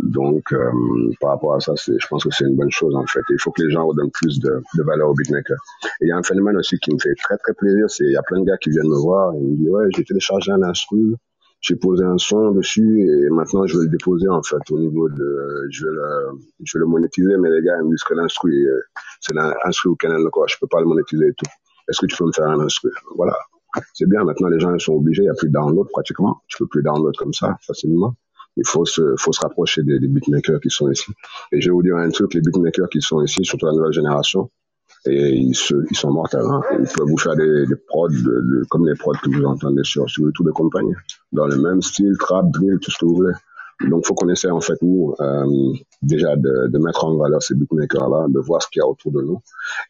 Donc 0.04 0.54
euh, 0.54 0.72
par 1.20 1.32
rapport 1.32 1.56
à 1.56 1.60
ça, 1.60 1.74
je 1.76 2.08
pense 2.08 2.24
que 2.24 2.30
c'est 2.32 2.46
une 2.46 2.56
bonne 2.56 2.72
chose 2.72 2.96
en 2.96 3.06
fait. 3.06 3.22
Il 3.30 3.40
faut 3.40 3.52
que 3.52 3.64
les 3.64 3.72
gens 3.72 3.86
redonnent 3.88 4.12
plus 4.12 4.40
de, 4.40 4.62
de 4.78 4.84
valeur 4.84 5.10
aux 5.10 5.14
beatmakers. 5.14 5.58
Et 6.02 6.06
il 6.06 6.08
y 6.10 6.12
a 6.12 6.18
un 6.18 6.24
phénomène 6.24 6.58
aussi 6.58 6.78
qui 6.80 6.94
me 6.94 7.00
fait 7.00 7.16
très 7.16 7.38
très 7.38 7.54
plaisir, 7.54 7.90
c'est 7.90 8.04
il 8.06 8.12
y 8.12 8.18
a 8.18 8.22
plein 8.24 8.40
de 8.40 8.46
gars 8.46 8.58
qui 8.58 8.70
viennent 8.70 8.90
me 8.90 9.02
voir 9.02 9.34
et 9.34 9.40
me 9.40 9.56
disent 9.56 9.70
ouais 9.70 9.86
j'ai 9.96 10.04
téléchargé 10.04 10.52
un 10.52 10.62
instru, 10.64 11.16
j'ai 11.62 11.76
posé 11.76 12.04
un 12.04 12.18
son 12.18 12.52
dessus 12.52 13.02
et 13.02 13.30
maintenant 13.30 13.66
je 13.66 13.78
vais 13.78 13.86
le 13.86 13.90
déposer 13.90 14.30
en 14.30 14.44
fait 14.44 14.62
au 14.72 14.80
niveau 14.80 15.10
de 15.10 15.68
je 15.72 15.86
vais 15.86 15.92
le 15.92 16.40
je 16.64 16.78
vais 16.78 16.82
le 16.82 16.88
monétiser 16.88 17.36
mais 17.38 17.50
les 17.50 17.62
gars 17.64 17.78
ils 17.80 17.86
me 17.86 17.92
disent 17.92 18.04
que 18.04 18.14
l'instru 18.14 18.68
c'est 19.22 19.34
l'instru 19.34 19.90
au 19.90 19.96
Canal 19.96 20.22
quoi, 20.32 20.46
je 20.48 20.56
peux 20.60 20.68
pas 20.68 20.80
le 20.80 20.86
monétiser 20.86 21.28
et 21.28 21.34
tout. 21.34 21.50
Est-ce 21.90 22.02
que 22.02 22.06
tu 22.06 22.18
peux 22.18 22.26
me 22.26 22.32
faire 22.34 22.48
un 22.50 22.60
instru? 22.60 22.92
Voilà. 23.16 23.38
C'est 23.94 24.08
bien, 24.10 24.24
maintenant 24.24 24.50
les 24.50 24.60
gens 24.60 24.74
ils 24.74 24.82
sont 24.82 24.94
obligés, 24.94 25.24
il 25.24 25.26
n'y 25.26 25.32
a 25.32 25.36
plus 25.36 25.48
de 25.48 25.54
download 25.54 25.88
pratiquement. 25.90 26.42
Tu 26.48 26.58
peux 26.58 26.68
plus 26.68 26.84
download 26.84 27.16
comme 27.16 27.34
ça 27.34 27.58
facilement. 27.62 28.16
Il 28.58 28.66
faut 28.66 28.86
se, 28.86 29.16
faut 29.18 29.32
se 29.32 29.40
rapprocher 29.42 29.84
des, 29.84 30.00
des 30.00 30.08
beatmakers 30.08 30.60
qui 30.60 30.70
sont 30.70 30.92
ici. 30.92 31.12
Et 31.52 31.62
je 31.62 31.70
vais 31.70 31.74
vous 31.74 31.84
dire 31.84 31.96
un 31.96 32.10
truc, 32.10 32.34
les 32.34 32.42
beatmakers 32.42 32.90
qui 32.90 33.02
sont 33.02 33.22
ici, 33.24 33.46
surtout 33.46 33.68
la 33.68 33.72
nouvelle 33.74 33.94
génération, 33.94 34.50
et 35.06 35.30
ils, 35.36 35.56
se, 35.56 35.76
ils 35.90 35.96
sont 35.96 36.12
mortels. 36.12 36.42
Hein. 36.44 36.62
Ils 36.80 36.88
peuvent 36.96 37.08
vous 37.08 37.18
faire 37.18 37.36
des, 37.36 37.66
des 37.68 37.76
prods, 37.88 38.10
de, 38.10 38.16
de- 38.16 38.66
comme 38.70 38.86
les 38.88 38.96
prods 38.96 39.14
que 39.24 39.30
vous 39.30 39.46
entendez 39.46 39.84
sur, 39.84 40.10
sur 40.10 40.24
YouTube 40.26 40.48
de 40.48 40.52
compagnie, 40.52 40.96
dans 41.32 41.46
le 41.48 41.58
même 41.58 41.82
style, 41.82 42.16
trap, 42.20 42.50
drill, 42.52 42.80
tout 42.82 42.92
ce 42.92 42.98
que 43.00 43.06
vous 43.06 43.16
voulez. 43.16 43.34
Donc, 43.86 44.06
faut 44.08 44.16
qu'on 44.16 44.30
essaie 44.30 44.50
en 44.50 44.62
fait 44.62 44.82
nous 44.82 45.14
euh, 45.20 45.46
déjà 46.02 46.36
de, 46.36 46.68
de 46.68 46.80
mettre 46.80 47.06
en 47.06 47.18
valeur 47.18 47.44
ces 47.44 47.56
beatmakers-là, 47.56 48.28
de 48.30 48.40
voir 48.40 48.62
ce 48.64 48.68
qu'il 48.70 48.80
y 48.80 48.84
a 48.84 48.88
autour 48.88 49.12
de 49.12 49.22
nous, 49.22 49.40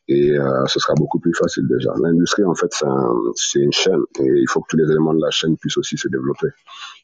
et 0.08 0.38
euh, 0.38 0.66
ce 0.68 0.80
sera 0.80 0.94
beaucoup 0.96 1.20
plus 1.20 1.34
facile 1.34 1.68
déjà. 1.68 1.94
L'industrie 2.02 2.44
en 2.46 2.56
fait 2.56 2.68
c'est 2.72 2.86
un- 2.88 3.16
une 3.56 3.72
chaîne, 3.74 4.02
et 4.20 4.26
il 4.28 4.48
faut 4.50 4.62
que 4.62 4.68
tous 4.70 4.78
les 4.78 4.86
éléments 4.92 5.14
de 5.14 5.22
la 5.22 5.32
chaîne 5.32 5.58
puissent 5.58 5.78
aussi 5.78 5.98
se 5.98 6.10
développer. 6.10 6.48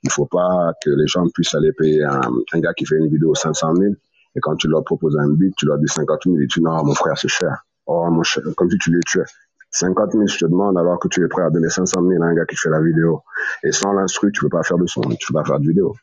Il 0.04 0.12
faut 0.12 0.26
pas 0.28 0.74
que 0.84 0.92
les 0.92 1.08
gens 1.08 1.28
puissent 1.34 1.56
aller 1.56 1.74
payer 1.74 2.04
un, 2.04 2.22
un 2.54 2.60
gars 2.60 2.74
qui 2.74 2.86
fait 2.86 2.98
une 2.98 3.10
vidéo 3.10 3.36
500 3.36 3.76
000 3.76 3.94
et 4.36 4.40
quand 4.42 4.56
tu 4.56 4.68
leur 4.68 4.84
proposes 4.84 5.18
un 5.18 5.30
beat, 5.30 5.56
tu 5.58 5.66
leur 5.68 5.78
dis 5.80 5.88
50 5.90 6.22
000 6.26 6.38
et 6.40 6.48
tu 6.48 6.60
dis 6.60 6.66
non, 6.66 6.84
mon 6.86 6.96
frère, 6.96 7.18
c'est 7.18 7.28
cher. 7.30 7.66
Oh, 7.88 8.08
mon 8.12 8.24
cher, 8.24 8.44
comme 8.58 8.70
si 8.72 8.78
tu 8.80 8.92
les 8.94 9.00
tuais. 9.06 9.26
50 9.72 10.14
000, 10.14 10.28
je 10.28 10.38
te 10.40 10.46
demande 10.46 10.78
alors 10.78 11.00
que 11.00 11.08
tu 11.10 11.24
es 11.24 11.28
prêt 11.28 11.44
à 11.44 11.50
donner 11.52 11.70
500 11.70 12.02
000 12.08 12.24
à 12.24 12.28
un 12.28 12.34
gars 12.36 12.46
qui 12.46 12.56
fait 12.56 12.70
la 12.70 12.82
vidéo. 12.82 13.22
Et 13.64 13.72
sans 13.72 13.94
l'instru, 13.94 14.32
tu 14.34 14.42
peux 14.42 14.50
pas 14.50 14.64
faire 14.64 14.78
de 14.78 14.88
son, 14.88 15.02
tu 15.02 15.28
peux 15.34 15.34
pas 15.40 15.46
faire 15.46 15.60
de 15.60 15.68
vidéo. 15.68 15.96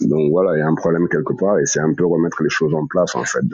Donc 0.00 0.30
voilà, 0.30 0.56
il 0.56 0.60
y 0.60 0.62
a 0.62 0.66
un 0.66 0.74
problème 0.74 1.08
quelque 1.08 1.32
part 1.34 1.58
et 1.58 1.66
c'est 1.66 1.80
un 1.80 1.94
peu 1.94 2.06
remettre 2.06 2.42
les 2.42 2.50
choses 2.50 2.74
en 2.74 2.86
place 2.86 3.14
en 3.14 3.24
fait, 3.24 3.46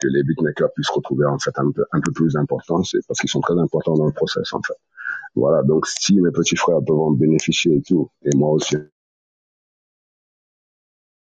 que 0.00 0.08
les 0.08 0.22
beatmakers 0.22 0.72
puissent 0.74 0.90
retrouver 0.90 1.26
en 1.26 1.38
fait 1.38 1.56
un 1.58 1.70
peu, 1.70 1.84
un 1.92 2.00
peu 2.00 2.12
plus 2.12 2.34
d'importance 2.34 2.96
parce 3.06 3.20
qu'ils 3.20 3.30
sont 3.30 3.40
très 3.40 3.58
importants 3.58 3.94
dans 3.94 4.06
le 4.06 4.12
process 4.12 4.52
en 4.52 4.62
fait. 4.62 4.76
Voilà, 5.34 5.62
donc 5.62 5.86
si 5.86 6.20
mes 6.20 6.30
petits 6.30 6.56
frères 6.56 6.80
peuvent 6.86 6.98
en 6.98 7.12
bénéficier 7.12 7.76
et 7.76 7.82
tout, 7.82 8.10
et 8.22 8.36
moi 8.36 8.50
aussi, 8.50 8.76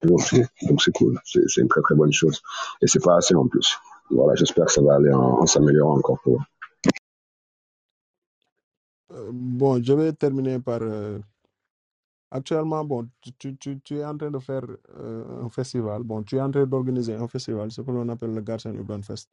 donc 0.04 0.22
c'est 0.22 0.92
cool, 0.94 1.20
c'est 1.26 1.58
une 1.58 1.68
très 1.68 1.82
très 1.82 1.96
bonne 1.96 2.12
chose. 2.12 2.42
Et 2.82 2.88
c'est 2.88 3.04
pas 3.04 3.18
assez 3.18 3.36
en 3.36 3.48
plus. 3.48 3.78
Voilà, 4.12 4.36
j'espère 4.36 4.66
que 4.66 4.72
ça 4.72 4.82
va 4.82 4.96
aller 4.96 5.12
en, 5.12 5.46
s'améliorant 5.46 5.98
encore 5.98 6.20
pour. 6.24 6.44
Euh, 9.12 9.30
bon, 9.32 9.82
je 9.82 9.94
vais 9.94 10.14
terminer 10.14 10.60
par, 10.60 10.80
euh, 10.82 11.20
Actuellement, 12.32 12.84
bon, 12.84 13.08
tu, 13.22 13.56
tu, 13.58 13.80
tu, 13.82 13.98
es 13.98 14.06
en 14.06 14.18
train 14.18 14.32
de 14.32 14.40
faire 14.40 14.64
euh, 14.98 15.44
un 15.44 15.50
festival. 15.50 16.04
Bon, 16.04 16.24
tu 16.24 16.36
es 16.38 16.42
en 16.42 16.52
train 16.52 16.66
d'organiser 16.66 17.14
un 17.16 17.28
festival, 17.28 17.72
ce 17.72 17.82
que 17.82 17.92
l'on 17.92 18.10
appelle 18.10 18.34
le 18.34 18.42
Garden 18.42 18.76
Urban 18.76 19.02
Fest. 19.02 19.30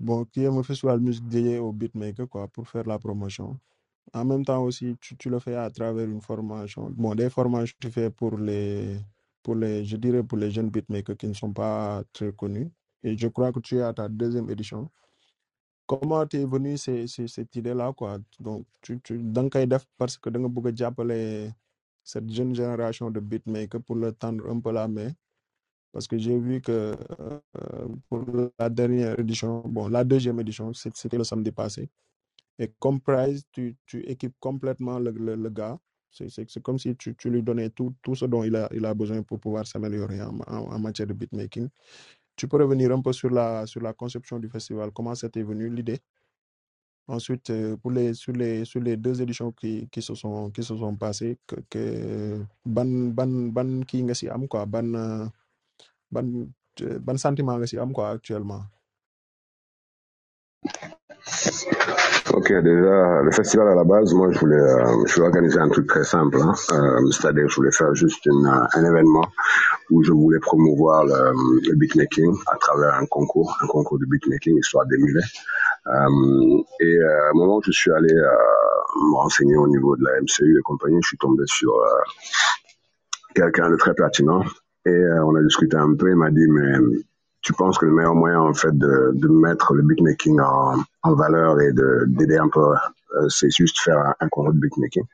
Bon, 0.00 0.24
qui 0.24 0.42
est 0.44 0.46
un 0.46 0.62
festival 0.62 1.00
musique 1.00 1.26
dédié 1.28 1.58
aux 1.58 1.72
beatmakers, 1.72 2.28
quoi, 2.28 2.48
pour 2.48 2.68
faire 2.68 2.84
la 2.84 2.98
promotion. 2.98 3.58
En 4.14 4.24
même 4.24 4.44
temps 4.44 4.62
aussi, 4.64 4.96
tu, 5.00 5.16
tu 5.16 5.30
le 5.30 5.38
fais 5.40 5.56
à 5.56 5.70
travers 5.70 6.08
une 6.08 6.20
formation. 6.22 6.90
Bon, 6.90 7.14
des 7.14 7.30
formations 7.30 7.74
que 7.80 7.88
tu 7.88 7.92
fais 7.92 8.10
pour 8.10 8.38
les, 8.38 8.98
pour 9.42 9.54
les, 9.56 9.84
je 9.84 9.96
dirais 9.96 10.22
pour 10.22 10.38
les 10.38 10.50
jeunes 10.50 10.70
beatmakers 10.70 11.16
qui 11.16 11.26
ne 11.28 11.34
sont 11.34 11.52
pas 11.52 12.02
très 12.12 12.32
connus. 12.32 12.70
Et 13.02 13.16
je 13.16 13.28
crois 13.28 13.52
que 13.52 13.60
tu 13.60 13.76
es 13.78 13.82
à 13.82 13.92
ta 13.92 14.08
deuxième 14.08 14.48
édition. 14.50 14.90
Comment 15.88 16.26
t'es 16.28 16.46
venu 16.46 16.78
c'est 16.78 17.08
c'est- 17.08 17.28
cette 17.28 17.56
idée-là, 17.56 17.94
quoi? 17.94 18.18
Donc, 18.40 18.66
tu, 18.82 19.00
tu, 19.02 19.18
da 19.22 19.42
nga 19.42 19.50
koy 19.50 19.68
def 19.68 19.86
parce 19.98 20.18
que 20.18 20.30
da 20.30 20.40
nga 20.40 20.48
bëgg 20.50 20.76
cette 22.04 22.30
jeune 22.30 22.54
génération 22.54 23.10
de 23.12 23.20
beatmakers 23.20 23.82
pour 23.82 23.96
leur 23.96 24.16
tendre 24.16 24.48
un 24.50 24.60
peu 24.60 24.72
la 24.72 24.88
main. 24.88 25.12
Parce 25.92 26.08
que 26.08 26.18
j'ai 26.18 26.38
vu 26.38 26.60
que 26.62 26.96
euh, 27.20 27.88
pour 28.08 28.24
la 28.58 28.70
dernière 28.70 29.18
édition, 29.20 29.62
bon, 29.66 29.88
la 29.88 30.04
deuxième 30.04 30.40
édition, 30.40 30.72
c'était 30.74 31.18
le 31.18 31.24
samedi 31.24 31.52
passé. 31.52 31.90
Et 32.58 32.72
comme 32.80 33.00
tu, 33.52 33.76
tu 33.86 34.00
équipes 34.06 34.36
complètement 34.40 34.98
le, 35.00 35.12
le, 35.12 35.36
gars. 35.50 35.78
C'est 36.10 36.30
c'est- 36.30 36.60
comme 36.62 36.78
si 36.78 36.96
tu, 36.96 37.16
tu 37.16 37.30
lui 37.30 37.42
donnais 37.42 37.70
tout, 37.70 37.94
tout 38.02 38.14
ce 38.16 38.26
dont 38.26 38.44
il 38.44 38.56
a, 38.56 38.68
il 38.74 38.84
a 38.86 38.94
besoin 38.94 39.22
pour 39.22 39.40
pouvoir 39.40 39.66
s'améliorer 39.66 40.20
en 40.22 40.78
matière 40.80 41.08
de 41.08 41.14
beatmaking. 41.14 41.68
Tu 42.38 42.46
peux 42.46 42.56
revenir 42.58 42.92
un 42.92 43.02
peu 43.02 43.12
sur 43.12 43.30
la, 43.30 43.64
conception 43.96 44.38
du 44.38 44.48
festival, 44.48 44.92
comment 44.92 45.14
c'était 45.16 45.42
venu 45.42 45.68
l'idée? 45.68 45.98
Ensuite, 47.08 47.50
euh, 47.50 47.76
sur, 48.14 48.32
les, 48.32 48.96
deux 48.96 49.20
éditions 49.20 49.50
qui, 49.50 49.88
se, 50.00 50.14
sont, 50.14 50.96
passées, 50.96 51.36
que, 51.48 51.56
que, 51.68 52.40
actuellement? 58.12 58.62
Ok, 62.34 62.52
déjà, 62.52 63.22
le 63.22 63.30
festival 63.32 63.68
à 63.68 63.74
la 63.74 63.84
base, 63.84 64.12
moi, 64.12 64.30
je 64.30 64.38
voulais, 64.38 64.56
euh, 64.56 65.06
je 65.06 65.14
voulais 65.14 65.26
organiser 65.26 65.58
un 65.58 65.68
truc 65.68 65.86
très 65.86 66.04
simple. 66.04 66.38
Hein. 66.40 66.54
Euh, 66.72 67.10
C'est-à-dire, 67.10 67.48
je 67.48 67.56
voulais 67.56 67.72
faire 67.72 67.94
juste 67.94 68.26
euh, 68.26 68.32
un 68.74 68.84
événement 68.84 69.24
où 69.90 70.02
je 70.02 70.12
voulais 70.12 70.38
promouvoir 70.38 71.04
le, 71.04 71.74
beatmaking 71.74 72.32
à 72.46 72.56
travers 72.58 72.94
un 72.94 73.06
concours, 73.06 73.56
un 73.62 73.66
concours 73.66 73.98
de 73.98 74.06
beatmaking, 74.06 74.58
histoire 74.58 74.86
d'émuler. 74.86 75.22
Euh, 75.86 76.62
et 76.80 76.98
au 77.32 77.36
moment 77.36 77.56
où 77.56 77.62
je 77.64 77.72
suis 77.72 77.90
allé 77.90 78.12
me 78.12 79.16
renseigner 79.16 79.56
au 79.56 79.66
niveau 79.66 79.96
de 79.96 80.04
la 80.04 80.20
MCU 80.20 80.58
et 80.58 80.62
compagnie, 80.62 80.98
je 81.02 81.08
suis 81.08 81.18
tombé 81.18 81.44
sur 81.46 81.72
quelqu'un 83.34 83.70
de 83.70 83.76
très 83.76 83.94
pertinent 83.94 84.42
et 84.84 85.04
on 85.24 85.34
a 85.34 85.42
discuté 85.42 85.76
un 85.76 85.94
peu. 85.94 86.10
Il 86.10 86.16
m'a 86.16 86.30
dit, 86.30 86.46
mais 86.48 86.78
tu 87.42 87.52
penses 87.52 87.78
que 87.78 87.86
le 87.86 87.92
meilleur 87.92 88.14
moyen 88.14 88.40
en 88.40 88.54
fait 88.54 88.76
de, 88.76 89.12
de 89.14 89.28
mettre 89.28 89.74
le 89.74 89.82
beatmaking 89.82 90.40
en, 90.40 90.76
en 91.02 91.14
valeur 91.14 91.60
et 91.60 91.72
de 91.72 92.04
d'aider 92.06 92.36
un 92.36 92.48
peu, 92.48 92.60
euh, 92.60 93.28
c'est 93.28 93.50
juste 93.50 93.78
faire 93.80 93.98
un, 93.98 94.14
un 94.20 94.28
concours 94.28 94.52
de 94.52 94.58
beatmaking? 94.58 95.04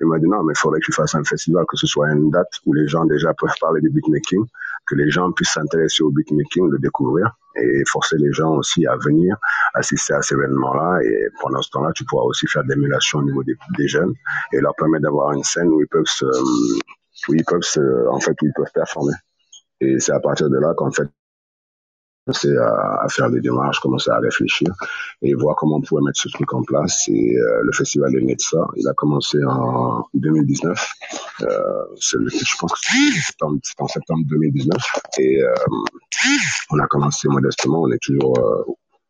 Il 0.00 0.06
m'a 0.06 0.18
dit 0.18 0.28
non, 0.28 0.44
mais 0.44 0.52
il 0.54 0.58
faudrait 0.58 0.80
que 0.80 0.86
tu 0.86 0.92
fasses 0.92 1.14
un 1.14 1.24
festival, 1.24 1.64
que 1.68 1.76
ce 1.76 1.86
soit 1.86 2.10
une 2.12 2.30
date 2.30 2.48
où 2.66 2.72
les 2.72 2.86
gens 2.86 3.04
déjà 3.04 3.34
peuvent 3.34 3.54
parler 3.60 3.80
du 3.80 3.90
beatmaking, 3.90 4.44
que 4.86 4.94
les 4.94 5.10
gens 5.10 5.30
puissent 5.32 5.54
s'intéresser 5.54 6.02
au 6.02 6.10
beatmaking, 6.10 6.70
le 6.70 6.78
découvrir 6.78 7.36
et 7.56 7.82
forcer 7.86 8.16
les 8.16 8.32
gens 8.32 8.52
aussi 8.54 8.86
à 8.86 8.96
venir 8.96 9.36
assister 9.74 10.14
à 10.14 10.22
cet 10.22 10.38
événement-là. 10.38 11.00
Et 11.02 11.26
pendant 11.42 11.60
ce 11.60 11.70
temps-là, 11.70 11.90
tu 11.94 12.04
pourras 12.04 12.22
aussi 12.24 12.46
faire 12.46 12.62
de 12.62 12.68
l'émulation 12.68 13.18
au 13.18 13.24
niveau 13.24 13.42
des, 13.42 13.56
des 13.76 13.88
jeunes 13.88 14.14
et 14.52 14.60
leur 14.60 14.74
permettre 14.76 15.02
d'avoir 15.02 15.32
une 15.32 15.42
scène 15.42 15.68
où 15.68 15.80
ils 15.80 15.88
peuvent 15.88 16.06
se, 16.06 16.24
où 16.24 17.34
ils 17.34 17.44
peuvent 17.44 17.62
se, 17.62 18.08
en 18.08 18.20
fait, 18.20 18.36
où 18.40 18.46
ils 18.46 18.52
peuvent 18.54 18.72
performer. 18.72 19.14
Et 19.80 19.98
c'est 19.98 20.12
à 20.12 20.20
partir 20.20 20.48
de 20.48 20.58
là 20.58 20.74
qu'en 20.76 20.92
fait, 20.92 21.08
commencé 22.28 22.56
à, 22.56 23.02
à 23.04 23.08
faire 23.08 23.30
des 23.30 23.40
démarches, 23.40 23.80
commencer 23.80 24.10
à 24.10 24.18
réfléchir 24.18 24.68
et 25.22 25.34
voir 25.34 25.56
comment 25.56 25.76
on 25.76 25.80
pouvait 25.80 26.02
mettre 26.02 26.20
ce 26.20 26.28
truc 26.28 26.52
en 26.52 26.62
place. 26.62 27.08
Et 27.08 27.36
euh, 27.38 27.60
le 27.62 27.72
festival 27.72 28.14
est 28.16 28.20
né 28.20 28.34
de 28.34 28.40
ça. 28.40 28.58
Il 28.76 28.86
a 28.88 28.92
commencé 28.92 29.38
en 29.44 30.04
2019. 30.14 30.92
Euh, 31.42 31.46
c'est 32.00 32.18
le- 32.18 32.28
je 32.28 32.56
pense 32.58 32.72
que 32.72 32.78
c'était 32.80 33.44
en 33.44 33.86
septembre 33.88 34.24
2019. 34.26 34.76
Et 35.18 35.42
euh, 35.42 35.54
on 36.70 36.78
a 36.78 36.86
commencé 36.86 37.28
modestement. 37.28 37.82
On 37.82 37.90
est 37.92 38.02
toujours 38.02 38.38
euh, 38.38 38.64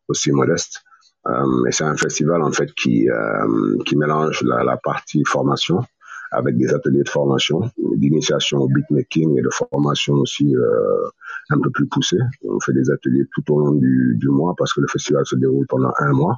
aussi 0.07 0.31
modeste. 0.31 0.81
Euh, 1.27 1.65
et 1.67 1.71
c'est 1.73 1.83
un 1.83 1.97
festival 1.97 2.41
en 2.41 2.51
fait 2.51 2.71
qui 2.75 3.07
qui 3.85 3.95
mélange 3.97 4.41
la, 4.43 4.63
la 4.63 4.77
partie 4.77 5.23
formation 5.25 5.79
avec 6.31 6.57
des 6.57 6.73
ateliers 6.73 7.03
de 7.03 7.09
formation, 7.09 7.69
d'initiation 7.95 8.59
au 8.59 8.67
beatmaking 8.67 9.37
et 9.37 9.41
de 9.41 9.49
formation 9.49 10.15
aussi 10.15 10.55
euh, 10.55 11.07
un 11.49 11.59
peu 11.59 11.69
plus 11.71 11.87
poussée. 11.87 12.19
On 12.47 12.59
fait 12.59 12.73
des 12.73 12.89
ateliers 12.91 13.25
tout 13.33 13.53
au 13.53 13.59
long 13.59 13.71
du, 13.71 14.15
du 14.17 14.29
mois 14.29 14.53
parce 14.57 14.73
que 14.73 14.81
le 14.81 14.87
festival 14.87 15.25
se 15.25 15.35
déroule 15.35 15.65
pendant 15.67 15.91
un 15.99 16.11
mois. 16.11 16.37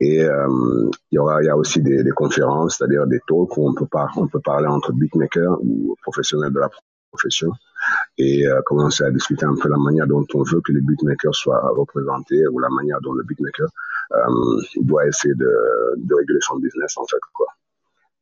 Et 0.00 0.22
euh, 0.22 0.90
il 1.10 1.16
y 1.16 1.18
aura, 1.18 1.42
il 1.42 1.46
y 1.46 1.48
a 1.48 1.56
aussi 1.56 1.80
des, 1.80 2.02
des 2.02 2.10
conférences, 2.10 2.76
c'est-à-dire 2.76 3.06
des 3.06 3.20
talks 3.26 3.56
où 3.56 3.68
on 3.68 3.74
peut 3.74 3.86
on 4.16 4.28
peut 4.28 4.40
parler 4.40 4.66
entre 4.66 4.92
beatmakers 4.92 5.58
ou 5.62 5.96
professionnels 6.02 6.52
de 6.52 6.60
la 6.60 6.68
profession 7.10 7.50
et 8.18 8.46
euh, 8.46 8.60
commencer 8.66 9.04
à 9.04 9.10
discuter 9.10 9.46
un 9.46 9.54
peu 9.54 9.68
la 9.68 9.78
manière 9.78 10.06
dont 10.06 10.26
on 10.34 10.42
veut 10.42 10.60
que 10.60 10.72
les 10.72 10.80
beatmakers 10.80 11.34
soient 11.34 11.62
représentés 11.74 12.46
ou 12.48 12.58
la 12.58 12.68
manière 12.68 13.00
dont 13.00 13.12
le 13.12 13.24
beatmaker 13.24 13.68
euh, 14.12 14.16
doit 14.82 15.06
essayer 15.06 15.34
de, 15.34 15.50
de 15.96 16.14
réguler 16.14 16.40
son 16.40 16.56
business 16.56 16.96
en 16.98 17.06
fait 17.06 17.20
quoi. 17.32 17.46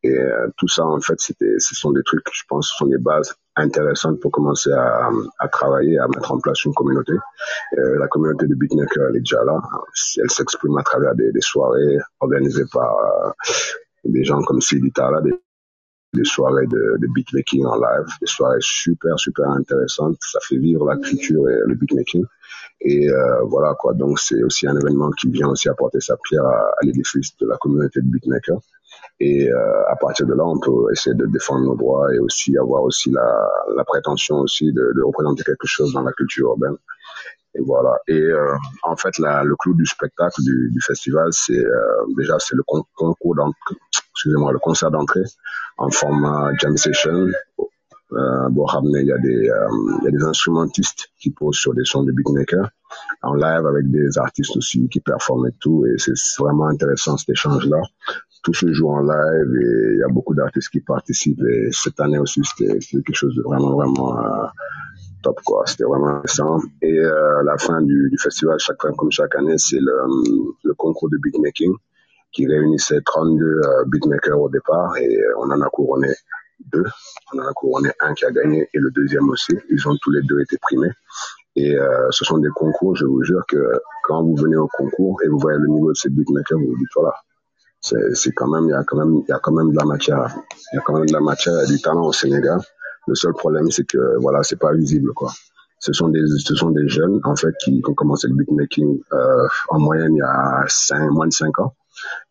Et 0.05 0.11
euh, 0.11 0.49
tout 0.59 0.69
ça, 0.69 0.85
en 0.85 1.01
fait, 1.01 1.19
c'était, 1.19 1.59
ce 1.59 1.75
sont 1.75 1.91
des 1.91 2.03
trucs, 2.03 2.27
je 2.31 2.43
pense, 2.47 2.69
ce 2.69 2.77
sont 2.77 2.87
des 2.87 2.99
bases 2.99 3.35
intéressantes 3.57 4.21
pour 4.21 4.31
commencer 4.31 4.71
à, 4.71 5.09
à 5.39 5.49
travailler, 5.49 5.99
à 5.99 6.07
mettre 6.09 6.31
en 6.31 6.39
place 6.39 6.63
une 6.67 6.75
communauté. 6.75 7.15
Euh, 7.79 7.99
la 7.99 8.07
communauté 8.09 8.47
de 8.47 8.55
beatmakers, 8.55 9.09
elle 9.09 9.17
est 9.17 9.21
déjà 9.21 9.43
là. 9.45 9.59
Elle 10.23 10.31
s'exprime 10.31 10.77
à 10.77 10.83
travers 10.83 11.15
des, 11.15 11.33
soirées 11.41 11.97
organisées 12.21 12.67
par 12.71 12.99
euh, 12.99 13.31
des 14.05 14.25
gens 14.25 14.43
comme 14.43 14.61
Sidi 14.61 14.93
Tala, 14.93 15.23
des, 15.23 15.33
des 16.13 16.25
soirées 16.25 16.67
de, 16.67 16.99
beatmaking 17.15 17.65
en 17.65 17.77
live, 17.77 18.07
des 18.21 18.27
soirées 18.27 18.59
super, 18.61 19.19
super 19.19 19.49
intéressantes. 19.49 20.19
Ça 20.21 20.39
fait 20.43 20.59
vivre 20.59 20.85
la 20.87 20.99
culture 20.99 21.49
et 21.49 21.61
le 21.65 21.75
beatmaking. 21.77 22.27
Et 22.83 23.09
voilà 23.45 23.75
quoi. 23.79 23.95
Donc 23.95 24.19
c'est 24.19 24.43
aussi 24.43 24.67
un 24.67 24.77
événement 24.77 25.11
qui 25.13 25.31
vient 25.31 25.49
aussi 25.49 25.71
apporter 25.71 26.01
sa 26.01 26.19
pierre 26.19 26.45
à, 26.45 26.73
à 26.79 26.85
l'édifice 26.85 27.35
de 27.39 27.47
la 27.47 27.57
communauté 27.57 28.01
de 28.03 28.07
beatmakers. 28.07 28.61
Et 29.21 29.51
euh, 29.51 29.89
à 29.89 29.97
partir 29.97 30.27
de 30.27 30.35
là, 30.35 30.45
on 30.45 30.59
peut 30.59 30.93
essayer 30.93 31.15
de 31.15 31.27
défendre 31.27 31.65
nos 31.65 31.77
droits 31.77 32.13
et 32.15 32.19
aussi 32.19 32.57
avoir 32.59 32.83
aussi 32.83 33.11
la, 33.11 33.85
prétention 33.85 34.37
aussi 34.41 34.73
de, 34.73 35.03
représenter 35.05 35.45
quelque 35.45 35.67
chose 35.67 35.93
dans 35.93 36.03
la 36.03 36.13
culture 36.13 36.49
urbaine. 36.49 36.77
Et 37.55 37.63
voilà. 37.63 37.97
Et 38.09 38.21
euh, 38.21 38.55
en 38.83 38.97
fait, 38.97 39.17
le 39.19 39.55
clou 39.57 39.75
du 39.75 39.87
spectacle 39.87 40.43
du, 40.43 40.81
festival, 40.81 41.29
c'est 41.31 41.65
euh, 41.65 42.05
déjà 42.17 42.39
c'est 42.39 42.57
le 42.57 42.65
con- 42.65 42.85
concours 42.97 43.37
excusez-moi, 44.13 44.53
le 44.53 44.59
concert 44.59 44.91
d'entrée 44.91 45.25
en 45.79 45.91
format 45.91 46.51
jam 46.59 46.77
session. 46.77 47.29
Xam 48.11 48.85
ne 48.91 49.01
il 49.01 49.07
y 49.07 49.13
a 49.13 49.19
des 49.19 49.51
il 50.01 50.05
y 50.05 50.09
a 50.09 50.11
des 50.11 50.23
instrumentistes 50.25 51.09
qui 51.21 51.31
posent 51.31 51.57
sur 51.57 51.75
des 51.75 51.85
sons 51.85 52.05
de 52.05 52.13
beatmaker 52.13 52.69
en 53.23 53.35
live 53.35 53.67
avec 53.67 53.91
des 53.91 54.19
artistes 54.19 54.57
aussi 54.57 54.89
qui 54.89 55.01
performent 55.01 55.47
et 55.49 55.55
tout 55.59 55.85
et 55.87 55.95
c'est 55.99 56.15
vraiment 56.39 56.67
intéressant 56.67 57.17
cet 57.17 57.31
échange 57.31 57.67
là 57.67 57.81
tout 58.45 58.55
se 58.55 58.73
joue 58.73 58.91
en 58.91 59.01
live 59.01 59.57
et 59.63 59.95
il 59.95 59.99
y 59.99 60.03
a 60.03 60.13
beaucoup 60.13 60.35
d'artistes 60.35 60.69
qui 60.69 60.81
participent 60.81 61.43
et 61.51 61.69
cette 61.73 61.99
année 61.99 62.19
aussi 62.19 62.43
c'était 62.45 62.79
quelque 62.79 63.15
chose 63.15 63.35
de 63.35 63.43
vraiment 63.43 63.73
vraiment 63.75 64.19
euh, 64.19 64.47
top 65.23 65.41
quoi. 65.45 65.65
C'était 65.67 65.85
vraiment 65.85 66.09
intéressant. 66.19 66.59
Et 66.83 66.99
euh, 66.99 67.43
la 67.43 67.57
fin 67.59 67.81
du, 67.81 68.11
du 68.11 68.19
festival 68.19 68.59
chaque 68.59 68.77
comme 68.77 69.11
chaque 69.11 69.35
année 69.35 69.59
c'est 69.59 69.81
le, 69.81 69.97
le 70.63 70.75
concours 70.75 71.09
de 71.11 71.17
beatmaking 71.17 71.75
qui 72.33 72.47
réunissait 72.47 73.01
32 73.05 73.45
euh, 73.45 73.85
beatmakers 73.87 74.39
au 74.39 74.51
départ 74.51 74.97
et 74.97 75.17
euh, 75.17 75.39
on 75.39 75.51
en 75.51 75.61
a 75.61 75.69
couronné 75.71 76.09
deux. 76.73 76.85
On 77.33 77.39
en 77.39 77.47
a 77.47 77.53
couronné 77.53 77.91
un 78.01 78.13
qui 78.15 78.25
a 78.25 78.31
gagné 78.31 78.69
et 78.73 78.79
le 78.79 78.91
deuxième 78.91 79.29
aussi. 79.31 79.57
Ils 79.71 79.89
ont 79.89 79.97
tous 80.03 80.11
les 80.11 80.23
deux 80.23 80.41
été 80.41 80.59
primés. 80.59 80.91
Et 81.57 81.77
euh, 81.77 82.09
ce 82.11 82.25
sont 82.25 82.39
des 82.39 82.51
concours 82.51 82.97
je 82.97 83.07
vous 83.07 83.23
jure 83.23 83.45
que 83.49 83.81
quand 84.03 84.23
vous 84.23 84.35
venez 84.37 84.57
au 84.57 84.69
concours 84.69 85.23
et 85.25 85.29
vous 85.29 85.39
voyez 85.39 85.59
le 85.59 85.69
niveau 85.69 85.91
de 85.91 85.97
ces 85.97 86.11
beatmakers 86.11 86.59
vous 86.59 86.67
vous 86.67 86.77
dites 86.77 86.89
voilà 86.97 87.15
c'est 87.85 88.15
c'est 88.15 88.33
quand 88.33 88.49
même 88.49 88.65
il 88.65 88.71
y 88.71 88.73
a 88.73 88.83
quand 88.83 88.97
même 88.97 89.23
il 89.27 89.29
y 89.29 89.33
a 89.33 89.39
quand 89.39 89.53
même 89.53 89.71
de 89.71 89.77
la 89.77 89.85
matière. 89.85 90.35
Il 90.73 90.77
y 90.77 90.79
a 90.79 90.83
quand 90.83 90.95
même 90.95 91.07
de 91.07 91.13
la 91.13 91.21
matière 91.21 91.61
et 91.61 91.67
du 91.67 91.81
talent 91.81 92.07
au 92.07 92.13
Sénégal. 92.13 92.59
Le 93.07 93.15
seul 93.15 93.35
problème 93.35 93.71
c'est 93.71 93.85
que 93.85 94.19
voilà 94.21 94.43
c'est 94.43 94.59
pas 94.59 94.73
visible 94.73 95.13
quoi. 95.13 95.31
Ce 95.81 95.93
sont 95.93 96.09
des 96.09 96.25
ce 96.39 96.55
sont 96.55 96.71
des 96.71 96.89
jeunes 96.89 97.21
en 97.25 97.37
fait 97.37 97.55
qui, 97.63 97.83
ont 97.87 97.93
commencé 97.93 98.27
le 98.29 98.35
beatmaking 98.37 99.01
euh, 99.13 99.47
en 99.69 99.79
moyenne 99.81 100.15
il 100.15 100.19
y 100.19 100.23
a 100.23 100.65
cinq, 100.67 101.11
moins 101.11 101.27
de 101.27 101.33
cinq 101.33 101.59
ans. 101.59 101.75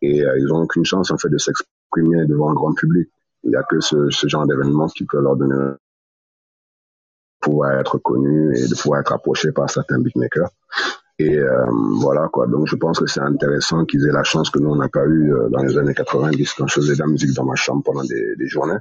Et 0.01 0.25
euh, 0.25 0.39
ils 0.39 0.51
ont 0.51 0.63
aucune 0.63 0.85
chance 0.85 1.11
en 1.11 1.17
fait 1.17 1.29
de 1.29 1.37
s'exprimer 1.37 2.25
devant 2.25 2.49
un 2.49 2.55
grand 2.55 2.73
public. 2.73 3.07
Il 3.43 3.51
y 3.51 3.55
a 3.55 3.61
que 3.61 3.79
ce, 3.79 4.09
ce 4.09 4.27
genre 4.27 4.47
d'événement 4.47 4.87
qui 4.87 5.05
peut 5.05 5.21
leur 5.21 5.35
donner 5.35 5.75
pouvoir 7.41 7.73
être 7.79 7.99
connus 7.99 8.57
et 8.57 8.67
de 8.67 8.75
pouvoir 8.75 9.01
être 9.01 9.13
approchés 9.13 9.51
par 9.51 9.69
certains 9.69 9.99
beatmakers 9.99 10.49
Et 11.19 11.37
euh, 11.37 11.65
voilà 11.99 12.27
quoi. 12.27 12.47
Donc 12.47 12.67
je 12.67 12.75
pense 12.75 12.99
que 12.99 13.05
c'est 13.05 13.21
intéressant 13.21 13.85
qu'ils 13.85 14.07
aient 14.07 14.11
la 14.11 14.23
chance 14.23 14.49
que 14.49 14.57
nous 14.57 14.71
on 14.71 14.75
n'a 14.75 14.89
pas 14.89 15.05
eu 15.05 15.31
euh, 15.31 15.47
dans 15.49 15.61
les 15.61 15.77
années 15.77 15.93
90 15.93 16.53
quand 16.53 16.67
je 16.67 16.73
faisais 16.73 16.95
de 16.95 16.99
la 16.99 17.05
musique 17.05 17.33
dans 17.33 17.45
ma 17.45 17.55
chambre 17.55 17.83
pendant 17.83 18.03
des, 18.03 18.35
des 18.35 18.47
journées. 18.47 18.79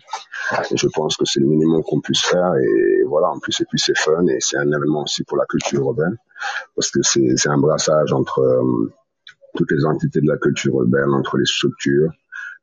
Et 0.70 0.76
je 0.76 0.88
pense 0.88 1.16
que 1.16 1.26
c'est 1.26 1.40
le 1.40 1.46
minimum 1.46 1.82
qu'on 1.82 2.00
puisse 2.00 2.22
faire. 2.22 2.54
Et 2.56 3.02
voilà, 3.06 3.28
en 3.28 3.38
plus 3.38 3.60
et 3.60 3.66
puis 3.68 3.78
c'est 3.78 3.96
fun 3.96 4.26
et 4.28 4.38
c'est 4.40 4.56
un 4.56 4.66
événement 4.66 5.02
aussi 5.02 5.24
pour 5.24 5.36
la 5.36 5.44
culture 5.44 5.80
urbaine 5.80 6.16
parce 6.74 6.90
que 6.90 7.00
c'est 7.02 7.48
un 7.48 7.58
brassage 7.58 8.12
entre 8.12 8.40
euh, 8.40 8.92
toutes 9.54 9.70
les 9.70 9.84
entités 9.84 10.20
de 10.20 10.28
la 10.28 10.38
culture 10.38 10.74
urbaine, 10.74 11.12
entre 11.12 11.36
les 11.36 11.46
structures. 11.46 12.10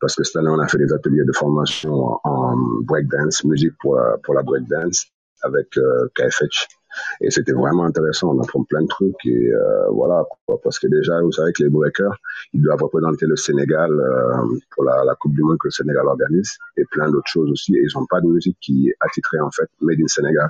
Parce 0.01 0.15
que 0.15 0.23
cette 0.23 0.37
année, 0.37 0.49
on 0.49 0.59
a 0.59 0.67
fait 0.67 0.77
des 0.77 0.93
ateliers 0.93 1.25
de 1.25 1.33
formation 1.33 2.19
en 2.23 2.55
breakdance, 2.83 3.43
musique 3.43 3.73
pour 3.79 3.95
la, 3.95 4.17
pour 4.23 4.33
la 4.33 4.43
breakdance 4.43 5.07
avec 5.43 5.77
euh, 5.77 6.07
KFH. 6.15 6.67
Et 7.21 7.29
c'était 7.31 7.51
vraiment 7.51 7.83
intéressant. 7.85 8.35
On 8.35 8.41
apprend 8.41 8.63
plein 8.63 8.81
de 8.81 8.87
trucs 8.87 9.25
et 9.25 9.51
euh, 9.53 9.87
voilà. 9.91 10.23
Parce 10.63 10.79
que 10.79 10.87
déjà, 10.87 11.21
vous 11.21 11.31
savez 11.31 11.51
que 11.53 11.63
les 11.63 11.69
breakers, 11.69 12.15
ils 12.53 12.61
doivent 12.61 12.81
représenter 12.81 13.25
le 13.25 13.35
Sénégal 13.35 13.91
euh, 13.91 14.57
pour 14.71 14.83
la, 14.83 15.15
Coupe 15.19 15.33
du 15.33 15.43
Monde 15.43 15.57
que 15.59 15.67
le 15.67 15.71
Sénégal 15.71 16.05
organise 16.07 16.57
et 16.77 16.83
plein 16.91 17.09
d'autres 17.09 17.27
choses 17.27 17.49
aussi. 17.51 17.75
Et 17.75 17.81
ils 17.83 17.97
n'ont 17.97 18.05
pas 18.05 18.21
de 18.21 18.27
musique 18.27 18.57
qui 18.61 18.89
est 18.89 18.95
attitrée 19.01 19.39
en 19.39 19.51
fait, 19.51 19.69
made 19.81 19.99
in 19.99 20.07
Sénégal. 20.07 20.49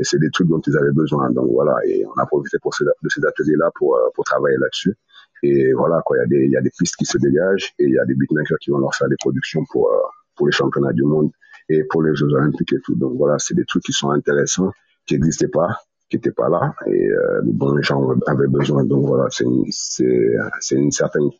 Et 0.00 0.04
c'est 0.04 0.18
des 0.18 0.30
trucs 0.30 0.48
dont 0.48 0.60
ils 0.60 0.76
avaient 0.76 0.92
besoin. 0.92 1.30
Donc 1.30 1.50
voilà. 1.50 1.76
Et 1.86 2.04
on 2.06 2.20
a 2.20 2.26
profité 2.26 2.58
pour 2.60 2.72
de 2.80 3.08
ces 3.08 3.24
ateliers-là 3.24 3.70
pour, 3.74 3.96
euh, 3.96 4.08
pour 4.14 4.24
travailler 4.24 4.56
là-dessus. 4.58 4.94
Et 5.42 5.72
voilà, 5.72 6.02
quoi. 6.04 6.16
Il 6.16 6.20
y 6.20 6.22
a 6.22 6.26
des, 6.26 6.44
il 6.46 6.50
y 6.50 6.56
a 6.56 6.60
des 6.60 6.70
pistes 6.76 6.96
qui 6.96 7.04
se 7.04 7.18
dégagent 7.18 7.72
et 7.78 7.84
il 7.84 7.92
y 7.92 7.98
a 7.98 8.04
des 8.04 8.14
beatmakers 8.14 8.58
qui 8.58 8.70
vont 8.70 8.78
leur 8.78 8.94
faire 8.94 9.08
des 9.08 9.16
productions 9.18 9.64
pour, 9.70 9.88
pour 10.36 10.46
les 10.46 10.52
championnats 10.52 10.92
du 10.92 11.02
monde 11.04 11.30
et 11.68 11.84
pour 11.84 12.02
les 12.02 12.14
Jeux 12.14 12.32
Olympiques 12.32 12.72
et 12.72 12.80
tout. 12.80 12.94
Donc 12.94 13.12
voilà, 13.16 13.38
c'est 13.38 13.54
des 13.54 13.64
trucs 13.64 13.82
qui 13.84 13.92
sont 13.92 14.10
intéressants, 14.10 14.72
qui 15.08 15.14
n'existaient 15.14 15.48
pas, 15.48 15.80
qui 16.08 16.16
n'étaient 16.16 16.30
pas 16.32 16.48
là 16.48 16.74
et 16.86 17.10
euh, 17.10 17.40
les 17.76 17.82
gens 17.82 18.08
avaient 18.26 18.46
besoin. 18.46 18.84
Donc 18.84 19.06
voilà, 19.06 19.26
c'est 19.30 19.44
une, 19.44 19.64
c'est, 19.70 20.76
une 20.76 20.92
certaine 20.92 21.30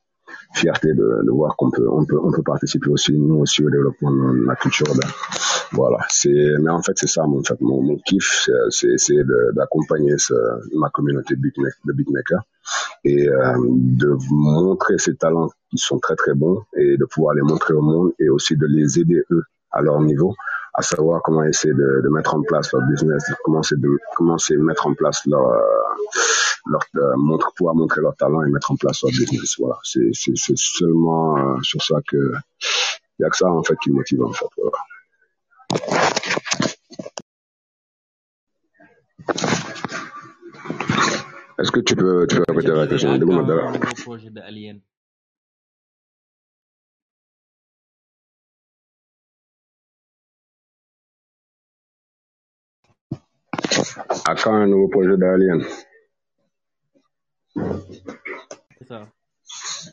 fierté 0.55 0.89
de, 0.95 1.25
de 1.25 1.31
voir 1.31 1.57
qu'on 1.57 1.71
peut, 1.71 1.87
on 1.89 2.05
peut, 2.05 2.19
on 2.23 2.33
peut 2.33 2.43
participer 2.43 2.89
aussi, 2.91 3.13
nous 3.13 3.37
aussi, 3.37 3.63
au 3.65 3.71
développement 3.71 4.11
de 4.11 4.47
la 4.47 4.57
culture 4.57 4.87
urbaine. 4.89 5.11
Voilà, 5.73 5.99
c'est, 6.09 6.55
mais 6.63 6.71
en 6.71 6.83
fait, 6.83 6.93
c'est 6.97 7.07
ça, 7.09 7.27
mon, 7.27 7.41
en 7.41 7.43
fait, 7.43 7.61
mon, 7.61 7.83
mon 7.83 7.97
kiff, 7.99 8.49
c'est, 8.71 8.89
de- 9.15 9.53
d'accompagner 9.55 10.15
ma 10.75 10.89
communauté 10.91 11.35
de 11.37 11.93
beatmakers 11.93 12.43
et 13.05 13.29
euh, 13.29 13.55
de 14.03 14.17
montrer 14.31 14.99
ces 14.99 15.15
talents 15.17 15.51
qui 15.71 15.79
sont 15.79 15.99
très 15.99 16.17
très 16.17 16.35
bons 16.35 16.63
et 16.77 16.97
de 16.97 17.05
pouvoir 17.05 17.35
les 17.35 17.43
montrer 17.43 17.75
au 17.75 17.83
monde 17.83 18.13
et 18.19 18.29
aussi 18.31 18.57
de 18.57 18.67
les 18.67 18.99
aider 18.99 19.23
eux 19.31 19.45
à 19.71 19.83
leur 19.83 20.01
niveau 20.01 20.35
à 20.79 20.83
savoir 20.83 21.21
comment 21.23 21.43
essayer 21.43 21.75
de, 21.75 22.01
de 22.05 22.09
mettre 22.09 22.37
en 22.37 22.43
place 22.43 22.73
leur 22.73 22.83
business, 22.89 23.25
de 23.29 23.35
commencer 23.43 23.75
de 23.77 23.89
commencer 24.15 24.55
à 24.55 24.59
mettre 24.59 24.87
en 24.87 24.95
place 24.95 25.27
leur 25.27 25.45
euh, 25.45 25.61
leur 26.67 26.83
euh, 26.97 27.17
montre 27.17 27.53
pouvoir 27.57 27.75
montrer 27.75 28.01
leur 28.01 28.15
talent 28.15 28.43
et 28.45 28.49
mettre 28.49 28.71
en 28.71 28.77
place 28.77 29.03
leur 29.03 29.11
business. 29.11 29.57
Voilà, 29.59 29.77
c'est 29.83 30.11
c'est 30.13 30.37
c'est 30.37 30.57
seulement 30.57 31.37
euh, 31.37 31.61
sur 31.63 31.83
ça 31.83 31.97
que 32.07 32.17
il 33.19 33.23
y 33.23 33.25
a 33.25 33.31
que 33.31 33.37
ça 33.37 33.51
en 33.51 33.65
fait 33.65 33.77
qui 33.83 33.91
motive 33.91 34.23
en 34.23 34.33
fait. 34.33 34.47
Voilà. 34.57 34.79
Est-ce 41.59 41.73
que 41.73 41.81
tu 41.81 41.97
peux 41.97 42.25
tu 42.29 42.37
peux 42.37 42.45
répéter 42.49 42.73
la 42.73 42.87
question? 42.87 43.19
À 54.27 54.35
quand 54.35 54.55
un 54.55 54.67
nouveau 54.67 54.89
projet 54.89 55.17
d'Alien? 55.17 55.63
C'est 58.79 58.87
ça. 58.89 59.07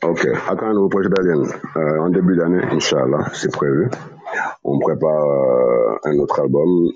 Ok, 0.02 0.26
à 0.26 0.56
quand 0.56 0.66
un 0.66 0.74
nouveau 0.74 0.88
projet 0.88 1.08
d'Alien? 1.08 1.42
Euh, 1.76 1.98
En 2.00 2.10
début 2.10 2.36
d'année, 2.36 2.62
Inch'Allah, 2.70 3.30
c'est 3.34 3.52
prévu. 3.52 3.88
On 4.64 4.78
prépare 4.78 5.24
euh, 5.24 5.96
un 6.04 6.18
autre 6.18 6.40
album, 6.40 6.90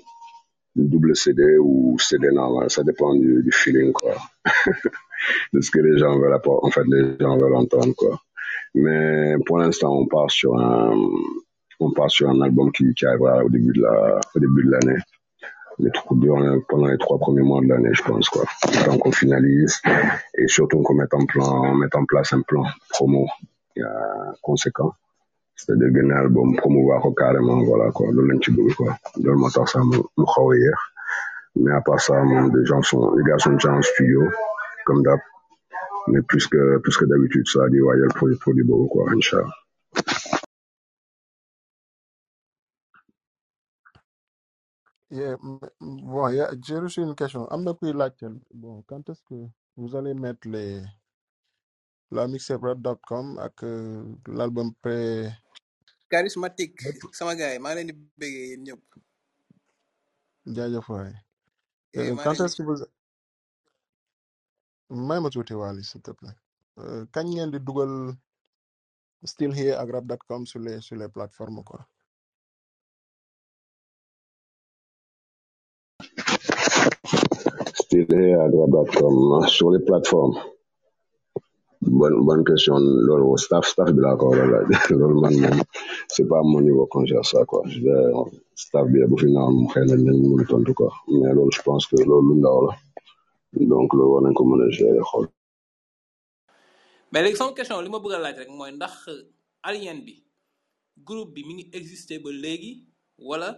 double 0.75 1.15
CD 1.15 1.57
ou 1.59 1.97
CD 1.99 2.29
normal, 2.31 2.69
ça 2.69 2.83
dépend 2.83 3.13
du, 3.15 3.41
du 3.43 3.51
feeling, 3.51 3.91
quoi. 3.91 4.13
de 5.53 5.61
ce 5.61 5.71
que 5.71 5.79
les 5.79 5.97
gens 5.97 6.17
veulent 6.19 6.33
apporter, 6.33 6.67
en 6.67 6.71
fait, 6.71 6.83
les 6.87 7.17
gens 7.19 7.37
veulent 7.37 7.55
entendre, 7.55 7.93
quoi. 7.97 8.19
Mais 8.73 9.35
pour 9.45 9.57
l'instant, 9.57 9.93
on 9.93 10.05
part 10.07 10.31
sur 10.31 10.57
un, 10.57 10.93
on 11.79 11.91
part 11.91 12.09
sur 12.09 12.29
un 12.29 12.39
album 12.41 12.71
qui, 12.71 12.93
qui 12.93 13.05
arrivera 13.05 13.43
au 13.43 13.49
début 13.49 13.73
de 13.73 13.81
la, 13.81 14.19
au 14.35 14.39
début 14.39 14.63
de 14.65 14.71
l'année. 14.71 14.99
Les 15.79 15.89
trois, 15.91 16.15
durant- 16.17 16.59
pendant 16.67 16.87
les 16.87 16.97
trois 16.97 17.17
premiers 17.17 17.41
mois 17.41 17.61
de 17.61 17.67
l'année, 17.67 17.93
je 17.93 18.03
pense, 18.03 18.29
quoi. 18.29 18.43
Donc, 18.85 19.05
on 19.05 19.11
finalise 19.11 19.79
et 20.37 20.47
surtout 20.47 20.81
qu'on 20.81 20.93
mette 20.95 21.13
en 21.13 21.25
plan, 21.25 21.73
mette 21.75 21.95
en 21.95 22.05
place 22.05 22.33
un 22.33 22.41
plan 22.41 22.63
promo 22.89 23.27
conséquent. 24.41 24.93
C'est-à-dire 25.55 25.89
un 26.03 26.09
album, 26.11 26.55
promouvoir 26.55 27.03
carrément, 27.17 27.63
voilà, 27.63 27.91
quoi. 27.91 28.07
Loolu 28.11 28.33
lañ 28.33 28.75
quoi. 28.75 28.95
Loolu 29.23 29.37
moo 29.39 29.49
tax 29.49 29.71
sax 29.73 29.85
mu. 29.85 29.97
Mais 31.55 31.71
à 31.71 31.81
part 31.81 31.99
ça, 31.99 32.23
les 32.23 32.65
gens 32.65 32.81
sont, 32.81 33.13
les 33.15 33.23
gars 33.23 33.37
sont 33.37 33.51
déjà 33.53 33.73
en 33.73 33.81
studio, 33.81 34.21
comme 34.85 35.03
d'hab. 35.03 35.19
Mais 36.07 36.21
plus 36.21 36.47
que, 36.47 36.77
plus 36.79 36.97
que 36.97 37.05
d'habitude, 37.05 37.47
ça 37.47 37.63
a 37.63 37.67
le 37.67 38.07
produit, 38.15 38.37
produit 38.37 38.63
beau, 38.63 38.87
quoi, 38.87 39.05
Inch'Allah. 39.13 39.47
Yeah, 45.11 45.37
m- 45.43 45.59
m- 45.81 45.97
bon, 46.05 46.29
yeah, 46.29 46.51
j'ai 46.63 46.79
reçu 46.79 47.01
une 47.01 47.15
question. 47.15 47.47
Am 47.49 47.63
na 47.65 47.73
kuy 47.75 47.93
laajte, 47.93 48.25
bon, 48.53 48.83
quand 48.87 49.09
est-ce 49.09 49.23
que 49.23 49.47
vous 49.77 49.95
allez 49.97 50.13
mettre 50.15 50.47
les, 50.49 50.83
la 52.11 52.27
mixtape.com 52.27 53.39
ak 53.39 53.63
euh, 53.63 54.03
l'album 54.27 54.73
pré 54.81 55.29
charismatique 56.11 56.81
sama 57.19 57.35
gars 57.39 57.53
yi 57.53 57.59
maa 57.63 57.75
leen 57.75 57.89
di 57.91 57.95
bëggee 58.19 58.47
yéen 58.49 58.63
ñëpp 58.67 58.83
jaajëf 60.47 60.89
waay. 60.89 61.13
eh 61.99 62.11
Euh, 62.11 62.17
maa 62.17 62.27
quand 62.27 62.33
leen 62.33 62.45
est-ce 62.45 62.55
que 62.57 62.63
vous 62.63 62.85
may 64.91 65.19
ma 65.21 65.29
tuuti 65.29 65.53
Wally 65.55 65.83
s'il 65.83 66.01
te 66.01 66.11
plaît. 66.11 66.35
Euh, 66.79 67.05
kañ 67.13 67.25
ngeen 67.29 67.51
di 67.51 67.59
dugal 67.59 68.13
Still 69.25 69.53
Here 69.53 69.77
ak 69.77 69.89
rap.com 69.91 70.45
sur 70.47 70.59
les 70.61 70.81
sur 70.81 70.97
les 70.97 71.09
plateformes 71.09 71.63
quoi? 71.63 71.87
Stylé 77.91 78.31
à 78.35 78.47
Grab.com, 78.47 79.45
sur 79.49 79.69
les 79.71 79.83
plateformes. 79.83 80.39
Bonne, 81.81 82.23
bonne 82.25 82.45
question. 82.45 82.75
Loolu 82.79 83.37
staff, 83.37 83.65
staff 83.67 83.89
bi 83.91 83.99
laa 83.99 84.15
ko 84.15 84.29
war 84.31 84.39
a 84.39 84.47
laaj. 84.47 84.69
Loolu 84.99 85.19
man 85.19 85.35
moom, 85.41 85.59
c'est 86.07 86.25
pas 86.25 86.41
mon 86.41 86.61
niveau 86.61 86.85
qu'on 86.87 87.03
gère 87.05 87.25
ça, 87.25 87.43
quoi. 87.43 87.63
Je 87.67 87.81
vais- 87.81 88.13
staff 88.55 88.87
bi 88.93 88.99
bu 89.11 89.17
fi 89.21 89.27
naan 89.35 89.51
moom 89.55 89.67
xëy 89.73 89.83
na 89.89 89.95
dinañ 89.99 90.17
mën 90.23 90.39
a 90.41 90.45
tontu, 90.51 90.73
quoi. 90.73 90.89
Mais 91.09 91.33
loolu, 91.35 91.51
je 91.51 91.61
pense 91.63 91.85
que 91.87 91.97
la. 91.97 92.75
Donc, 93.71 93.89
war 93.93 94.21
nañ 94.23 94.33
ko 94.37 94.43
mën 94.45 94.61
a 94.65 94.69
gérer, 94.77 95.03
xool. 95.09 95.27
mais 97.11 97.35
sama 97.35 97.51
question 97.57 97.81
li 97.81 97.89
ma 97.89 97.99
bëgg 98.03 98.13
a 98.17 98.19
laaj 98.23 98.37
rek 98.41 98.49
ndax 98.77 98.93
alien 99.69 99.99
bi 100.05 100.13
groupe 101.07 101.33
bi 101.35 101.41
mi 101.47 101.53
existé 101.79 102.13
ba 102.23 102.29
wala 103.29 103.49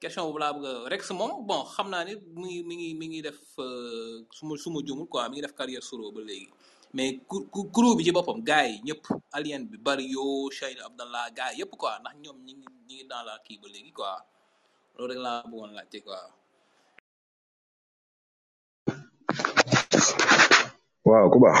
question 0.00 0.24
boobu 0.24 0.38
laa 0.42 0.52
bëgg 0.56 0.66
a 0.70 0.88
Rex 0.92 1.02
moom 1.20 1.32
bon 1.48 1.62
xam 1.74 1.86
naa 1.92 2.04
ni 2.08 2.12
mi 2.40 2.44
ngi 2.48 2.58
mi 2.68 2.74
ngi 2.78 2.88
mi 3.00 3.06
ngi 3.10 3.20
def 3.26 3.38
euh, 3.58 4.24
su 4.36 4.42
ma 4.48 4.54
su 4.62 4.68
ma 4.74 4.80
jumul 4.86 5.06
quoi 5.12 5.28
mi 5.28 5.34
ngi 5.36 5.44
def 5.46 5.54
carrière 5.58 5.82
solo 5.88 6.10
ba 6.16 6.20
léegi. 6.28 6.48
Mais 6.96 7.20
groupe 7.74 7.96
bi 7.98 8.04
ci 8.06 8.12
boppam 8.16 8.40
gars 8.48 8.66
yi 8.70 8.80
ñëpp 8.86 9.02
alien 9.36 9.62
bi 9.70 9.76
Bario 9.86 10.24
Cheyna 10.56 10.82
Abdallah 10.88 11.24
gars 11.36 11.52
yëpp 11.58 11.72
quoi 11.80 11.92
ndax 12.00 12.14
ñoom 12.24 12.38
ñi 12.46 12.52
ngi 12.58 12.66
ñi 12.88 12.94
ngi 12.96 13.04
dans 13.10 13.22
la 13.28 13.34
kii 13.44 13.58
ba 13.62 13.68
léegi 13.74 13.92
quoi. 13.98 14.12
Loolu 14.96 15.10
rek 15.12 15.20
laa 15.26 15.42
bëggoon 15.50 15.72
laajte 15.76 15.98
quoi. 16.06 16.20
waaw 21.08 21.26
ku 21.32 21.38
baax. 21.44 21.58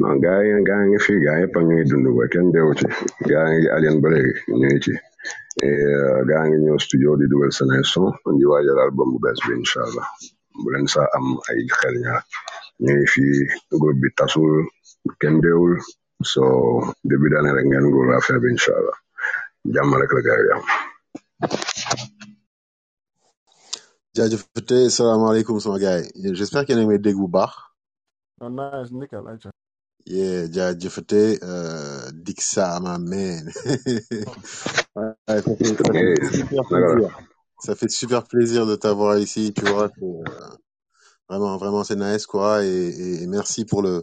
Non 0.00 0.16
gars 0.24 0.42
yi 0.46 0.52
gars 0.68 0.82
yi 0.82 0.86
ngi 0.90 0.98
fi 1.04 1.12
gars 1.26 1.38
yëpp 1.42 1.56
a 1.58 1.60
ngi 1.66 1.76
dund 1.90 2.06
ba 2.16 2.24
kenn 2.32 2.46
deewu 2.54 2.72
ci. 2.78 2.86
Gars 3.30 3.48
yi 3.54 3.68
alien 3.76 3.96
ba 4.02 4.08
léegi 4.14 4.32
ñu 4.58 4.66
ngi 4.66 4.80
ci 4.84 4.92
euh, 5.66 6.18
ngi 6.46 6.56
ñëw 6.64 6.78
studio 6.86 7.10
di 7.20 7.26
dugal 7.30 7.52
seen 7.56 7.70
ay 7.76 7.84
son 7.92 8.08
di 8.38 8.44
waajal 8.50 8.78
album 8.86 9.08
bu 9.12 9.18
bees 9.24 9.38
bi 9.46 9.52
incha 9.60 9.80
allah 9.88 10.06
bu 10.62 10.68
leen 10.72 10.86
saa 10.94 11.06
am 11.16 11.26
ay 11.50 11.58
xel 11.78 11.96
ñaar. 12.04 12.22
Ñu 12.82 12.90
ngi 12.94 13.06
fi 13.12 13.22
groupe 13.80 14.00
bi 14.02 14.08
tasul 14.18 14.52
kenn 15.20 15.36
deewul 15.44 15.74
so 16.32 16.42
début 17.10 17.30
d'année 17.32 17.54
rek 17.56 17.66
ngeen 17.68 17.86
góor 17.92 18.08
affaire 18.18 18.40
bi 18.42 18.48
incha 18.54 18.72
allah 18.80 18.96
jàmm 19.74 19.92
rek 20.00 20.12
la 20.16 20.20
gars 20.26 20.40
yi 20.44 20.50
am. 20.56 20.62
Jaajëfate 24.16 24.76
salaamaaleykum 24.96 25.56
sama 25.60 25.78
gars 25.84 26.00
yi. 26.22 26.34
J'espère 26.38 26.64
que 26.64 26.72
yéen 26.72 26.80
a 26.80 26.82
ngi 26.82 26.90
may 26.90 26.98
dégg 27.04 27.18
bu 27.20 27.28
baax. 27.36 27.52
Yeah 30.14 30.40
jaajëfate 30.54 31.22
euh, 31.42 32.10
Dixa 32.24 32.80
man 32.84 33.04
Ouais, 34.96 35.12
ça 35.28 35.54
fait 35.56 35.74
ça 35.78 35.94
hey 35.94 36.14
fait 36.20 36.36
super 36.38 36.64
plaisir 36.68 37.10
ça 37.64 37.74
fait 37.80 37.90
super 38.00 38.22
plaisir 38.32 38.66
de 38.66 38.74
t'avoir 38.76 39.18
ici 39.18 39.52
tu 39.56 39.64
vois 39.70 39.88
c'est, 39.96 40.04
euh, 40.04 40.48
Vraiment, 41.28 41.56
vraiment, 41.58 41.84
c'est 41.84 41.96
nice, 41.96 42.26
quoi. 42.26 42.64
Et, 42.64 42.68
et, 42.68 43.22
et 43.22 43.26
merci 43.28 43.64
pour 43.64 43.82
le, 43.82 44.02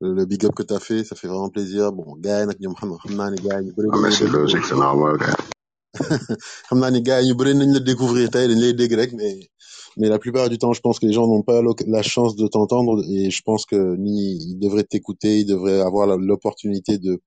le, 0.00 0.12
le 0.12 0.24
big 0.26 0.44
up 0.44 0.54
que 0.56 0.64
t'as 0.64 0.80
fait. 0.80 1.04
Ça 1.04 1.14
fait 1.14 1.28
vraiment 1.28 1.48
plaisir. 1.48 1.92
Bon, 1.92 2.16
gars, 2.18 2.44
nag 2.46 2.56
ñoom 2.60 2.74
xam 2.78 2.90
xam 3.02 3.14
naa 3.16 3.30
ne 3.30 3.36
gars 3.46 3.60
yi 3.60 3.66
ñu 3.68 3.72
bëri 3.76 3.88
Ah, 3.92 3.98
merci 4.02 4.24
c'est 4.68 4.74
normal 4.74 5.16
kay. 5.22 5.34
xam 6.66 6.78
naa 6.80 6.90
ne 6.90 7.00
gars 7.08 7.20
yi 7.22 7.28
ñu 7.30 7.34
bëri 7.38 7.52
nañ 7.54 7.70
la 7.74 7.80
découvrir 7.90 8.28
tey 8.34 8.48
dañ 8.48 8.58
lay 8.62 8.72
dégg 8.80 8.92
rek 9.00 9.12
mais 9.18 9.34
mais 9.96 10.08
la 10.08 10.18
plupart 10.18 10.48
du 10.48 10.58
temps 10.58 10.72
je 10.72 10.80
pense 10.80 10.98
que 10.98 11.06
les 11.06 11.12
gens 11.12 11.26
n'ont 11.26 11.42
pas 11.42 11.62
la 11.86 12.02
chance 12.02 12.36
de 12.36 12.46
t'entendre 12.46 13.02
et 13.08 13.30
je 13.30 13.42
pense 13.42 13.66
que 13.66 13.96
ni 13.96 14.36
ils 14.36 14.58
devraient 14.58 14.84
t'écouter 14.84 15.40
ils 15.40 15.46
devraient 15.46 15.80
avoir 15.80 16.06
l'opportunité 16.16 16.98
de 16.98 17.20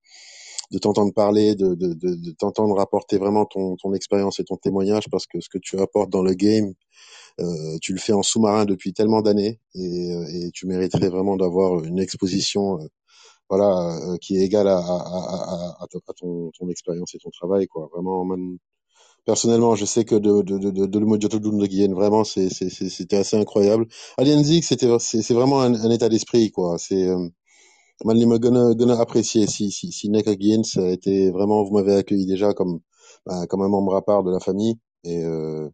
de 0.72 0.77
t'entendre 0.80 1.14
parler 1.14 1.56
de 1.56 1.76
de 1.76 1.94
de, 1.94 2.31
t'entendre 2.31 2.80
apporter 2.80 3.18
vraiment 3.18 3.45
ton 3.45 3.76
ton 3.77 3.94
expérience 3.94 4.39
et 4.39 4.44
ton 4.44 4.57
témoignage 4.57 5.06
parce 5.10 5.26
que 5.27 5.39
ce 5.39 5.49
que 5.49 5.57
tu 5.60 5.80
apportes 5.80 6.10
dans 6.10 6.23
le 6.23 6.34
game 6.34 6.73
euh, 7.39 7.77
tu 7.81 7.94
le 7.94 7.99
fais 7.99 8.14
en 8.14 8.23
sous-marin 8.23 8.65
depuis 8.65 8.94
tellement 8.94 9.22
d'années 9.22 9.60
et, 9.76 10.14
euh, 10.14 10.26
et 10.34 10.52
tu 10.53 10.68
mériterais 10.68 11.10
vraiment 11.10 11.38
d'avoir 11.38 11.84
une 11.84 11.99
exposition 11.99 12.80
euh, 12.81 12.88
voilà 13.49 13.98
euh, 14.10 14.18
qui 14.18 14.38
est 14.38 14.45
égale 14.45 14.68
à, 14.68 14.77
à, 14.77 14.81
à, 14.81 15.84
à, 15.84 15.88
ton, 16.18 16.52
ton 16.57 16.69
expérience 16.69 17.15
et 17.15 17.19
ton 17.19 17.30
travail 17.30 17.68
quoi. 17.68 17.89
Vraiment 17.94 18.26
personnellement 19.27 19.75
je 19.75 19.85
sais 19.85 20.05
que 20.05 20.15
de 20.15 20.33
de 20.41 20.57
de 20.57 20.71
de, 20.71 20.85
de 21.33 21.37
dund 21.45 21.61
ak 21.67 21.71
yéen 21.79 21.93
vraiment 21.99 22.23
c'était 22.23 23.17
assez 23.23 23.37
incroyable. 23.43 23.85
Alien 24.17 24.41
c'était 24.69 24.89
c'est 24.99 25.33
vraiment 25.39 25.59
un, 25.61 25.91
état 25.97 26.09
d'esprit 26.13 26.49
quoi. 26.57 26.77
C'est 26.85 27.03
euh, 27.09 27.27
man 28.05 28.17
li 28.21 28.25
ma 28.31 28.37
gën 28.43 28.55
a 28.61 28.63
gën 28.79 28.91
a 28.95 28.97
apprécié 29.05 29.41
si 29.55 29.65
si 29.77 29.87
si 29.97 30.05
ak 30.15 30.39
yéen 30.49 30.63
ça 30.63 30.81
a 30.89 30.91
été 30.97 31.13
vraiment 31.37 31.63
vous 31.65 31.73
m'avez 31.77 31.95
accueilli 32.01 32.25
déjà 32.33 32.53
comme 32.53 32.79
bah, 33.25 33.45
comme 33.49 33.61
un 33.67 33.69
membre 33.75 33.95
à 34.01 34.03
part 34.09 34.23
de 34.23 34.31
la 34.31 34.39
famille. 34.47 34.75
Et 35.03 35.19
euh, 35.25 35.67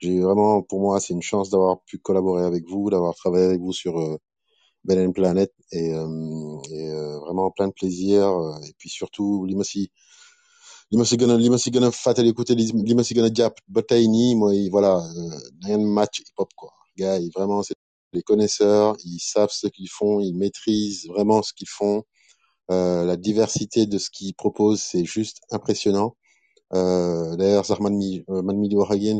j'ai 0.00 0.20
vraiment 0.26 0.62
pour 0.62 0.80
moi 0.80 1.00
c'est 1.00 1.14
une 1.14 1.22
chance 1.32 1.48
d'avoir 1.50 1.74
pu 1.88 1.98
collaborer 1.98 2.44
avec 2.44 2.64
vous 2.70 2.90
d'avoir 2.90 3.14
travaillé 3.22 3.46
avec 3.46 3.60
vous 3.60 3.72
sur 3.72 3.94
euh, 3.98 4.16
and 5.06 5.12
Planet 5.12 5.50
et, 5.72 5.94
euh, 5.94 6.06
euh, 6.72 7.18
vraiment 7.20 7.50
plein 7.50 7.68
de 7.68 7.72
plaisir. 7.80 8.22
Et 8.68 8.72
puis 8.78 8.90
surtout 8.90 9.46
li 9.46 9.54
ma 9.56 9.64
si 9.64 9.90
li 10.90 10.96
ma 10.98 11.04
si 11.04 11.16
gën 11.20 11.30
a 11.30 11.36
li 11.38 11.48
ma 11.50 11.58
si 11.58 11.70
gën 11.70 11.84
a 11.84 11.90
a 13.36 14.70
voilà 14.74 14.92
euh, 15.68 15.78
match 15.78 16.20
hip 16.20 16.34
hop 16.38 16.50
quoi. 16.56 16.72
Gars 16.98 17.18
vraiment 17.36 17.62
c'est 17.62 17.74
les 18.12 18.22
connaisseurs 18.22 18.96
ils 19.04 19.20
savent 19.20 19.50
ce 19.52 19.68
qu'ils 19.68 19.88
font 19.88 20.18
ils 20.20 20.34
maîtrisent 20.36 21.06
vraiment 21.06 21.42
ce 21.42 21.52
qu'ils 21.52 21.68
font. 21.68 22.02
Euh, 22.72 23.04
la 23.04 23.16
diversité 23.16 23.86
de 23.86 23.98
ce 23.98 24.10
qu'ils 24.10 24.34
proposent 24.34 24.82
c'est 24.82 25.04
juste 25.04 25.38
impressionnant. 25.52 26.16
Euh, 26.74 27.36
d'ailleurs 27.36 27.66
sax 27.66 27.80
man 27.80 27.94
mi 27.96 28.24
euh, 28.28 28.42
man 28.42 28.56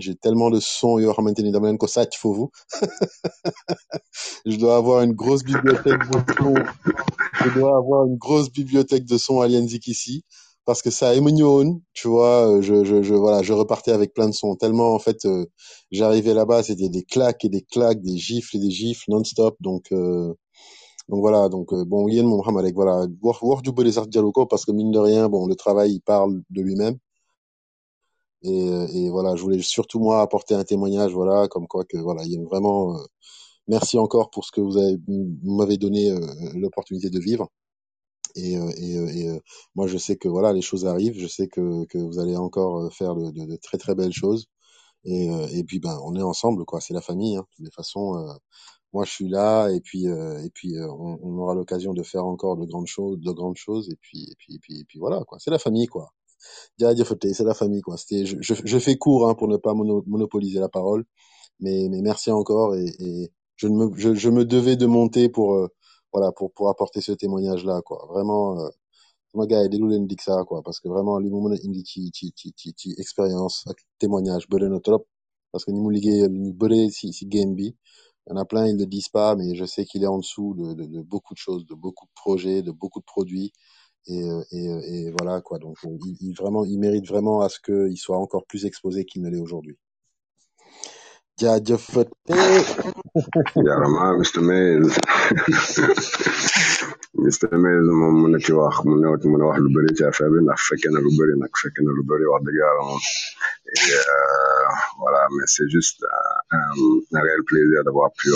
j'ai 0.01 0.15
tellement 0.17 0.51
de 0.51 0.61
sons 0.61 0.99
yoo 0.99 1.13
xamante 1.13 1.39
ni 1.41 1.53
dama 1.53 1.69
leen 1.69 1.79
ko 1.79 1.87
sàcc 1.87 2.13
foofu. 2.23 2.47
Je 4.51 4.57
dois 4.57 4.77
avoir 4.77 5.03
une 5.03 5.13
grosse 5.23 5.45
bibliothèque 5.45 6.03
de 6.11 6.35
sons. 6.39 6.55
Je 7.45 7.49
dois 7.57 7.77
avoir 7.77 8.07
une 8.07 8.17
grosse 8.17 8.51
bibliothèque 8.51 9.05
de 9.05 9.19
sons 9.19 9.41
Alien 9.41 9.69
Zik 9.69 9.87
ici 9.87 10.25
parce 10.71 10.83
que 10.83 10.91
ça 10.93 11.17
émotion, 11.17 11.83
tu 11.95 12.07
vois, 12.07 12.49
euh, 12.49 12.63
je, 12.63 13.15
voilà, 13.15 13.43
je 13.43 13.53
repartais 13.53 13.91
avec 13.91 14.15
plein 14.15 14.29
de 14.29 14.33
sons. 14.35 14.55
Tellement, 14.55 14.95
en 14.95 15.01
fait, 15.01 15.25
euh, 15.25 15.45
j'arrivais 15.91 16.33
là-bas, 16.33 16.63
c'était 16.63 16.89
des 16.89 17.03
claques 17.03 17.45
et 17.45 17.49
des 17.49 17.63
claques, 17.63 18.01
des 18.01 18.17
gifles 18.17 18.57
et 18.57 18.61
des 18.61 18.71
gifles 18.71 19.03
non-stop. 19.09 19.57
Donc, 19.61 19.91
euh, 19.91 20.33
donc 21.09 21.21
voilà, 21.21 21.49
donc 21.49 21.73
euh, 21.73 21.85
bon, 21.85 22.07
Yen 22.09 22.25
Mohamed, 22.27 22.73
voilà, 22.73 23.07
wax 23.21 23.41
ju 23.65 23.73
bëri 23.73 23.93
sax 23.93 24.07
jaru 24.13 24.31
ko 24.33 24.47
parce 24.47 24.65
que 24.65 24.71
mine 24.71 24.93
de 24.93 25.01
rien, 25.01 25.29
bon, 25.29 25.49
le 25.49 25.57
travail, 25.57 25.91
il 25.95 26.01
parle 26.03 26.41
de 26.51 26.63
lui-même. 26.63 26.97
Et, 28.43 28.69
euh, 28.71 28.87
et 28.95 29.11
voilà, 29.11 29.35
je 29.37 29.43
voulais 29.43 29.61
surtout 29.63 29.99
moi 29.99 30.21
apporter 30.23 30.55
un 30.55 30.63
témoignage, 30.65 31.13
voilà, 31.13 31.49
comme 31.49 31.67
quoi 31.67 31.85
que 31.85 31.99
voilà, 31.99 32.23
Yen 32.25 32.45
vraiment, 32.45 32.95
euh, 32.97 33.03
merci 33.67 33.99
encore 33.99 34.31
pour 34.31 34.45
ce 34.45 34.53
que 34.53 34.61
vous 34.61 34.77
avez, 34.79 34.97
vous 35.09 35.57
m'avez 35.57 35.79
donné 35.79 36.15
l'opportunité 36.55 37.11
de 37.11 37.19
vivre. 37.19 37.49
Et, 38.37 38.57
euh, 38.57 38.71
et, 38.77 38.97
euh, 38.99 39.07
et, 39.09 39.29
euh, 39.31 39.39
moi, 39.75 39.87
je 39.87 39.99
sais 39.99 40.17
que 40.17 40.29
voilà, 40.29 40.53
les 40.53 40.63
choses 40.63 40.87
arrivent. 40.87 41.19
Je 41.19 41.27
sais 41.27 41.49
que, 41.49 41.85
que 41.87 41.99
vous 41.99 42.19
allez 42.19 42.37
encore 42.37 42.93
faire 42.93 43.15
de, 43.17 43.31
de, 43.31 43.47
de 43.47 43.57
très 43.57 43.79
très 43.79 43.95
belles 43.95 44.13
choses. 44.13 44.47
Et, 45.05 45.29
et 45.53 45.65
puis, 45.65 45.81
ben, 45.81 45.99
on 46.05 46.17
est 46.17 46.23
ensemble, 46.23 46.65
quoi. 46.67 46.81
C'est 46.81 46.95
la 46.95 47.01
famille. 47.03 47.37
Hein. 47.37 47.47
De 47.61 47.71
façons, 47.71 48.17
euh, 48.19 48.33
moi, 48.93 49.05
je 49.07 49.13
suis 49.13 49.29
là. 49.29 49.69
Et 49.71 49.81
puis, 49.81 50.07
et 50.07 50.51
puis, 50.55 50.75
on, 50.81 51.19
on 51.23 51.39
aura 51.39 51.55
l'occasion 51.55 51.95
de 51.95 52.03
faire 52.03 52.27
encore 52.27 52.57
de 52.59 52.67
grandes 52.67 52.87
choses, 52.89 53.19
de 53.21 53.33
grandes 53.33 53.57
choses. 53.57 53.89
Et 53.91 53.97
puis, 54.01 54.25
et 54.31 54.35
puis, 54.39 54.55
et 54.57 54.59
puis, 54.61 54.81
et 54.81 54.85
puis 54.85 54.99
voilà, 55.01 55.23
quoi. 55.27 55.39
C'est 55.41 55.51
la 55.51 55.59
famille, 55.61 55.87
quoi. 55.87 56.11
C'est 56.79 57.41
la 57.45 57.55
famille, 57.55 57.83
quoi. 57.83 57.97
C'était, 57.97 58.27
je, 58.27 58.37
je, 58.41 58.79
fais 58.79 58.97
court 58.97 59.29
hein, 59.29 59.35
pour 59.35 59.49
ne 59.49 59.57
pas 59.57 59.75
mono- 59.75 60.05
monopoliser 60.07 60.61
la 60.61 60.69
parole. 60.69 61.05
Mais, 61.61 61.89
mais 61.91 62.03
merci 62.03 62.31
encore. 62.31 62.75
Et, 62.77 62.87
et 63.01 63.33
je, 63.57 63.69
me, 63.69 63.91
je, 63.97 64.15
je 64.15 64.31
me 64.31 64.45
devais 64.45 64.77
de 64.77 64.87
monter 64.87 65.29
pour, 65.29 65.69
voilà, 66.13 66.33
pour, 66.33 66.53
pour 66.53 66.69
apporter 66.71 67.01
ce 67.01 67.13
témoignage-là, 67.13 67.83
quoi. 67.83 68.07
Vraiment. 68.11 68.61
euh, 68.61 68.69
gars 69.47 69.69
déglu 69.69 69.89
leen 69.91 70.07
dig 70.09 70.21
ça 70.21 70.45
quoi 70.49 70.61
parce 70.63 70.81
que 70.81 70.89
vraiment 70.89 71.19
li 71.19 71.31
mu 71.31 71.41
mën 71.43 71.55
a 71.55 71.59
indi 71.67 71.83
ci 71.85 72.11
ci 72.81 72.89
expérience 73.05 73.57
témoignage 74.01 74.49
bëri 74.51 74.69
na 74.71 74.81
trop 74.81 75.07
parce 75.53 75.65
que 75.65 75.71
ni 75.73 75.81
mu 75.81 75.91
liggéeyal 75.95 76.33
ñu 76.33 76.53
si 76.91 77.13
si 77.13 77.27
game 77.27 77.55
bi 77.55 77.69
y 78.29 78.33
en 78.33 78.37
a 78.37 78.45
plein 78.45 78.67
ils 78.67 78.77
le 78.79 78.87
disent 78.87 79.09
pas 79.09 79.37
mais 79.37 79.55
je 79.55 79.65
sais 79.65 79.85
qu'il 79.85 80.03
est 80.05 80.13
en 80.17 80.19
dessous 80.19 80.55
de, 80.59 80.75
de, 80.75 81.01
beaucoup 81.03 81.35
de 81.35 81.39
choses 81.47 81.65
de 81.67 81.75
beaucoup 81.75 82.07
de 82.07 82.13
projets 82.23 82.63
de 82.63 82.73
beaucoup 82.73 83.01
de 83.01 83.05
produits. 83.05 83.53
Et 84.07 84.23
euh, 84.31 84.43
et, 84.53 84.69
euh, 84.69 84.81
et 84.87 85.11
voilà 85.19 85.41
quoi. 85.43 85.59
Donc 85.59 85.77
euh, 85.85 85.97
il, 86.07 86.17
il 86.21 86.35
vraiment 86.35 86.65
il 86.65 86.79
mérite 86.79 87.07
vraiment 87.07 87.43
à 87.43 87.49
ce 87.49 87.61
qu'il 87.61 87.97
soit 87.99 88.17
encore 88.19 88.45
plus 88.47 88.65
exposé 88.67 89.05
qu'il 89.05 89.23
ne 89.23 89.31
l'est 89.31 89.41
aujourd'hui. 89.41 89.79
Jaarama 93.65 94.17
Mr 94.19 94.41
Mr 97.23 97.53
Maze 97.63 97.91
moom 98.01 98.15
mën 98.23 98.31
na 98.35 98.39
ci 98.45 98.53
wax 98.59 98.75
mu 98.87 98.95
ne 98.99 99.07
mën 99.31 99.43
a 99.43 99.47
wax 99.51 99.59
lu 99.65 99.69
bëri 99.75 99.91
ci 99.97 100.03
affaire 100.09 100.31
bi 100.33 100.39
ndax 100.43 100.61
fekkee 100.69 100.91
na 100.93 100.99
lu 101.05 101.11
bëri 101.19 101.35
nag 101.43 101.53
fekkee 101.63 101.85
na 101.87 101.91
lu 101.97 102.03
bëri 102.11 102.25
wax 102.33 102.43
dëgg 102.47 102.59
yàlla 102.63 102.83
moom 102.89 103.03
et 103.75 103.87
voilà 105.01 105.21
mais 105.35 105.47
c'est 105.55 105.69
juste 105.77 106.01
euh, 106.03 106.57
un, 107.17 107.21
réel 107.27 107.43
plaisir 107.51 107.81
d'avoir 107.85 108.11
pu 108.19 108.29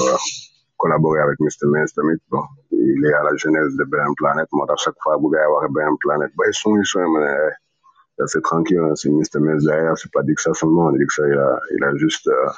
collaborer 0.83 1.21
avec 1.27 1.39
Mr 1.45 1.67
Maze 1.73 1.93
tamit 1.95 2.21
bon 2.31 2.45
il 2.71 3.01
est 3.09 3.15
à 3.21 3.23
la 3.29 3.35
genèse 3.43 3.73
de 3.81 3.85
Ben 3.93 4.11
Planet 4.21 4.49
moo 4.53 4.67
tax 4.67 4.79
chaque 4.85 5.01
fois 5.03 5.17
bu 5.21 5.29
gars 5.33 5.45
yi 5.47 5.51
waxee 5.55 5.73
Ben 5.77 5.93
Planet 6.05 6.31
bay 6.39 6.51
son 6.61 6.73
yi 6.79 6.87
son 6.93 7.09
ma 7.15 7.21
ne 7.27 8.27
c'est 8.33 8.43
tranquille 8.51 8.79
hein, 8.87 8.95
c'est 9.01 9.11
Mr 9.19 9.41
Maze 9.47 9.65
derrière 9.69 9.97
c'est 10.01 10.13
pas 10.13 10.23
que 10.23 10.43
ça 10.47 10.53
seulement 10.61 10.93
que 10.93 11.15
ça 11.17 11.25
il 11.33 11.39
a, 11.49 11.51
il 11.77 11.83
a 11.89 11.91
juste 12.05 12.29
euh, 12.29 12.51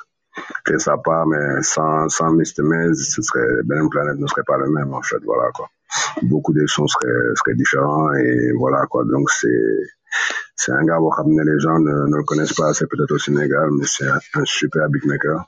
fait 0.67 0.79
sa 0.79 0.97
part, 0.99 1.27
mais 1.27 1.63
sans, 1.63 2.09
sans 2.09 2.33
Mr. 2.33 2.63
Maze, 2.63 3.09
ce 3.15 3.23
serait, 3.23 3.63
Ben 3.65 3.89
Planet 3.89 4.19
ne 4.19 4.27
serait 4.27 4.45
pas 4.47 4.59
le 4.59 4.71
même, 4.71 4.93
en 4.93 5.03
fait, 5.03 5.19
voilà, 5.25 5.51
quoi. 5.55 5.69
Beaucoup 6.23 6.53
des 6.53 6.67
sons 6.67 6.87
seraient, 6.87 7.35
seraient 7.37 7.55
différents, 7.55 8.13
et 8.15 8.53
voilà, 8.59 8.87
quoi. 8.87 9.05
Donc, 9.05 9.31
c'est, 9.31 9.49
c'est 10.57 10.73
un 10.73 10.85
gars, 10.85 10.99
bon, 10.99 11.09
ramener 11.09 11.45
les 11.45 11.61
gens 11.61 11.79
ne, 11.79 12.17
le 12.17 12.25
connaissent 12.25 12.55
pas, 12.55 12.73
c'est 12.75 12.89
peut-être 12.89 13.13
au 13.13 13.19
Sénégal, 13.19 13.71
mais 13.73 13.87
c'est 13.87 14.09
un, 14.09 14.19
un 14.35 14.45
super 14.45 14.89
beatmaker. 14.89 15.45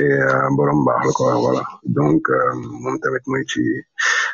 Et, 0.00 0.20
un 0.22 0.50
borom 0.52 0.84
baax 0.84 1.06
la, 1.06 1.12
quoi, 1.12 1.34
voilà. 1.34 1.62
Donc, 1.84 2.30
euh, 2.30 2.54
moom 2.54 2.98
tamit 3.00 3.26
muy 3.26 3.44
ci, 3.46 3.60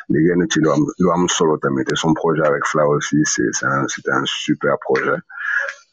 liggéey 0.09 0.35
na 0.35 0.45
ci 0.47 0.59
lu 0.59 0.69
am, 0.69 0.85
lu 0.97 1.29
solo 1.29 1.57
tamit, 1.57 1.83
et 1.91 1.95
son 1.95 2.13
projet 2.13 2.43
avec 2.45 2.65
Fla 2.65 2.87
aussi, 2.87 3.21
c'est, 3.25 3.49
c'est 3.51 3.65
un, 3.65 3.87
c'était 3.87 4.11
un 4.11 4.23
super 4.25 4.77
projet. 4.79 5.17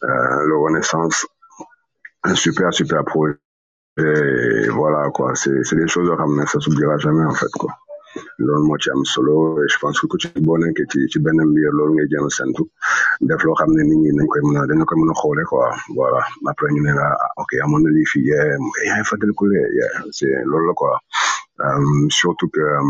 Euh, 0.04 0.46
le 0.46 0.56
Renaissance, 0.58 1.26
un 2.24 2.34
super, 2.34 2.72
super 2.72 3.04
projet. 3.04 3.41
Et 3.98 4.68
voilà, 4.70 5.10
quoi. 5.10 5.34
C'est, 5.34 5.74
des 5.76 5.88
choses 5.88 6.10
à 6.10 6.14
ramener, 6.16 6.46
ça 6.46 6.58
s'oubliera 6.60 6.96
jamais, 6.98 7.24
en 7.24 7.34
fait, 7.34 7.50
quoi. 7.58 7.70
solo 9.04 9.62
et 9.62 9.68
je 9.68 9.78
pense 9.78 9.98
que 10.00 10.06
ku 10.06 10.18
ci 10.20 10.28
boo 10.44 10.56
nekkee 10.58 10.84
ci 10.92 10.98
ci 11.10 11.18
benn 11.24 11.40
mbir 11.50 11.70
loolu 11.72 12.04
def 13.28 13.42
loo 13.44 13.54
xam 13.54 13.70
ne 13.72 15.44
quoi. 15.50 15.66
Voilà. 15.96 16.20
Après 16.50 16.70
ñu 16.74 16.82
ne 16.82 16.92
la 16.92 17.08
ah, 17.08 17.30
ok 17.42 17.52
c'est 20.10 20.34
loolu 20.44 20.66
la 20.68 20.74
quoi. 20.74 20.98
Euh, 21.60 22.08
surtout 22.10 22.48
que 22.50 22.60
euh, 22.60 22.82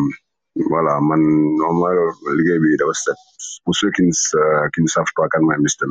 voilà 0.70 0.98
man 1.00 1.20
normal 1.56 1.96
liggéey 2.36 2.58
bi 2.58 2.76
dafa 2.76 2.92
set. 2.94 3.18
Pour 3.64 3.74
ceux 3.76 3.90
qui 3.92 4.02
ne 4.02 4.12
qui 4.74 4.82
ne 4.82 4.88
savent 4.88 5.14
pas 5.14 5.28
Mr 5.64 5.86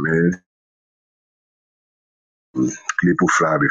clipu 3.00 3.26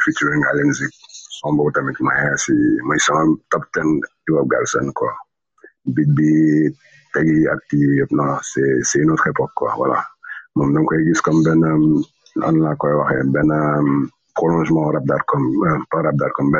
featuring 0.05 0.43
Allen 0.51 0.73
Zik 0.73 0.93
son 1.41 1.53
boobu 1.57 1.71
tamit 1.75 1.97
mooy 2.05 2.21
si 2.43 2.53
mooy 2.87 2.99
sama 3.05 3.23
top 3.51 3.63
ten 3.73 3.87
hip 4.23 4.35
hop 4.37 4.47
Galsen 4.53 4.87
quoi. 4.97 5.13
Beat 5.95 6.09
bi 6.17 6.29
teg 7.13 7.27
ak 7.53 7.59
kii 7.69 7.87
yëpp 7.99 8.11
non 8.17 8.31
c'est 8.51 8.73
c'est 8.87 8.99
une 9.03 9.11
autre 9.13 9.27
époque 9.31 9.53
quoi 9.59 9.73
voilà. 9.79 9.99
Moom 10.55 10.69
da 10.73 10.79
nga 10.79 10.87
koy 10.89 11.01
gis 11.07 11.21
comme 11.25 11.41
benn 11.45 11.63
laa 12.63 12.75
koy 12.81 12.93
waxee 12.99 13.25
benn 13.35 13.51
prolongement 14.37 14.91
rap 14.95 15.05
comme 15.29 15.47
pas 15.91 16.01
rap 16.05 16.15
comme 16.35 16.51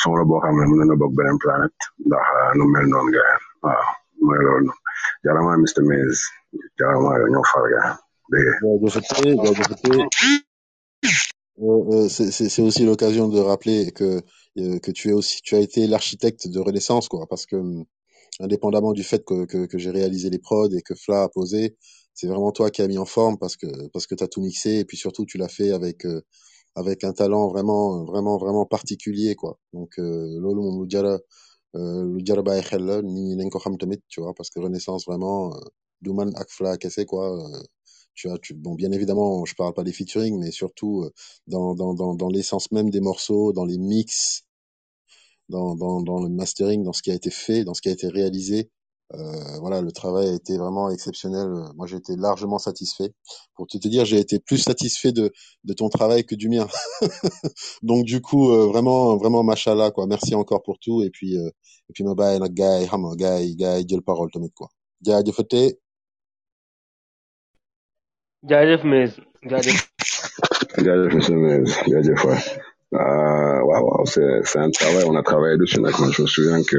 son 0.00 0.14
la 0.18 0.24
boo 0.28 0.40
xam 0.42 0.54
ne 0.58 0.64
mën 0.70 0.86
na 0.88 0.94
bokk 1.00 1.12
beneen 1.16 1.38
planète 1.42 1.80
ndax 2.06 2.26
nu 2.56 2.64
mel 2.72 2.86
noonu 2.92 3.10
gars 3.16 3.40
waaw 3.62 3.84
mooy 4.24 4.40
loolu 4.46 4.72
jarama 5.24 5.52
Mr 5.62 5.82
Maze 5.88 6.22
jarama 6.78 7.10
ñoo 7.32 7.44
far 7.52 7.64
gars 7.72 7.92
dégg 8.30 8.48
c'est 12.08 12.62
aussi 12.62 12.84
l'occasion 12.84 13.28
de 13.28 13.38
rappeler 13.40 13.92
que 13.92 14.22
euh, 14.58 14.78
que 14.80 14.90
tu 14.90 15.10
es 15.10 15.12
aussi 15.12 15.40
tu 15.42 15.54
as 15.56 15.60
été 15.60 15.86
l'architecte 15.86 16.48
de 16.48 16.60
Renaissance 16.60 17.08
quoi 17.08 17.26
parce 17.28 17.46
que 17.46 17.56
hum, 17.56 17.84
indépendamment 18.40 18.92
du 18.92 19.04
fait 19.04 19.24
que 19.24 19.46
que, 19.46 19.66
que 19.66 19.78
j'ai 19.78 19.90
réalisé 19.90 20.30
les 20.30 20.38
prods 20.40 20.70
et 20.74 20.82
que 20.82 20.94
Fla 20.94 21.24
a 21.24 21.28
posé 21.28 21.76
c'est 22.14 22.26
vraiment 22.28 22.52
toi 22.52 22.70
qui 22.70 22.82
as 22.82 22.88
mis 22.88 22.98
en 22.98 23.06
forme 23.06 23.38
parce 23.38 23.56
que 23.56 23.66
parce 23.92 24.06
que 24.06 24.14
tu 24.14 24.24
as 24.24 24.28
tout 24.28 24.42
mixé 24.42 24.78
et 24.80 24.84
puis 24.84 24.96
surtout 24.96 25.26
tu 25.26 25.38
l'as 25.38 25.48
fait 25.48 25.72
avec 25.72 26.04
euh, 26.06 26.22
avec 26.76 27.04
un 27.04 27.12
talent 27.12 27.48
vraiment 27.48 28.04
vraiment 28.04 28.38
vraiment 28.38 28.66
particulier 28.66 29.34
quoi. 29.36 29.58
Donc 29.72 29.98
euh, 29.98 30.40
lu 30.40 30.86
jara 30.90 31.18
euh, 31.76 32.04
lu 32.04 32.24
tu 34.08 34.20
vois 34.20 34.34
parce 34.34 34.50
que 34.50 34.60
Renaissance 34.60 35.04
vraiment 35.06 35.54
du 36.02 36.12
man 36.12 36.32
ak 36.36 36.50
Fla 36.50 36.76
kese 36.78 37.04
quoi 37.06 37.26
tu 38.14 38.30
as 38.30 38.38
tu, 38.38 38.54
bon 38.54 38.74
bien 38.74 38.92
évidemment 38.92 39.44
je 39.44 39.54
parle 39.54 39.74
pas 39.74 39.84
des 39.84 39.92
featuring 39.92 40.38
mais 40.38 40.50
surtout 40.50 41.02
euh, 41.04 41.10
dans 41.46 41.74
dans 41.74 41.94
dans, 41.94 42.14
dans 42.14 42.28
l'essence 42.28 42.70
même 42.72 42.90
des 42.90 43.00
morceaux 43.00 43.52
dans 43.52 43.64
les 43.64 43.78
mix 43.78 44.44
dans, 45.48 45.74
dans 45.76 46.02
dans 46.02 46.20
le 46.22 46.28
mastering 46.30 46.82
dans 46.84 46.92
ce 46.92 47.02
qui 47.02 47.10
a 47.10 47.14
été 47.14 47.30
fait 47.30 47.64
dans 47.64 47.74
ce 47.74 47.82
qui 47.82 47.88
a 47.88 47.92
été 47.92 48.08
réalisé 48.08 48.70
euh, 49.14 49.58
voilà 49.60 49.82
le 49.82 49.92
travail 49.92 50.28
a 50.28 50.32
été 50.34 50.56
vraiment 50.56 50.90
exceptionnel. 50.90 51.48
Moi 51.76 51.86
j'ai 51.86 51.96
été 51.96 52.16
largement 52.16 52.58
satisfait. 52.58 53.12
Pour 53.54 53.66
te, 53.66 53.76
te 53.76 53.88
dire 53.88 54.04
j'ai 54.06 54.18
été 54.18 54.38
plus 54.38 54.58
satisfait 54.58 55.12
de 55.12 55.32
de 55.64 55.72
ton 55.74 55.88
travail 55.90 56.24
que 56.24 56.34
du 56.34 56.48
mien. 56.48 56.66
Donc 57.82 58.04
du 58.04 58.20
coup 58.22 58.50
euh, 58.50 58.66
vraiment 58.68 59.16
vraiment 59.18 59.42
machallah 59.42 59.90
quoi. 59.90 60.06
Merci 60.06 60.34
encore 60.34 60.62
pour 60.62 60.78
tout. 60.78 61.02
Et 61.02 61.10
puis 61.10 61.36
euh, 61.38 61.48
et 61.90 61.92
puis 61.94 62.04
ma 62.04 62.14
bàyyi 62.14 62.40
nag 62.40 62.54
gars 62.54 62.80
yi 62.80 62.86
xam 62.86 63.02
nga 63.06 63.16
gars 63.16 63.40
yi 63.42 63.56
gars 63.56 63.78
yi 63.80 63.86
jël 63.88 64.00
jaajëf 68.50 68.82
mais 68.90 69.10
jaajëf 69.50 69.78
jaajëf 70.84 71.12
monsieur 71.16 71.36
Maïs 71.44 71.72
jaajëf 71.92 72.20
waay 72.26 72.42
waaw 73.68 73.84
waaw 73.88 74.04
c'est 74.14 74.40
c'est 74.50 74.58
un 74.66 74.70
travail 74.70 75.04
on 75.10 75.16
a 75.16 75.22
travaillé 75.30 75.56
dessus 75.62 75.80
nag 75.80 75.94
man 76.00 76.10
je 76.12 76.22
me 76.22 76.26
souviens 76.34 76.62
que 76.70 76.78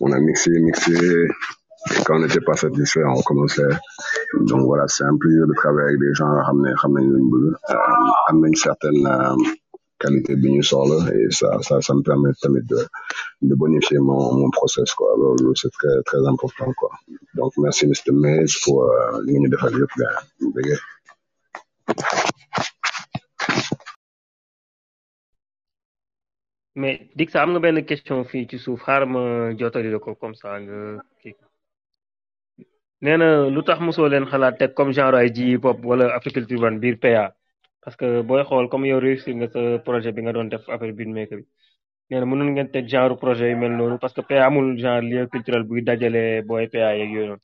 on 0.00 0.10
a 0.12 0.18
mixé 0.18 0.50
mixé 0.68 0.92
et 0.92 2.02
quand 2.04 2.16
on 2.16 2.20
n'était 2.20 2.40
pas 2.48 2.54
satisfait 2.64 3.04
on 3.04 3.20
commençait 3.22 3.74
donc 4.48 4.62
voilà 4.70 4.84
c'est 4.88 5.04
un 5.04 5.16
plaisir 5.22 5.44
de 5.50 5.54
travailler 5.54 5.88
avec 5.88 6.00
des 6.04 6.12
gens 6.18 6.30
xam 6.46 6.58
ne 6.64 6.70
xam 6.80 6.92
nañ 6.96 7.06
luñ 7.14 7.24
bëgg 7.32 7.54
am 8.28 8.36
nañ 8.42 8.54
certaine 8.66 9.06
euh, 9.06 9.36
qualité 10.02 10.32
bi 10.42 10.48
ñu 10.54 10.62
soxla 10.70 10.98
et 11.18 11.26
ça 11.38 11.48
ça 11.66 11.74
ça 11.86 11.92
me 11.96 12.02
permet 12.08 12.32
tamit 12.42 12.64
de 12.72 12.80
de 13.48 13.54
bonifier 13.60 13.98
mon 14.08 14.20
mon 14.40 14.50
process 14.58 14.90
quoi. 14.98 15.10
Loolu 15.20 15.52
c'est 15.60 15.72
très 15.78 15.96
très 16.10 16.22
important 16.32 16.70
quoi. 16.80 16.90
Donc 17.38 17.50
merci 17.64 17.82
monsieur 17.90 18.12
Maïs 18.22 18.54
pour 18.64 18.78
euh, 18.84 19.22
li 19.26 19.32
nga 19.40 19.48
ñu 20.40 20.48
mais 26.74 27.10
question 27.90 28.18
ci 28.30 28.46
comme 30.20 30.34
ça 30.42 30.50
nga 30.60 30.78
comme 34.76 34.92
genre 34.96 35.14
ay 35.16 35.28
ji 35.34 35.46
wala 35.88 36.04
Africulture 36.18 36.60
One 36.68 36.78
biir 36.82 36.96
PA 37.02 37.24
parce 37.82 37.96
que 38.00 38.06
booy 38.28 38.42
xool 38.48 38.66
comme 38.72 38.86
yow 38.90 39.00
réussir 39.06 39.34
nga 39.36 39.48
projet 39.86 40.12
bi 40.14 40.22
nga 40.22 40.32
doon 40.36 40.48
def 40.52 40.64
affaire 40.74 40.94
beatmaker 40.98 41.38
bi 41.42 41.46
nee 42.10 42.20
na 42.20 42.26
mënoon 42.30 42.50
ngeen 42.54 42.70
teg 42.74 42.84
genre 42.92 43.16
projet 43.24 43.48
yu 43.52 43.56
mel 43.62 43.72
noonu 43.78 43.96
parce 44.02 44.14
que 44.16 44.22
PA 44.28 44.44
amul 44.48 44.66
genre 44.82 45.02
lieu 45.10 45.26
culturel 45.32 45.64
buy 45.68 45.80
dajale 45.88 46.22
booy 46.48 46.64
PA 46.72 46.90
yeeg 46.98 47.10
yooyu 47.14 47.28
noonu. 47.30 47.42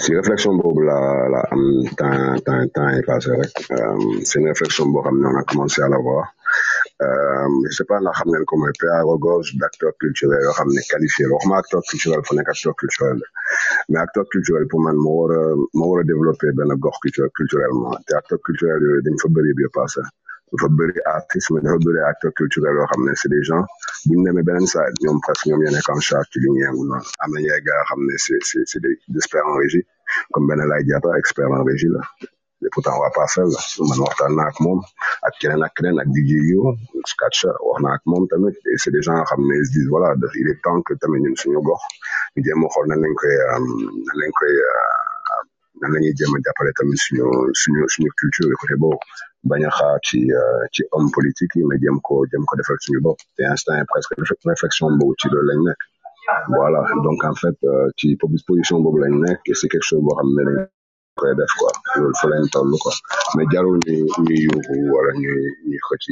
Si 0.00 0.14
réflexion 0.16 0.52
boobu 0.60 0.82
la 0.84 0.98
la 1.34 1.40
am 1.54 1.62
temps 1.98 2.36
temps 2.46 2.66
temps 2.74 2.90
yi 2.96 3.02
passé 3.02 3.30
rek. 3.40 3.52
Euh, 3.70 3.98
c'est 4.24 4.38
une 4.40 4.48
réflexion 4.48 4.86
boo 4.92 5.02
xam 5.02 5.16
on 5.24 5.36
a 5.40 5.42
commencé 5.44 5.82
à 5.82 5.88
l'avoir 5.88 6.24
euh, 7.02 7.48
je 7.68 7.74
sais 7.76 7.84
pas 7.90 7.98
ndax 8.00 8.14
xam 8.18 8.28
ngeen 8.32 8.44
ko 8.48 8.56
mooy 8.60 8.72
PA 8.80 9.02
regorge 9.12 9.48
d'acteurs 9.60 9.94
culturels 10.02 10.42
yoo 10.46 10.52
xam 10.58 10.68
ne 10.76 10.82
qualifiés 10.90 11.26
la. 11.28 11.34
Waxuma 11.34 11.56
acteur 11.62 11.82
culturel 11.90 12.20
fu 12.26 12.32
nekk 12.36 12.48
acteur 12.54 12.74
culturel 12.82 13.18
mais 13.90 14.00
acteur 14.06 14.24
culturel 14.32 14.64
pour 14.70 14.80
man 14.80 14.96
moo 15.04 15.14
war 15.20 15.32
a 15.38 15.42
moo 15.78 15.88
war 15.90 16.00
a 16.00 16.04
développer 16.12 16.50
benn 16.58 16.72
gox 16.84 16.96
culturel 17.04 17.30
culturellement. 17.38 17.94
Te 18.06 18.12
acteur 18.20 18.38
culturel 18.46 18.80
yooyu 18.86 19.02
dañ 19.06 19.16
fa 19.22 19.28
bëri 19.34 19.52
bi 19.58 19.64
passé 19.78 20.00
dafa 20.54 20.68
bëri 20.78 21.00
artiste 21.16 21.50
mais 21.52 21.62
dafa 21.62 21.78
acteur 22.10 22.32
c'est 23.20 23.28
des 23.28 23.42
gens. 23.42 23.64
Bu 24.06 24.14
ñu 24.16 24.22
presque 25.26 25.46
en 25.90 26.00
charge 26.08 26.26
ci 26.32 26.38
li 26.40 26.48
ñu 26.50 26.60
c'est 28.70 28.80
des 28.80 28.94
experts 29.16 29.46
en 29.46 29.56
comme 30.32 30.46
jàpp 30.88 31.04
expert 31.18 31.50
en 31.50 31.64
et 32.66 32.70
pourtant 32.72 32.96
waa 33.00 33.10
Parcelles 33.14 33.52
la 33.78 33.84
man 33.88 33.98
waxtaan 34.06 34.32
naa 34.36 34.48
ak 34.52 34.56
moom 34.64 34.80
ak 35.26 35.34
keneen 35.40 35.62
ak 35.66 35.72
keneen 35.76 35.98
ak 36.02 36.08
DJ 36.14 36.30
Yo 36.52 36.62
ak 37.96 38.02
et 38.72 38.76
c'est 38.82 38.90
des 38.96 39.02
gens 39.02 39.16
yoo 39.48 39.56
ils 39.60 39.66
se 39.66 39.72
disent 39.72 39.88
voilà 39.94 40.14
il 40.40 40.48
est 40.48 40.60
temps 40.64 40.80
que 40.86 40.94
tamit 40.94 41.20
ñun 41.20 41.36
suñu 41.36 41.60
gox 41.68 41.82
nan 42.88 43.00
nan 45.80 45.90
la 45.92 45.98
ñuy 46.00 46.14
jéem 46.18 46.32
culture. 48.20 48.50
Ci 50.06 50.18
euh, 50.32 50.66
yi 51.54 51.62
mais 51.68 51.78
jéem 51.82 51.98
ko 52.06 52.14
ko 52.48 52.56
te 52.56 52.66
yi 52.92 52.98
réflexion 54.52 54.88
voilà. 56.48 56.80
Donc 57.04 57.22
en 57.24 57.34
fait 57.34 57.58
ci 57.98 58.16
position 58.46 58.80
boobu 58.80 58.98
lañ 59.02 59.14
c'est 59.52 59.68
quelque 59.68 59.82
chose 59.90 60.00
boo 60.02 60.14
xam 60.16 60.28
ne 60.36 60.42
dañ 60.48 60.58
koy 61.16 61.32
def 61.38 61.52
mais 63.36 63.46
jarul 63.52 63.78
ñuy 63.86 64.02
ñuy 64.24 64.38
yuuxu 64.46 64.74
wala 64.94 65.10
ñuy 65.22 65.42
ñuy 65.68 65.78
xëcc 65.86 66.06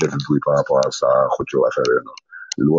def 0.00 0.12
par 0.44 0.54
rapport 0.58 0.80
à 0.86 0.90
ça 0.90 1.08
xëccoo 1.36 1.66
affaire 1.68 1.84
yooyu 1.88 2.02
noonu 2.06 2.22
lu 2.56 2.70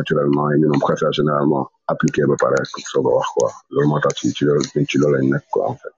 naturellement 0.00 1.64
appliquer 1.94 2.24
ba 2.30 2.36
pare 2.44 2.58
soog 2.92 3.06
a 3.10 3.12
wax 3.16 3.28
quoi. 3.36 3.50
Loolu 3.72 3.88
moo 3.90 4.00
tax 4.04 4.14
ci 4.36 4.42
loolu 4.48 4.62
ci 4.90 4.96
loolu 5.00 5.14
lañ 5.16 5.26
nekk 5.34 5.44
quoi 5.52 5.64
en 5.72 5.76
fait. 5.80 5.94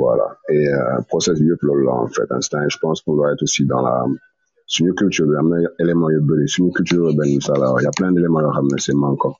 Voilà. 0.00 0.26
Et 0.54 0.68
process 1.10 1.36
bi 1.40 1.46
yëpp 1.50 1.62
loolu 1.68 1.84
la 1.88 1.92
en 2.04 2.08
fait. 2.14 2.28
Instant 2.38 2.68
je 2.74 2.78
pense 2.82 2.98
qu'on 3.02 3.14
doit 3.18 3.32
être 3.32 3.42
aussi 3.42 3.64
dans 3.72 3.82
la 3.88 3.94
suñu 4.66 4.92
culture 5.00 5.26
bi 5.30 5.34
am 5.40 5.48
na 5.52 5.56
élément 5.82 6.10
yu 6.14 6.20
bëri 6.28 6.46
suñu 6.54 6.70
culture 6.76 7.02
urbaine 7.08 7.32
bi 7.38 7.42
ça 7.48 7.54
là. 7.62 7.68
Y 7.84 7.86
a 7.86 7.90
plein 7.98 8.12
d'éléments 8.12 8.42
yoo 8.46 8.52
xam 8.56 8.66
ne 8.72 8.78
c'est 8.86 8.94
manquant 9.04 9.36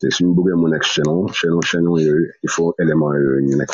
te 0.00 0.06
suñu 0.16 0.30
bëggee 0.36 0.56
mu 0.60 0.66
nekk 0.72 0.84
chaînon 0.94 1.18
chaînon 1.38 1.60
chaînon 1.70 1.94
yooyu 2.06 2.26
il 2.46 2.50
faut 2.54 2.70
élément 2.82 3.10
yooyu 3.14 3.42
ñu 3.48 3.54
nekk 3.60 3.72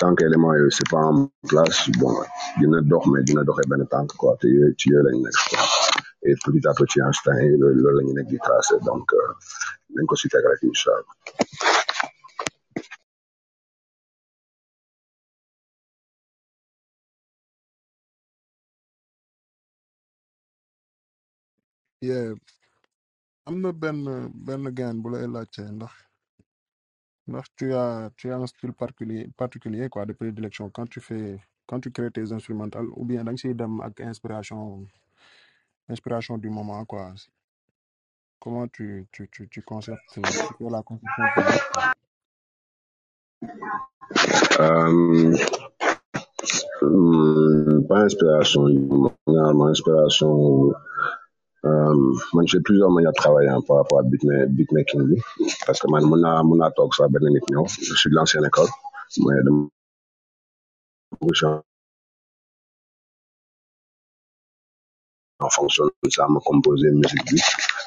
tant 0.00 0.12
que 0.16 0.24
élément 0.28 0.52
yooyu 0.58 0.70
c'est 0.76 0.88
pas 0.90 1.04
en 1.10 1.28
place 1.50 1.80
bon 2.00 2.12
dina 2.58 2.78
dox 2.90 3.04
mais 3.12 3.22
dina 3.26 3.42
doxee 3.48 3.68
benn 3.70 3.86
tànk 3.92 4.10
quoi. 4.20 4.32
Te 4.40 4.46
yooyu 4.48 4.74
ci 4.78 4.86
yooyu 4.90 5.04
lañ 5.06 5.16
nekk 5.24 5.38
quoi 5.50 5.58
et 6.28 6.36
petit 6.44 6.66
à 6.70 6.72
petit 6.80 7.00
instant 7.08 7.38
yi 7.42 7.50
loolu 7.60 7.80
loolu 7.84 7.96
la 7.98 8.02
ñu 8.06 8.12
nekk 8.18 8.28
di 8.32 8.38
donc 8.88 9.06
euh, 9.20 9.32
nañ 9.94 10.04
ko 10.10 10.14
si 10.20 10.26
teg 10.32 10.44
rek 10.50 10.62
incha 10.68 10.90
allah. 10.98 11.14
Yeah. 22.02 22.34
Am 23.46 23.60
na 23.62 23.70
benn 23.72 24.00
benn 24.46 24.64
gain 24.78 24.96
bu 25.02 25.08
lay 25.12 25.26
laajte 25.34 25.62
ndax 25.76 25.92
ndax 27.28 27.46
tu 27.58 27.66
as 27.82 28.10
tu 28.18 28.24
as 28.32 28.38
un 28.42 28.46
style 28.52 28.72
particulier 28.82 29.24
particulier 29.42 29.88
quoi 29.88 30.06
de 30.06 30.12
prédilection. 30.20 30.70
Quand 30.70 30.86
tu 30.94 31.00
fais 31.00 31.38
quand 31.68 31.80
tu 31.80 31.90
crées 31.90 32.10
tes 32.16 32.32
instrumentales 32.32 32.88
ou 32.98 33.04
bien 33.04 33.24
da 33.24 33.32
nga 33.32 33.40
siy 33.42 33.54
dem 33.60 33.74
ak 33.88 33.94
inspiration 34.12 34.60
inspiration 35.88 36.38
du 36.38 36.50
moment 36.50 36.84
quoi. 36.84 37.14
Comment 38.40 38.68
tu 38.68 39.06
tu 39.12 39.28
tu 39.32 39.48
tu 39.48 39.62
conceptes 39.62 40.18
euh, 40.18 40.22
tu 40.22 40.54
fais 40.58 40.70
la 40.70 40.82
conception 40.82 41.24
de 41.24 41.32
quoi? 41.34 41.92
euh, 44.60 45.36
hum, 46.82 47.86
pas 47.88 48.00
inspiration 48.04 48.68
généralement 48.68 49.66
inspiration 49.66 50.72
euh, 51.64 51.94
man 52.34 52.46
j'ai 52.46 52.60
plusieurs 52.60 52.90
manières 52.90 53.12
de 53.12 53.16
travailler 53.16 53.48
hein, 53.48 53.60
par 53.66 53.78
rapport 53.78 53.98
à 54.00 54.02
beatma- 54.02 54.46
beatmaking 54.46 55.02
bi 55.08 55.16
parce 55.66 55.80
que 55.80 55.88
man 55.90 56.04
mun 56.10 56.20
naa 56.20 56.42
mun 56.42 56.58
naa 56.58 56.70
toog 56.76 56.94
sax 56.94 57.10
benn 57.12 57.26
nit 57.34 57.46
ñëw 57.50 57.64
je 57.66 57.94
suis 58.00 58.10
de 58.10 58.14
l'ancienne 58.16 58.46
école 58.46 58.70
mais 59.24 59.42
dama 59.44 59.68
en 65.40 65.50
fonction 65.50 65.84
de 66.02 66.10
ça 66.10 66.26
ma 66.28 66.40
composer 66.40 66.90
musique 66.90 67.24
bi 67.30 67.38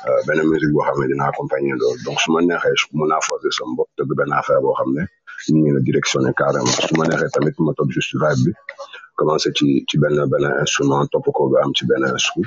euh, 0.07 0.43
musique 0.51 0.71
boo 0.73 0.83
xam 0.85 0.97
ne 1.01 1.07
dina 1.11 1.25
accompagner 1.31 1.73
donc 2.05 2.17
su 2.21 2.27
ma 2.33 2.41
neexee 2.41 2.87
mun 2.97 3.09
forcer 3.27 3.51
sama 3.57 3.73
bopp 3.77 3.89
tëgg 3.97 4.11
benn 4.19 4.31
affaire 4.39 4.61
boo 4.63 4.73
xam 4.77 4.89
ne 4.97 5.03
ñu 5.63 6.31
carrément. 6.39 6.75
Tamit 7.33 7.55
ma 7.65 7.71
topp 7.77 7.89
juste 7.95 8.15
vibe 8.21 8.41
bi 8.45 8.51
ci 9.57 9.67
ci 9.89 9.95
benn 10.01 10.17
benn 10.31 10.45
instrument 10.63 11.05
topp 11.13 11.25
ko 11.37 11.41
ba 11.51 11.57
am 11.65 11.71
ci 11.77 11.83
benn 11.89 12.03
instru. 12.15 12.41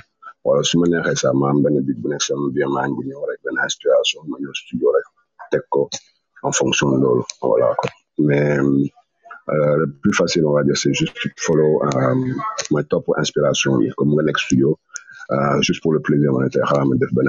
Wala 0.45 0.63
su 0.69 0.75
ma 0.81 0.87
neexee 0.93 1.17
sax 1.23 1.35
ma 1.41 1.47
am 1.51 1.59
beat 1.87 1.99
bu 2.03 2.09
sama 2.27 2.47
biir 2.55 2.69
maa 2.75 2.87
ngi 2.89 3.03
ñëw 3.09 3.23
rek 3.29 3.41
inspiration 3.69 4.23
ma 4.31 4.37
studio 4.63 4.89
rek 4.97 5.65
ko 5.75 5.83
en 6.47 6.53
fonction 6.59 6.89
de 7.03 7.11
voilà 7.49 7.69
mais 8.27 8.59
Euh, 9.49 9.77
le 9.77 9.91
plus 10.01 10.13
facile 10.13 10.47
on 10.47 10.53
va 10.53 10.63
dire 10.63 10.77
c'est 10.77 10.95
juste 10.95 11.17
follow 11.37 11.83
euh, 11.83 12.83
topp 12.89 13.07
inspiration 13.19 13.73
comme 13.97 14.15
nekk 14.23 14.39
studio 14.39 14.79
juste 15.67 15.83
pour 15.83 15.93
le 15.97 16.01
plaisir 16.07 16.31
nga 16.33 16.41
ne 16.45 16.49
tey 16.55 16.63
xaaral 16.69 16.87
ma 16.89 16.95
def 17.03 17.13
benn 17.17 17.29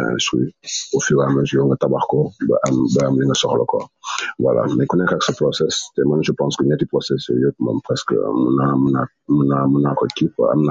au 0.95 0.99
fur 1.05 1.17
et 1.21 1.25
à 1.25 1.29
mesure 1.37 1.65
nga 1.67 1.77
tabax 1.83 2.03
ko 2.11 2.19
ba 2.49 2.55
am 2.67 2.75
ba 2.95 3.01
am 3.07 3.15
li 3.19 3.25
nga 3.29 3.37
soxla 3.41 3.65
voilà. 4.43 4.63
Mais 4.77 4.87
ku 4.89 4.95
nekk 4.97 5.13
ak 5.15 5.23
sa 5.27 5.33
process 5.41 5.73
te 5.95 6.01
je 6.27 6.33
pense 6.39 6.53
que 6.57 6.63
ñetti 6.69 6.85
process 6.93 7.21
yooyu 7.29 7.47
yëpp 7.47 7.57
moom 7.65 7.79
presque 7.87 8.15
mun 8.41 8.53
naa 8.59 8.73
mun 8.81 8.91
naa 8.95 9.07
mun 9.35 9.47
naa 9.51 9.65
mun 9.71 9.81
naa 9.85 9.95
ko 9.99 10.03
kii 10.17 10.29
quoi. 10.35 10.51
Am 10.53 10.61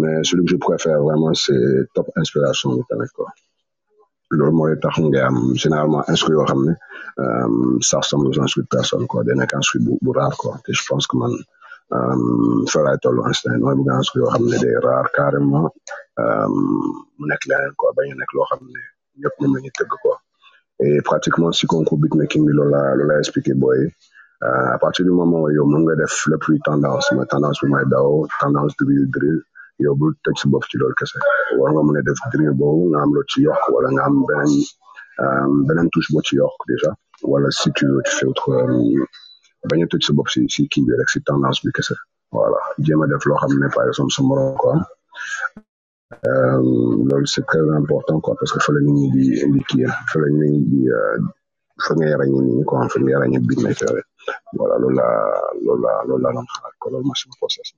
mais 0.00 0.16
celui 0.24 0.44
que 0.46 0.50
je 0.52 0.56
préfère 0.56 1.00
vraiment 1.06 1.34
c'est 1.34 1.86
top 1.94 2.06
inspiration 2.16 2.68
bi 2.76 2.82
tamit 2.88 3.12
quoi. 3.16 3.28
Loolu 4.30 4.52
mooy 4.58 4.72
tax 4.82 4.94
généralement 5.62 6.02
instru 6.12 6.32
yoo 6.36 6.44
xam 6.50 6.62
euh, 7.22 7.78
ça 7.88 7.98
ressemble 8.02 8.26
aux 8.28 8.40
instrus 8.44 8.64
de 8.64 8.68
personne 8.76 9.06
quoi. 9.10 9.22
Day 9.24 9.34
nekk 9.40 9.52
instru 9.60 9.78
bu 9.86 9.92
bu 10.04 10.12
quoi. 10.40 10.54
Te 10.64 10.70
je 10.78 10.82
pense 10.88 11.06
que 11.06 11.16
man 11.20 11.32
euh, 11.96 12.64
fa 12.72 12.80
laay 12.84 12.98
toll 13.02 13.18
instant 13.30 13.58
mooy 13.64 13.74
bëgg 13.78 13.90
instru 14.00 14.16
yoo 14.22 14.30
xam 14.32 14.44
ne 14.52 14.58
day 14.64 14.74
rare 14.86 15.08
carrément. 15.18 15.66
euh, 15.66 16.03
mu 17.18 17.24
nekk 17.30 17.42
leneen 17.50 17.72
quoi. 17.78 17.90
Bañ 17.96 18.08
a 18.12 18.14
nekk 18.20 18.32
loo 18.36 18.46
xam 18.50 18.60
ne 18.74 18.80
ñëpp 19.22 19.34
moom 19.40 19.52
la 19.54 19.60
ñu 19.64 19.70
tëgg 19.78 19.92
quoi. 20.02 20.16
Pratiquement 21.04 21.52
si 21.52 21.66
concours 21.66 21.98
beatmaking 22.02 22.44
bi 22.46 22.52
loolu 22.58 22.70
laa 22.74 22.94
loolu 22.96 23.08
laa 23.10 23.18
expliqué 23.22 23.52
booy 23.62 23.80
euh, 24.42 24.74
à 24.74 24.78
partir 24.78 25.04
du 25.06 25.10
moment 25.12 25.42
où 25.44 25.50
yow 25.56 25.64
mën 25.72 25.80
nga 25.84 25.94
def 26.00 26.14
lépp 26.30 26.42
luy 26.48 26.58
tendance 26.68 27.06
mooy 27.12 27.26
tendance 27.34 27.58
bi 27.62 27.68
may 27.72 27.84
daw 27.94 28.26
tendance 28.40 28.74
drill 28.80 29.06
drill 29.16 29.38
yow 29.84 29.94
bul 30.00 30.12
teg 30.24 30.34
si 30.40 30.46
bopp 30.52 30.64
ci 30.70 30.76
loolu 30.80 30.94
kese. 31.00 31.18
War 31.58 31.70
nga 31.72 31.82
mën 31.86 31.96
a 31.98 32.02
def 32.08 32.18
drill 32.32 32.52
boobu 32.60 32.84
nga 32.90 32.98
am 33.04 33.10
loo 33.16 33.24
ci 33.30 33.38
yokk 33.46 33.62
wala 33.74 33.88
nga 33.94 34.02
am 34.08 34.16
beneen 34.28 34.52
euh, 35.22 35.48
beneen 35.68 35.88
touche 35.92 36.10
boo 36.12 36.22
ci 36.26 36.34
yokk 36.40 36.58
déjà 36.70 36.90
wala 37.30 37.48
si 37.60 37.68
tu 37.76 37.86
veux 37.86 38.02
autre 38.30 38.48
euh, 38.50 39.06
bañ 39.70 39.80
a 39.84 39.86
tëj 39.90 40.02
sa 40.06 40.12
bopp 40.16 40.28
si 40.34 40.40
si 40.54 40.62
kii 40.72 40.84
bi 40.86 40.92
rek 41.00 41.08
si 41.14 41.18
tendance 41.28 41.60
bi 41.64 41.70
kese. 41.76 41.94
Voilà. 42.34 42.58
Jéem 42.84 43.00
a 43.02 43.06
def 43.06 43.24
loo 43.28 43.36
xam 43.40 43.52
ne 43.62 43.68
par 43.74 43.84
exemple 43.88 44.12
sa 44.16 44.22
morom 44.28 44.56
ko 44.60 44.66
am 44.74 44.80
euh, 44.80 44.84
loolu 47.08 47.26
c'est 47.26 47.46
très 47.46 47.64
important 47.80 48.20
quoi 48.20 48.34
parce 48.38 48.52
que 48.52 48.60
fa 48.60 48.72
la 48.72 48.80
nit 48.80 48.92
ñi 48.92 49.06
di 49.14 49.24
di 49.52 49.60
kii 49.68 49.86
fa 50.10 50.16
la 50.22 50.28
nit 50.28 50.50
ñi 50.54 50.60
di 50.70 50.80
euh, 50.88 51.18
fa 51.84 51.92
ngay 51.94 52.12
ràññee 52.20 52.42
nit 52.46 52.54
ñi 52.58 52.64
quoi 52.68 52.88
fa 52.92 52.98
ngay 53.00 53.16
ràññee 53.20 53.40
beatmaker 53.48 53.90
yi. 53.96 54.02
Voilà 54.56 54.74
loolu 54.82 54.96
la 55.00 55.06
loolu 55.64 55.82
la 55.84 55.92
loolu 56.08 56.22
la 56.24 56.30
doon 56.34 56.46
xalaat 56.52 56.74
ko 56.80 56.86
loolu 56.92 57.04
mooy 57.08 57.18
sama 57.20 57.34
process. 57.40 57.68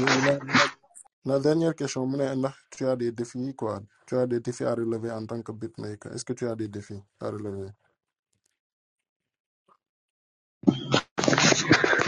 Léegi 0.00 0.20
la 0.26 0.32
la 0.58 0.64
la 1.26 1.38
dernière 1.46 1.74
question 1.80 2.06
mu 2.10 2.16
ne 2.18 2.26
ndax 2.40 2.54
tu 2.76 2.82
as 2.86 2.96
des 2.96 3.12
défis 3.12 3.54
quoi 3.60 3.80
tu 4.06 4.16
as 4.16 4.26
des 4.26 4.40
défis 4.40 4.64
à 4.64 4.74
relever 4.74 5.10
en 5.18 5.24
tant 5.26 5.40
que 5.46 5.52
beatmaker 5.52 6.12
est-ce 6.12 6.24
que 6.24 6.32
tu 6.38 6.44
as 6.48 6.56
des 6.56 6.68
défis 6.68 7.02
à 7.20 7.30
relever? 7.30 7.68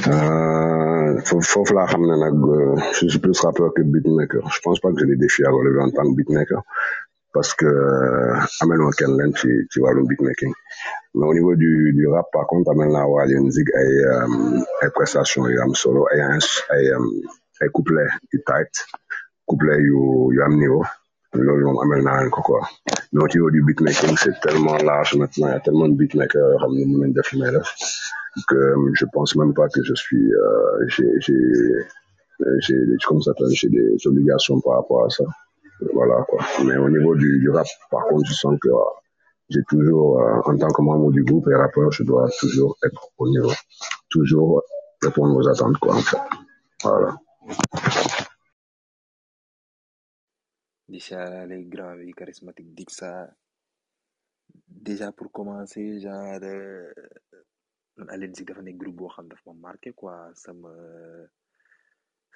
Euh, 0.08 0.45
euh, 1.34 2.76
je 2.92 3.08
suis 3.08 3.18
plus 3.18 3.38
rappeur 3.40 3.72
que 3.74 3.82
beatmaker. 3.82 4.48
Je 4.50 4.60
pense 4.60 4.80
pas 4.80 4.90
que 4.92 4.98
j'ai 5.00 5.06
des 5.06 5.16
défis 5.16 5.44
à 5.44 5.50
relever 5.50 5.80
en 5.80 5.90
tant 5.90 6.02
que 6.08 6.14
beatmaker 6.16 6.62
parce 7.32 7.52
que 7.54 7.66
euh, 7.66 8.62
ameloo 8.62 8.90
kenn 8.98 9.12
leen 9.18 9.32
ci 9.36 9.48
ci 9.70 9.80
wàllum 9.80 10.06
beatmaking. 10.06 10.52
Mais 11.14 11.26
au 11.26 11.34
niveau 11.34 11.54
du 11.54 12.06
rap 12.08 12.26
par 12.32 12.46
contre 12.46 12.70
amel 12.72 12.90
naa 12.92 13.06
waa 13.06 13.26
leen 13.26 13.50
zig 13.50 13.68
ay 13.82 13.92
euh, 14.12 14.82
ay 14.82 14.90
prestations 14.94 15.46
yu 15.48 15.60
am 15.60 15.74
solo 15.74 16.06
ay 16.12 16.20
ay 16.74 16.84
ay 17.62 17.68
couplet 17.76 18.08
yu 18.32 18.38
tight 18.48 18.72
couplet 19.48 19.80
yu 19.88 20.42
am 20.46 20.54
niveau 20.62 20.84
loolu 21.34 21.64
moom 21.66 21.78
amel 21.82 22.02
naa 22.04 22.20
leen 22.20 22.30
ko 22.30 22.40
quoi. 22.42 22.60
Mais 23.12 23.22
au 23.24 23.28
niveau 23.28 23.50
du 23.50 23.62
beatmaking 23.62 24.16
c'est 24.22 24.38
tellement 24.40 24.76
large 24.90 25.14
maintenant 25.16 25.48
il 25.48 25.52
y 25.52 25.56
a 25.56 25.60
tellement 25.60 25.88
de 25.88 25.96
beatmakers 26.00 26.48
yoo 26.52 26.58
xam 26.62 26.72
ne 26.78 26.84
mën 26.90 26.98
nañ 27.02 27.12
def 27.16 27.28
li 27.32 27.40
may 27.40 27.50
def 27.56 27.68
que 28.50 28.60
je 29.00 29.06
pense 29.14 29.34
même 29.36 29.54
pas 29.54 29.68
que 29.74 29.82
je 29.88 29.94
suis 29.94 30.24
euh, 30.32 30.86
j'ai 30.94 31.10
j'ai 31.24 31.40
j'ai 32.64 32.76
comment 33.06 33.20
ça 33.20 33.32
des 33.38 34.06
obligations 34.06 34.60
par 34.60 34.74
rapport 34.78 35.04
à 35.06 35.10
ça. 35.10 35.24
Voilà 35.94 36.16
quoi. 36.28 36.40
Mais 36.66 36.76
au 36.76 36.88
niveau 36.88 37.14
du, 37.14 37.38
du 37.40 37.50
rap 37.50 37.66
par 37.90 38.02
contre 38.08 38.26
je 38.30 38.34
sens 38.34 38.54
que 38.62 38.68
euh, 38.68 38.92
j'ai 39.50 39.62
toujours 39.68 40.20
euh, 40.20 40.40
en 40.50 40.56
tant 40.56 40.68
que 40.68 40.82
membre 40.82 41.10
du 41.12 41.22
groupe 41.24 41.46
et 41.48 41.54
rappeur 41.54 41.90
je 41.92 42.02
dois 42.02 42.28
toujours 42.40 42.76
être 42.86 43.02
au 43.18 43.28
niveau 43.28 43.52
toujours 44.10 44.62
répondre 45.02 45.36
aux 45.36 45.48
attentes 45.48 45.78
quoi 45.78 45.94
en 45.94 46.04
fait. 46.10 46.18
Voilà 46.82 47.10
di 50.88 50.98
siyaare 51.00 51.56
grand 51.72 51.98
bi 51.98 52.12
charismatique 52.14 52.72
Dixa 52.74 53.12
déjà 54.68 55.10
pour 55.12 55.30
commencer 55.32 55.98
genre 56.00 56.38
euh, 56.42 56.92
Alioune 58.12 58.34
Zik 58.36 58.46
dafa 58.48 58.62
nekk 58.62 58.78
groupe 58.80 58.96
boo 59.00 59.08
xam 59.14 59.26
daf 59.28 59.42
ma 59.46 59.52
marqué 59.66 59.90
quoi 60.00 60.30
sama 60.34 60.70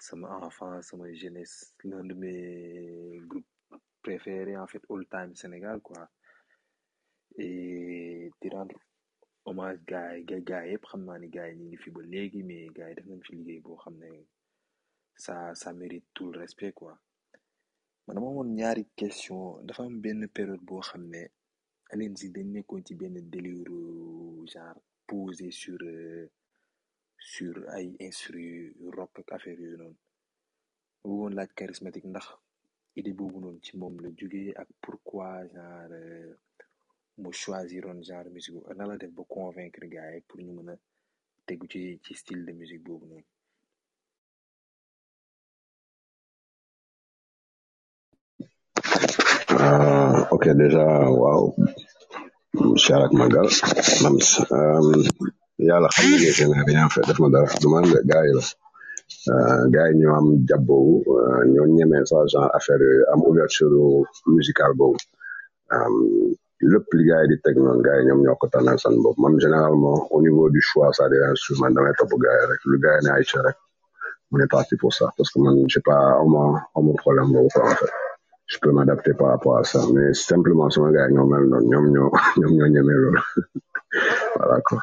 sama 0.06 0.28
enfance 0.46 0.88
sama 0.90 1.06
jeunesse 1.12 1.74
l'un 1.84 2.02
de 2.10 2.14
mes 2.14 3.20
groupes 3.30 3.46
préférés 4.02 4.56
en 4.56 4.66
fait 4.66 4.82
all 4.90 5.04
time 5.06 5.34
Sénégal 5.36 5.80
quoi 5.80 6.08
et 7.38 8.30
di 8.40 8.48
rendre 8.48 8.76
hommage 9.44 9.78
gars 9.86 10.16
yi 10.16 10.24
gars 10.24 10.40
gars 10.50 10.66
yëpp 10.66 10.84
xam 10.90 11.04
naa 11.04 11.18
ni 11.18 11.28
gars 11.28 11.48
yi 11.50 11.54
ñu 11.58 11.64
ngi 11.68 11.76
fi 11.82 11.90
ba 11.94 12.02
léegi 12.02 12.42
mais 12.42 12.66
gars 12.76 12.88
yi 12.88 12.94
def 12.96 13.06
nañ 13.06 13.20
fi 13.26 13.32
liggéey 13.36 13.60
boo 13.64 13.76
xam 13.82 13.94
ne 14.02 14.10
ça 15.24 15.54
ça 15.54 15.72
mérite 15.72 16.06
tout 16.14 16.32
le 16.32 16.38
respect 16.40 16.72
quoi 16.72 16.98
man 18.10 18.16
dama 18.24 18.44
ñaari 18.44 18.84
question. 18.96 19.64
Dafa 19.66 19.84
am 19.84 20.00
benn 20.02 20.26
période 20.28 20.62
boo 20.64 20.80
xam 20.88 21.02
ne 21.12 21.22
Alioune 21.92 22.16
Zik 22.20 22.32
dañ 22.34 22.48
nekkoon 22.52 22.82
ci 22.86 22.94
benn 22.94 23.16
délire 23.30 23.70
genre 24.52 24.80
posé 25.06 25.50
sur 25.50 25.78
euh, 25.82 26.26
sur 27.18 27.54
ay 27.76 27.86
instru 28.06 28.74
rock 28.96 29.12
ak 29.20 29.28
affaire 29.36 29.60
yooyu 29.62 29.76
noonu. 29.78 29.98
Bëggoon 31.02 31.34
laaj 31.36 31.50
charismatique 31.58 32.08
ndax 32.10 32.26
idée 32.98 33.12
boobu 33.18 33.38
noonu 33.40 33.60
ci 33.64 33.72
moom 33.80 33.94
la 34.02 34.08
jógee 34.18 34.52
ak 34.60 34.68
pourquoi 34.82 35.28
genre 35.54 35.92
euh, 35.92 36.34
mu 37.20 37.30
choisiroon 37.40 38.02
genre 38.08 38.28
musique 38.34 38.54
boobu 38.54 38.74
nan 38.74 38.88
la 38.88 38.96
def 38.96 39.12
ba 39.16 39.22
convaincre 39.36 39.84
gars 39.94 40.20
pour 40.28 40.40
ñu 40.40 40.52
mën 40.56 40.70
a 40.72 40.76
tegu 41.46 41.66
ci 41.72 41.80
ci 42.04 42.12
style 42.20 42.44
de 42.46 42.52
musique 42.52 42.82
boobu 42.86 43.06
noonu. 43.06 43.24
Ok 50.40 50.46
déjà 50.56 50.84
waaw 51.20 51.42
Charak 52.84 53.12
Magal 53.20 53.48
man 54.02 54.16
euh, 54.56 55.04
yàlla 55.68 55.88
xam 55.94 56.06
ne 56.10 56.16
que 56.94 57.00
def 57.08 57.18
ma 57.20 57.28
dara 57.34 57.46
gars 58.10 58.24
yi 58.28 58.32
Euh, 59.28 59.62
gars 59.74 59.88
yi 59.90 59.94
ñoo 60.00 60.14
am 60.18 60.26
jàpp 60.48 60.62
boobu 60.68 60.94
euh, 61.20 61.42
ñoo 61.52 61.66
sax 62.10 62.24
genre 62.32 62.50
affaire 62.56 62.80
yooyu 62.86 63.04
am 63.12 63.20
ouverture 63.28 63.80
musicale 64.34 64.74
boobu. 64.78 64.98
Lépp 66.72 66.86
li 66.96 67.04
gars 67.08 67.20
yi 67.22 67.28
di 67.30 67.36
teg 67.44 67.56
noonu 67.58 67.82
gars 67.86 67.98
yi 68.00 68.06
ñoom 68.08 68.20
généralement 69.44 69.98
au 70.14 70.20
niveau 70.26 70.46
du 70.54 70.60
choix 70.68 70.90
ça 70.96 71.04
des 71.12 71.22
instruments 71.32 71.74
damay 71.76 71.92
topp 71.98 72.12
gars 72.24 72.36
yi 72.40 72.44
rek 72.50 72.62
gars 72.84 72.96
yi 72.98 73.02
ne 73.06 73.10
ay 73.18 73.24
on 74.32 74.38
est 74.44 74.46
parti 74.56 74.74
pour 74.76 74.92
ça 74.94 75.06
parce 75.16 75.30
que 75.32 75.38
je 75.68 75.74
sais 75.74 75.82
pas 75.84 76.02
moins 76.34 76.62
problème 77.02 77.30
quoi 77.52 77.64
en 77.70 78.09
je 78.50 78.58
peux 78.60 78.72
m'adapter 78.72 79.14
par 79.14 79.28
rapport 79.28 79.56
à 79.58 79.64
ça 79.64 79.80
mais 79.94 80.12
simplement 80.14 80.68
sama 80.70 80.90
gars 80.92 81.06
yi 81.08 81.14
ñoo 81.14 81.26
mel 81.32 81.44
noonu 81.50 81.66
ñoom 81.70 81.86
ñoo 81.94 82.10
ñoom 82.40 82.52
ñoo 82.58 82.68
ñemee 82.74 82.98
loolu. 83.02 83.22
Voilà 84.36 84.60
quoi. 84.66 84.82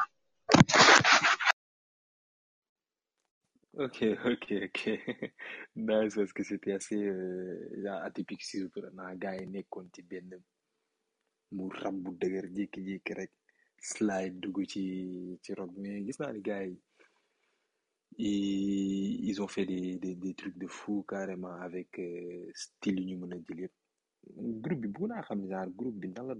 Ok 3.84 3.98
ok 4.32 4.46
ok. 4.66 4.80
Nice 5.76 6.14
parce 6.16 6.32
que 6.32 6.42
c'était 6.42 6.72
assez 6.72 6.96
euh, 7.06 8.04
atypique 8.08 8.42
surprenant 8.42 9.14
gars 9.22 9.36
yi 9.36 9.46
nekkoon 9.46 9.86
ci 9.94 10.02
benn 10.10 10.30
mu 11.54 11.68
rab 11.80 11.94
bu 12.02 12.10
dëgër 12.20 12.46
jékki-jékki 12.56 13.28
slide 13.80 14.40
dugg 14.42 14.58
ci 14.72 15.38
ci 15.42 15.50
rock 15.58 15.70
mais 15.76 16.02
gis 16.06 16.18
naa 16.20 16.32
ni 16.32 16.40
gars 16.40 16.64
ils, 18.16 19.24
ils 19.28 19.42
ont 19.42 19.48
fait 19.48 19.66
des, 19.66 20.34
trucs 20.36 20.58
de 20.58 20.66
fou 20.66 21.04
carrément 21.08 21.54
avec 21.68 21.98
euh, 21.98 22.50
style 22.54 23.00
yu 23.00 23.06
ñu 23.06 23.16
mën 23.20 23.32
a 23.34 23.38
jël 23.46 23.60
yëpp 23.64 23.74
groupe 24.62 24.80
bi 24.82 24.88
bëgg 24.94 25.08
naa 25.10 25.22
xam 25.26 25.40
genre 25.50 25.68
groupe 25.78 25.98
bi 26.00 26.08
la 26.16 26.34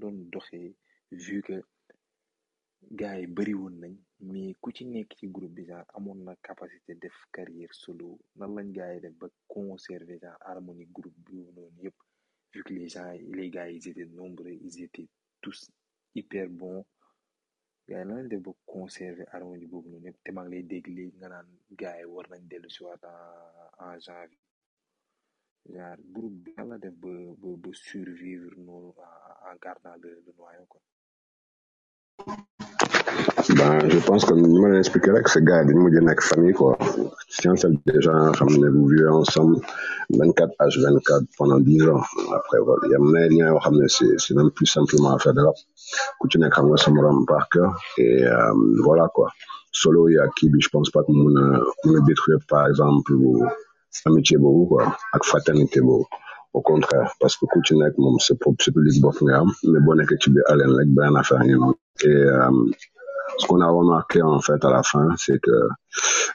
vu 1.24 1.42
que 1.46 1.56
gars 3.00 3.18
yi 3.20 3.26
bëri 3.36 3.54
mais 4.30 4.54
ku 4.62 4.68
ci 4.76 4.84
nekk 4.84 5.10
ci 5.18 5.26
groupe 5.34 5.54
bi 5.56 5.64
genre 5.68 5.84
amoon 5.96 6.18
na 6.26 6.34
capacité 6.48 6.94
def 7.02 7.16
carrière 7.32 7.72
solo. 7.82 8.18
Nan 8.36 8.50
lañ 8.56 8.68
gars 8.76 8.92
yi 8.94 9.00
def 9.00 9.14
ba 9.20 9.28
conserver 9.46 10.18
genre 10.22 10.38
harmonie 10.40 10.88
groupe 10.96 11.14
vu 12.52 12.62
que 12.64 12.72
les 12.72 12.88
gens 12.88 13.12
les 13.36 13.50
gars 13.50 13.68
ils 13.70 13.86
étaient 13.88 14.06
nombreux 14.06 14.56
ils 14.66 14.82
étaient 14.82 15.08
tous 15.40 15.70
hyper 16.14 16.48
bons 16.48 16.84
gars 17.88 17.98
yi 18.00 18.04
nan 18.06 18.16
lañ 18.18 18.28
def 18.30 18.42
ba 18.46 18.52
conserver 18.72 19.26
harmonie 19.32 19.66
boobu 19.70 19.88
noonu 19.90 20.06
yëpp 20.08 20.18
te 20.24 20.30
maa 20.36 20.48
lay 20.52 20.62
dégg 20.70 20.86
léegi 20.96 21.16
nga 21.18 21.28
naan 21.32 21.48
gars 21.80 21.98
yi 22.00 22.04
war 22.14 22.26
nañ 22.30 22.42
dellu 22.50 22.68
si 22.74 22.80
waat 22.86 23.02
en 23.84 23.98
janvier 24.06 24.40
genre 25.72 26.02
groupe 26.14 26.36
bi 26.44 26.50
nan 26.56 26.68
la 26.70 26.76
def 26.84 26.94
ba 27.02 27.10
ba 27.62 27.70
survivre 27.88 28.54
noonu 28.66 28.90
en 29.48 29.56
gardant 29.64 29.96
le 30.02 30.10
Ben, 33.46 33.88
je 33.88 33.98
pense 34.04 34.24
que 34.24 34.34
ma 34.34 34.68
leen 34.68 34.78
expliqué 34.82 35.10
rek 35.12 35.28
c'est 35.32 35.44
gars 35.48 35.62
dañu 35.66 35.80
mujj 35.84 35.96
nekk 36.08 36.20
famille 36.30 36.54
quoi. 36.58 36.72
Science 37.36 37.64
déjà 37.86 38.14
xam 38.38 38.48
ne 38.62 38.68
vous 38.74 38.86
vivez 38.92 39.08
ensemble 39.22 39.56
vingt 40.18 40.32
quatre 40.38 40.54
H 40.58 40.74
vingt 40.84 40.98
quatre 41.08 41.26
pendant 41.38 41.60
dix 41.60 41.82
ans. 41.92 42.02
Après 42.38 42.58
voilà 42.66 42.82
y 42.90 43.42
a 43.42 43.48
yoo 43.50 43.58
xam 43.64 43.74
ne 43.80 43.86
c'est 43.96 44.12
c'est 44.22 44.34
même 44.38 44.50
plus 44.56 44.66
simplement 44.76 45.10
affaire 45.16 45.34
de 45.38 45.42
rap 45.46 45.58
ku 46.18 46.24
ci 46.30 46.36
nekk 46.42 46.52
xam 46.56 46.66
nga 46.68 46.78
sa 46.84 46.90
morom 46.90 47.18
par 47.32 47.44
cœur 47.52 47.70
et 48.04 48.24
euh, 48.26 48.54
voilà 48.86 49.06
quoi. 49.14 49.28
Solo 49.80 50.00
kii 50.36 50.48
bi 50.52 50.58
je 50.64 50.70
pense 50.74 50.90
pas 50.94 51.02
que 51.06 51.12
a 51.12 51.18
mun 51.22 51.36
a 51.98 52.00
détruire 52.08 52.40
par 52.52 52.62
exemple 52.70 53.12
amitié 54.08 54.36
boobu 54.42 54.64
quoi 54.70 54.82
ak 55.14 55.22
fraternité 55.30 55.78
boobu. 55.86 56.06
Au 56.56 56.62
contraire 56.70 57.08
parce 57.20 57.36
que 57.36 57.44
moom 58.02 58.16
sa 58.26 58.34
propre 58.42 58.60
sa 58.64 58.70
public 58.72 58.96
bopp 59.04 59.18
nga 59.24 59.34
am 59.42 59.50
mais 59.70 59.80
boo 59.84 59.94
nekkee 59.94 60.18
ci 60.22 60.28
biir 60.34 60.44
allen 60.52 60.72
rek 60.78 60.88
beneen 60.96 61.16
affaire 61.22 61.42
ngeen 61.46 61.62
am. 61.66 61.74
Et 62.04 62.08
euh, 62.08 62.50
ce 63.38 63.46
qu'on 63.46 63.60
a 63.60 63.68
remarqué 63.68 64.22
en 64.22 64.40
fait 64.40 64.62
à 64.64 64.70
la 64.70 64.82
fin, 64.82 65.06
c'est 65.16 65.38
que 65.40 65.56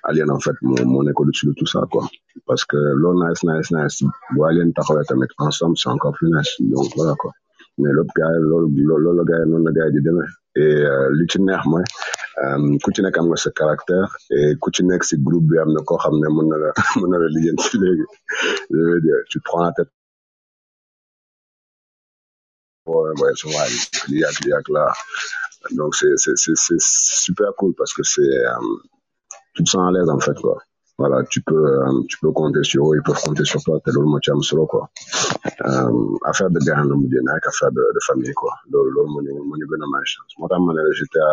Alien 0.04 0.30
en 0.32 0.40
fait 0.40 0.56
mon, 0.62 0.76
mon 0.86 1.06
au-dessus 1.16 1.48
de 1.48 1.54
tout 1.54 1.66
ça 1.66 1.82
quoi. 1.92 2.04
Parce 2.48 2.66
que 2.66 2.78
l'on 2.78 3.16
nice 3.24 3.44
nice 3.44 3.72
nice, 3.72 4.04
bon 4.36 4.44
Alien 4.44 4.72
taxawee 4.74 5.06
tamit 5.06 5.28
ensemble 5.38 5.78
c'est 5.78 5.90
encore 5.90 6.14
plus 6.14 6.30
nice. 6.32 6.54
Donc 6.60 6.88
voilà 6.96 7.14
quoi. 7.16 7.32
Mais 7.80 7.92
l'autre 7.92 8.14
gars 8.16 8.30
loolu 8.40 8.84
loolu 8.84 9.18
la 9.18 9.24
gars 9.30 9.40
yi 9.44 9.50
noonu 9.50 9.72
gars 9.74 9.88
yi 9.88 9.94
di 9.94 10.02
demee 10.08 10.30
et 10.56 10.86
li 11.18 11.26
ci 11.32 11.40
neex 11.42 11.64
mooy 11.72 11.84
ku 12.84 12.90
ci 12.96 13.02
caractère 13.62 14.10
et 14.38 14.54
ku 14.62 14.70
ci 14.76 14.82
nekk 14.84 15.04
si 15.10 15.16
groupe 15.26 15.46
bi 15.50 15.58
am 15.58 15.70
na 15.74 15.82
koo 15.88 15.98
xam 16.04 16.16
ne 16.22 16.28
mën 16.36 16.48
na 16.52 16.58
la 16.64 16.70
mën 17.00 17.10
na 17.12 17.18
je 17.22 18.78
veux 18.90 19.02
dire 19.02 19.18
tu 19.30 19.40
prends 19.48 19.64
la 19.64 19.72
tête. 19.72 19.90
Pour 22.86 23.04
ouais, 23.22 23.32
son 23.36 23.50
waay 23.56 23.72
lii 24.10 24.24
ak 24.30 24.38
lii 24.44 24.54
ak 24.60 24.68
la 24.76 24.84
donc 24.86 24.92
c'est 25.32 25.43
c'est 25.92 26.14
c'est 26.18 26.36
c'est 26.56 26.80
super 26.80 27.54
cool 27.58 27.74
parce 27.78 27.94
que 27.94 28.04
c'est 28.04 28.22
euh, 28.22 28.56
tu 29.56 29.64
te 29.64 29.70
sens 29.70 29.88
à 29.88 29.92
l'aise 29.92 30.10
en 30.10 30.20
fait 30.20 30.38
quoi. 30.42 30.58
Voilà 30.98 31.24
tu 31.30 31.42
peux 31.42 31.56
euh, 31.56 32.02
tu 32.10 32.18
peux 32.22 32.32
compter 32.32 32.64
sur 32.64 32.92
eux 32.92 32.98
ils 32.98 33.04
peuvent 33.04 33.22
compter 33.24 33.46
sur 33.46 33.62
toi 33.64 33.80
te 33.84 33.90
loolu 33.92 34.10
moo 34.10 34.20
ci 34.24 34.32
am 34.32 34.42
solo 34.44 34.66
quoi. 34.68 34.90
Euh, 35.66 35.92
affaire 36.26 36.50
de 36.56 36.60
gars 36.68 36.84
la 36.90 36.96
mujjee 37.02 37.22
nekk 37.28 37.48
affaire 37.52 37.72
de 37.78 37.84
de 37.96 38.02
famille 38.08 38.34
quoi. 38.34 38.54
Loolu 38.72 38.90
loolu 38.96 39.10
moo 39.14 39.22
ñu 39.26 39.32
moo 39.48 39.58
ñu 39.60 39.66
gën 39.72 39.84
a 39.86 39.88
may 39.94 40.06
chance 40.14 40.34
moo 40.40 40.48
tax 40.52 40.62
ma 40.66 40.74
ne 40.74 40.82
j'étais 40.98 41.28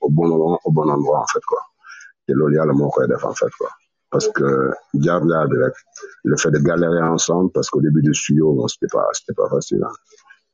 au 0.00 0.10
bon 0.10 0.26
moment 0.28 0.58
au 0.64 0.70
bon 0.72 0.88
endroit 0.96 1.20
en 1.20 1.28
fait 1.32 1.44
quoi. 1.50 1.60
Te 2.26 2.32
loolu 2.38 2.56
yàlla 2.56 2.72
moo 2.72 2.90
koy 2.90 3.06
def 3.08 3.24
en 3.24 3.34
fait 3.40 3.52
quoi. 3.58 3.70
Parce 4.10 4.28
que 4.36 4.46
bi 5.00 5.08
rek 5.08 5.74
le 6.30 6.36
fait 6.36 6.50
de 6.50 6.58
galérer 6.58 7.02
ensemble 7.16 7.50
parce 7.52 7.68
qu'au 7.70 7.80
début 7.80 8.02
du 8.02 8.12
studio 8.14 8.52
bon 8.56 8.68
c'était 8.68 8.92
pas 8.96 9.06
c'était 9.14 9.34
pas 9.40 9.48
facile 9.48 9.82
hein. 9.88 9.94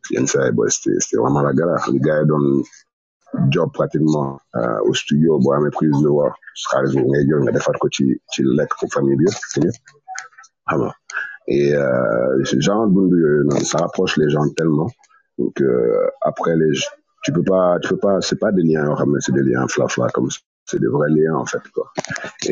c'était 0.04 1.16
vraiment 1.22 1.42
la 1.42 1.52
galère. 1.52 1.84
Les 1.92 1.98
gars 2.00 2.20
yi 2.20 2.26
doon 2.26 2.62
job 3.50 3.68
pratiquement 3.72 4.38
euh, 4.56 4.78
au 4.88 4.94
studio 4.94 5.38
boo 5.42 5.52
amee 5.52 5.70
prise 5.78 5.98
de 6.04 6.08
voix 6.16 6.32
xaalis 6.70 6.92
boobu 6.96 7.08
ngay 7.10 7.24
jël 7.28 7.40
nga 7.44 7.52
defar 7.56 7.76
ko 7.82 7.88
ci 7.96 8.04
ci 8.32 8.40
lekk 8.58 8.70
pour 8.78 8.88
famille 8.94 9.16
bi 9.20 9.24
yëpp 9.26 9.38
ñëpp 9.64 9.78
xam 10.68 10.80
nga. 10.82 10.92
Et 11.56 11.74
euh, 11.74 12.44
genre 12.66 12.86
dund 12.94 13.12
yooyu 13.22 13.44
noonu 13.48 13.64
ça 13.64 13.78
rapproche 13.84 14.14
les 14.20 14.28
gens 14.34 14.46
tellement 14.58 14.90
que 15.56 15.68
après 16.30 16.54
les 16.60 16.74
tu 17.24 17.32
peux 17.32 17.42
pas 17.52 17.78
tu 17.82 17.88
peux 17.90 17.98
pas 18.06 18.16
c'est 18.20 18.38
pas 18.44 18.52
des 18.56 18.62
liens 18.68 18.84
yoo 18.88 18.94
xam 18.98 19.10
ne 19.14 19.20
c'est 19.24 19.32
des 19.38 19.42
liens 19.48 19.66
fla-fla 19.74 20.08
comme 20.14 20.30
ça 20.30 20.40
c'est 20.68 20.80
des 20.84 20.86
vrais 20.94 21.08
liens 21.16 21.34
en 21.42 21.46
fait 21.46 21.64
quoi. 21.74 21.86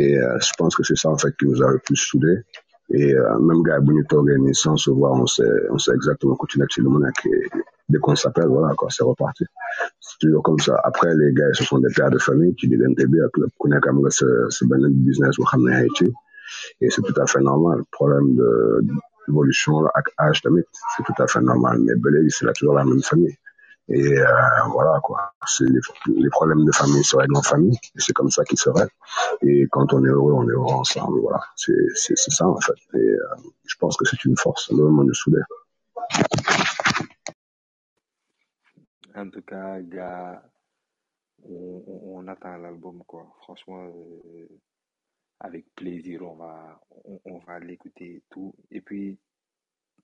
Et 0.01 0.17
euh, 0.19 0.39
je 0.47 0.53
pense 0.59 0.75
que 0.77 0.83
c'est 0.89 0.97
ça 1.03 1.09
en 1.11 1.19
fait 1.19 1.33
qui 1.39 1.45
nous 1.47 1.63
a 1.63 1.71
le 1.71 1.79
plus 1.87 1.97
soudés 2.09 2.39
et 2.91 3.15
euh, 3.15 3.39
même 3.41 3.63
gars 3.63 3.81
bu 3.81 3.95
ñu 3.95 4.55
sans 4.55 4.77
se 4.77 4.91
voir 4.91 5.13
on 5.15 5.27
sait 5.27 5.43
on 5.71 5.79
sait 5.79 5.93
exactement 5.95 6.37
nekk 6.61 6.73
ci 6.73 6.81
lu 6.83 6.89
mu 6.89 6.99
nekk 7.05 7.19
et 7.27 7.43
dès 7.89 7.99
qu'on 7.99 8.15
s'appelle 8.15 8.47
voilà 8.47 8.75
quoi 8.75 8.89
c'est 8.91 9.05
reparti. 9.05 9.45
C'est 10.01 10.19
toujours 10.21 10.43
comme 10.43 10.59
ça. 10.59 10.75
Après 10.85 11.13
les 11.15 11.33
gars 11.33 11.53
ce 11.53 11.65
sont 11.65 11.79
des 11.79 11.93
pères 11.95 12.11
de 12.11 12.19
famille 12.19 12.55
ak 12.55 13.35
lépp 13.41 13.53
ku 13.61 13.69
nekk 13.69 13.87
am 13.89 13.99
nga 14.03 14.11
sa 14.11 14.27
sa 14.51 14.67
benn 14.71 14.85
business 15.09 15.35
ne 15.39 15.71
ay 15.83 15.89
ci. 15.97 16.07
Et 16.81 16.91
c'est 16.91 17.03
tout 17.03 17.21
à 17.21 17.27
fait 17.27 17.41
normal. 17.41 17.83
Problème 17.91 18.37
de 18.37 18.51
d'évolution 19.27 19.75
ak 20.01 20.07
âge 20.21 20.43
c'est 20.43 21.03
tout 21.09 21.19
à 21.25 21.27
fait 21.27 21.41
normal. 21.41 21.77
Mais 21.85 21.95
léegi 22.15 22.31
c'est 22.31 22.53
toujours 22.59 22.75
la 22.75 22.85
même 22.85 23.03
famille 23.03 23.37
et 23.89 24.03
euh, 24.19 24.27
voilà 24.73 24.99
quoi. 25.03 25.33
Les, 25.61 25.81
les 26.23 26.31
problèmes 26.31 26.65
de 26.65 26.73
famille 26.73 27.05
se 27.05 27.17
règlent 27.17 27.37
en 27.37 27.43
famille 27.43 27.79
c'est 27.97 28.13
comme 28.13 28.31
ça 28.31 28.45
qu'ils 28.45 28.59
se 28.59 28.71
règlent 28.71 28.91
et 29.43 29.67
quand 29.71 29.93
on 29.93 30.05
est 30.05 30.09
heureux 30.09 30.33
on 30.33 30.49
est 30.49 30.53
heureux 30.53 30.75
ensemble 30.75 31.21
voilà. 31.21 31.41
C'est 31.57 31.75
ça 32.17 32.47
en 32.49 32.61
fait. 32.61 32.73
Et 32.95 32.99
euh, 32.99 33.19
je 33.65 33.77
pense 33.79 33.97
que 33.97 34.05
c'est 34.05 34.25
une 34.25 34.37
force 34.37 34.71
loolu 34.73 34.93
moo 34.93 35.05
ñu 35.05 35.15
soudé. 35.15 35.39
En 39.15 39.31
tout 39.31 39.43
cas, 39.43 39.81
gars, 39.81 40.43
on, 41.49 41.83
on, 41.87 42.19
on 42.19 42.29
attend 42.29 42.57
l'album, 42.59 43.03
quoi. 43.07 43.27
Franchement, 43.43 43.87
euh, 43.87 44.47
avec 45.41 45.65
plaisir, 45.75 46.23
on 46.23 46.37
va, 46.37 46.81
on, 47.05 47.19
on 47.25 47.39
va 47.39 47.59
l'écouter 47.61 48.23
tout. 48.31 48.55
Et 48.71 48.83
puis, 48.83 49.19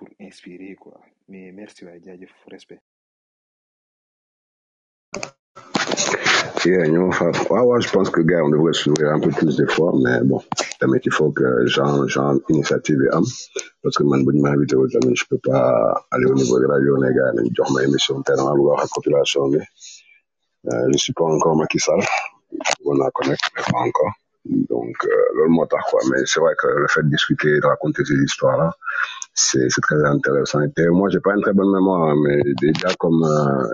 pour 0.00 0.08
inspirer 0.28 0.74
quoi. 0.82 0.96
Mais 1.28 1.52
merci 1.60 1.80
waay 1.84 2.00
jaajëf 2.06 2.32
respect. 2.54 2.80
Yeah, 6.64 6.86
fa 7.18 7.26
waaw 7.50 7.66
waaw 7.70 7.80
je 7.86 7.90
pense 7.96 8.08
que 8.14 8.20
gars 8.30 8.42
on 8.46 8.50
devrait 8.54 8.72
s'ouvrir 8.80 9.08
un 9.16 9.20
peu 9.26 9.30
plus 9.38 9.54
des 9.60 9.70
fois 9.74 9.92
mais 10.04 10.18
bon 10.30 10.40
tamit 10.80 11.02
il 11.10 11.12
faut 11.18 11.30
que 11.38 11.46
genre 11.74 12.08
genre 12.14 12.34
initiative 12.54 13.02
am. 13.16 13.24
Parce 13.82 13.96
que 13.98 14.04
man 14.10 14.20
bu 14.24 14.30
ñu 14.34 14.40
ma 14.46 14.50
invité 14.56 14.74
wu 14.80 14.86
tamit 14.94 15.16
je 15.22 15.26
peux 15.30 15.42
pas 15.50 15.64
aller 16.14 16.26
au 16.32 16.36
niveau 16.42 16.56
de 16.62 16.66
rajo 16.72 16.94
ne 17.04 17.10
gars 17.16 17.32
nañ 17.36 17.46
jox 17.56 17.68
ma 17.74 17.80
émission 17.88 18.16
tellement 18.28 18.54
bu 18.58 18.64
wax 18.70 18.80
ak 18.84 18.90
population 18.98 19.42
bi 19.52 19.60
je 20.92 20.98
suis 21.04 21.14
pas 21.18 21.24
encore 21.36 21.56
Macky 21.60 21.78
Sall. 21.86 22.02
On 22.90 22.98
a 23.06 23.10
connecté 23.18 23.48
mais 23.56 23.64
pas 23.72 23.82
encore. 23.88 24.12
Donc 24.44 24.96
euh, 25.04 25.24
loolu 25.34 25.50
moo 25.56 25.66
quoi. 25.90 26.00
Mais 26.10 26.20
c'est 26.30 26.40
vrai 26.44 26.54
que 26.60 26.66
le 26.84 26.88
fait 26.94 27.02
de 27.02 27.10
discuter 27.16 27.52
de 27.62 27.66
raconter 27.66 28.02
ces 28.04 28.18
histoires 28.28 28.56
là 28.62 28.70
c'est 29.40 29.80
très 29.82 30.02
intéressant. 30.04 30.60
Et 30.62 30.88
moi 30.88 31.08
j'ai 31.10 31.20
pas 31.20 31.34
une 31.34 31.42
très 31.42 31.52
bonne 31.52 31.72
mémoire 31.72 32.10
hein, 32.10 32.16
mais 32.24 32.40
déjà 32.60 32.88
comme 32.98 33.22
euh, 33.24 33.64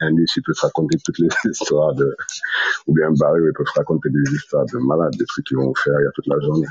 indice 0.00 0.36
il 0.36 0.42
peut 0.42 0.52
se 0.54 0.62
raconter 0.66 0.98
toutes 1.04 1.18
les 1.18 1.28
histoires 1.50 1.94
de 1.94 2.16
ou 2.86 2.94
bien 2.94 3.10
Barry 3.18 3.40
ils 3.44 3.52
peuvent 3.52 3.66
raconter 3.74 4.08
des 4.10 4.26
histoires 4.34 4.66
de 4.66 4.78
malades 4.78 5.14
des 5.18 5.24
trucs 5.26 5.46
qu'ils 5.46 5.56
vont 5.56 5.72
faire 5.74 5.96
il 6.00 6.04
y 6.04 6.06
a 6.06 6.10
toute 6.14 6.26
la 6.28 6.38
journée. 6.40 6.66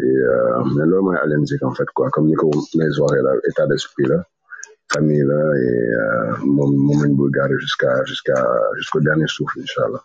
Et 0.00 0.04
euh, 0.04 0.64
mais 0.74 0.86
mooy 0.86 1.16
Alien 1.22 1.46
Zik 1.46 1.62
en 1.62 1.74
fait 1.74 1.88
quoi. 1.94 2.08
Comme 2.10 2.26
ni 2.26 2.34
ko 2.34 2.50
mes 2.76 2.90
soirées 2.92 3.22
là 3.22 3.32
état 3.48 3.66
d'esprit 3.66 4.06
là. 4.06 4.24
Famille 4.92 5.22
là 5.22 5.40
et 5.64 5.92
euh, 6.04 6.30
lañ 7.02 7.14
bëgg 7.18 7.32
garder 7.38 7.58
jusqu'à 7.58 7.92
jusqu'à 8.04 8.38
jusqu'au 8.78 9.00
dernier 9.00 9.26
souffle 9.28 9.60
inchallah. 9.60 10.02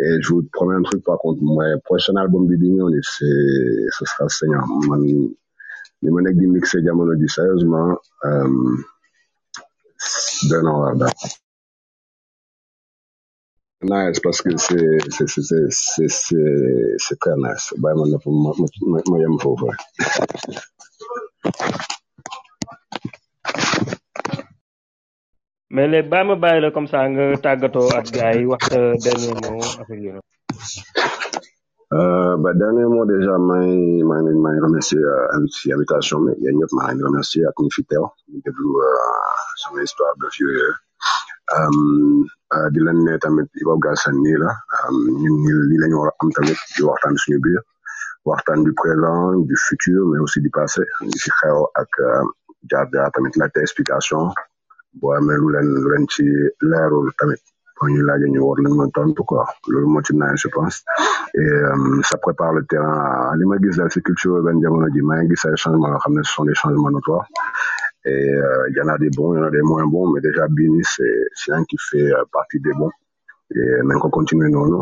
Et 0.00 0.20
je 0.22 0.28
vous 0.32 0.42
promets 0.52 0.74
un 0.74 0.82
truc 0.82 1.04
par 1.04 1.18
contre. 1.18 1.40
Mooy 1.42 1.70
prochain 1.84 2.16
album 2.16 2.46
bi 2.48 2.56
di 2.58 2.70
ñëw 2.76 2.88
ni 2.90 3.00
c'est 3.02 3.86
ce 3.96 4.04
sera 4.10 4.28
saignant. 4.28 4.66
Man 4.88 5.02
Ni 6.04 6.10
manek 6.12 6.36
di 6.36 6.46
mikse 6.46 6.84
jamono 6.84 7.16
di 7.16 7.24
sayozman, 7.24 7.96
um, 8.28 8.84
den 10.48 10.66
an 10.68 10.76
warda. 10.80 11.08
Nice, 13.80 14.20
paske 14.24 14.52
se 14.68 14.76
tre 17.20 17.32
nice. 17.40 17.72
Bay 17.80 17.94
man 17.96 18.12
apou 18.16 18.32
mwen 18.36 19.22
yam 19.22 19.40
fò 19.40 19.50
fò. 19.60 19.68
Men 25.74 25.90
le 25.90 26.02
bay 26.04 26.24
mwen 26.28 26.40
bay 26.44 26.60
le 26.60 26.68
kom 26.70 26.86
sa 26.86 27.04
an 27.08 27.16
taggato 27.44 27.88
at 27.98 28.12
gay 28.12 28.44
wak 28.44 28.64
eh, 28.76 28.92
denye 29.04 29.32
mwen 29.40 29.60
apou 29.80 29.96
yon. 30.04 30.20
Euh, 31.94 32.36
bah, 32.38 32.52
dernier 32.54 32.86
mot 32.86 33.04
déjà, 33.06 33.38
may 33.38 34.02
euh, 34.02 35.74
invitation 35.74 36.18
bi 36.26 36.32
yéen 36.42 36.56
ñëpp 36.58 36.72
maa 36.76 36.90
ngi 36.92 37.02
remercier 37.08 37.44
ak 37.46 37.56
ñi 37.62 37.70
fi 37.74 37.82
teew 37.90 38.04
histoire 39.86 40.14
de 40.22 40.26
vieux 40.36 40.74
euh, 41.54 41.70
euh, 42.54 42.68
di 42.72 42.80
leen 42.80 42.98
ne 43.04 43.16
tamit 43.18 43.46
du 48.64 48.72
présent 48.74 49.36
du 49.48 49.56
futur 49.66 50.00
mais 50.10 50.18
aussi 50.18 50.40
du 50.40 50.50
passé 50.50 50.82
fi 51.22 51.30
xew 51.38 51.58
ak 51.80 51.92
jaar 52.70 52.86
jaar 52.92 53.08
tamit 53.12 53.34
laajte 53.38 53.58
explication 53.66 54.32
quand 57.84 57.92
ñu 57.94 58.02
laajee 58.08 58.30
ñu 58.34 58.40
war 58.48 58.58
lañ 58.64 58.74
mën 58.78 58.90
tontu 58.96 59.22
quoi. 59.30 59.44
Loolu 59.70 59.88
moo 59.92 60.02
ci 60.06 60.12
naan 60.16 60.36
je 60.42 60.48
pense. 60.48 60.76
Et 61.34 61.40
euh, 61.40 62.02
ça 62.08 62.16
prépare 62.18 62.52
le 62.54 62.62
terrain 62.70 63.30
à 63.30 63.36
li 63.38 63.44
ma 63.50 63.56
gis 63.62 63.76
daal 63.78 63.90
si 63.94 64.00
culture 64.02 64.36
urbaine 64.38 64.60
jamono 64.62 64.88
ji. 64.94 65.00
Maa 65.08 65.18
ngi 65.22 65.28
gis 65.34 65.44
ay 65.46 65.56
changements 65.62 65.90
yoo 65.92 65.98
xam 66.02 66.14
ne 66.16 66.22
ce 66.22 66.32
sont 66.34 66.44
des 66.44 66.54
changements 66.54 66.90
notoires. 66.96 67.26
Et 68.06 68.10
euh, 68.10 68.68
il 68.70 68.76
y 68.76 68.80
en 68.84 68.88
a 68.88 68.96
des 68.98 69.10
bons 69.16 69.34
il 69.34 69.38
y 69.38 69.40
en 69.42 69.46
a 69.46 69.50
des 69.50 69.62
moins 69.70 69.86
bons 69.86 70.10
mais 70.12 70.20
déjà 70.20 70.46
Bini 70.48 70.82
c'est 70.92 71.52
un 71.52 71.64
qui 71.64 71.76
fait 71.88 72.08
euh, 72.12 72.24
partie 72.32 72.60
des 72.60 72.72
bons. 72.78 72.90
Et 73.54 73.82
nañ 73.88 73.98
ko 74.00 74.08
continuer 74.08 74.48
noonu. 74.50 74.80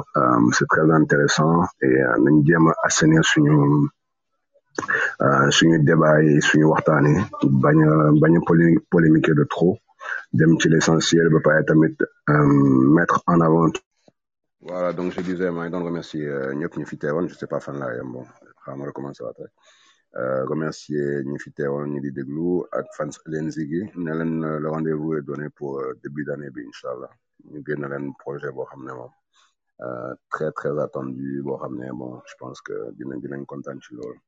C'est 0.57 0.69
très 0.73 0.87
intéressant. 1.01 1.55
Et 1.87 1.95
nañ 2.25 2.35
jéem 2.47 2.69
a 2.69 2.73
assainir 2.87 3.23
suñu 3.25 3.55
suñu 5.57 5.77
débat 5.89 6.23
yi 6.23 6.41
suñu 6.49 6.67
waxtaan 6.73 7.05
yi. 7.13 7.17
Bañ 7.63 7.79
a 7.89 7.91
bañ 8.23 8.35
a 8.39 8.41
polémi 8.49 8.77
polémiquer 8.91 9.35
de 9.41 9.45
trop 9.55 9.77
dem 10.39 10.53
ci 10.61 10.67
l'essentiel 10.73 11.29
ba 11.35 11.41
pare 11.47 11.63
tamit 11.69 11.97
mettre 12.97 13.17
en 13.33 13.41
avant 13.49 13.73
voilà 14.69 14.93
donc 14.99 15.09
je 15.17 15.21
disais 15.29 15.51
maa 15.51 15.65
ngi 15.65 15.73
doon 15.73 15.85
remercier 15.91 16.27
ñëpp 16.61 16.75
ñu 16.79 16.87
fi 16.91 16.97
teewoon 17.03 17.27
je 17.31 17.35
sais 17.41 17.51
pas 17.53 17.61
fan 17.65 17.77
laa 17.83 17.95
yem 17.97 18.09
bon 18.15 18.25
xaaral 18.63 18.79
ma 18.79 18.85
recommencer 18.91 19.23
waat 19.27 19.39
rek 19.43 19.53
euh, 20.21 20.43
remercier 20.53 21.07
ñi 21.31 21.39
fi 21.45 21.51
teewoon 21.59 21.87
ñi 21.93 22.01
di 22.05 22.11
déglu 22.19 22.49
ak 22.79 22.87
fans 22.97 23.15
leen 23.33 23.47
zigi 23.57 23.83
ne 24.05 24.13
leen 24.19 24.35
euh, 24.45 24.59
le 24.65 24.69
rendez-vous 24.75 25.11
est 25.19 25.23
donné 25.31 25.47
pour 25.59 25.73
euh, 25.81 25.93
début 26.05 26.25
d'année 26.27 26.51
bi 26.55 26.61
incha 26.69 26.89
allah 26.95 27.11
ñu 27.51 27.59
génn 27.67 27.83
leen 27.93 28.07
projet 28.23 28.51
boo 28.57 28.67
xam 28.71 28.83
ne 28.87 28.93
moom 28.99 29.13
très 30.35 30.51
très 30.59 30.75
attendu 30.87 31.29
boo 31.47 31.57
xam 31.63 31.75
bon 32.01 32.13
je 32.31 32.35
pense 32.43 32.59
que 32.67 32.77
dinañ 32.99 33.19
dinañ 33.25 33.43
kontaan 33.53 33.79
ci 33.85 33.93
loolu. 33.99 34.19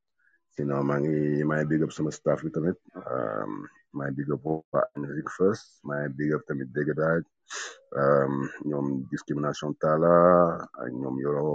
Sinon 0.54 0.82
maa 0.88 1.00
ngi 1.02 1.16
maa 1.48 1.58
ngi 1.58 1.66
big 1.70 1.82
up 1.84 1.92
sama 1.96 2.10
staff 2.18 2.40
bi 2.44 2.50
tamit 2.54 2.78
maa 3.96 4.06
ngi 4.08 4.16
big 4.18 4.30
up 4.34 4.42
waa 4.72 4.86
maa 5.86 6.00
ngi 6.02 6.14
big 6.18 6.30
up 6.36 6.42
tamit 6.46 6.68
dégg 6.76 6.90
daaj 7.00 7.22
euh, 8.00 8.28
ñoom 8.68 8.86
discrimination 9.12 9.70
tala 9.82 10.14
ak 10.82 10.90
yoro 11.24 11.48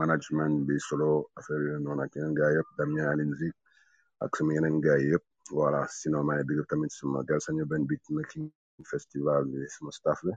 management 0.00 0.54
bi 0.66 0.74
solo 0.88 1.08
affaire 1.38 1.62
yooyu 1.66 1.80
noonu 1.84 2.02
ak 2.04 2.12
yeneen 2.16 2.34
gars 2.38 2.54
Damien 2.78 3.06
ak 4.24 4.32
voilà 5.58 5.80
sinon 5.98 6.22
maa 6.26 6.36
ngi 6.36 6.48
big 6.48 6.58
up 6.62 6.68
tamit 6.70 6.92
sama 6.98 7.18
Galsen 7.28 7.60
Urban 7.62 7.82
Beatmaking 7.90 8.46
Festival 8.92 9.40
bi 9.50 9.58
sama 9.76 9.90
staff 9.98 10.18
bi 10.26 10.32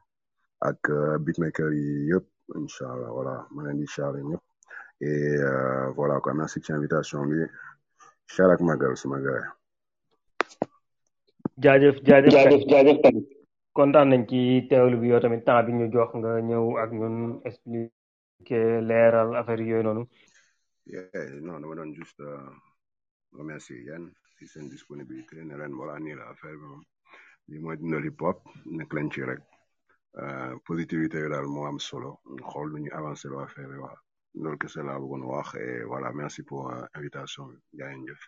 ak 0.70 0.80
euh, 0.98 1.16
beatmaker 1.26 1.70
yi 1.80 1.88
yëpp 2.12 2.26
incha 2.60 2.88
voilà 3.18 3.36
maa 3.56 3.72
charler 3.96 4.24
ñëpp. 4.32 4.44
Et 5.02 5.36
euh, 5.38 5.90
voilà 5.98 6.20
magal. 9.06 9.44
Jaajëf 11.64 11.96
jaajëf 12.08 12.34
jaajëf 12.36 12.64
jaajëf 12.72 12.98
tamit 13.04 13.28
kontaan 13.78 14.08
nañ 14.10 14.24
ci 14.30 14.40
teewlu 14.70 14.98
bi 15.02 15.08
yow 15.12 15.20
tamit 15.22 15.44
temps 15.46 15.64
bi 15.66 15.72
ñu 15.74 15.86
jox 15.94 16.10
nga 16.20 16.32
ñëw 16.50 16.66
ak 16.84 16.90
ñun 17.00 17.16
expliquer 17.50 18.82
leeral 18.90 19.30
affaire 19.40 19.62
yooyu 19.70 19.84
noonu. 19.84 20.04
Yeah, 20.86 21.40
non 21.46 21.62
dama 21.62 21.76
doon 21.76 21.94
juste 21.96 22.20
euh, 22.22 22.50
remercier 23.40 23.80
yéen 23.88 24.04
si 24.38 24.46
seen 24.48 24.68
disponibilité 24.70 25.36
ne 25.44 25.56
leen 25.58 25.74
voilà 25.80 26.00
nii 26.00 26.16
la 26.20 26.26
affaire 26.34 26.58
bi 26.60 26.66
moom 26.72 26.84
lii 27.50 27.60
mooy 27.64 27.78
dundal 27.78 28.04
hip 28.08 28.20
hop 28.22 28.40
nekk 28.78 28.94
leen 28.94 29.10
ci 29.12 29.22
rek. 29.30 29.40
Positivité 30.68 31.18
yi 31.24 31.30
daal 31.30 31.48
moo 31.54 31.66
am 31.66 31.80
solo 31.80 32.10
ñu 32.36 32.44
xool 32.52 32.68
lu 32.72 32.78
ñu 32.84 32.92
avancer 33.00 33.30
loo 33.32 33.42
affaire 33.46 33.68
bi 33.72 33.78
voilà 33.84 33.98
loolu 34.42 34.58
kese 34.62 34.80
laa 34.88 35.00
bëggoon 35.02 35.24
wax 35.32 35.50
et 35.56 35.84
voilà 35.92 36.10
merci 36.14 36.42
pour 36.44 36.62
euh, 36.72 36.86
invitation 36.98 37.44
bi. 37.50 37.58
Jaa 37.78 37.90
ngeen 37.90 38.06
jëf 38.08 38.22